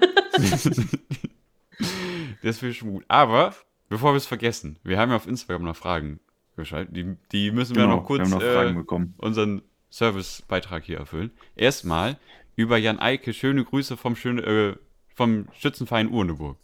Das 2.42 2.62
wäre 2.62 2.72
schon 2.72 2.92
gut. 2.92 3.04
Aber, 3.08 3.54
bevor 3.88 4.12
wir 4.12 4.16
es 4.16 4.26
vergessen, 4.26 4.78
wir 4.84 4.98
haben 4.98 5.10
ja 5.10 5.16
auf 5.16 5.26
Instagram 5.26 5.64
noch 5.64 5.76
Fragen 5.76 6.20
geschaltet. 6.56 6.96
Die, 6.96 7.16
die 7.32 7.50
müssen 7.50 7.74
wir 7.76 7.86
noch 7.86 8.04
kurz 8.04 8.22
Genau, 8.24 8.40
wir 8.40 8.46
noch 8.46 8.54
Fragen 8.54 8.70
äh, 8.70 8.78
bekommen. 8.78 9.14
unseren 9.18 9.62
Servicebeitrag 9.90 10.84
hier 10.84 10.98
erfüllen. 10.98 11.32
Erstmal 11.56 12.16
über 12.54 12.76
Jan 12.76 13.00
Eike, 13.00 13.32
schöne 13.32 13.64
Grüße 13.64 13.96
vom, 13.96 14.14
schöne, 14.16 14.42
äh, 14.42 14.76
vom 15.14 15.48
Schützenverein 15.58 16.08
Urneburg. 16.10 16.58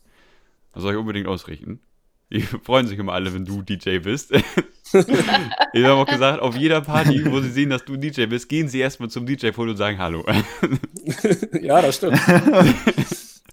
Das 0.74 0.82
soll 0.82 0.92
ich 0.92 0.98
unbedingt 0.98 1.26
ausrichten. 1.26 1.80
Die 2.30 2.40
freuen 2.64 2.86
sich 2.86 2.98
immer 2.98 3.12
alle, 3.12 3.32
wenn 3.32 3.44
du 3.44 3.62
DJ 3.62 3.98
bist. 3.98 4.32
ich 4.92 5.84
habe 5.84 5.94
auch 5.94 6.06
gesagt, 6.06 6.40
auf 6.40 6.56
jeder 6.56 6.80
Party, 6.80 7.24
wo 7.30 7.40
sie 7.40 7.50
sehen, 7.50 7.70
dass 7.70 7.84
du 7.84 7.96
DJ 7.96 8.26
bist, 8.26 8.48
gehen 8.48 8.68
sie 8.68 8.80
erstmal 8.80 9.08
zum 9.08 9.26
DJ-Foto 9.26 9.70
und 9.70 9.76
sagen 9.76 9.98
Hallo. 9.98 10.24
Ja, 11.60 11.82
das 11.82 11.96
stimmt. 11.96 12.18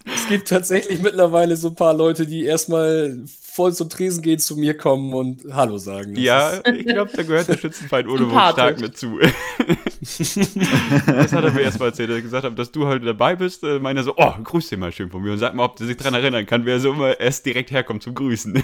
es 0.05 0.27
gibt 0.29 0.47
tatsächlich 0.47 1.01
mittlerweile 1.01 1.57
so 1.57 1.69
ein 1.69 1.75
paar 1.75 1.93
Leute, 1.93 2.25
die 2.25 2.45
erstmal 2.45 3.19
voll 3.51 3.73
zum 3.73 3.89
Tresen 3.89 4.23
gehen, 4.23 4.39
zu 4.39 4.55
mir 4.55 4.77
kommen 4.77 5.13
und 5.13 5.43
Hallo 5.51 5.77
sagen. 5.77 6.15
Das 6.15 6.23
ja, 6.23 6.61
ich 6.73 6.85
glaube, 6.85 7.11
da 7.13 7.23
gehört 7.23 7.49
der 7.49 7.57
Schützenverein 7.57 8.07
Urneburg 8.07 8.29
Sympathisch. 8.29 8.53
stark 8.53 8.79
mit 8.79 8.97
zu. 8.97 9.19
das 11.05 11.33
hat 11.33 11.43
er 11.43 11.51
mir 11.51 11.61
erstmal 11.61 11.89
erzählt, 11.89 12.09
dass 12.09 12.15
er 12.17 12.21
gesagt 12.21 12.45
hat, 12.45 12.57
dass 12.57 12.71
du 12.71 12.87
halt 12.87 13.05
dabei 13.05 13.35
bist. 13.35 13.63
Äh, 13.63 13.79
meinte 13.79 14.01
er 14.01 14.05
so, 14.05 14.13
oh, 14.15 14.33
grüß 14.41 14.69
den 14.69 14.79
mal 14.79 14.93
schön 14.93 15.09
von 15.09 15.21
mir 15.21 15.33
und 15.33 15.39
sag 15.39 15.53
mal, 15.53 15.65
ob 15.65 15.75
der 15.75 15.87
sich 15.87 15.97
dran 15.97 16.13
erinnern 16.13 16.45
kann, 16.45 16.65
wer 16.65 16.79
so 16.79 16.93
immer 16.93 17.19
erst 17.19 17.45
direkt 17.45 17.71
herkommt 17.71 18.03
zum 18.03 18.15
Grüßen. 18.15 18.63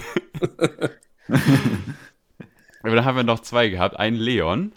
Aber 2.82 2.94
dann 2.94 3.04
haben 3.04 3.16
wir 3.16 3.24
noch 3.24 3.40
zwei 3.40 3.68
gehabt. 3.68 3.98
Einen 3.98 4.16
Leon, 4.16 4.72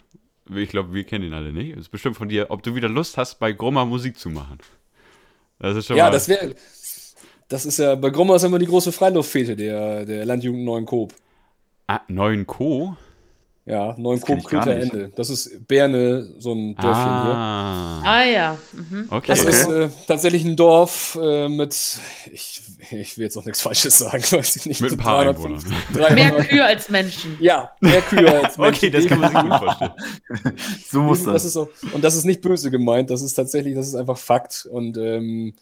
ich 0.54 0.68
glaube, 0.68 0.92
wir 0.92 1.04
kennen 1.04 1.24
ihn 1.24 1.32
alle 1.32 1.54
nicht. 1.54 1.72
Das 1.72 1.82
ist 1.82 1.88
bestimmt 1.88 2.16
von 2.16 2.28
dir, 2.28 2.50
ob 2.50 2.62
du 2.62 2.74
wieder 2.74 2.90
Lust 2.90 3.16
hast, 3.16 3.38
bei 3.38 3.52
Grommer 3.52 3.86
Musik 3.86 4.18
zu 4.18 4.28
machen. 4.28 4.58
Das 5.58 5.76
ist 5.76 5.86
schon 5.86 5.96
ja, 5.96 6.04
mal 6.06 6.10
das 6.10 6.28
wäre. 6.28 6.54
Das 7.52 7.66
ist 7.66 7.78
ja, 7.78 7.96
bei 7.96 8.08
Grommer 8.08 8.36
ist 8.36 8.44
immer 8.44 8.58
die 8.58 8.66
große 8.66 8.92
Freiluftfete, 8.92 9.54
der, 9.54 10.06
der 10.06 10.24
Landjugend 10.24 10.64
Neuen 10.64 10.86
Koop. 10.86 11.12
Ah, 11.86 12.00
Neuen 12.08 12.46
Co? 12.46 12.96
Ja, 13.66 13.94
Neuen 13.98 14.22
Koop 14.22 14.42
Köter 14.44 14.74
Ende. 14.74 15.12
Das 15.14 15.28
ist 15.28 15.68
Berne, 15.68 16.30
so 16.38 16.54
ein 16.54 16.74
Dörfchen 16.76 17.12
ah. 17.12 18.00
hier. 18.00 18.10
Ah 18.10 18.24
ja. 18.24 18.58
Mhm. 18.72 19.06
Okay. 19.10 19.26
Das 19.26 19.40
okay. 19.42 19.50
ist 19.50 19.68
äh, 19.68 19.88
tatsächlich 20.06 20.46
ein 20.46 20.56
Dorf 20.56 21.18
äh, 21.20 21.50
mit, 21.50 21.76
ich, 22.32 22.62
ich 22.90 23.18
will 23.18 23.24
jetzt 23.24 23.36
noch 23.36 23.44
nichts 23.44 23.60
Falsches 23.60 23.98
sagen, 23.98 24.22
weiß 24.30 24.56
ich 24.56 24.64
nicht. 24.64 24.80
Mit 24.80 24.92
ein 24.92 24.96
paar 24.96 25.18
Einwohnern. 25.18 25.62
Mehr 25.92 26.32
Kühe 26.44 26.64
als 26.64 26.88
Menschen. 26.88 27.36
Ja, 27.38 27.72
mehr 27.80 28.00
Kühe 28.00 28.32
als 28.32 28.56
Menschen. 28.56 28.76
okay, 28.76 28.88
das 28.88 29.04
kann 29.04 29.20
man 29.20 29.30
sich 29.30 29.40
gut 29.42 29.58
vorstellen. 29.58 29.92
so 30.90 31.02
muss 31.02 31.22
das. 31.22 31.34
das 31.34 31.44
ist 31.44 31.52
so, 31.52 31.68
und 31.92 32.02
das 32.02 32.16
ist 32.16 32.24
nicht 32.24 32.40
böse 32.40 32.70
gemeint, 32.70 33.10
das 33.10 33.20
ist 33.20 33.34
tatsächlich, 33.34 33.74
das 33.74 33.88
ist 33.88 33.94
einfach 33.94 34.16
Fakt. 34.16 34.66
Und 34.72 34.96
ähm, 34.96 35.52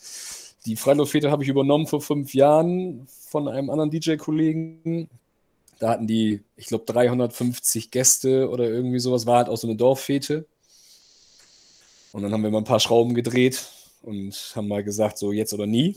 die 0.66 0.76
Freiluftfete 0.76 1.30
habe 1.30 1.42
ich 1.42 1.48
übernommen 1.48 1.86
vor 1.86 2.00
fünf 2.00 2.34
Jahren 2.34 3.06
von 3.08 3.48
einem 3.48 3.70
anderen 3.70 3.90
DJ-Kollegen 3.90 5.08
da 5.80 5.88
hatten 5.88 6.06
die, 6.06 6.44
ich 6.56 6.66
glaube, 6.66 6.84
350 6.84 7.90
Gäste 7.90 8.50
oder 8.50 8.68
irgendwie 8.68 8.98
sowas, 8.98 9.26
war 9.26 9.38
halt 9.38 9.48
auch 9.48 9.56
so 9.56 9.66
eine 9.66 9.76
Dorffete. 9.76 10.46
Und 12.12 12.22
dann 12.22 12.32
haben 12.32 12.42
wir 12.42 12.50
mal 12.50 12.58
ein 12.58 12.64
paar 12.64 12.80
Schrauben 12.80 13.14
gedreht 13.14 13.66
und 14.02 14.52
haben 14.54 14.68
mal 14.68 14.84
gesagt, 14.84 15.16
so 15.16 15.32
jetzt 15.32 15.54
oder 15.54 15.66
nie. 15.66 15.96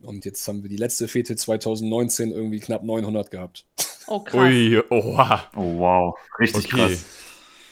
Und 0.00 0.24
jetzt 0.24 0.46
haben 0.46 0.62
wir 0.62 0.70
die 0.70 0.76
letzte 0.76 1.08
Fete 1.08 1.34
2019 1.34 2.30
irgendwie 2.30 2.60
knapp 2.60 2.84
900 2.84 3.30
gehabt. 3.30 3.64
Oh, 4.06 4.20
krass. 4.24 4.44
Ui, 4.44 4.80
oha. 4.90 5.50
Oh, 5.56 5.78
wow. 5.78 6.14
Richtig 6.38 6.66
okay. 6.66 6.76
krass. 6.76 7.04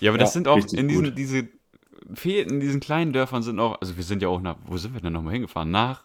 Ja, 0.00 0.10
aber 0.10 0.18
das 0.18 0.30
ja, 0.30 0.32
sind 0.32 0.48
auch 0.48 0.66
in 0.72 0.88
diesen, 0.88 1.14
diese 1.14 1.48
Feten, 2.14 2.54
in 2.54 2.60
diesen 2.60 2.80
kleinen 2.80 3.12
Dörfern 3.12 3.44
sind 3.44 3.60
auch, 3.60 3.80
also 3.80 3.96
wir 3.96 4.02
sind 4.02 4.22
ja 4.22 4.28
auch 4.28 4.40
nach, 4.40 4.56
wo 4.66 4.76
sind 4.76 4.92
wir 4.92 5.00
denn 5.00 5.12
nochmal 5.12 5.34
hingefahren? 5.34 5.70
Nach 5.70 6.04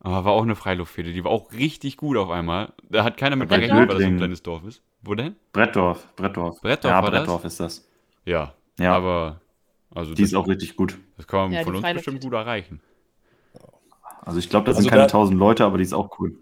aber 0.00 0.24
war 0.24 0.32
auch 0.32 0.42
eine 0.42 0.56
Freiluftfete, 0.56 1.12
die 1.12 1.24
war 1.24 1.30
auch 1.30 1.52
richtig 1.52 1.96
gut 1.96 2.16
auf 2.16 2.30
einmal. 2.30 2.72
Da 2.88 3.04
hat 3.04 3.16
keiner 3.16 3.36
mit 3.36 3.48
gerechnet, 3.48 3.78
weil 3.78 3.86
das 3.86 3.98
so 3.98 4.04
ein 4.04 4.16
kleines 4.16 4.42
Dorf 4.42 4.64
ist. 4.64 4.82
Wo 5.02 5.14
denn? 5.14 5.36
Brettdorf, 5.52 6.14
Brettdorf. 6.16 6.60
Brettdorf 6.60 6.90
ja, 6.90 7.00
Brettdorf 7.00 7.42
das? 7.42 7.52
ist 7.52 7.60
das. 7.60 7.88
Ja, 8.24 8.54
ja. 8.78 8.94
aber 8.94 9.40
also 9.94 10.14
die 10.14 10.22
ist 10.22 10.34
auch 10.34 10.48
richtig 10.48 10.76
gut. 10.76 10.98
Das 11.16 11.26
kann 11.26 11.40
man 11.40 11.52
ja, 11.52 11.64
von 11.64 11.76
uns 11.76 11.94
bestimmt 11.94 12.22
gut 12.22 12.32
erreichen. 12.32 12.80
Also 14.22 14.38
ich 14.38 14.48
glaube, 14.48 14.66
das 14.66 14.76
also 14.76 14.88
sind 14.88 14.90
keine 14.90 15.06
tausend 15.06 15.38
Leute, 15.38 15.64
aber 15.64 15.78
die 15.78 15.84
ist 15.84 15.94
auch 15.94 16.18
cool. 16.18 16.36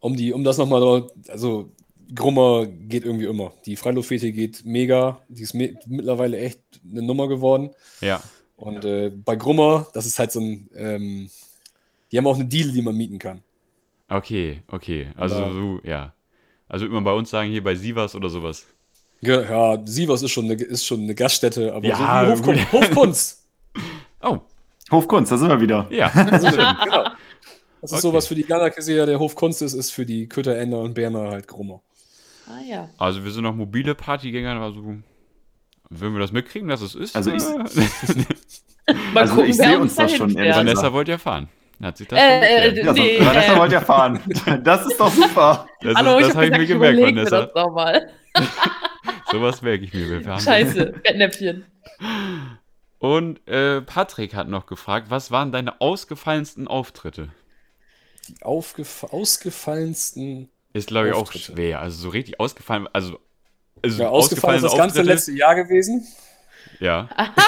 Um 0.00 0.16
die, 0.16 0.32
um 0.32 0.44
das 0.44 0.58
nochmal, 0.58 1.06
also 1.28 1.72
Grummer 2.14 2.66
geht 2.66 3.04
irgendwie 3.04 3.26
immer. 3.26 3.52
Die 3.64 3.76
Freiluftfete 3.76 4.32
geht 4.32 4.64
mega. 4.64 5.20
Die 5.28 5.42
ist 5.42 5.54
me 5.54 5.74
mittlerweile 5.86 6.38
echt 6.38 6.60
eine 6.88 7.02
Nummer 7.02 7.28
geworden. 7.28 7.70
Ja. 8.00 8.22
Und 8.56 8.84
äh, 8.84 9.10
bei 9.10 9.36
Grummer, 9.36 9.86
das 9.94 10.06
ist 10.06 10.18
halt 10.18 10.30
so 10.32 10.40
ein, 10.40 10.68
ähm, 10.74 11.30
die 12.14 12.18
haben 12.18 12.28
auch 12.28 12.36
eine 12.36 12.44
Deal, 12.44 12.70
die 12.70 12.80
man 12.80 12.96
mieten 12.96 13.18
kann. 13.18 13.42
Okay, 14.08 14.62
okay. 14.68 15.08
Also 15.16 15.34
ja. 15.34 15.52
so, 15.52 15.80
ja. 15.82 16.14
Also 16.68 16.84
würde 16.84 16.94
man 16.94 17.02
bei 17.02 17.12
uns 17.12 17.28
sagen, 17.28 17.50
hier 17.50 17.64
bei 17.64 17.74
Sivas 17.74 18.14
oder 18.14 18.28
sowas. 18.28 18.66
Ja, 19.20 19.42
ja 19.42 19.82
Sivas 19.84 20.22
ist 20.22 20.30
schon 20.30 20.44
eine, 20.44 20.54
ist 20.54 20.86
schon 20.86 21.00
eine 21.00 21.16
Gaststätte, 21.16 21.74
aber 21.74 21.84
ja, 21.84 22.36
so 22.36 22.46
Hofkunst. 22.46 22.72
Hofkunst. 22.72 23.44
oh. 24.22 24.38
Hofkunst, 24.92 25.32
da 25.32 25.38
sind 25.38 25.48
wir 25.48 25.60
wieder. 25.60 25.88
Ja. 25.90 26.08
Das 26.30 26.44
ist, 26.44 26.52
genau. 26.52 27.02
das 27.80 27.90
ist 27.90 27.92
okay. 27.94 28.00
sowas 28.00 28.28
für 28.28 28.36
die 28.36 28.44
Galaxie, 28.44 28.94
der 28.94 29.18
Hofkunst 29.18 29.62
ist, 29.62 29.74
ist 29.74 29.90
für 29.90 30.06
die 30.06 30.28
Kötter, 30.28 30.56
Ender 30.56 30.82
und 30.82 30.94
Berner 30.94 31.30
halt 31.30 31.48
Grummer. 31.48 31.82
Ah 32.46 32.60
ja. 32.64 32.90
Also 32.96 33.24
wir 33.24 33.32
sind 33.32 33.42
noch 33.42 33.56
mobile 33.56 33.96
Partygänger, 33.96 34.60
also 34.60 34.84
würden 35.90 36.14
wir 36.14 36.20
das 36.20 36.30
mitkriegen, 36.30 36.68
dass 36.68 36.80
es 36.80 36.94
ist? 36.94 37.16
Also 37.16 37.32
ich, 37.32 37.42
also 39.16 39.42
ich 39.42 39.56
sehe 39.56 39.80
uns 39.80 39.96
das 39.96 40.14
schon. 40.14 40.32
Vanessa 40.32 40.92
wollt 40.92 41.08
ja 41.08 41.18
fahren. 41.18 41.48
Hat 41.82 41.96
sich 41.98 42.08
das 42.08 42.18
äh, 42.18 42.68
äh, 42.68 42.84
ja, 42.84 42.92
nee, 42.92 43.18
so, 43.18 43.26
Vanessa 43.26 43.54
äh, 43.54 43.58
wollte 43.58 43.74
ja 43.74 43.80
fahren. 43.80 44.20
Das 44.62 44.86
ist 44.86 44.98
doch 44.98 45.12
super. 45.12 45.68
Das, 45.80 45.94
Hallo, 45.96 46.18
ist, 46.18 46.28
das 46.28 46.36
habe 46.36 46.46
ich 46.50 46.52
mir 46.52 46.66
gemerkt, 46.66 47.00
Vanessa. 47.00 47.50
Sowas 49.30 49.62
merke 49.62 49.84
ich 49.84 49.92
mir. 49.92 50.38
Scheiße, 50.38 50.92
Bettnäpfchen. 51.02 51.66
Und 52.98 53.46
äh, 53.48 53.82
Patrick 53.82 54.34
hat 54.34 54.48
noch 54.48 54.66
gefragt, 54.66 55.06
was 55.10 55.30
waren 55.30 55.52
deine 55.52 55.80
ausgefallensten 55.80 56.68
Auftritte? 56.68 57.28
Die 58.28 58.42
aufgef 58.42 59.04
ausgefallensten. 59.04 60.48
Ist, 60.72 60.88
glaube 60.88 61.08
ich, 61.08 61.14
auch 61.14 61.30
schwer. 61.32 61.80
Also 61.80 61.98
so 61.98 62.08
richtig 62.08 62.40
ausgefallen. 62.40 62.88
Also, 62.92 63.20
also 63.82 64.02
ja, 64.02 64.08
ausgefallen 64.08 64.56
ist 64.56 64.62
das 64.64 64.72
ganze 64.72 65.00
Auftritte. 65.00 65.08
letzte 65.08 65.32
Jahr 65.32 65.54
gewesen. 65.54 66.06
Ja. 66.80 67.08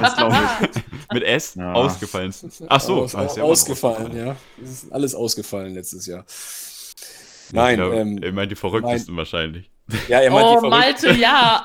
das 0.00 0.16
glaube 0.16 0.36
ich. 0.62 1.12
Mit 1.12 1.22
S? 1.24 1.54
Ja. 1.54 1.72
Ausgefallen. 1.72 2.34
Ach 2.68 2.80
so. 2.80 3.02
Aus, 3.02 3.14
aus, 3.14 3.38
ausgefallen, 3.38 4.16
ja. 4.16 4.36
Das 4.58 4.70
ist 4.70 4.92
alles 4.92 5.14
ausgefallen 5.14 5.74
letztes 5.74 6.06
Jahr. 6.06 6.24
Nein. 7.52 7.72
Ich 7.72 7.76
glaub, 7.76 7.94
ähm, 7.94 8.22
er 8.22 8.32
meint 8.32 8.50
die 8.50 8.56
Verrücktesten 8.56 9.14
mein, 9.14 9.18
wahrscheinlich. 9.18 9.70
Ja, 10.08 10.20
er 10.20 10.30
meint 10.30 10.46
oh, 10.46 10.60
die 10.62 10.68
Malte, 10.68 11.12
ja. 11.12 11.62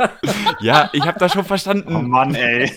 ja, 0.60 0.90
ich 0.92 1.02
habe 1.02 1.18
das 1.18 1.32
schon 1.32 1.44
verstanden. 1.44 1.96
Oh 1.96 2.02
Mann, 2.02 2.34
ey. 2.34 2.70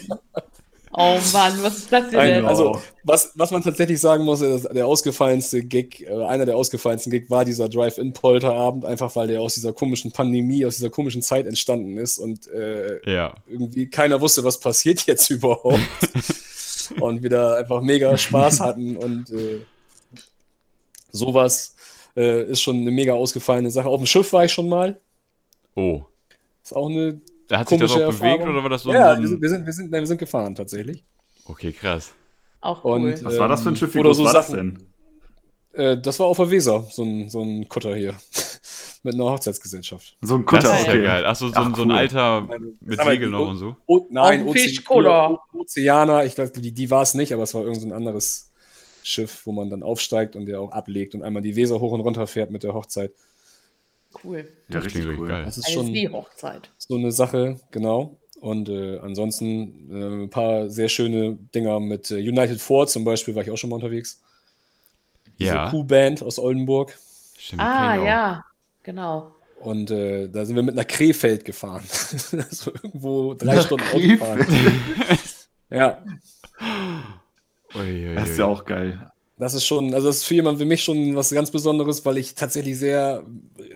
Oh 0.97 1.19
Mann, 1.33 1.61
was 1.61 1.77
ist 1.79 1.91
das 1.91 2.09
denn? 2.09 2.45
Also, 2.45 2.81
was, 3.03 3.31
was 3.35 3.51
man 3.51 3.61
tatsächlich 3.61 3.99
sagen 3.99 4.23
muss, 4.23 4.39
ist, 4.39 4.63
der 4.73 4.87
ausgefallenste 4.87 5.63
Gig, 5.63 6.05
äh, 6.07 6.23
einer 6.23 6.45
der 6.45 6.55
ausgefallensten 6.55 7.11
Gig 7.11 7.29
war 7.29 7.43
dieser 7.43 7.67
Drive-In-Polterabend, 7.67 8.85
einfach 8.85 9.13
weil 9.17 9.27
der 9.27 9.41
aus 9.41 9.55
dieser 9.55 9.73
komischen 9.73 10.13
Pandemie, 10.13 10.65
aus 10.65 10.77
dieser 10.77 10.89
komischen 10.89 11.21
Zeit 11.21 11.47
entstanden 11.47 11.97
ist 11.97 12.17
und 12.17 12.47
äh, 12.47 12.99
ja. 13.11 13.35
irgendwie 13.45 13.89
keiner 13.89 14.21
wusste, 14.21 14.45
was 14.45 14.59
passiert 14.59 15.01
jetzt 15.05 15.29
überhaupt. 15.29 15.79
und 17.01 17.23
wieder 17.23 17.57
einfach 17.57 17.81
mega 17.81 18.17
Spaß 18.17 18.61
hatten 18.61 18.95
und 18.95 19.29
äh, 19.31 19.61
sowas 21.11 21.75
äh, 22.15 22.43
ist 22.43 22.61
schon 22.61 22.77
eine 22.77 22.91
mega 22.91 23.13
ausgefallene 23.13 23.69
Sache. 23.69 23.89
Auf 23.89 23.99
dem 23.99 24.05
Schiff 24.05 24.31
war 24.31 24.45
ich 24.45 24.53
schon 24.53 24.69
mal. 24.69 24.99
Oh. 25.75 26.03
Ist 26.63 26.75
auch 26.75 26.89
eine 26.89 27.19
da 27.47 27.59
hat 27.59 27.69
sich 27.69 27.79
das 27.79 27.91
auch 27.91 27.99
Erfahrung. 27.99 28.37
bewegt 28.37 28.49
oder 28.49 28.63
war 28.63 28.69
das 28.69 28.83
so 28.83 28.93
Ja, 28.93 29.13
ein... 29.13 29.21
wir, 29.21 29.27
sind, 29.27 29.41
wir, 29.41 29.49
sind, 29.49 29.65
wir, 29.65 29.73
sind, 29.73 29.91
nein, 29.91 30.01
wir 30.01 30.07
sind 30.07 30.17
gefahren 30.17 30.55
tatsächlich. 30.55 31.03
Okay, 31.45 31.71
krass. 31.71 32.13
Auch 32.61 32.83
cool. 32.83 32.93
Und, 32.93 33.23
Was 33.23 33.37
war 33.37 33.47
das 33.47 33.61
für 33.61 33.69
ein 33.69 33.75
Schiff? 33.75 33.93
Wie 33.93 34.01
groß 34.01 34.17
so 34.17 34.23
war 34.25 34.33
das 34.33 34.47
denn? 34.47 34.79
Äh, 35.73 35.97
das 35.97 36.19
war 36.19 36.27
auf 36.27 36.37
der 36.37 36.49
Weser, 36.49 36.87
so 36.89 37.03
ein, 37.03 37.29
so 37.29 37.41
ein 37.41 37.67
Kutter 37.69 37.95
hier. 37.95 38.15
mit 39.05 39.13
einer 39.13 39.25
Hochzeitsgesellschaft. 39.25 40.17
So 40.21 40.35
ein 40.35 40.45
Kutter, 40.45 40.63
das 40.63 40.81
ist 40.81 40.87
ja 40.87 40.97
geil. 40.97 41.25
Achso, 41.25 41.47
so, 41.47 41.53
Ach, 41.55 41.75
so 41.75 41.83
ein 41.83 41.91
alter 41.91 42.47
mit 42.81 43.01
Segel 43.01 43.29
noch 43.29 43.49
und 43.49 43.57
so. 43.57 43.75
O 43.85 44.07
nein, 44.09 44.47
Oze 44.47 44.81
Ozeaner, 45.53 46.25
ich 46.25 46.33
glaube, 46.33 46.59
die, 46.59 46.71
die 46.71 46.89
war 46.89 47.03
es 47.03 47.13
nicht, 47.13 47.31
aber 47.31 47.43
es 47.43 47.53
war 47.53 47.61
irgendein 47.61 47.89
so 47.89 47.95
anderes 47.95 48.51
Schiff, 49.03 49.43
wo 49.45 49.51
man 49.51 49.69
dann 49.69 49.83
aufsteigt 49.83 50.35
und 50.35 50.47
der 50.47 50.59
auch 50.59 50.71
ablegt 50.71 51.13
und 51.13 51.21
einmal 51.21 51.43
die 51.43 51.55
Weser 51.55 51.79
hoch 51.79 51.91
und 51.91 52.01
runter 52.01 52.25
fährt 52.25 52.49
mit 52.49 52.63
der 52.63 52.73
Hochzeit. 52.73 53.13
Cool. 54.23 54.47
Ja, 54.69 54.79
richtig 54.79 55.05
cool. 55.17 55.27
Geil. 55.27 55.45
Das 55.45 55.57
ist 55.57 55.71
schon 55.71 55.93
die 55.93 56.09
Hochzeit. 56.09 56.69
So 56.77 56.95
eine 56.95 57.11
Sache, 57.11 57.59
genau. 57.71 58.17
Und 58.39 58.69
äh, 58.69 58.99
ansonsten 58.99 59.89
äh, 59.91 60.23
ein 60.25 60.29
paar 60.29 60.69
sehr 60.69 60.89
schöne 60.89 61.37
Dinger 61.53 61.79
mit 61.79 62.11
äh, 62.11 62.15
United 62.15 62.61
Four 62.61 62.87
zum 62.87 63.03
Beispiel, 63.03 63.33
war 63.35 63.43
ich 63.43 63.49
auch 63.49 63.57
schon 63.57 63.69
mal 63.69 63.77
unterwegs. 63.77 64.21
Diese 65.39 65.53
ja. 65.53 65.69
Q-Band 65.69 66.21
aus 66.23 66.39
Oldenburg. 66.39 66.97
Stimmt, 67.37 67.61
ah, 67.61 67.95
ja, 67.95 68.45
genau. 68.83 69.35
Und 69.59 69.89
äh, 69.89 70.29
da 70.29 70.45
sind 70.45 70.55
wir 70.55 70.63
mit 70.63 70.75
einer 70.75 70.85
Krefeld 70.85 71.43
gefahren. 71.43 71.83
also 72.31 72.71
irgendwo 72.71 73.33
drei 73.33 73.61
Stunden 73.61 73.85
ausgefahren. 73.85 74.45
ja. 75.69 76.03
Ui, 77.73 77.81
ui, 77.81 78.09
ui. 78.09 78.15
Das 78.15 78.29
ist 78.29 78.37
ja 78.37 78.45
auch 78.45 78.63
geil. 78.63 79.11
Das 79.37 79.53
ist 79.53 79.65
schon, 79.65 79.93
also 79.93 80.07
das 80.07 80.17
ist 80.17 80.23
für 80.23 80.35
jemanden 80.35 80.61
wie 80.61 80.65
mich 80.65 80.83
schon 80.83 81.15
was 81.15 81.29
ganz 81.29 81.51
Besonderes, 81.51 82.05
weil 82.05 82.17
ich 82.17 82.35
tatsächlich 82.35 82.77
sehr 82.77 83.23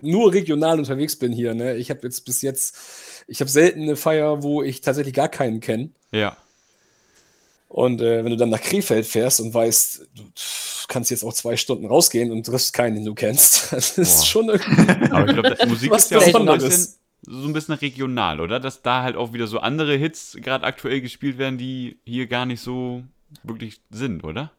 nur 0.00 0.32
regional 0.32 0.78
unterwegs 0.78 1.16
bin 1.16 1.32
hier. 1.32 1.52
Ne? 1.52 1.76
Ich 1.76 1.90
habe 1.90 2.00
jetzt 2.04 2.24
bis 2.24 2.40
jetzt, 2.40 2.76
ich 3.26 3.40
habe 3.40 3.50
selten 3.50 3.82
eine 3.82 3.96
Feier, 3.96 4.42
wo 4.42 4.62
ich 4.62 4.80
tatsächlich 4.80 5.14
gar 5.14 5.28
keinen 5.28 5.60
kenne. 5.60 5.90
Ja. 6.12 6.36
Und 7.68 8.00
äh, 8.00 8.24
wenn 8.24 8.30
du 8.30 8.36
dann 8.36 8.48
nach 8.48 8.60
Krefeld 8.60 9.06
fährst 9.06 9.40
und 9.40 9.52
weißt, 9.52 10.08
du 10.14 10.22
kannst 10.88 11.10
jetzt 11.10 11.22
auch 11.22 11.34
zwei 11.34 11.56
Stunden 11.56 11.86
rausgehen 11.86 12.32
und 12.32 12.44
triffst 12.44 12.72
keinen, 12.72 12.96
den 12.96 13.04
du 13.04 13.14
kennst, 13.14 13.72
das 13.72 13.98
ist 13.98 14.16
Boah. 14.16 14.26
schon 14.26 14.48
irgendwie. 14.48 15.12
Aber 15.12 15.28
ich 15.28 15.34
glaube, 15.34 15.66
Musik 15.68 15.92
ist 15.94 16.10
ja 16.10 16.18
auch 16.18 16.22
so 16.22 16.38
ein, 16.38 16.58
bisschen, 16.58 16.94
so 17.22 17.46
ein 17.46 17.52
bisschen 17.52 17.74
regional, 17.74 18.40
oder? 18.40 18.60
Dass 18.60 18.80
da 18.80 19.02
halt 19.02 19.14
auch 19.14 19.34
wieder 19.34 19.46
so 19.46 19.58
andere 19.58 19.94
Hits 19.96 20.36
gerade 20.40 20.64
aktuell 20.64 21.02
gespielt 21.02 21.36
werden, 21.36 21.58
die 21.58 22.00
hier 22.04 22.26
gar 22.26 22.46
nicht 22.46 22.62
so 22.62 23.04
wirklich 23.44 23.82
sind, 23.90 24.24
oder? 24.24 24.50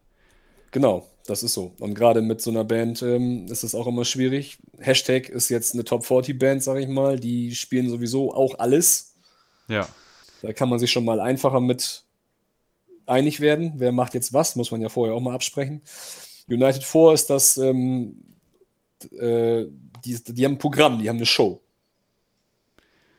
Genau, 0.72 1.08
das 1.26 1.44
ist 1.44 1.54
so. 1.54 1.74
Und 1.80 1.94
gerade 1.94 2.22
mit 2.22 2.42
so 2.42 2.50
einer 2.50 2.64
Band 2.64 3.02
ähm, 3.02 3.46
ist 3.48 3.64
es 3.64 3.76
auch 3.76 3.88
immer 3.88 4.06
schwierig. 4.06 4.58
Hashtag 4.80 5.30
ist 5.30 5.50
jetzt 5.50 5.74
eine 5.74 5.84
Top 5.84 6.06
40 6.06 6.40
Band, 6.40 6.64
sag 6.64 6.78
ich 6.78 6.88
mal. 6.88 7.20
Die 7.20 7.54
spielen 7.56 7.90
sowieso 7.90 8.34
auch 8.34 8.58
alles. 8.60 9.16
Ja. 9.68 9.88
Da 10.42 10.54
kann 10.54 10.70
man 10.70 10.80
sich 10.80 10.92
schon 10.92 11.06
mal 11.06 11.20
einfacher 11.20 11.60
mit 11.60 12.06
einig 13.06 13.40
werden. 13.40 13.74
Wer 13.76 13.92
macht 13.92 14.14
jetzt 14.14 14.34
was, 14.34 14.56
muss 14.56 14.72
man 14.72 14.82
ja 14.82 14.90
vorher 14.90 15.16
auch 15.16 15.22
mal 15.22 15.36
absprechen. 15.36 15.82
United 16.50 16.84
4 16.84 17.14
ist 17.14 17.30
das, 17.30 17.58
ähm, 17.58 18.22
äh, 19.12 19.66
die, 20.04 20.24
die 20.24 20.46
haben 20.46 20.54
ein 20.54 20.58
Programm, 20.58 21.00
die 21.00 21.10
haben 21.10 21.18
eine 21.18 21.26
Show. 21.26 21.61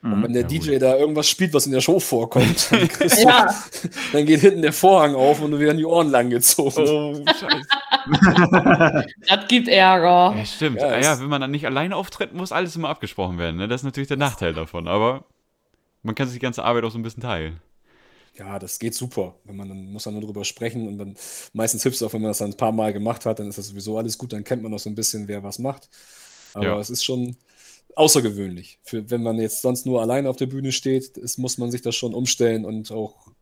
Und 0.03 0.21
wenn 0.23 0.33
der 0.33 0.41
Ja, 0.43 0.47
DJ 0.47 0.77
da 0.79 0.97
irgendwas 0.97 1.29
spielt, 1.29 1.53
was 1.53 1.65
in 1.65 1.71
der 1.71 1.79
Show 1.81 1.99
vorkommt, 1.99 2.67
dann, 2.71 2.87
kriegst 2.89 3.17
du, 3.19 3.27
Ja, 3.27 3.55
dann 4.11 4.25
geht 4.25 4.41
hinten 4.41 4.61
der 4.61 4.73
Vorhang 4.73 5.15
auf 5.15 5.41
und 5.41 5.51
du 5.51 5.59
werden 5.59 5.77
die 5.77 5.85
Ohren 5.85 6.09
lang 6.11 6.29
gezogen. 6.29 6.75
Oh, 6.77 7.25
scheiße. 7.25 7.67
das 9.27 9.47
gibt 9.47 9.67
Ärger. 9.69 10.35
Ja, 10.37 10.45
stimmt. 10.45 10.81
Ja, 10.81 10.91
Ja, 10.91 10.99
ja, 10.99 11.19
wenn 11.21 11.29
man 11.29 11.39
dann 11.41 11.51
nicht 11.51 11.65
alleine 11.65 11.95
auftritt, 11.95 12.33
muss 12.33 12.51
alles 12.51 12.75
immer 12.75 12.89
abgesprochen 12.89 13.37
werden. 13.37 13.55
Ne? 13.57 13.67
Das 13.67 13.81
ist 13.81 13.85
natürlich 13.85 14.09
der 14.09 14.17
Nachteil 14.17 14.53
davon. 14.53 14.87
Aber 14.87 15.23
man 16.01 16.15
kann 16.15 16.27
sich 16.27 16.35
die 16.35 16.41
ganze 16.43 16.63
Arbeit 16.63 16.83
auch 16.83 16.91
so 16.91 16.97
ein 16.99 17.03
bisschen 17.03 17.23
teilen. 17.23 17.61
Ja, 18.37 18.57
das 18.59 18.79
geht 18.79 18.95
super. 18.95 19.35
Wenn 19.45 19.55
man 19.55 19.69
dann 19.69 19.91
muss 19.91 20.05
man 20.05 20.15
nur 20.15 20.23
drüber 20.23 20.43
sprechen 20.43 20.87
und 20.87 20.97
dann 20.97 21.15
meistens 21.53 21.83
hilft 21.83 21.97
es 21.97 22.03
auch, 22.03 22.13
wenn 22.13 22.21
man 22.21 22.31
das 22.31 22.39
dann 22.39 22.49
ein 22.49 22.57
paar 22.57 22.71
Mal 22.71 22.91
gemacht 22.91 23.25
hat, 23.25 23.39
dann 23.39 23.47
ist 23.47 23.57
das 23.57 23.67
sowieso 23.67 23.97
alles 23.97 24.17
gut, 24.17 24.33
dann 24.33 24.43
kennt 24.43 24.63
man 24.63 24.73
auch 24.73 24.79
so 24.79 24.89
ein 24.89 24.95
bisschen, 24.95 25.27
wer 25.27 25.43
was 25.43 25.59
macht. 25.59 25.87
Aber 26.55 26.65
Ja. 26.65 26.79
es 26.79 26.89
ist 26.89 27.05
schon 27.05 27.37
außergewöhnlich. 27.95 28.79
Für, 28.83 29.09
wenn 29.09 29.23
man 29.23 29.37
jetzt 29.39 29.61
sonst 29.61 29.85
nur 29.85 30.01
alleine 30.01 30.29
auf 30.29 30.37
der 30.37 30.47
Bühne 30.47 30.71
steht, 30.71 31.17
ist, 31.17 31.37
muss 31.37 31.57
man 31.57 31.71
sich 31.71 31.81
das 31.81 31.95
schon 31.95 32.13
umstellen 32.13 32.65
und 32.65 32.91
auch 32.91 33.27
ein 33.27 33.33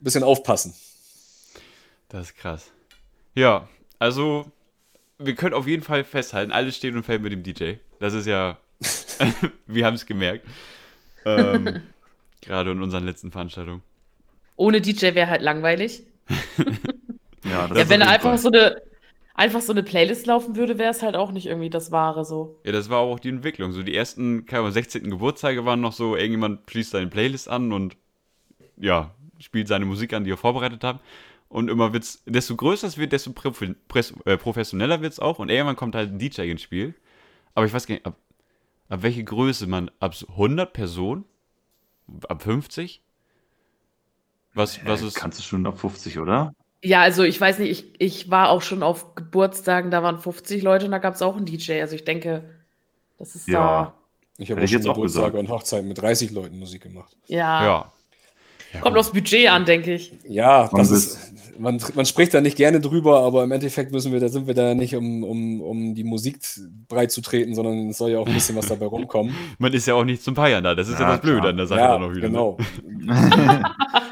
bisschen 0.00 0.24
aufpassen. 0.24 0.74
Das 2.08 2.28
ist 2.28 2.36
krass. 2.36 2.70
Ja, 3.34 3.68
also 3.98 4.50
wir 5.18 5.34
können 5.36 5.54
auf 5.54 5.66
jeden 5.68 5.82
Fall 5.82 6.04
festhalten, 6.04 6.52
alles 6.52 6.76
steht 6.76 6.94
und 6.94 7.04
fällt 7.04 7.22
mit 7.22 7.32
dem 7.32 7.42
DJ. 7.42 7.74
Das 8.00 8.14
ist 8.14 8.26
ja, 8.26 8.58
wir 9.66 9.86
haben 9.86 9.94
es 9.94 10.06
gemerkt. 10.06 10.46
Ähm, 11.24 11.82
gerade 12.42 12.72
in 12.72 12.82
unseren 12.82 13.04
letzten 13.04 13.32
Veranstaltungen. 13.32 13.82
Ohne 14.56 14.80
DJ 14.80 15.14
wäre 15.14 15.28
halt 15.30 15.42
langweilig. 15.42 16.02
Ja, 17.44 17.68
das 17.68 17.78
Ja, 17.78 17.88
wenn 17.88 18.00
jeden 18.00 18.08
einfach 18.08 18.36
Fall. 18.36 18.38
so 18.38 18.48
eine 18.50 18.80
einfach 19.34 19.60
so 19.60 19.72
eine 19.72 19.82
Playlist 19.82 20.26
laufen 20.26 20.56
würde, 20.56 20.78
wäre 20.78 20.90
es 20.90 21.02
halt 21.02 21.16
auch 21.16 21.32
nicht 21.32 21.46
irgendwie 21.46 21.70
das 21.70 21.90
Wahre 21.92 22.24
so. 22.24 22.56
Ja, 22.64 22.72
das 22.72 22.88
war 22.88 22.98
auch 23.00 23.20
die 23.20 23.28
Entwicklung. 23.28 23.72
So 23.72 23.82
die 23.82 23.94
ersten, 23.94 24.46
keine 24.46 24.60
Ahnung, 24.60 24.72
16. 24.72 25.10
Geburtstage 25.10 25.64
waren 25.64 25.80
noch 25.80 25.92
so, 25.92 26.16
irgendjemand 26.16 26.70
schließt 26.70 26.90
seine 26.92 27.08
Playlist 27.08 27.48
an 27.48 27.72
und 27.72 27.96
ja, 28.78 29.14
spielt 29.40 29.68
seine 29.68 29.86
Musik 29.86 30.12
an, 30.14 30.24
die 30.24 30.32
er 30.32 30.36
vorbereitet 30.36 30.84
hat. 30.84 31.00
Und 31.48 31.70
immer 31.70 31.92
wird's, 31.92 32.22
desto 32.26 32.56
größer 32.56 32.86
es 32.88 32.98
wird, 32.98 33.12
desto 33.12 33.32
prof- 33.32 33.62
pres- 33.88 34.14
äh, 34.26 34.36
professioneller 34.38 35.02
wird 35.02 35.12
es 35.14 35.20
auch. 35.20 35.38
Und 35.38 35.50
irgendwann 35.50 35.76
kommt 35.76 35.94
halt 35.94 36.12
ein 36.12 36.18
DJ 36.18 36.50
ins 36.50 36.62
Spiel. 36.62 36.94
Aber 37.54 37.66
ich 37.66 37.72
weiß 37.72 37.86
gar 37.86 37.94
nicht, 37.96 38.06
ab, 38.06 38.16
ab 38.90 39.02
welche 39.02 39.24
Größe 39.24 39.66
man, 39.66 39.90
ab 40.00 40.14
so 40.14 40.28
100 40.28 40.72
Personen? 40.72 41.24
Ab 42.28 42.42
50? 42.42 43.02
Was, 44.54 44.78
was 44.86 45.02
Äh, 45.02 45.06
ist, 45.08 45.14
Kannst 45.16 45.38
du 45.38 45.42
schon 45.42 45.66
ab 45.66 45.78
50, 45.78 46.18
oder? 46.18 46.54
Ja, 46.84 47.00
also 47.00 47.22
ich 47.22 47.40
weiß 47.40 47.58
nicht, 47.60 47.70
ich, 47.70 48.00
ich 48.00 48.30
war 48.30 48.50
auch 48.50 48.60
schon 48.60 48.82
auf 48.82 49.14
Geburtstagen, 49.14 49.90
da 49.90 50.02
waren 50.02 50.18
50 50.18 50.62
Leute 50.62 50.84
und 50.84 50.92
da 50.92 50.98
gab 50.98 51.14
es 51.14 51.22
auch 51.22 51.36
einen 51.36 51.46
DJ. 51.46 51.80
Also 51.80 51.94
ich 51.94 52.04
denke, 52.04 52.44
das 53.18 53.34
ist 53.34 53.48
Ja. 53.48 53.94
Ich 54.36 54.50
habe 54.50 54.60
auch 54.60 54.64
ich 54.64 54.70
schon 54.70 54.80
jetzt 54.80 54.88
auch 54.88 54.94
Geburtstage 54.94 55.38
und 55.38 55.48
Hochzeiten 55.48 55.88
mit 55.88 56.00
30 56.00 56.32
Leuten 56.32 56.58
Musik 56.58 56.82
gemacht. 56.82 57.16
da, 57.28 57.34
ja, 57.34 57.64
ja. 57.64 57.92
ja 58.74 58.80
kommt 58.80 58.98
aufs 58.98 59.12
Budget 59.12 59.48
an, 59.48 59.64
denke 59.64 59.94
ich. 59.94 60.12
Ja, 60.28 60.68
Man 60.72 60.80
das 60.80 60.90
ist, 60.90 61.32
man, 61.58 61.80
man 61.94 62.04
spricht 62.04 62.34
da 62.34 62.40
nicht 62.40 62.56
gerne 62.56 62.80
drüber, 62.80 63.20
aber 63.20 63.44
im 63.44 63.52
Endeffekt 63.52 63.92
müssen 63.92 64.12
wir, 64.12 64.20
da 64.20 64.28
sind 64.28 64.46
wir 64.46 64.54
da 64.54 64.74
nicht, 64.74 64.94
um, 64.96 65.24
um, 65.24 65.60
um 65.62 65.94
die 65.94 66.04
Musik 66.04 66.38
breit 66.88 67.12
zu 67.12 67.20
treten, 67.22 67.54
sondern 67.54 67.90
es 67.90 67.98
soll 67.98 68.10
ja 68.10 68.18
auch 68.18 68.26
ein 68.26 68.34
bisschen 68.34 68.56
was 68.56 68.66
dabei 68.66 68.86
rumkommen. 68.86 69.34
Man 69.58 69.72
ist 69.72 69.86
ja 69.86 69.94
auch 69.94 70.04
nicht 70.04 70.22
zum 70.22 70.34
Feiern 70.34 70.64
da. 70.64 70.74
Das 70.74 70.88
ist 70.88 70.98
ja, 70.98 71.06
Ja, 71.06 71.12
das 71.12 71.20
Blöde 71.20 71.48
an 71.48 71.56
der 71.56 71.66
Sache 71.66 71.80
ja, 71.80 71.92
dann 71.92 72.02
noch 72.02 72.14
wieder. 72.14 72.28
ne? 72.28 72.56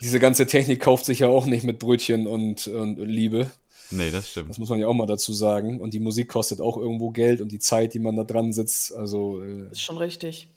Diese 0.00 0.18
ganze 0.20 0.46
Technik 0.46 0.80
kauft 0.80 1.04
sich 1.04 1.20
ja 1.20 1.28
auch 1.28 1.46
nicht 1.46 1.64
mit 1.64 1.78
Brötchen 1.78 2.26
und, 2.26 2.66
und 2.68 2.98
Liebe. 2.98 3.50
Nee, 3.90 4.10
das 4.10 4.30
stimmt. 4.30 4.50
Das 4.50 4.58
muss 4.58 4.68
man 4.68 4.78
ja 4.78 4.86
auch 4.86 4.94
mal 4.94 5.06
dazu 5.06 5.32
sagen. 5.32 5.80
Und 5.80 5.94
die 5.94 6.00
Musik 6.00 6.28
kostet 6.28 6.60
auch 6.60 6.76
irgendwo 6.76 7.10
Geld 7.10 7.40
und 7.40 7.50
die 7.50 7.58
Zeit, 7.58 7.92
die 7.94 7.98
man 7.98 8.16
da 8.16 8.24
dran 8.24 8.52
sitzt. 8.52 8.94
Also 8.94 9.42
äh, 9.42 9.70
Ist 9.72 9.82
schon 9.82 9.98
richtig. 9.98 10.48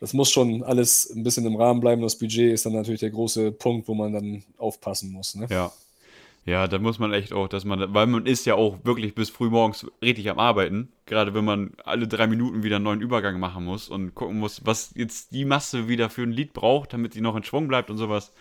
das 0.00 0.12
muss 0.12 0.30
schon 0.30 0.62
alles 0.62 1.10
ein 1.10 1.22
bisschen 1.22 1.46
im 1.46 1.56
Rahmen 1.56 1.80
bleiben. 1.80 2.02
Das 2.02 2.16
Budget 2.18 2.52
ist 2.52 2.66
dann 2.66 2.74
natürlich 2.74 3.00
der 3.00 3.10
große 3.10 3.52
Punkt, 3.52 3.88
wo 3.88 3.94
man 3.94 4.12
dann 4.12 4.44
aufpassen 4.58 5.12
muss. 5.12 5.34
Ne? 5.34 5.46
Ja. 5.50 5.72
Ja, 6.44 6.66
da 6.66 6.78
muss 6.78 6.98
man 6.98 7.12
echt 7.12 7.34
auch, 7.34 7.46
dass 7.46 7.66
man, 7.66 7.92
weil 7.92 8.06
man 8.06 8.24
ist 8.24 8.46
ja 8.46 8.54
auch 8.54 8.78
wirklich 8.82 9.14
bis 9.14 9.28
früh 9.28 9.50
morgens 9.50 9.86
richtig 10.00 10.30
am 10.30 10.38
Arbeiten. 10.38 10.90
Gerade 11.04 11.34
wenn 11.34 11.44
man 11.44 11.72
alle 11.84 12.08
drei 12.08 12.26
Minuten 12.26 12.62
wieder 12.62 12.76
einen 12.76 12.86
neuen 12.86 13.02
Übergang 13.02 13.38
machen 13.38 13.66
muss 13.66 13.90
und 13.90 14.14
gucken 14.14 14.38
muss, 14.38 14.64
was 14.64 14.92
jetzt 14.94 15.32
die 15.32 15.44
Masse 15.44 15.88
wieder 15.88 16.08
für 16.08 16.22
ein 16.22 16.32
Lied 16.32 16.54
braucht, 16.54 16.94
damit 16.94 17.12
sie 17.12 17.20
noch 17.20 17.36
in 17.36 17.44
Schwung 17.44 17.68
bleibt 17.68 17.90
und 17.90 17.98
sowas. 17.98 18.32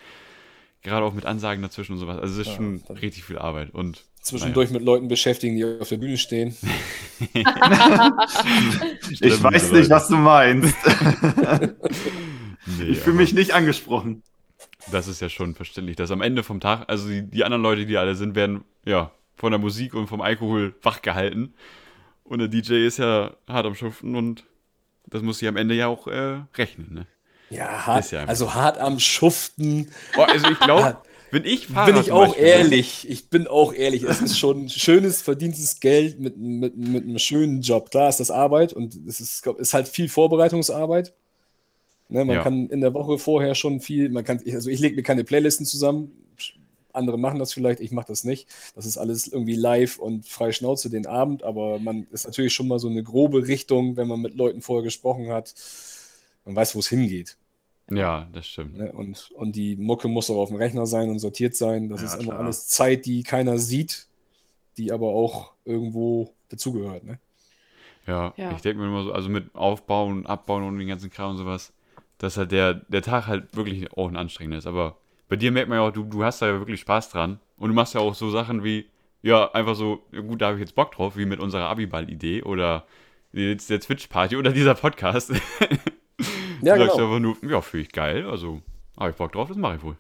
Gerade 0.84 1.06
auch 1.06 1.14
mit 1.14 1.26
Ansagen 1.26 1.62
dazwischen 1.62 1.94
und 1.94 2.00
sowas. 2.00 2.20
Also 2.20 2.34
es 2.40 2.48
ist 2.48 2.54
Ja, 2.54 2.56
schon 2.58 2.84
richtig 2.90 3.24
viel 3.26 3.38
Arbeit. 3.38 3.74
Und 3.74 4.06
Zwischendurch 4.22 4.72
mit 4.72 4.84
Leuten 4.84 5.08
beschäftigen, 5.08 5.56
die 5.56 5.64
auf 5.66 5.90
der 5.90 5.98
Bühne 5.98 6.18
stehen. 6.18 6.56
Ich 9.10 9.18
Stimmt, 9.18 9.44
weiß 9.44 9.70
Leute. 9.70 9.80
nicht, 9.80 9.90
was 9.90 10.08
du 10.08 10.18
meinst. 10.18 10.76
nee, 12.66 12.84
Ich 12.86 13.00
fühle 13.00 13.16
mich 13.18 13.34
nicht 13.34 13.54
angesprochen. 13.54 14.24
Das 14.92 15.08
ist 15.08 15.22
ja 15.22 15.30
schon 15.30 15.56
verständlich, 15.56 15.96
dass 15.96 16.12
am 16.12 16.22
Ende 16.22 16.44
vom 16.44 16.60
Tag, 16.60 16.86
also 16.90 17.08
die, 17.10 17.24
die 17.30 17.44
anderen 17.44 17.64
Leute, 17.64 17.86
die 17.86 17.98
alle 17.98 18.16
sind, 18.16 18.36
werden 18.36 18.64
ja 18.86 19.12
von 19.36 19.52
der 19.52 19.60
Musik 19.60 19.94
und 19.94 20.08
vom 20.08 20.22
Alkohol 20.22 20.76
wachgehalten. 20.82 21.54
Und 22.24 22.40
der 22.40 22.48
DJ 22.48 22.86
ist 22.86 22.98
ja 22.98 23.36
hart 23.48 23.66
am 23.66 23.76
Schuften 23.76 24.16
und 24.16 24.46
das 25.06 25.22
muss 25.22 25.40
sich 25.40 25.48
am 25.48 25.58
Ende 25.58 25.76
ja 25.76 25.88
auch 25.88 26.08
äh, 26.08 26.42
rechnen. 26.56 26.94
Ne? 26.94 27.08
Ja, 27.50 27.86
hart, 27.86 28.12
ja 28.12 28.26
also 28.26 28.54
hart 28.54 28.78
am 28.78 29.00
Schuften. 29.00 29.90
Oh, 30.18 30.22
also 30.22 30.48
ich 30.50 30.60
glaube, 30.60 30.98
wenn 31.32 31.46
ich 31.46 31.68
Fahrer 31.68 31.92
bin 31.92 32.02
ich 32.02 32.12
auch 32.12 32.28
Beispiel- 32.28 32.46
ehrlich. 32.46 33.06
Ich 33.10 33.30
bin 33.30 33.48
auch 33.48 33.74
ehrlich. 33.74 34.04
Es 34.04 34.22
ist 34.22 34.38
schon 34.38 34.70
schönes, 34.70 35.22
verdientes 35.22 35.80
Geld 35.80 36.20
mit, 36.20 36.38
mit, 36.38 36.78
mit 36.78 37.04
einem 37.04 37.20
schönen 37.20 37.62
Job. 37.62 37.92
Klar 37.92 38.10
ist 38.10 38.20
das 38.20 38.32
Arbeit 38.32 38.74
und 38.74 38.96
es 39.08 39.20
ist, 39.20 39.46
ist 39.46 39.74
halt 39.74 39.88
viel 39.88 40.10
Vorbereitungsarbeit. 40.10 41.14
Ne, 42.10 42.24
man 42.24 42.38
Ja. 42.38 42.44
kann 42.44 42.70
in 42.70 42.80
der 42.80 42.94
Woche 42.94 43.18
vorher 43.18 43.54
schon 43.56 43.82
viel, 43.82 44.08
man 44.10 44.24
kann, 44.24 44.42
also 44.54 44.70
ich 44.70 44.80
lege 44.80 44.96
mir 44.96 45.04
keine 45.04 45.26
Playlisten 45.26 45.66
zusammen. 45.66 46.12
Andere 46.94 47.18
machen 47.20 47.38
das 47.38 47.54
vielleicht, 47.54 47.80
ich 47.82 47.92
mache 47.92 48.08
das 48.08 48.24
nicht. 48.24 48.48
Das 48.76 48.86
ist 48.86 48.98
alles 48.98 49.28
irgendwie 49.28 49.56
live 49.56 50.00
und 50.00 50.26
frei 50.26 50.52
Schnauze 50.54 50.90
den 50.90 51.06
Abend, 51.06 51.44
aber 51.44 51.80
man 51.80 52.08
ist 52.12 52.26
natürlich 52.26 52.54
schon 52.54 52.68
mal 52.70 52.80
so 52.80 52.88
eine 52.88 53.04
grobe 53.04 53.48
Richtung, 53.48 53.98
wenn 53.98 54.08
man 54.08 54.22
mit 54.22 54.36
Leuten 54.36 54.62
vorher 54.62 54.84
gesprochen 54.84 55.30
hat. 55.30 55.54
Man 56.48 56.56
weiß, 56.56 56.74
wo 56.76 56.80
es 56.80 56.88
hingeht. 56.88 57.38
Ja, 57.92 58.28
das 58.34 58.48
stimmt. 58.48 58.78
Ne? 58.78 58.92
Und, 58.92 59.30
und 59.36 59.56
die 59.56 59.76
Mucke 59.76 60.08
muss 60.08 60.30
auch 60.30 60.38
auf 60.38 60.50
dem 60.50 60.58
Rechner 60.58 60.86
sein 60.88 61.10
und 61.10 61.20
sortiert 61.20 61.56
sein. 61.56 61.88
Das 61.90 62.02
Ja, 62.02 62.08
ist 62.08 62.14
immer 62.16 62.32
klar. 62.34 62.40
alles 62.40 62.68
Zeit, 62.68 63.06
die 63.06 63.22
keiner 63.24 63.60
sieht, 63.60 64.08
die 64.78 64.92
aber 64.92 65.08
auch 65.10 65.52
irgendwo 65.66 66.34
dazugehört. 66.50 67.04
Ne? 67.06 67.20
Ja, 68.08 68.34
Ja. 68.38 68.52
ich 68.54 68.62
denke 68.62 68.80
mir 68.82 68.88
immer 68.88 69.04
so, 69.04 69.12
also 69.14 69.30
mit 69.30 69.54
Aufbauen, 69.56 70.26
Abbauen 70.26 70.64
und 70.64 70.80
den 70.80 70.88
ganzen 70.88 71.10
Kram 71.10 71.32
und 71.32 71.38
sowas, 71.38 71.72
dass 72.18 72.36
halt 72.38 72.52
der, 72.52 72.74
der 72.74 73.02
Tag 73.04 73.28
halt 73.28 73.56
wirklich 73.56 73.92
auch 73.94 74.08
ein 74.10 74.18
anstrengender 74.18 74.58
ist. 74.58 74.68
Aber 74.68 74.98
bei 75.30 75.36
dir 75.36 75.52
merkt 75.52 75.70
man 75.70 75.78
ja 75.78 75.88
auch, 75.88 75.92
du, 75.94 76.04
du 76.04 76.24
hast 76.24 76.42
da 76.42 76.48
ja 76.48 76.60
wirklich 76.60 76.80
Spaß 76.82 77.10
dran. 77.10 77.40
Und 77.58 77.70
du 77.70 77.76
machst 77.76 77.94
ja 77.94 78.02
auch 78.02 78.16
so 78.16 78.30
Sachen 78.32 78.64
wie, 78.64 78.86
ja, 79.22 79.52
einfach 79.54 79.76
so, 79.76 80.04
ja 80.12 80.22
gut, 80.22 80.42
da 80.42 80.48
habe 80.48 80.58
ich 80.58 80.62
jetzt 80.62 80.76
Bock 80.76 80.92
drauf, 80.92 81.18
wie 81.18 81.26
mit 81.26 81.40
unserer 81.40 81.66
Abiball-Idee 81.70 82.44
oder 82.44 82.86
jetzt 83.34 83.70
der 83.70 83.80
Twitch-Party 83.80 84.36
oder 84.38 84.52
dieser 84.52 84.76
Podcast. 84.76 85.32
Ja, 86.62 86.76
du 86.76 86.78
sagst 86.78 86.98
genau. 86.98 87.08
einfach 87.08 87.20
nur, 87.20 87.38
ja, 87.44 87.62
finde 87.62 87.84
ich 87.88 87.92
geil, 87.92 88.26
also 88.30 88.62
habe 88.98 89.12
ich 89.12 89.16
Bock 89.16 89.32
drauf, 89.34 89.48
das 89.50 89.58
mache 89.58 89.78
ich 89.78 89.84
wohl. 89.84 89.98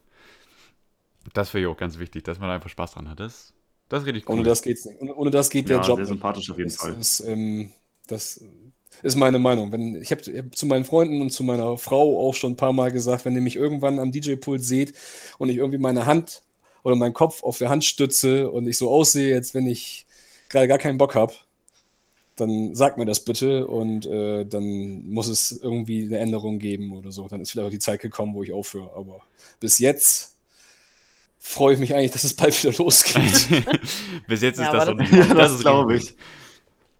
Das 1.33 1.53
wäre 1.53 1.63
ja 1.63 1.69
auch 1.69 1.77
ganz 1.77 1.99
wichtig, 1.99 2.23
dass 2.23 2.39
man 2.39 2.49
einfach 2.49 2.69
Spaß 2.69 2.91
dran 2.93 3.09
hat. 3.09 3.19
Das, 3.19 3.53
das 3.89 4.01
ist 4.03 4.07
richtig 4.07 4.29
cool. 4.33 4.35
Ohne 4.35 4.43
das 4.43 4.61
geht's 4.61 4.85
nicht. 4.85 4.99
Ohne, 5.01 5.15
ohne 5.15 5.31
das 5.31 5.49
geht 5.49 5.69
der 5.69 5.77
Ja, 5.77 5.81
Job 5.81 5.97
sehr 5.97 6.05
sympathisch 6.05 6.49
auf 6.51 6.57
jeden 6.57 6.69
Das 6.69 6.75
Fall. 6.75 6.93
ist, 6.99 7.19
ähm, 7.21 7.71
das 8.07 8.43
ist 9.03 9.15
meine 9.15 9.39
Meinung. 9.39 9.71
Wenn, 9.71 10.01
ich 10.01 10.11
habe 10.11 10.21
hab 10.37 10.55
zu 10.55 10.65
meinen 10.65 10.85
Freunden 10.85 11.21
und 11.21 11.29
zu 11.31 11.43
meiner 11.43 11.77
Frau 11.77 12.27
auch 12.27 12.33
schon 12.33 12.53
ein 12.53 12.57
paar 12.57 12.73
Mal 12.73 12.91
gesagt, 12.91 13.25
wenn 13.25 13.35
ihr 13.35 13.41
mich 13.41 13.55
irgendwann 13.55 13.99
am 13.99 14.11
DJ-Pult 14.11 14.63
seht 14.63 14.93
und 15.37 15.49
ich 15.49 15.57
irgendwie 15.57 15.77
meine 15.77 16.05
Hand 16.05 16.41
oder 16.83 16.95
meinen 16.95 17.13
Kopf 17.13 17.43
auf 17.43 17.57
der 17.57 17.69
Hand 17.69 17.85
stütze 17.85 18.49
und 18.51 18.67
ich 18.67 18.77
so 18.77 18.89
aussehe, 18.89 19.35
als 19.35 19.53
wenn 19.53 19.67
ich 19.67 20.05
gerade 20.49 20.67
gar 20.67 20.77
keinen 20.77 20.97
Bock 20.97 21.15
habe, 21.15 21.33
dann 22.37 22.75
sagt 22.75 22.97
mir 22.97 23.05
das 23.05 23.25
bitte 23.25 23.67
und 23.67 24.05
äh, 24.05 24.45
dann 24.45 25.07
muss 25.09 25.27
es 25.27 25.51
irgendwie 25.51 26.03
eine 26.05 26.19
Änderung 26.19 26.59
geben 26.59 26.93
oder 26.95 27.11
so. 27.11 27.27
Dann 27.27 27.41
ist 27.41 27.51
vielleicht 27.51 27.67
auch 27.67 27.71
die 27.71 27.79
Zeit 27.79 27.99
gekommen, 28.01 28.33
wo 28.33 28.43
ich 28.43 28.53
aufhöre. 28.53 28.91
Aber 28.95 29.21
bis 29.59 29.79
jetzt 29.79 30.35
freue 31.39 31.73
ich 31.73 31.79
mich 31.79 31.93
eigentlich, 31.95 32.11
dass 32.11 32.23
es 32.23 32.35
bald 32.35 32.61
wieder 32.63 32.77
losgeht. 32.77 33.47
Bis 34.27 34.41
jetzt 34.41 34.59
ist 34.59 34.65
Ja, 34.65 34.85
das 34.85 34.95
nicht. 34.95 35.11
Ja, 35.13 35.33
das 35.33 35.53
ist 35.53 35.61
glaube 35.61 35.93
richtig 35.93 36.11
ich. 36.17 36.23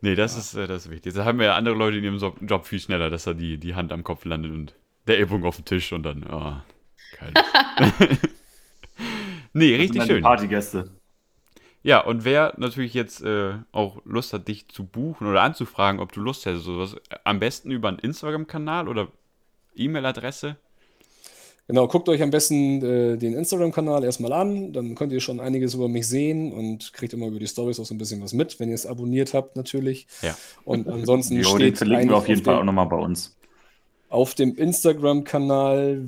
Nee, 0.01 0.15
das 0.15 0.38
ist, 0.38 0.53
äh, 0.53 0.68
das 0.68 0.85
ist 0.85 0.91
wichtig. 0.91 1.14
Da 1.15 1.26
haben 1.26 1.39
wir 1.39 1.47
ja 1.47 1.55
andere 1.55 1.76
Leute 1.76 1.97
in 1.97 2.03
ihrem 2.03 2.19
So- 2.19 2.35
Job 2.41 2.65
viel 2.68 2.80
schneller, 2.80 3.09
dass 3.09 3.23
da 3.23 3.34
die, 3.34 3.57
die 3.57 3.73
Hand 3.76 3.91
am 3.91 4.03
Kopf 4.03 4.26
landet 4.26 4.51
und 4.51 4.76
der 5.07 5.18
Ellbogen 5.18 5.45
auf 5.45 5.55
dem 5.55 5.65
Tisch 5.65 5.91
und 5.91 6.03
dann, 6.03 6.23
ah, 6.26 6.64
geil. 7.19 7.34
nee, 9.53 9.72
Das 9.72 9.80
richtig 9.81 9.88
sind 9.88 9.97
dann 9.99 10.07
die 10.07 10.14
schön. 10.14 10.23
Partygäste. 10.23 10.97
Ja, 11.88 12.01
und 12.01 12.26
wer 12.26 12.53
natürlich 12.57 12.93
jetzt 12.93 13.22
äh, 13.23 13.53
auch 13.72 14.01
Lust 14.03 14.34
hat, 14.34 14.49
dich 14.49 14.68
zu 14.68 14.84
buchen 14.84 15.26
oder 15.26 15.41
anzufragen, 15.41 16.01
ob 16.01 16.11
du 16.11 16.19
Lust 16.19 16.45
hättest, 16.45 16.65
sowas, 16.65 16.95
äh, 17.09 17.15
am 17.23 17.39
besten 17.39 17.72
über 17.72 17.88
einen 17.88 17.99
Instagram-Kanal 17.99 18.89
oder 18.89 19.07
E-Mail-Adresse. 19.73 20.57
Genau, 21.69 21.88
guckt 21.88 22.09
euch 22.09 22.22
am 22.22 22.30
besten 22.30 22.84
äh, 22.84 23.18
den 23.18 23.34
Instagram-Kanal 23.35 24.03
erstmal 24.03 24.34
an, 24.34 24.73
dann 24.73 24.95
könnt 24.95 25.14
ihr 25.14 25.22
schon 25.22 25.39
einiges 25.39 25.76
über 25.76 25.88
mich 25.88 26.07
sehen 26.09 26.51
und 26.51 26.91
kriegt 26.91 27.14
immer 27.14 27.27
über 27.27 27.39
die 27.39 27.47
Stories 27.47 27.80
auch 27.80 27.85
so 27.85 27.93
ein 27.93 27.97
bisschen 27.97 28.22
was 28.22 28.34
mit, 28.34 28.59
wenn 28.59 28.68
ihr 28.68 28.76
es 28.76 28.85
abonniert 28.85 29.34
habt 29.34 29.55
natürlich. 29.55 30.07
Ja. 30.22 30.35
Und 30.65 30.89
ansonsten 30.89 31.35
Jo, 31.35 31.43
den 31.57 31.68
steht 31.68 31.77
verlinken 31.77 32.09
wir 32.09 32.18
auf 32.18 32.27
jeden 32.27 32.41
auf 32.41 32.45
Fall 32.45 32.55
dem- 32.55 32.59
auch 32.59 32.65
nochmal 32.65 32.88
bei 32.88 32.97
uns. 32.97 33.34
Auf 34.09 34.35
dem 34.35 34.55
Instagram-Kanal 34.55 36.05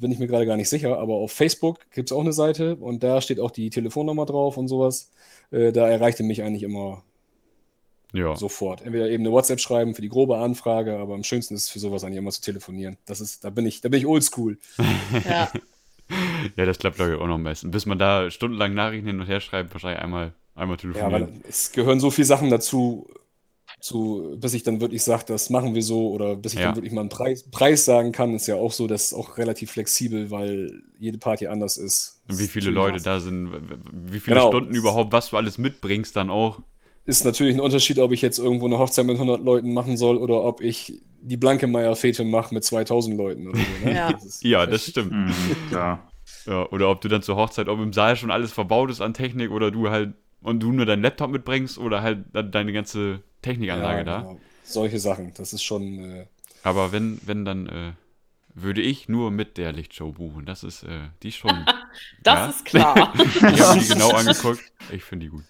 bin 0.00 0.10
ich 0.12 0.18
mir 0.18 0.26
gerade 0.26 0.46
gar 0.46 0.56
nicht 0.56 0.68
sicher, 0.68 0.98
aber 0.98 1.14
auf 1.14 1.32
Facebook 1.32 1.80
gibt 1.92 2.10
es 2.10 2.16
auch 2.16 2.20
eine 2.20 2.32
Seite 2.32 2.76
und 2.76 3.02
da 3.02 3.20
steht 3.20 3.40
auch 3.40 3.50
die 3.50 3.70
Telefonnummer 3.70 4.26
drauf 4.26 4.56
und 4.56 4.68
sowas. 4.68 5.10
Äh, 5.50 5.72
da 5.72 5.88
erreichte 5.88 6.22
mich 6.22 6.42
eigentlich 6.42 6.62
immer 6.62 7.02
Ja. 8.12 8.34
sofort. 8.36 8.82
Entweder 8.82 9.08
eben 9.10 9.22
eine 9.24 9.32
WhatsApp 9.32 9.60
schreiben 9.60 9.94
für 9.94 10.02
die 10.02 10.08
grobe 10.08 10.38
Anfrage, 10.38 10.98
aber 10.98 11.14
am 11.14 11.24
schönsten 11.24 11.54
ist 11.54 11.64
es 11.64 11.68
für 11.68 11.78
sowas 11.78 12.04
eigentlich 12.04 12.18
immer 12.18 12.30
zu 12.30 12.40
telefonieren. 12.40 12.96
Das 13.06 13.20
ist, 13.20 13.44
da 13.44 13.50
bin 13.50 13.66
ich, 13.66 13.80
da 13.80 13.88
bin 13.88 14.00
ich 14.00 14.06
oldschool. 14.06 14.58
Ja. 15.24 15.50
Ja, 16.56 16.64
das 16.64 16.78
klappt, 16.78 16.96
glaube 16.96 17.12
ich, 17.14 17.20
auch 17.20 17.26
noch 17.26 17.34
am 17.34 17.44
besten. 17.44 17.70
Bis 17.70 17.84
man 17.84 17.98
da 17.98 18.30
stundenlang 18.30 18.72
Nachrichten 18.72 19.06
hin 19.06 19.20
und 19.20 19.26
her 19.26 19.40
schreibt, 19.40 19.74
wahrscheinlich 19.74 20.00
einmal, 20.02 20.32
einmal 20.54 20.76
Ja, 20.78 20.80
telefonieren. 20.80 21.12
weil 21.12 21.28
es 21.46 21.70
gehören 21.72 22.00
so 22.00 22.10
viele 22.10 22.24
Sachen 22.24 22.48
dazu, 22.48 23.10
zu, 23.80 24.36
bis 24.40 24.54
ich 24.54 24.62
dann 24.64 24.80
wirklich 24.80 25.02
sage, 25.02 25.24
das 25.28 25.50
machen 25.50 25.74
wir 25.74 25.82
so 25.82 26.10
oder 26.10 26.36
bis 26.36 26.54
ich 26.54 26.60
Ja. 26.60 26.66
dann 26.66 26.76
wirklich 26.76 26.92
mal 26.92 27.02
einen 27.02 27.10
Preis, 27.10 27.44
Preis 27.50 27.84
sagen 27.84 28.12
kann, 28.12 28.34
ist 28.34 28.46
ja 28.48 28.56
auch 28.56 28.72
so, 28.72 28.86
das 28.86 29.04
ist 29.06 29.14
auch 29.14 29.38
relativ 29.38 29.70
flexibel, 29.70 30.30
weil 30.30 30.82
jede 30.98 31.18
Party 31.18 31.46
anders 31.46 31.76
ist. 31.76 32.20
Und 32.28 32.38
wie 32.38 32.46
viele 32.48 32.70
Leute 32.70 33.00
da 33.02 33.20
sind, 33.20 33.50
wie 33.92 34.20
viele 34.20 34.36
Genau. 34.36 34.48
Stunden 34.48 34.74
überhaupt, 34.74 35.12
was 35.12 35.30
du 35.30 35.36
alles 35.36 35.58
mitbringst 35.58 36.16
dann 36.16 36.30
auch. 36.30 36.60
Ist 37.06 37.24
natürlich 37.24 37.54
ein 37.54 37.60
Unterschied, 37.60 37.98
ob 38.00 38.12
ich 38.12 38.20
jetzt 38.20 38.38
irgendwo 38.38 38.66
eine 38.66 38.78
Hochzeit 38.78 39.06
mit 39.06 39.16
100 39.18 39.40
Leuten 39.42 39.72
machen 39.72 39.96
soll 39.96 40.18
oder 40.18 40.44
ob 40.44 40.60
ich 40.60 41.00
die 41.22 41.36
Blankemeyer-Fete 41.38 42.22
mache 42.24 42.54
mit 42.54 42.64
2000 42.64 43.16
Leuten. 43.16 43.48
Oder 43.48 43.58
so, 43.58 43.86
ne? 43.86 43.94
Ja. 43.94 44.12
Das 44.12 44.42
Ja, 44.42 44.66
das 44.66 44.86
stimmt. 44.88 45.12
Mhm, 45.12 45.56
ja. 45.70 46.06
Ja, 46.46 46.68
oder 46.70 46.90
ob 46.90 47.00
du 47.00 47.08
dann 47.08 47.22
zur 47.22 47.36
Hochzeit, 47.36 47.68
ob 47.68 47.78
im 47.80 47.92
Saal 47.92 48.16
schon 48.16 48.30
alles 48.30 48.52
verbaut 48.52 48.90
ist 48.90 49.00
an 49.00 49.14
Technik 49.14 49.50
oder 49.50 49.70
du 49.70 49.88
halt 49.88 50.14
und 50.42 50.60
du 50.62 50.72
nur 50.72 50.84
deinen 50.86 51.02
Laptop 51.02 51.30
mitbringst 51.30 51.78
oder 51.78 52.02
halt 52.02 52.26
deine 52.32 52.72
ganze 52.72 53.20
Technikanlage 53.42 53.98
ja, 53.98 54.04
da. 54.04 54.18
genau. 54.20 54.40
Solche 54.64 54.98
Sachen, 54.98 55.32
das 55.34 55.52
ist 55.52 55.62
schon. 55.62 55.98
Äh, 55.98 56.26
Aber 56.62 56.92
wenn, 56.92 57.20
wenn 57.24 57.44
dann 57.44 57.66
äh, 57.68 57.92
würde 58.54 58.80
ich 58.82 59.08
nur 59.08 59.30
mit 59.30 59.56
der 59.56 59.72
Lichtshow 59.72 60.12
buchen. 60.12 60.44
Das 60.44 60.64
ist 60.64 60.82
äh, 60.82 61.08
die 61.22 61.32
schon. 61.32 61.64
Das 62.22 62.34
Ja. 62.38 62.46
ist 62.50 62.64
klar. 62.64 63.14
ich 63.18 63.42
habe 63.60 63.78
die 63.80 63.88
genau 63.92 64.10
angeguckt. 64.10 64.60
Ich 64.92 65.02
finde 65.04 65.26
die 65.26 65.30
gut. 65.30 65.44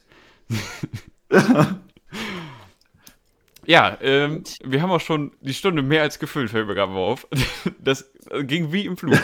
ja, 3.66 3.98
ähm, 4.00 4.44
wir 4.64 4.80
haben 4.82 4.90
auch 4.90 5.00
schon 5.00 5.32
die 5.40 5.52
Stunde 5.54 5.82
mehr 5.82 6.02
als 6.02 6.18
gefüllt, 6.18 6.50
fällt 6.50 6.66
mir 6.66 6.74
gerade 6.74 6.92
mal 6.92 6.98
auf. 7.00 7.26
Das 7.80 8.10
äh, 8.30 8.44
ging 8.44 8.72
wie 8.72 8.86
im 8.86 8.96
Flug. 8.96 9.18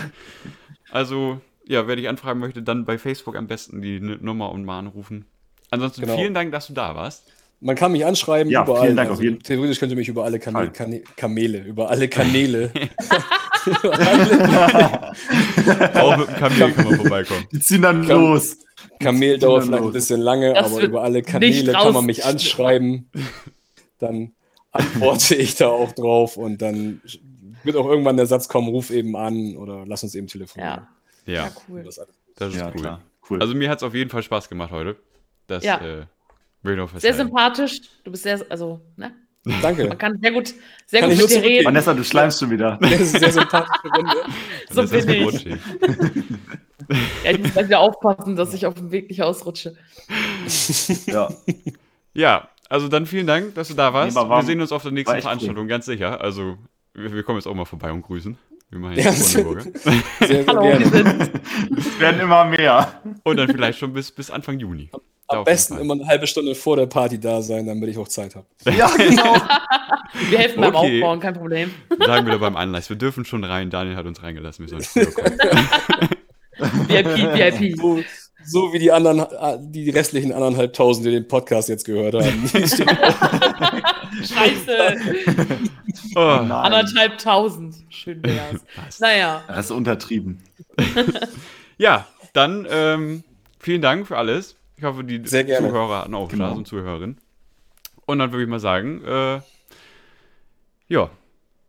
Also, 0.91 1.41
ja, 1.67 1.87
wer 1.87 1.97
dich 1.97 2.09
anfragen 2.09 2.41
möchte, 2.41 2.63
dann 2.63 2.85
bei 2.85 2.99
Facebook 2.99 3.37
am 3.37 3.47
besten 3.47 3.81
die 3.81 4.01
Nummer 4.01 4.51
und 4.51 4.65
mal 4.65 4.79
anrufen. 4.79 5.25
Ansonsten 5.71 6.03
Genau. 6.03 6.17
vielen 6.17 6.35
Dank, 6.35 6.53
dass 6.53 6.67
du 6.67 6.73
da 6.75 6.95
warst. 6.95 7.25
Man 7.65 7.75
kann 7.77 7.91
mich 7.93 8.05
anschreiben 8.07 8.51
Ja, 8.53 8.63
überall. 8.63 8.83
vielen 8.85 8.97
Dank 8.97 9.11
auf 9.11 9.21
jeden- 9.23 9.43
Theoretisch 9.43 9.79
könnt 9.81 9.91
ihr 9.93 9.97
mich 9.97 10.09
über 10.09 10.25
alle 10.25 10.39
Kane 10.39 10.57
Fall. 10.59 10.73
Kane 10.73 11.01
Kamele, 11.17 11.59
über 11.59 11.91
alle 11.91 12.09
Kanäle. 12.09 12.71
Auch 15.95 16.17
mit 16.19 16.29
dem 16.29 16.37
Kamel 16.37 16.73
kann 16.73 16.85
man 16.85 16.97
vorbeikommen. 16.97 17.45
Die 17.53 17.61
ziehen 17.61 17.83
dann 17.83 18.07
Komm. 18.07 18.33
los. 18.33 18.59
Kamel 19.01 19.39
dauert 19.39 19.65
vielleicht 19.65 19.83
ein 19.83 19.93
bisschen 19.93 20.21
lange, 20.21 20.55
Das 20.55 20.67
aber 20.73 20.83
über 20.83 21.03
alle 21.03 21.23
Kanäle 21.23 21.73
kann 21.73 21.93
man 21.95 22.07
mich 22.07 22.25
anschreiben. 22.25 23.11
Dann 23.99 24.33
antworte 24.73 25.35
ich 25.35 25.57
da 25.57 25.69
auch 25.69 25.93
drauf 25.93 26.37
und 26.37 26.61
dann 26.63 27.01
wird 27.63 27.77
auch 27.77 27.87
irgendwann 27.87 28.17
der 28.17 28.27
Satz 28.27 28.49
kommen, 28.49 28.69
ruf 28.69 28.91
eben 28.91 29.17
an 29.17 29.57
oder 29.57 29.85
lass 29.87 30.03
uns 30.03 30.15
eben 30.15 30.27
telefonieren. 30.27 30.87
Ja, 31.27 31.33
Ja, 31.33 31.45
ja, 31.45 31.51
cool. 31.69 31.83
Das 31.85 31.99
ist 32.53 32.57
Ja, 32.61 32.73
cool. 32.77 32.99
Cool. 33.31 33.41
Also 33.41 33.55
mir 33.55 33.71
hat 33.71 33.79
es 33.79 33.83
auf 33.83 33.95
jeden 33.95 34.11
Fall 34.11 34.23
Spaß 34.23 34.49
gemacht 34.51 34.71
heute. 34.71 34.97
Das 35.47 35.65
Ja. 35.65 35.79
äh, 35.81 36.05
will 36.65 36.77
noch 36.77 36.97
Sehr 36.99 37.15
sympathisch. 37.15 37.81
Du 38.05 38.11
bist 38.11 38.23
sehr, 38.23 38.45
also, 38.49 38.81
ne? 38.97 39.13
Danke. 39.61 39.87
Man 39.89 39.99
kann 39.99 40.19
sehr 40.23 40.33
gut, 40.33 40.55
sehr 40.87 41.01
Kann 41.01 41.11
gut 41.11 41.19
nur 41.19 41.29
mit 41.29 41.37
dir 41.37 41.43
reden. 41.43 41.65
Vanessa, 41.67 41.93
du 41.93 42.03
schleimst 42.03 42.41
schon 42.41 42.51
wieder. 42.51 42.79
Das 42.81 42.93
ist 42.93 43.15
eine 43.15 43.25
sehr 43.25 43.33
sympathische 43.33 43.89
Runde. 43.95 44.13
So 44.71 44.81
Das 44.83 44.93
ist 44.93 45.07
bin 45.07 45.15
ich. 45.17 45.25
rutschig. 45.27 45.57
Ja, 47.25 47.31
ich 47.31 47.39
muss 47.39 47.55
wieder 47.57 47.81
aufpassen, 47.81 48.37
dass 48.37 48.53
ich 48.55 48.67
auf 48.67 48.75
dem 48.75 48.91
Weg 48.91 49.09
nicht 49.11 49.23
ausrutsche. 49.23 49.75
Ja. 51.07 51.29
Ja, 52.15 52.49
also 52.69 52.89
dann 52.89 53.07
vielen 53.07 53.27
Dank, 53.27 53.55
dass 53.55 53.69
du 53.69 53.75
da 53.75 53.93
warst. 53.93 54.17
Nee, 54.17 54.23
war- 54.23 54.41
wir 54.43 54.47
sehen 54.47 54.61
uns 54.61 54.73
auf 54.73 54.83
der 54.83 54.93
nächsten 54.93 55.15
echt 55.15 55.25
cool. 55.25 55.31
Veranstaltung, 55.31 55.69
ganz 55.69 55.87
sicher. 55.87 56.21
Also, 56.21 56.57
wir, 56.95 57.13
wir 57.13 57.23
kommen 57.23 57.39
jetzt 57.39 57.47
auch 57.47 57.55
mal 57.55 57.65
vorbei 57.65 57.91
und 57.93 58.03
grüßen. 58.03 58.37
Wir 58.71 58.79
machen 58.79 58.97
Ja, 58.97 59.05
jetzt 59.11 59.35
Brandenburger. 59.35 59.63
Sehr, 59.75 60.29
sehr 60.29 60.47
Hallo, 60.47 60.63
wir 60.63 60.79
gerne. 60.79 60.87
sind. 60.87 61.31
Es 61.79 62.01
werden 62.01 62.21
immer 62.21 62.45
mehr. 62.47 63.01
Und 63.25 63.37
dann 63.37 63.49
vielleicht 63.49 63.79
schon 63.79 63.93
bis, 63.93 64.11
bis 64.11 64.31
Anfang 64.31 64.59
Juni. 64.59 64.91
Am 65.39 65.45
besten 65.45 65.79
immer 65.79 65.95
eine 65.95 66.07
halbe 66.07 66.27
Stunde 66.27 66.55
vor 66.55 66.77
der 66.77 66.87
Party 66.87 67.19
da 67.21 67.43
sein, 67.43 67.67
damit 67.67 67.89
ich 67.91 67.99
auch 67.99 68.09
Zeit 68.09 68.35
habe. 68.35 68.47
Ja, 68.77 68.89
genau. 68.97 69.35
Wir 70.31 70.39
helfen 70.39 70.61
beim 70.61 70.75
Okay. 70.75 71.03
Aufbauen, 71.03 71.21
kein 71.21 71.35
Problem. 71.35 71.71
Sagen 71.99 72.27
wir 72.27 72.33
da 72.35 72.39
beim 72.39 72.57
Anlass. 72.57 72.89
Wir 72.89 72.97
dürfen 72.97 73.25
schon 73.25 73.43
rein. 73.43 73.71
Daniel 73.71 73.97
hat 73.97 74.07
uns 74.07 74.23
reingelassen. 74.23 74.65
Wir 74.69 74.81
sollen. 74.81 75.07
VIP, 76.89 77.17
VIP. 77.35 77.77
So, 77.77 78.01
so 78.47 78.73
wie 78.73 78.79
die 78.79 78.93
anderen, 78.93 79.19
äh, 79.21 79.59
die 79.61 79.91
restlichen 79.91 80.33
anderthalbtausend, 80.33 81.05
die 81.07 81.11
den 81.11 81.27
Podcast 81.27 81.69
jetzt 81.69 81.85
gehört 81.85 82.15
haben. 82.15 82.49
Scheiße. 84.23 84.97
Oh, 86.15 86.21
Anderthalb 86.21 87.19
tausend. 87.19 87.75
Schön 87.89 88.23
wär's. 88.25 88.61
Naja, 89.01 89.43
Das 89.49 89.67
ist 89.67 89.71
untertrieben. 89.73 90.41
ja, 91.79 92.07
dann 92.35 92.67
ähm, 92.71 93.25
vielen 93.59 93.83
Dank 93.83 94.07
für 94.07 94.17
alles. 94.17 94.57
Ich 94.77 94.85
hoffe, 94.85 95.05
die 95.05 95.27
Sehr 95.27 95.45
gerne. 95.45 95.69
Zuhörer 95.69 96.01
hatten 96.01 96.15
auch 96.15 96.29
Genau. 96.29 96.47
Spaß 96.49 96.59
und 96.59 96.67
Zuhörerinnen. 96.69 97.19
Und 98.07 98.19
dann 98.19 98.33
würde 98.33 98.43
ich 98.45 98.49
mal 98.51 98.59
sagen, 98.61 99.03
äh, 99.05 99.41
ja, 100.89 101.11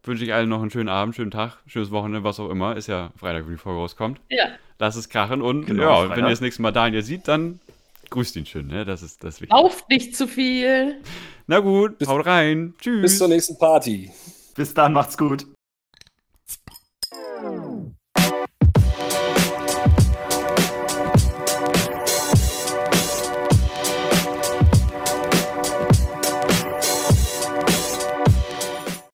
wünsche 0.03 0.23
ich 0.25 0.33
allen 0.33 0.49
noch 0.49 0.61
einen 0.61 0.71
schönen 0.71 0.89
Abend, 0.89 1.15
schönen 1.15 1.31
Tag, 1.31 1.57
schönes 1.67 1.91
Wochenende, 1.91 2.23
was 2.23 2.39
auch 2.39 2.49
immer. 2.49 2.75
Ist 2.75 2.87
ja 2.87 3.11
Freitag, 3.17 3.45
wenn 3.45 3.53
die 3.53 3.57
Folge 3.57 3.79
rauskommt. 3.79 4.19
ja. 4.29 4.45
Lass 4.77 4.97
es 4.97 5.07
krachen 5.07 5.41
und 5.41 5.67
Genau, 5.67 6.03
ja, 6.03 6.09
wenn 6.09 6.25
ihr 6.25 6.29
das 6.31 6.41
nächste 6.41 6.61
Mal 6.61 6.73
Daniel 6.73 7.01
sieht, 7.01 7.29
dann 7.29 7.61
grüßt 8.09 8.35
ihn 8.35 8.45
schön, 8.45 8.67
ne? 8.67 8.83
Das 8.83 9.01
ist 9.03 9.23
das 9.23 9.39
Wichtige. 9.39 9.55
Lauft 9.57 9.87
nicht 9.89 10.17
zu 10.17 10.27
viel. 10.27 10.97
Na 11.47 11.59
gut, 11.61 12.05
haut 12.05 12.25
rein. 12.25 12.73
Tschüss. 12.81 13.01
Bis 13.01 13.17
zur 13.17 13.29
nächsten 13.29 13.57
Party. 13.57 14.11
Bis 14.53 14.73
dann, 14.73 14.91
macht's 14.91 15.17
gut. 15.17 15.45